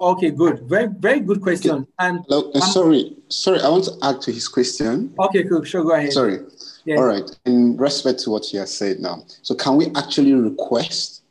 Okay, 0.01 0.31
good. 0.31 0.61
Very 0.69 0.89
very 0.89 1.21
good 1.21 1.43
question. 1.43 1.87
And 1.99 2.25
Hello, 2.29 2.51
uh, 2.53 2.61
sorry, 2.61 3.15
sorry. 3.29 3.61
I 3.61 3.69
want 3.69 3.85
to 3.85 3.93
add 4.03 4.23
to 4.23 4.33
his 4.33 4.49
question. 4.49 5.15
okay, 5.19 5.45
cool. 5.45 5.63
Sure, 5.65 5.85
go 5.85 5.95
ahead. 5.95 6.13
Sorry. 6.13 6.39
Yes. 6.87 6.99
All 6.99 7.05
right. 7.05 7.31
In 7.45 7.77
respect 7.77 8.21
to 8.21 8.31
what 8.31 8.47
he 8.47 8.57
has 8.57 8.75
said 8.75 9.01
now, 9.01 9.23
so 9.43 9.55
can 9.55 9.77
we 9.77 9.89
actually 9.95 10.33
request, 10.33 11.23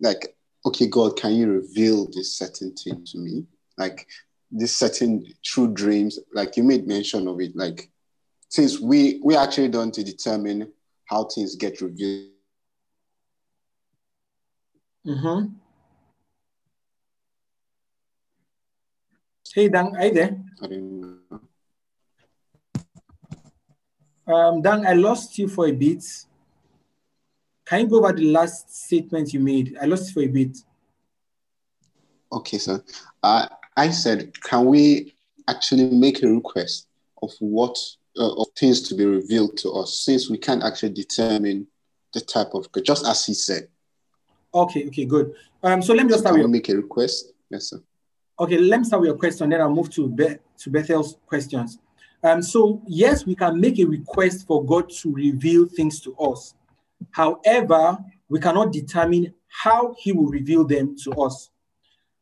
like, 0.00 0.36
okay, 0.66 0.88
God, 0.88 1.16
can 1.16 1.32
you 1.34 1.52
reveal 1.52 2.06
this 2.06 2.34
certain 2.34 2.74
thing 2.74 3.04
to 3.06 3.18
me? 3.18 3.46
Like 3.76 4.06
this 4.50 4.76
certain 4.76 5.26
true 5.44 5.72
dreams, 5.72 6.18
like 6.34 6.56
you 6.56 6.62
made 6.62 6.86
mention 6.86 7.28
of 7.28 7.40
it. 7.40 7.56
Like, 7.56 7.90
since 8.48 8.80
we 8.80 9.20
we 9.22 9.36
actually 9.36 9.68
don't 9.68 9.94
to 9.94 10.02
determine 10.02 10.72
how 11.06 11.24
things 11.24 11.56
get 11.56 11.80
revealed. 11.80 12.30
Mm-hmm. 15.06 15.54
Hey, 19.54 19.68
Dan, 19.68 19.96
are 19.96 20.06
you 20.06 20.14
there? 20.14 20.44
I 20.62 20.66
don't 20.66 21.00
know. 21.00 21.40
Um, 24.32 24.62
Dan, 24.62 24.86
I 24.86 24.92
lost 24.92 25.36
you 25.38 25.48
for 25.48 25.66
a 25.66 25.72
bit. 25.72 26.04
Can 27.64 27.80
you 27.80 27.86
go 27.88 27.98
over 27.98 28.12
the 28.12 28.30
last 28.30 28.86
statement 28.86 29.32
you 29.32 29.40
made? 29.40 29.76
I 29.80 29.86
lost 29.86 30.08
you 30.08 30.12
for 30.12 30.28
a 30.28 30.32
bit. 30.32 30.56
Okay, 32.32 32.58
so 32.58 32.80
uh, 33.22 33.48
I 33.80 33.90
said, 33.90 34.38
can 34.42 34.66
we 34.66 35.14
actually 35.48 35.90
make 35.90 36.22
a 36.22 36.28
request 36.28 36.86
of 37.22 37.30
what 37.40 37.78
uh, 38.18 38.34
of 38.34 38.48
things 38.54 38.82
to 38.88 38.94
be 38.94 39.06
revealed 39.06 39.56
to 39.58 39.70
us, 39.70 40.00
since 40.04 40.28
we 40.28 40.36
can't 40.36 40.62
actually 40.62 40.92
determine 40.92 41.66
the 42.12 42.20
type 42.20 42.48
of 42.52 42.66
just 42.84 43.06
as 43.06 43.24
he 43.24 43.32
said. 43.32 43.68
Okay, 44.52 44.86
okay, 44.88 45.04
good. 45.04 45.32
Um, 45.62 45.80
so 45.80 45.94
let 45.94 46.04
me 46.04 46.10
just 46.10 46.20
start 46.20 46.34
can 46.34 46.42
with 46.42 46.50
we 46.50 46.58
make 46.58 46.68
a 46.68 46.76
request? 46.76 47.32
Yes, 47.48 47.70
sir. 47.70 47.80
Okay, 48.38 48.58
let 48.58 48.80
me 48.80 48.84
start 48.84 49.00
with 49.00 49.08
your 49.08 49.16
question, 49.16 49.48
then 49.48 49.60
I'll 49.60 49.74
move 49.74 49.90
to 49.90 50.08
Be- 50.08 50.36
to 50.58 50.70
Bethel's 50.70 51.16
questions. 51.26 51.78
Um, 52.22 52.42
so 52.42 52.82
yes, 52.86 53.24
we 53.24 53.34
can 53.34 53.58
make 53.58 53.78
a 53.78 53.84
request 53.84 54.46
for 54.46 54.62
God 54.64 54.90
to 54.90 55.14
reveal 55.14 55.66
things 55.66 56.00
to 56.02 56.14
us. 56.16 56.54
However, 57.12 57.98
we 58.28 58.40
cannot 58.40 58.72
determine 58.72 59.32
how 59.48 59.94
He 59.98 60.12
will 60.12 60.26
reveal 60.26 60.64
them 60.64 60.96
to 61.04 61.12
us. 61.12 61.49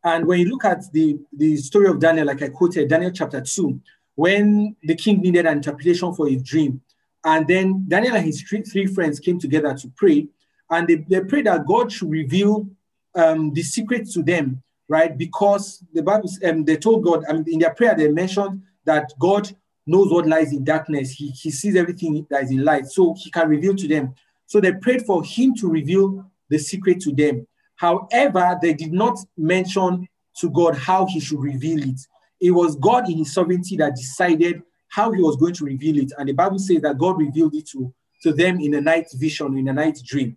And 0.05 0.27
when 0.27 0.41
you 0.41 0.49
look 0.49 0.65
at 0.65 0.91
the, 0.93 1.19
the 1.33 1.57
story 1.57 1.89
of 1.89 1.99
Daniel, 1.99 2.27
like 2.27 2.43
I 2.43 2.49
quoted, 2.49 2.89
Daniel 2.89 3.11
chapter 3.11 3.41
2, 3.41 3.81
when 4.15 4.77
the 4.83 4.95
king 4.95 5.21
needed 5.21 5.47
an 5.47 5.59
interpretation 5.59 6.15
for 6.15 6.29
his 6.29 6.43
dream, 6.43 6.81
and 7.25 7.47
then 7.47 7.85
Daniel 7.89 8.17
and 8.17 8.25
his 8.25 8.43
three, 8.43 8.63
three 8.63 8.87
friends 8.87 9.21
came 9.21 9.39
together 9.39 9.75
to 9.75 9.89
pray, 9.97 10.29
and 10.71 10.87
they, 10.87 10.97
they 10.97 11.21
prayed 11.21 11.47
that 11.47 11.67
God 11.67 11.91
should 11.91 12.11
reveal 12.11 12.69
um, 13.15 13.53
the 13.53 13.63
secret 13.63 14.09
to 14.11 14.23
them, 14.23 14.63
right? 14.89 15.17
Because 15.17 15.83
the 15.93 16.03
Bible, 16.03 16.31
um, 16.45 16.65
they 16.65 16.77
told 16.77 17.05
God, 17.05 17.25
I 17.29 17.33
mean, 17.33 17.45
in 17.47 17.59
their 17.59 17.75
prayer, 17.75 17.95
they 17.95 18.09
mentioned 18.09 18.63
that 18.85 19.13
God 19.19 19.55
knows 19.87 20.13
what 20.13 20.27
lies 20.27 20.53
in 20.53 20.65
darkness. 20.65 21.13
He, 21.13 21.29
he 21.31 21.51
sees 21.51 21.75
everything 21.75 22.27
that 22.31 22.45
is 22.45 22.51
in 22.51 22.65
light, 22.65 22.87
so 22.87 23.15
he 23.17 23.31
can 23.31 23.49
reveal 23.49 23.75
to 23.75 23.89
them. 23.89 24.15
So 24.47 24.61
they 24.61 24.73
prayed 24.73 25.05
for 25.05 25.23
him 25.25 25.55
to 25.57 25.69
reveal 25.69 26.25
the 26.49 26.59
secret 26.59 27.01
to 27.01 27.13
them. 27.13 27.47
However, 27.79 28.59
they 28.61 28.75
did 28.75 28.93
not 28.93 29.19
mention 29.37 30.07
to 30.41 30.51
God 30.51 30.77
how 30.77 31.07
he 31.07 31.21
should 31.21 31.41
reveal 31.41 31.83
it. 31.83 32.01
It 32.41 32.51
was 32.51 32.77
God 32.77 33.09
in 33.09 33.19
his 33.19 33.33
sovereignty 33.33 33.77
that 33.77 33.97
decided 33.97 34.63
how 34.89 35.13
he 35.13 35.23
was 35.23 35.37
going 35.37 35.55
to 35.55 35.65
reveal 35.65 35.99
it. 35.99 36.13
And 36.19 36.29
the 36.29 36.33
Bible 36.33 36.59
says 36.59 36.83
that 36.83 36.99
God 36.99 37.19
revealed 37.19 37.55
it 37.55 37.69
to, 37.69 37.93
to 38.25 38.33
them 38.33 38.61
in 38.61 38.75
a 38.75 38.81
night 38.81 39.07
vision, 39.15 39.57
in 39.57 39.69
a 39.69 39.73
night 39.73 39.99
dream. 40.05 40.37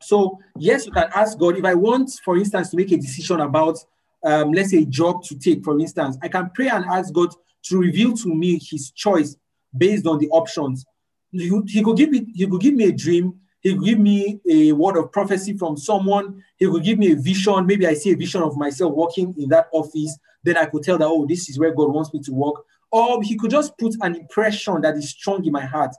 So, 0.00 0.38
yes, 0.56 0.86
you 0.86 0.92
can 0.92 1.10
ask 1.14 1.36
God 1.38 1.56
if 1.56 1.64
I 1.64 1.74
want, 1.74 2.10
for 2.24 2.36
instance, 2.36 2.70
to 2.70 2.76
make 2.76 2.92
a 2.92 2.96
decision 2.96 3.40
about, 3.40 3.78
um, 4.24 4.52
let's 4.52 4.70
say, 4.70 4.78
a 4.78 4.84
job 4.84 5.24
to 5.24 5.38
take, 5.38 5.64
for 5.64 5.78
instance, 5.80 6.18
I 6.22 6.28
can 6.28 6.50
pray 6.54 6.68
and 6.68 6.84
ask 6.84 7.12
God 7.12 7.30
to 7.64 7.78
reveal 7.78 8.14
to 8.18 8.34
me 8.34 8.60
his 8.62 8.92
choice 8.92 9.36
based 9.76 10.06
on 10.06 10.18
the 10.18 10.28
options. 10.28 10.84
He, 11.32 11.50
he 11.66 11.82
could 11.82 11.96
give 11.96 12.10
me, 12.10 12.26
he 12.32 12.46
could 12.46 12.60
give 12.60 12.74
me 12.74 12.84
a 12.84 12.92
dream, 12.92 13.40
he 13.64 13.74
could 13.74 13.84
give 13.84 13.98
me 13.98 14.40
a 14.48 14.72
word 14.72 14.98
of 14.98 15.10
prophecy 15.10 15.56
from 15.56 15.78
someone, 15.78 16.44
he 16.58 16.66
could 16.66 16.84
give 16.84 16.98
me 16.98 17.12
a 17.12 17.16
vision. 17.16 17.66
Maybe 17.66 17.86
I 17.86 17.94
see 17.94 18.12
a 18.12 18.16
vision 18.16 18.42
of 18.42 18.58
myself 18.58 18.92
working 18.92 19.34
in 19.38 19.48
that 19.48 19.68
office, 19.72 20.18
then 20.42 20.58
I 20.58 20.66
could 20.66 20.82
tell 20.82 20.98
that, 20.98 21.08
oh, 21.08 21.24
this 21.26 21.48
is 21.48 21.58
where 21.58 21.74
God 21.74 21.90
wants 21.90 22.12
me 22.12 22.20
to 22.20 22.32
work. 22.32 22.62
Or 22.92 23.22
he 23.22 23.36
could 23.36 23.50
just 23.50 23.76
put 23.78 23.96
an 24.02 24.16
impression 24.16 24.82
that 24.82 24.96
is 24.96 25.08
strong 25.08 25.44
in 25.46 25.52
my 25.52 25.64
heart. 25.64 25.94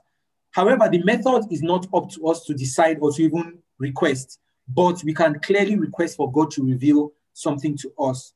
However, 0.52 0.88
the 0.88 1.02
method 1.02 1.46
is 1.50 1.60
not 1.60 1.88
up 1.92 2.08
to 2.12 2.28
us 2.28 2.44
to 2.44 2.54
decide 2.54 2.98
or 3.00 3.12
to 3.12 3.22
even 3.22 3.58
request, 3.78 4.38
but 4.68 5.02
we 5.02 5.12
can 5.12 5.40
clearly 5.40 5.76
request 5.76 6.16
for 6.16 6.30
God 6.30 6.52
to 6.52 6.64
reveal 6.64 7.12
something 7.32 7.76
to 7.78 7.92
us. 7.98 8.32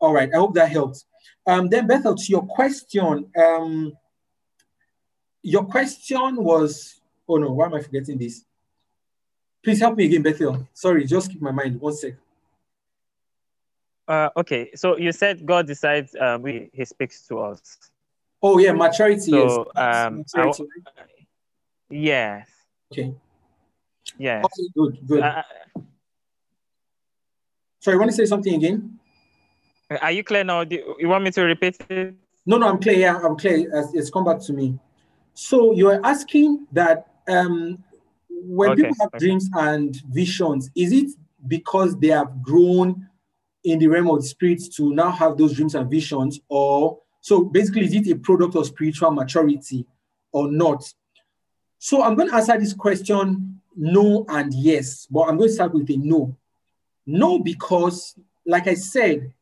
All 0.00 0.12
right, 0.12 0.28
I 0.34 0.36
hope 0.36 0.54
that 0.56 0.70
helps. 0.70 1.06
Um, 1.46 1.68
then, 1.68 1.86
Bethel, 1.86 2.16
to 2.16 2.24
your 2.26 2.44
question, 2.44 3.26
um, 3.40 3.92
your 5.42 5.64
question 5.64 6.42
was, 6.42 7.00
oh 7.28 7.36
no, 7.36 7.52
why 7.52 7.66
am 7.66 7.74
I 7.74 7.80
forgetting 7.80 8.18
this? 8.18 8.44
Please 9.64 9.80
help 9.80 9.96
me 9.96 10.04
again, 10.04 10.22
Bethel. 10.22 10.68
Sorry, 10.74 11.06
just 11.06 11.32
keep 11.32 11.40
my 11.40 11.50
mind. 11.50 11.80
One 11.80 11.94
sec. 11.94 12.12
Uh, 14.06 14.28
okay, 14.36 14.70
so 14.74 14.98
you 14.98 15.10
said 15.10 15.46
God 15.46 15.66
decides 15.66 16.14
um, 16.20 16.42
we, 16.42 16.68
He 16.74 16.84
speaks 16.84 17.26
to 17.28 17.38
us. 17.38 17.78
Oh 18.42 18.58
yeah, 18.58 18.72
maturity. 18.72 19.30
So 19.30 19.66
yes. 19.74 19.96
um, 19.96 20.18
maturity. 20.18 20.64
yes, 21.88 22.48
Okay. 22.92 23.14
yes. 24.18 24.44
Okay, 24.44 24.68
good, 24.76 24.98
good. 25.06 25.22
Uh, 25.22 25.42
Sorry, 27.80 27.96
want 27.96 28.10
to 28.10 28.16
say 28.16 28.26
something 28.26 28.54
again? 28.54 28.98
are 30.02 30.12
you 30.12 30.24
clear 30.24 30.44
now? 30.44 30.64
Do 30.64 30.76
you, 30.76 30.96
you 30.98 31.08
want 31.08 31.24
me 31.24 31.30
to 31.30 31.42
repeat 31.42 31.76
it? 31.88 32.14
No, 32.44 32.58
no, 32.58 32.68
I'm 32.68 32.80
clear. 32.80 32.98
Yeah, 32.98 33.18
I'm 33.22 33.36
clear. 33.36 33.70
It's, 33.72 33.94
it's 33.94 34.10
come 34.10 34.24
back 34.24 34.40
to 34.40 34.52
me. 34.52 34.78
So 35.32 35.72
you're 35.72 36.04
asking 36.04 36.66
that 36.72 37.08
um, 37.28 37.82
when 38.42 38.70
Okay, 38.70 38.82
people 38.82 38.96
have 39.00 39.10
okay. 39.14 39.18
dreams 39.18 39.48
and 39.54 40.00
visions, 40.10 40.70
is 40.74 40.92
it 40.92 41.10
because 41.46 41.98
they 41.98 42.08
have 42.08 42.42
grown 42.42 43.08
in 43.64 43.78
the 43.78 43.86
realm 43.86 44.08
of 44.10 44.20
the 44.20 44.26
spirit 44.26 44.60
to 44.76 44.94
now 44.94 45.10
have 45.10 45.36
those 45.38 45.54
dreams 45.54 45.74
and 45.74 45.90
visions, 45.90 46.40
or 46.48 46.98
so 47.20 47.44
basically, 47.44 47.84
is 47.84 47.94
it 47.94 48.10
a 48.10 48.16
product 48.16 48.54
of 48.54 48.66
spiritual 48.66 49.10
maturity 49.10 49.86
or 50.32 50.50
not? 50.50 50.84
So 51.78 52.02
I'm 52.02 52.14
going 52.14 52.28
to 52.28 52.34
answer 52.34 52.58
this 52.58 52.74
question 52.74 53.60
no 53.76 54.24
and 54.28 54.52
yes, 54.54 55.06
but 55.10 55.22
I'm 55.22 55.36
going 55.36 55.48
to 55.48 55.54
start 55.54 55.74
with 55.74 55.90
a 55.90 55.96
no. 55.96 56.36
No, 57.06 57.38
because 57.38 58.14
like 58.46 58.66
I 58.66 58.74
said, 58.74 59.32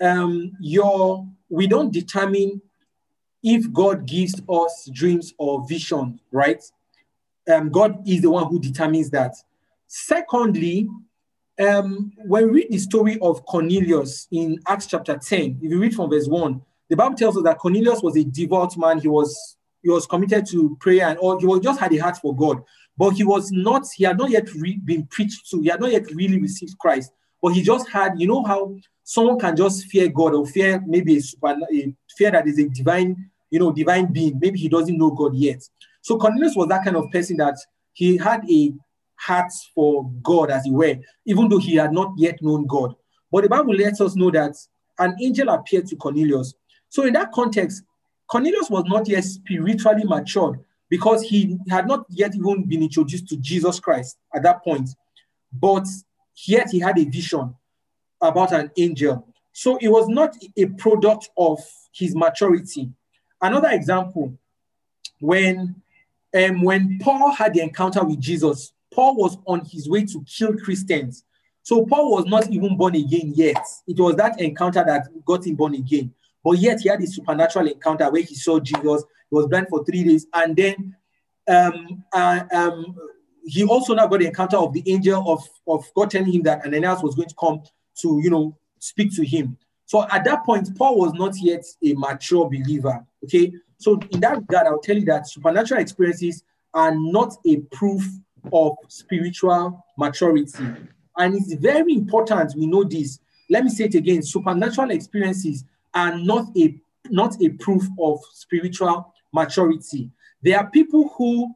um, 0.00 0.52
your 0.60 1.26
we 1.48 1.66
don't 1.66 1.92
determine 1.92 2.60
if 3.42 3.72
God 3.72 4.06
gives 4.06 4.40
us 4.48 4.88
dreams 4.92 5.32
or 5.38 5.66
vision, 5.68 6.20
right? 6.32 6.62
Um, 7.52 7.70
God 7.70 8.06
is 8.06 8.22
the 8.22 8.30
one 8.30 8.46
who 8.48 8.58
determines 8.58 9.10
that. 9.10 9.34
Secondly, 9.86 10.88
um, 11.58 12.12
when 12.24 12.46
we 12.46 12.62
read 12.62 12.70
the 12.70 12.78
story 12.78 13.18
of 13.20 13.44
Cornelius 13.46 14.26
in 14.30 14.58
Acts 14.66 14.86
chapter 14.86 15.16
10, 15.16 15.60
if 15.62 15.70
you 15.70 15.78
read 15.78 15.94
from 15.94 16.10
verse 16.10 16.26
1, 16.26 16.60
the 16.88 16.96
Bible 16.96 17.16
tells 17.16 17.36
us 17.36 17.44
that 17.44 17.58
Cornelius 17.58 18.02
was 18.02 18.16
a 18.16 18.24
devout 18.24 18.76
man. 18.76 19.00
He 19.00 19.08
was 19.08 19.56
he 19.82 19.90
was 19.90 20.04
committed 20.04 20.46
to 20.46 20.76
prayer 20.80 21.08
and 21.08 21.18
all, 21.18 21.38
he 21.38 21.46
was 21.46 21.60
just 21.60 21.78
had 21.78 21.92
a 21.92 21.98
heart 21.98 22.16
for 22.16 22.34
God. 22.34 22.60
But 22.96 23.10
he 23.10 23.22
was 23.22 23.52
not, 23.52 23.86
he 23.94 24.02
had 24.02 24.18
not 24.18 24.30
yet 24.30 24.52
re- 24.54 24.80
been 24.84 25.06
preached 25.06 25.48
to, 25.50 25.60
he 25.60 25.68
had 25.68 25.80
not 25.80 25.92
yet 25.92 26.10
really 26.12 26.40
received 26.40 26.76
Christ. 26.78 27.12
But 27.40 27.52
he 27.52 27.62
just 27.62 27.88
had, 27.88 28.18
you 28.18 28.26
know 28.26 28.42
how 28.42 28.74
someone 29.04 29.38
can 29.38 29.54
just 29.54 29.84
fear 29.86 30.08
God 30.08 30.34
or 30.34 30.44
fear 30.44 30.82
maybe 30.84 31.18
a 31.18 31.20
super 31.20 31.56
a 31.72 31.94
fear 32.16 32.32
that 32.32 32.48
is 32.48 32.58
a 32.58 32.68
divine, 32.68 33.30
you 33.48 33.60
know, 33.60 33.70
divine 33.70 34.12
being. 34.12 34.38
Maybe 34.40 34.58
he 34.58 34.68
doesn't 34.68 34.98
know 34.98 35.12
God 35.12 35.36
yet. 35.36 35.62
So 36.06 36.16
Cornelius 36.16 36.54
was 36.54 36.68
that 36.68 36.84
kind 36.84 36.96
of 36.96 37.10
person 37.10 37.36
that 37.38 37.58
he 37.92 38.16
had 38.16 38.48
a 38.48 38.72
heart 39.16 39.50
for 39.74 40.08
God, 40.22 40.52
as 40.52 40.64
it 40.64 40.70
were, 40.70 40.94
even 41.24 41.48
though 41.48 41.58
he 41.58 41.74
had 41.74 41.92
not 41.92 42.12
yet 42.16 42.40
known 42.40 42.64
God. 42.64 42.94
But 43.32 43.42
the 43.42 43.48
Bible 43.48 43.74
lets 43.74 44.00
us 44.00 44.14
know 44.14 44.30
that 44.30 44.54
an 45.00 45.16
angel 45.20 45.48
appeared 45.48 45.88
to 45.88 45.96
Cornelius. 45.96 46.54
So 46.90 47.04
in 47.04 47.14
that 47.14 47.32
context, 47.32 47.82
Cornelius 48.28 48.70
was 48.70 48.84
not 48.86 49.08
yet 49.08 49.24
spiritually 49.24 50.04
matured 50.04 50.60
because 50.88 51.22
he 51.22 51.58
had 51.68 51.88
not 51.88 52.06
yet 52.08 52.36
even 52.36 52.68
been 52.68 52.84
introduced 52.84 53.26
to 53.30 53.36
Jesus 53.38 53.80
Christ 53.80 54.16
at 54.32 54.44
that 54.44 54.62
point. 54.62 54.88
But 55.52 55.88
yet 56.44 56.70
he 56.70 56.78
had 56.78 57.00
a 57.00 57.04
vision 57.04 57.52
about 58.20 58.52
an 58.52 58.70
angel. 58.76 59.26
So 59.52 59.76
it 59.78 59.88
was 59.88 60.06
not 60.06 60.36
a 60.56 60.66
product 60.66 61.30
of 61.36 61.58
his 61.92 62.14
maturity. 62.14 62.92
Another 63.42 63.70
example, 63.70 64.38
when 65.18 65.82
um, 66.34 66.62
when 66.62 66.98
Paul 67.00 67.30
had 67.30 67.54
the 67.54 67.60
encounter 67.60 68.04
with 68.04 68.20
Jesus, 68.20 68.72
Paul 68.92 69.16
was 69.16 69.38
on 69.46 69.64
his 69.64 69.88
way 69.88 70.04
to 70.06 70.24
kill 70.24 70.56
Christians. 70.56 71.24
So 71.62 71.84
Paul 71.84 72.12
was 72.12 72.26
not 72.26 72.50
even 72.50 72.76
born 72.76 72.94
again 72.94 73.32
yet. 73.34 73.64
It 73.86 73.98
was 73.98 74.16
that 74.16 74.40
encounter 74.40 74.84
that 74.86 75.08
got 75.24 75.46
him 75.46 75.56
born 75.56 75.74
again. 75.74 76.14
But 76.44 76.58
yet 76.58 76.80
he 76.80 76.88
had 76.88 77.02
a 77.02 77.06
supernatural 77.06 77.66
encounter 77.66 78.10
where 78.10 78.22
he 78.22 78.34
saw 78.34 78.60
Jesus. 78.60 79.04
He 79.30 79.34
was 79.34 79.46
blind 79.48 79.66
for 79.68 79.84
three 79.84 80.04
days, 80.04 80.26
and 80.32 80.54
then 80.54 80.94
um, 81.48 82.04
uh, 82.12 82.44
um, 82.52 82.96
he 83.44 83.64
also 83.64 83.94
now 83.94 84.06
got 84.06 84.20
the 84.20 84.26
encounter 84.26 84.56
of 84.56 84.72
the 84.72 84.82
angel 84.86 85.28
of, 85.30 85.42
of 85.66 85.84
God 85.94 86.10
telling 86.10 86.32
him 86.32 86.42
that 86.42 86.64
Ananias 86.64 87.02
was 87.02 87.14
going 87.14 87.28
to 87.28 87.34
come 87.38 87.62
to, 88.00 88.20
you 88.22 88.30
know, 88.30 88.56
speak 88.78 89.14
to 89.16 89.24
him. 89.24 89.56
So 89.86 90.06
at 90.08 90.24
that 90.24 90.44
point, 90.44 90.76
Paul 90.76 90.98
was 90.98 91.12
not 91.14 91.34
yet 91.40 91.64
a 91.84 91.94
mature 91.94 92.48
believer. 92.48 93.04
Okay. 93.24 93.52
So 93.78 94.00
in 94.10 94.20
that 94.20 94.38
regard, 94.38 94.66
I'll 94.66 94.78
tell 94.78 94.96
you 94.96 95.04
that 95.06 95.28
supernatural 95.28 95.80
experiences 95.80 96.42
are 96.72 96.94
not 96.94 97.34
a 97.46 97.56
proof 97.72 98.04
of 98.52 98.76
spiritual 98.88 99.84
maturity. 99.98 100.64
And 101.16 101.34
it's 101.34 101.54
very 101.54 101.94
important 101.94 102.54
we 102.56 102.66
know 102.66 102.84
this. 102.84 103.18
Let 103.48 103.64
me 103.64 103.70
say 103.70 103.84
it 103.84 103.94
again. 103.94 104.22
Supernatural 104.22 104.90
experiences 104.90 105.64
are 105.94 106.16
not 106.18 106.48
a 106.56 106.74
not 107.08 107.40
a 107.40 107.48
proof 107.50 107.84
of 108.00 108.20
spiritual 108.32 109.14
maturity. 109.32 110.10
There 110.42 110.58
are 110.58 110.68
people 110.68 111.08
who, 111.16 111.54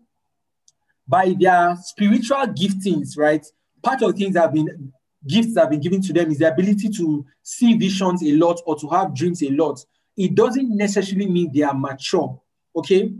by 1.06 1.34
their 1.38 1.76
spiritual 1.82 2.46
giftings, 2.46 3.18
right? 3.18 3.44
Part 3.82 4.02
of 4.02 4.14
things 4.14 4.34
that 4.34 4.42
have 4.42 4.54
been 4.54 4.92
gifts 5.26 5.54
that 5.54 5.62
have 5.62 5.70
been 5.70 5.80
given 5.80 6.00
to 6.00 6.12
them 6.12 6.30
is 6.30 6.38
the 6.38 6.50
ability 6.50 6.88
to 6.88 7.26
see 7.42 7.76
visions 7.76 8.22
a 8.22 8.32
lot 8.32 8.60
or 8.64 8.76
to 8.76 8.88
have 8.88 9.14
dreams 9.14 9.42
a 9.42 9.50
lot. 9.50 9.84
It 10.16 10.34
doesn't 10.34 10.76
necessarily 10.76 11.28
mean 11.28 11.50
they 11.52 11.62
are 11.62 11.74
mature. 11.74 12.40
Okay. 12.76 13.12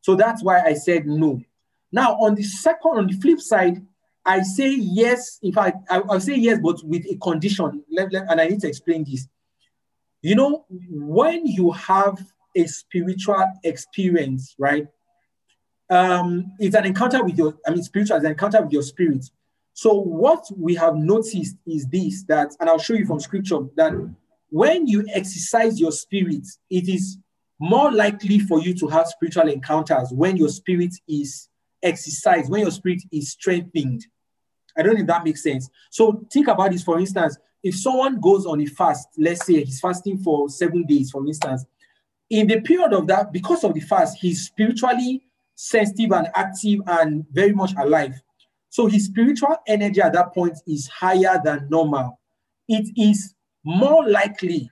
So 0.00 0.16
that's 0.16 0.42
why 0.42 0.60
I 0.62 0.74
said 0.74 1.06
no. 1.06 1.40
Now, 1.92 2.14
on 2.14 2.34
the 2.34 2.42
second, 2.42 2.98
on 2.98 3.06
the 3.06 3.12
flip 3.14 3.40
side, 3.40 3.84
I 4.24 4.42
say 4.42 4.70
yes. 4.70 5.38
In 5.42 5.52
fact, 5.52 5.78
I, 5.90 5.98
will 5.98 6.20
say 6.20 6.36
yes, 6.36 6.58
but 6.62 6.82
with 6.84 7.04
a 7.10 7.16
condition. 7.16 7.84
Let, 7.90 8.12
let, 8.12 8.30
and 8.30 8.40
I 8.40 8.48
need 8.48 8.60
to 8.60 8.68
explain 8.68 9.04
this. 9.04 9.28
You 10.22 10.36
know, 10.36 10.64
when 10.68 11.46
you 11.46 11.72
have 11.72 12.18
a 12.56 12.66
spiritual 12.66 13.44
experience, 13.64 14.54
right? 14.58 14.86
Um, 15.90 16.52
it's 16.58 16.76
an 16.76 16.86
encounter 16.86 17.22
with 17.22 17.36
your, 17.36 17.58
I 17.66 17.70
mean, 17.70 17.82
spiritual 17.82 18.16
is 18.16 18.24
an 18.24 18.30
encounter 18.30 18.62
with 18.62 18.72
your 18.72 18.82
spirit. 18.82 19.28
So 19.74 19.94
what 19.94 20.46
we 20.56 20.74
have 20.76 20.94
noticed 20.96 21.56
is 21.66 21.86
this 21.88 22.24
that, 22.24 22.52
and 22.60 22.68
I'll 22.68 22.78
show 22.78 22.94
you 22.94 23.06
from 23.06 23.20
scripture 23.20 23.58
that 23.76 23.92
when 24.52 24.86
you 24.86 25.02
exercise 25.14 25.80
your 25.80 25.90
spirit, 25.90 26.46
it 26.68 26.86
is 26.86 27.16
more 27.58 27.90
likely 27.90 28.38
for 28.38 28.60
you 28.60 28.74
to 28.74 28.86
have 28.86 29.06
spiritual 29.06 29.48
encounters 29.48 30.12
when 30.12 30.36
your 30.36 30.50
spirit 30.50 30.94
is 31.08 31.48
exercised, 31.82 32.50
when 32.50 32.60
your 32.60 32.70
spirit 32.70 33.00
is 33.10 33.30
strengthened. 33.30 34.06
I 34.76 34.82
don't 34.82 34.92
know 34.92 35.00
if 35.00 35.06
that 35.06 35.24
makes 35.24 35.42
sense. 35.42 35.70
So 35.88 36.26
think 36.30 36.48
about 36.48 36.70
this, 36.70 36.82
for 36.82 37.00
instance, 37.00 37.38
if 37.62 37.74
someone 37.74 38.20
goes 38.20 38.44
on 38.44 38.60
a 38.60 38.66
fast, 38.66 39.08
let's 39.16 39.46
say 39.46 39.64
he's 39.64 39.80
fasting 39.80 40.18
for 40.18 40.50
seven 40.50 40.84
days, 40.84 41.10
for 41.10 41.26
instance, 41.26 41.64
in 42.28 42.46
the 42.46 42.60
period 42.60 42.92
of 42.92 43.06
that, 43.06 43.32
because 43.32 43.64
of 43.64 43.72
the 43.72 43.80
fast, 43.80 44.18
he's 44.18 44.44
spiritually 44.44 45.22
sensitive 45.54 46.12
and 46.12 46.28
active 46.34 46.80
and 46.86 47.24
very 47.32 47.54
much 47.54 47.72
alive. 47.78 48.20
So 48.68 48.84
his 48.84 49.06
spiritual 49.06 49.56
energy 49.66 50.02
at 50.02 50.12
that 50.12 50.34
point 50.34 50.58
is 50.66 50.88
higher 50.88 51.40
than 51.42 51.68
normal. 51.70 52.20
It 52.68 52.90
is 52.98 53.34
more 53.64 54.08
likely, 54.08 54.70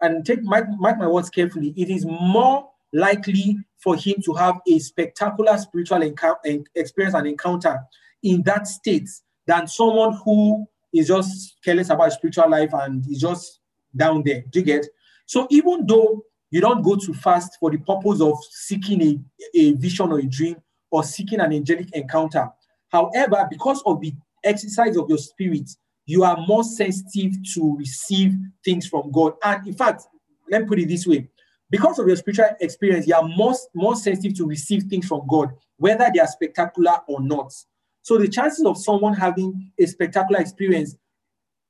and 0.00 0.24
take 0.24 0.42
mark, 0.42 0.66
mark 0.78 0.98
my 0.98 1.08
words 1.08 1.30
carefully, 1.30 1.74
it 1.76 1.90
is 1.90 2.06
more 2.06 2.68
likely 2.92 3.58
for 3.82 3.96
him 3.96 4.16
to 4.24 4.32
have 4.34 4.58
a 4.68 4.78
spectacular 4.78 5.56
spiritual 5.58 5.98
enc- 5.98 6.64
experience 6.74 7.14
and 7.14 7.26
encounter 7.26 7.80
in 8.22 8.42
that 8.42 8.66
state 8.66 9.08
than 9.46 9.66
someone 9.66 10.18
who 10.24 10.66
is 10.92 11.08
just 11.08 11.56
careless 11.64 11.90
about 11.90 12.12
spiritual 12.12 12.50
life 12.50 12.70
and 12.72 13.06
is 13.08 13.20
just 13.20 13.60
down 13.94 14.22
there. 14.24 14.42
Do 14.50 14.60
you 14.60 14.64
get? 14.64 14.86
So 15.26 15.46
even 15.50 15.86
though 15.86 16.24
you 16.50 16.60
don't 16.60 16.82
go 16.82 16.96
to 16.96 17.14
fast 17.14 17.58
for 17.60 17.70
the 17.70 17.78
purpose 17.78 18.20
of 18.20 18.38
seeking 18.50 19.02
a, 19.02 19.18
a 19.54 19.72
vision 19.72 20.10
or 20.12 20.18
a 20.18 20.26
dream 20.26 20.56
or 20.90 21.04
seeking 21.04 21.40
an 21.40 21.52
angelic 21.52 21.92
encounter, 21.92 22.48
however, 22.88 23.46
because 23.50 23.82
of 23.84 24.00
the 24.00 24.14
exercise 24.44 24.96
of 24.96 25.08
your 25.08 25.18
spirit, 25.18 25.68
you 26.08 26.24
are 26.24 26.38
more 26.46 26.64
sensitive 26.64 27.34
to 27.52 27.76
receive 27.76 28.34
things 28.64 28.86
from 28.86 29.12
God. 29.12 29.34
And 29.44 29.66
in 29.68 29.74
fact, 29.74 30.04
let 30.50 30.62
me 30.62 30.66
put 30.66 30.78
it 30.78 30.88
this 30.88 31.06
way 31.06 31.28
because 31.68 31.98
of 31.98 32.06
your 32.06 32.16
spiritual 32.16 32.48
experience, 32.60 33.06
you 33.06 33.14
are 33.14 33.28
more, 33.28 33.52
more 33.74 33.94
sensitive 33.94 34.34
to 34.38 34.46
receive 34.46 34.84
things 34.84 35.06
from 35.06 35.26
God, 35.28 35.50
whether 35.76 36.10
they 36.12 36.18
are 36.18 36.26
spectacular 36.26 36.96
or 37.08 37.20
not. 37.20 37.52
So 38.00 38.16
the 38.16 38.26
chances 38.26 38.64
of 38.64 38.78
someone 38.78 39.12
having 39.12 39.70
a 39.78 39.84
spectacular 39.84 40.40
experience 40.40 40.96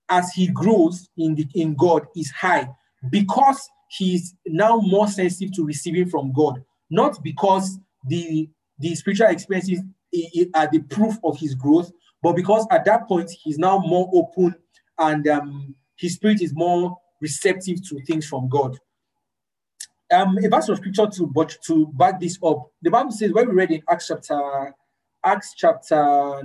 as 0.09 0.33
he 0.33 0.47
grows 0.47 1.09
in 1.17 1.35
the 1.35 1.45
in 1.55 1.75
God 1.75 2.07
is 2.15 2.31
high 2.31 2.69
because 3.11 3.69
he's 3.91 4.37
now 4.47 4.77
more 4.77 5.09
sensitive 5.09 5.53
to 5.57 5.65
receiving 5.65 6.09
from 6.09 6.33
God, 6.33 6.63
not 6.91 7.21
because 7.25 7.77
the 8.07 8.49
the 8.79 8.95
spiritual 8.95 9.27
experiences 9.27 9.81
are 10.55 10.69
the 10.71 10.85
proof 10.89 11.17
of 11.25 11.37
his 11.37 11.57
growth, 11.57 11.91
but 12.23 12.35
because 12.35 12.67
at 12.71 12.85
that 12.85 13.07
point 13.07 13.31
he's 13.31 13.59
now 13.59 13.79
more 13.79 14.11
open 14.13 14.55
and 14.99 15.27
um, 15.29 15.75
his 15.97 16.15
spirit 16.15 16.43
is 16.43 16.55
more 16.55 16.97
receptive 17.21 17.87
to 17.89 18.01
things 18.03 18.27
from 18.27 18.49
God. 18.49 18.79
Um, 20.11 20.39
a 20.43 20.49
verse 20.49 20.69
of 20.69 20.79
scripture 20.79 21.07
to 21.07 21.27
but 21.27 21.57
to 21.67 21.87
back 21.89 22.19
this 22.19 22.39
up, 22.43 22.71
the 22.81 22.91
Bible 22.91 23.13
says 23.13 23.33
when 23.33 23.49
we 23.49 23.55
read 23.55 23.71
in 23.71 23.83
Acts 23.89 24.09
chapter 24.09 24.75
Acts 25.23 25.55
chapter 25.55 26.41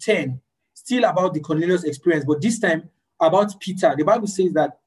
10, 0.00 0.40
still 0.74 1.04
about 1.04 1.32
the 1.32 1.40
Cornelius 1.40 1.84
experience, 1.84 2.24
but 2.26 2.40
this 2.40 2.58
time 2.58 2.90
about 3.20 3.58
Peter. 3.60 3.94
The 3.96 4.04
Bible 4.04 4.26
says 4.26 4.52
that 4.52 4.78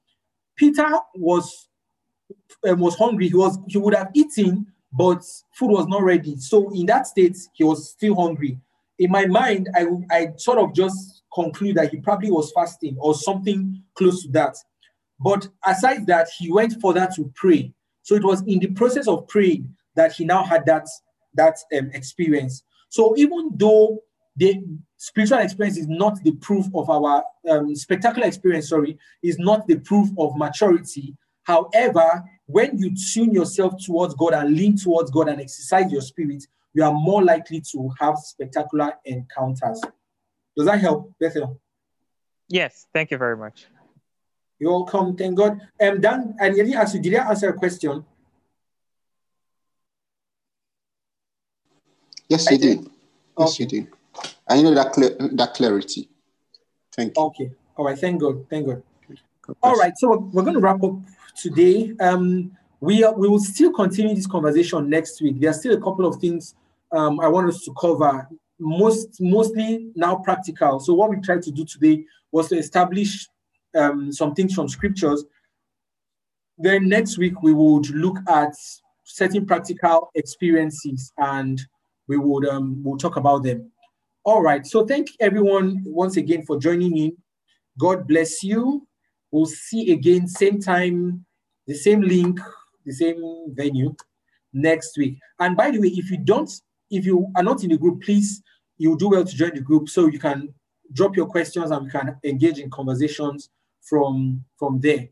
Peter 0.56 0.88
was 1.16 1.68
um, 2.68 2.80
was 2.80 2.95
hungry. 2.95 3.30
He 3.30 3.36
was 3.36 3.57
he 3.68 3.78
would 3.78 3.95
have 3.95 4.11
eaten, 4.14 4.68
but 4.91 5.24
food 5.53 5.72
was 5.72 5.88
not 5.88 6.03
ready. 6.03 6.36
So 6.38 6.70
in 6.72 6.86
that 6.88 7.07
state, 7.07 7.38
he 7.53 7.64
was 7.64 7.91
still 7.91 8.16
hungry. 8.16 8.60
In 8.99 9.11
my 9.11 9.26
mind, 9.26 9.69
I 9.76 9.88
I 10.11 10.27
sort 10.38 10.59
of 10.59 10.73
just 10.73 11.23
conclude 11.34 11.76
that 11.77 11.91
he 11.91 11.97
probably 11.97 12.31
was 12.31 12.51
fasting 12.51 12.97
or 12.99 13.13
something 13.13 13.81
close 13.95 14.23
to 14.23 14.31
that. 14.31 14.55
But 15.19 15.47
aside 15.65 16.07
that, 16.07 16.27
he 16.38 16.51
went 16.51 16.81
further 16.81 17.07
to 17.15 17.31
pray. 17.35 17.73
So 18.03 18.15
it 18.15 18.23
was 18.23 18.41
in 18.47 18.59
the 18.59 18.67
process 18.67 19.07
of 19.07 19.27
praying 19.27 19.73
that 19.95 20.13
he 20.13 20.26
now 20.26 20.43
had 20.43 20.65
that 20.65 20.88
that 21.34 21.57
um, 21.77 21.91
experience. 21.93 22.63
So 22.89 23.15
even 23.17 23.51
though 23.55 24.01
the 24.35 24.61
spiritual 24.97 25.39
experience 25.39 25.77
is 25.77 25.88
not 25.88 26.21
the 26.23 26.31
proof 26.34 26.65
of 26.73 26.89
our 26.89 27.23
um, 27.49 27.76
spectacular 27.76 28.27
experience, 28.27 28.69
sorry, 28.69 28.97
is 29.21 29.38
not 29.38 29.67
the 29.67 29.77
proof 29.80 30.09
of 30.17 30.35
maturity. 30.35 31.15
However, 31.43 32.23
when 32.45 32.77
you 32.77 32.95
tune 33.13 33.34
yourself 33.34 33.73
towards 33.84 34.13
God 34.15 34.34
and 34.34 34.55
lean 34.55 34.77
towards 34.77 35.11
God 35.11 35.30
and 35.30 35.41
exercise 35.41 35.91
your 35.91 36.01
spirit, 36.01 36.45
you 36.73 36.83
are 36.83 36.93
more 36.93 37.23
likely 37.23 37.61
to 37.71 37.89
have 37.99 38.17
spectacular 38.17 38.93
encounters. 39.05 39.81
Does 40.55 40.65
that 40.65 40.79
help, 40.79 41.13
Bethel? 41.19 41.59
Yes, 42.47 42.87
thank 42.93 43.11
you 43.11 43.17
very 43.17 43.37
much. 43.37 43.67
You're 44.59 44.71
welcome. 44.71 45.15
Thank 45.15 45.37
God. 45.37 45.61
Um, 45.81 46.01
Dan, 46.01 46.35
I 46.39 46.49
didn't 46.49 46.67
you, 46.93 47.01
did 47.01 47.15
I 47.15 47.29
answer 47.29 47.49
a 47.49 47.53
question? 47.53 48.03
Yes, 52.27 52.51
you 52.51 52.57
did. 52.57 52.79
Yes, 53.37 53.53
okay. 53.53 53.63
you 53.63 53.69
did. 53.69 53.87
I 54.47 54.61
know 54.61 54.73
that 54.75 54.91
clear, 54.91 55.15
that 55.33 55.53
clarity. 55.53 56.09
Thank 56.95 57.17
you. 57.17 57.23
Okay. 57.23 57.51
All 57.77 57.85
right. 57.85 57.97
Thank 57.97 58.21
God. 58.21 58.45
Thank 58.49 58.67
God. 58.67 58.83
All 59.63 59.75
right. 59.75 59.93
So 59.97 60.29
we're 60.33 60.43
going 60.43 60.55
to 60.55 60.59
wrap 60.59 60.83
up 60.83 60.95
today. 61.35 61.93
Um, 61.99 62.51
we 62.81 63.03
are, 63.03 63.13
we 63.13 63.27
will 63.27 63.39
still 63.39 63.71
continue 63.71 64.13
this 64.13 64.27
conversation 64.27 64.89
next 64.89 65.21
week. 65.21 65.39
There 65.39 65.49
are 65.49 65.53
still 65.53 65.77
a 65.77 65.81
couple 65.81 66.05
of 66.05 66.17
things 66.17 66.55
um, 66.91 67.20
I 67.20 67.28
want 67.28 67.49
us 67.49 67.64
to 67.66 67.74
cover. 67.80 68.28
Most 68.60 69.22
mostly 69.22 69.91
now 69.95 70.18
practical. 70.18 70.80
So 70.80 70.94
what 70.94 71.10
we 71.10 71.18
tried 71.22 71.44
to 71.44 71.52
do 71.52 71.64
today 71.64 72.03
was 72.32 72.49
to 72.49 72.57
establish 72.57 73.28
um, 73.76 74.11
some 74.11 74.34
things 74.34 74.53
from 74.53 74.68
scriptures. 74.68 75.24
Then 76.57 76.90
next 76.90 77.18
week 77.18 77.41
we 77.41 77.53
would 77.53 77.90
look 77.91 78.18
at 78.28 78.53
certain 79.06 79.45
practical 79.45 80.11
experiences 80.16 81.14
and 81.18 81.61
we 82.07 82.18
would 82.18 82.45
um, 82.48 82.84
we'll 82.84 82.98
talk 82.98 83.16
about 83.16 83.44
them. 83.44 83.72
All 84.26 84.41
right. 84.41 84.66
So 84.68 84.86
thank 84.86 85.07
everyone 85.20 85.82
once 85.86 86.18
again 86.18 86.45
for 86.45 86.60
joining 86.60 86.98
in. 86.98 87.18
God 87.80 88.07
bless 88.07 88.44
you. 88.44 88.86
We'll 89.32 89.45
see 89.45 89.94
again, 89.94 90.28
same 90.28 90.60
time, 90.60 91.26
the 91.66 91.76
same 91.76 92.02
link, 92.02 92.40
the 92.86 92.91
same 92.91 93.53
venue 93.53 93.95
next 94.53 94.98
week. 94.98 95.18
And 95.40 95.56
by 95.56 95.72
the 95.72 95.80
way, 95.80 95.88
if 95.88 96.11
you 96.11 96.18
don't, 96.18 96.52
if 96.90 97.06
you 97.06 97.32
are 97.36 97.44
not 97.44 97.64
in 97.64 97.70
the 97.70 97.78
group, 97.78 98.02
please 98.02 98.41
you 98.78 98.98
do 98.98 99.10
well 99.10 99.26
to 99.26 99.36
join 99.36 99.53
the 99.53 99.61
group 99.61 99.90
so 99.90 100.07
you 100.07 100.20
can 100.20 100.53
drop 100.94 101.16
your 101.16 101.28
questions 101.28 101.72
and 101.72 101.86
we 101.86 101.91
can 101.91 102.18
engage 102.24 102.60
in 102.60 102.70
conversations 102.70 103.49
from 103.82 104.44
from 104.57 104.80
there. 104.80 105.10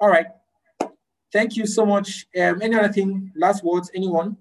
All 0.00 0.08
right. 0.08 0.26
Thank 1.32 1.56
you 1.56 1.66
so 1.66 1.84
much. 1.84 2.26
Um, 2.40 2.62
any 2.62 2.76
other 2.76 2.92
thing? 2.92 3.32
Last 3.34 3.64
words? 3.64 3.90
Anyone? 3.94 4.36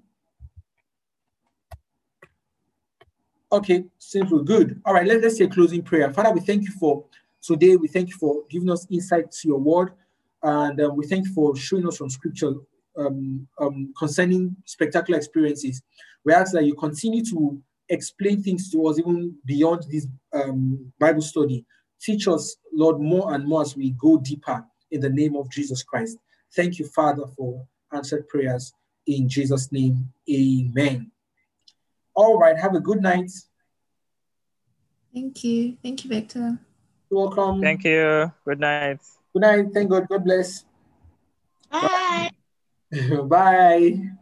Okay, 3.51 3.85
simple, 3.99 4.41
good. 4.41 4.81
All 4.83 4.95
right, 4.95 5.05
let, 5.05 5.21
let's 5.21 5.37
say 5.37 5.45
a 5.45 5.47
closing 5.47 5.83
prayer. 5.83 6.11
Father, 6.11 6.31
we 6.31 6.39
thank 6.39 6.63
you 6.63 6.71
for 6.71 7.05
today. 7.39 7.75
We 7.75 7.87
thank 7.87 8.09
you 8.09 8.15
for 8.15 8.43
giving 8.49 8.69
us 8.69 8.87
insight 8.89 9.31
to 9.31 9.47
your 9.47 9.59
word. 9.59 9.93
And 10.41 10.81
um, 10.81 10.95
we 10.95 11.05
thank 11.05 11.27
you 11.27 11.33
for 11.33 11.55
showing 11.55 11.87
us 11.87 11.97
from 11.97 12.09
scripture 12.09 12.53
um, 12.97 13.47
um, 13.59 13.93
concerning 13.97 14.55
spectacular 14.65 15.17
experiences. 15.19 15.83
We 16.25 16.33
ask 16.33 16.53
that 16.53 16.65
you 16.65 16.75
continue 16.75 17.23
to 17.25 17.61
explain 17.89 18.41
things 18.41 18.71
to 18.71 18.87
us 18.87 18.99
even 18.99 19.35
beyond 19.45 19.83
this 19.89 20.07
um, 20.33 20.91
Bible 20.99 21.21
study. 21.21 21.65
Teach 22.01 22.27
us, 22.27 22.55
Lord, 22.73 22.99
more 22.99 23.33
and 23.33 23.45
more 23.45 23.61
as 23.61 23.75
we 23.75 23.91
go 23.91 24.17
deeper 24.17 24.63
in 24.91 25.01
the 25.01 25.09
name 25.09 25.35
of 25.35 25.49
Jesus 25.49 25.83
Christ. 25.83 26.17
Thank 26.55 26.79
you, 26.79 26.87
Father, 26.87 27.23
for 27.35 27.65
answered 27.93 28.27
prayers. 28.27 28.73
In 29.07 29.27
Jesus' 29.27 29.71
name, 29.71 30.09
amen. 30.29 31.11
All 32.15 32.37
right, 32.37 32.57
have 32.57 32.75
a 32.75 32.79
good 32.79 33.01
night. 33.01 33.31
Thank 35.13 35.43
you. 35.43 35.77
Thank 35.83 36.03
you, 36.03 36.09
Victor. 36.09 36.59
You're 37.09 37.27
welcome. 37.27 37.61
Thank 37.61 37.83
you. 37.83 38.31
Good 38.45 38.59
night. 38.59 38.99
Good 39.33 39.41
night. 39.41 39.65
Thank 39.73 39.89
God. 39.89 40.07
God 40.07 40.23
bless. 40.23 40.63
Bye. 41.69 42.31
Bye. 43.25 44.13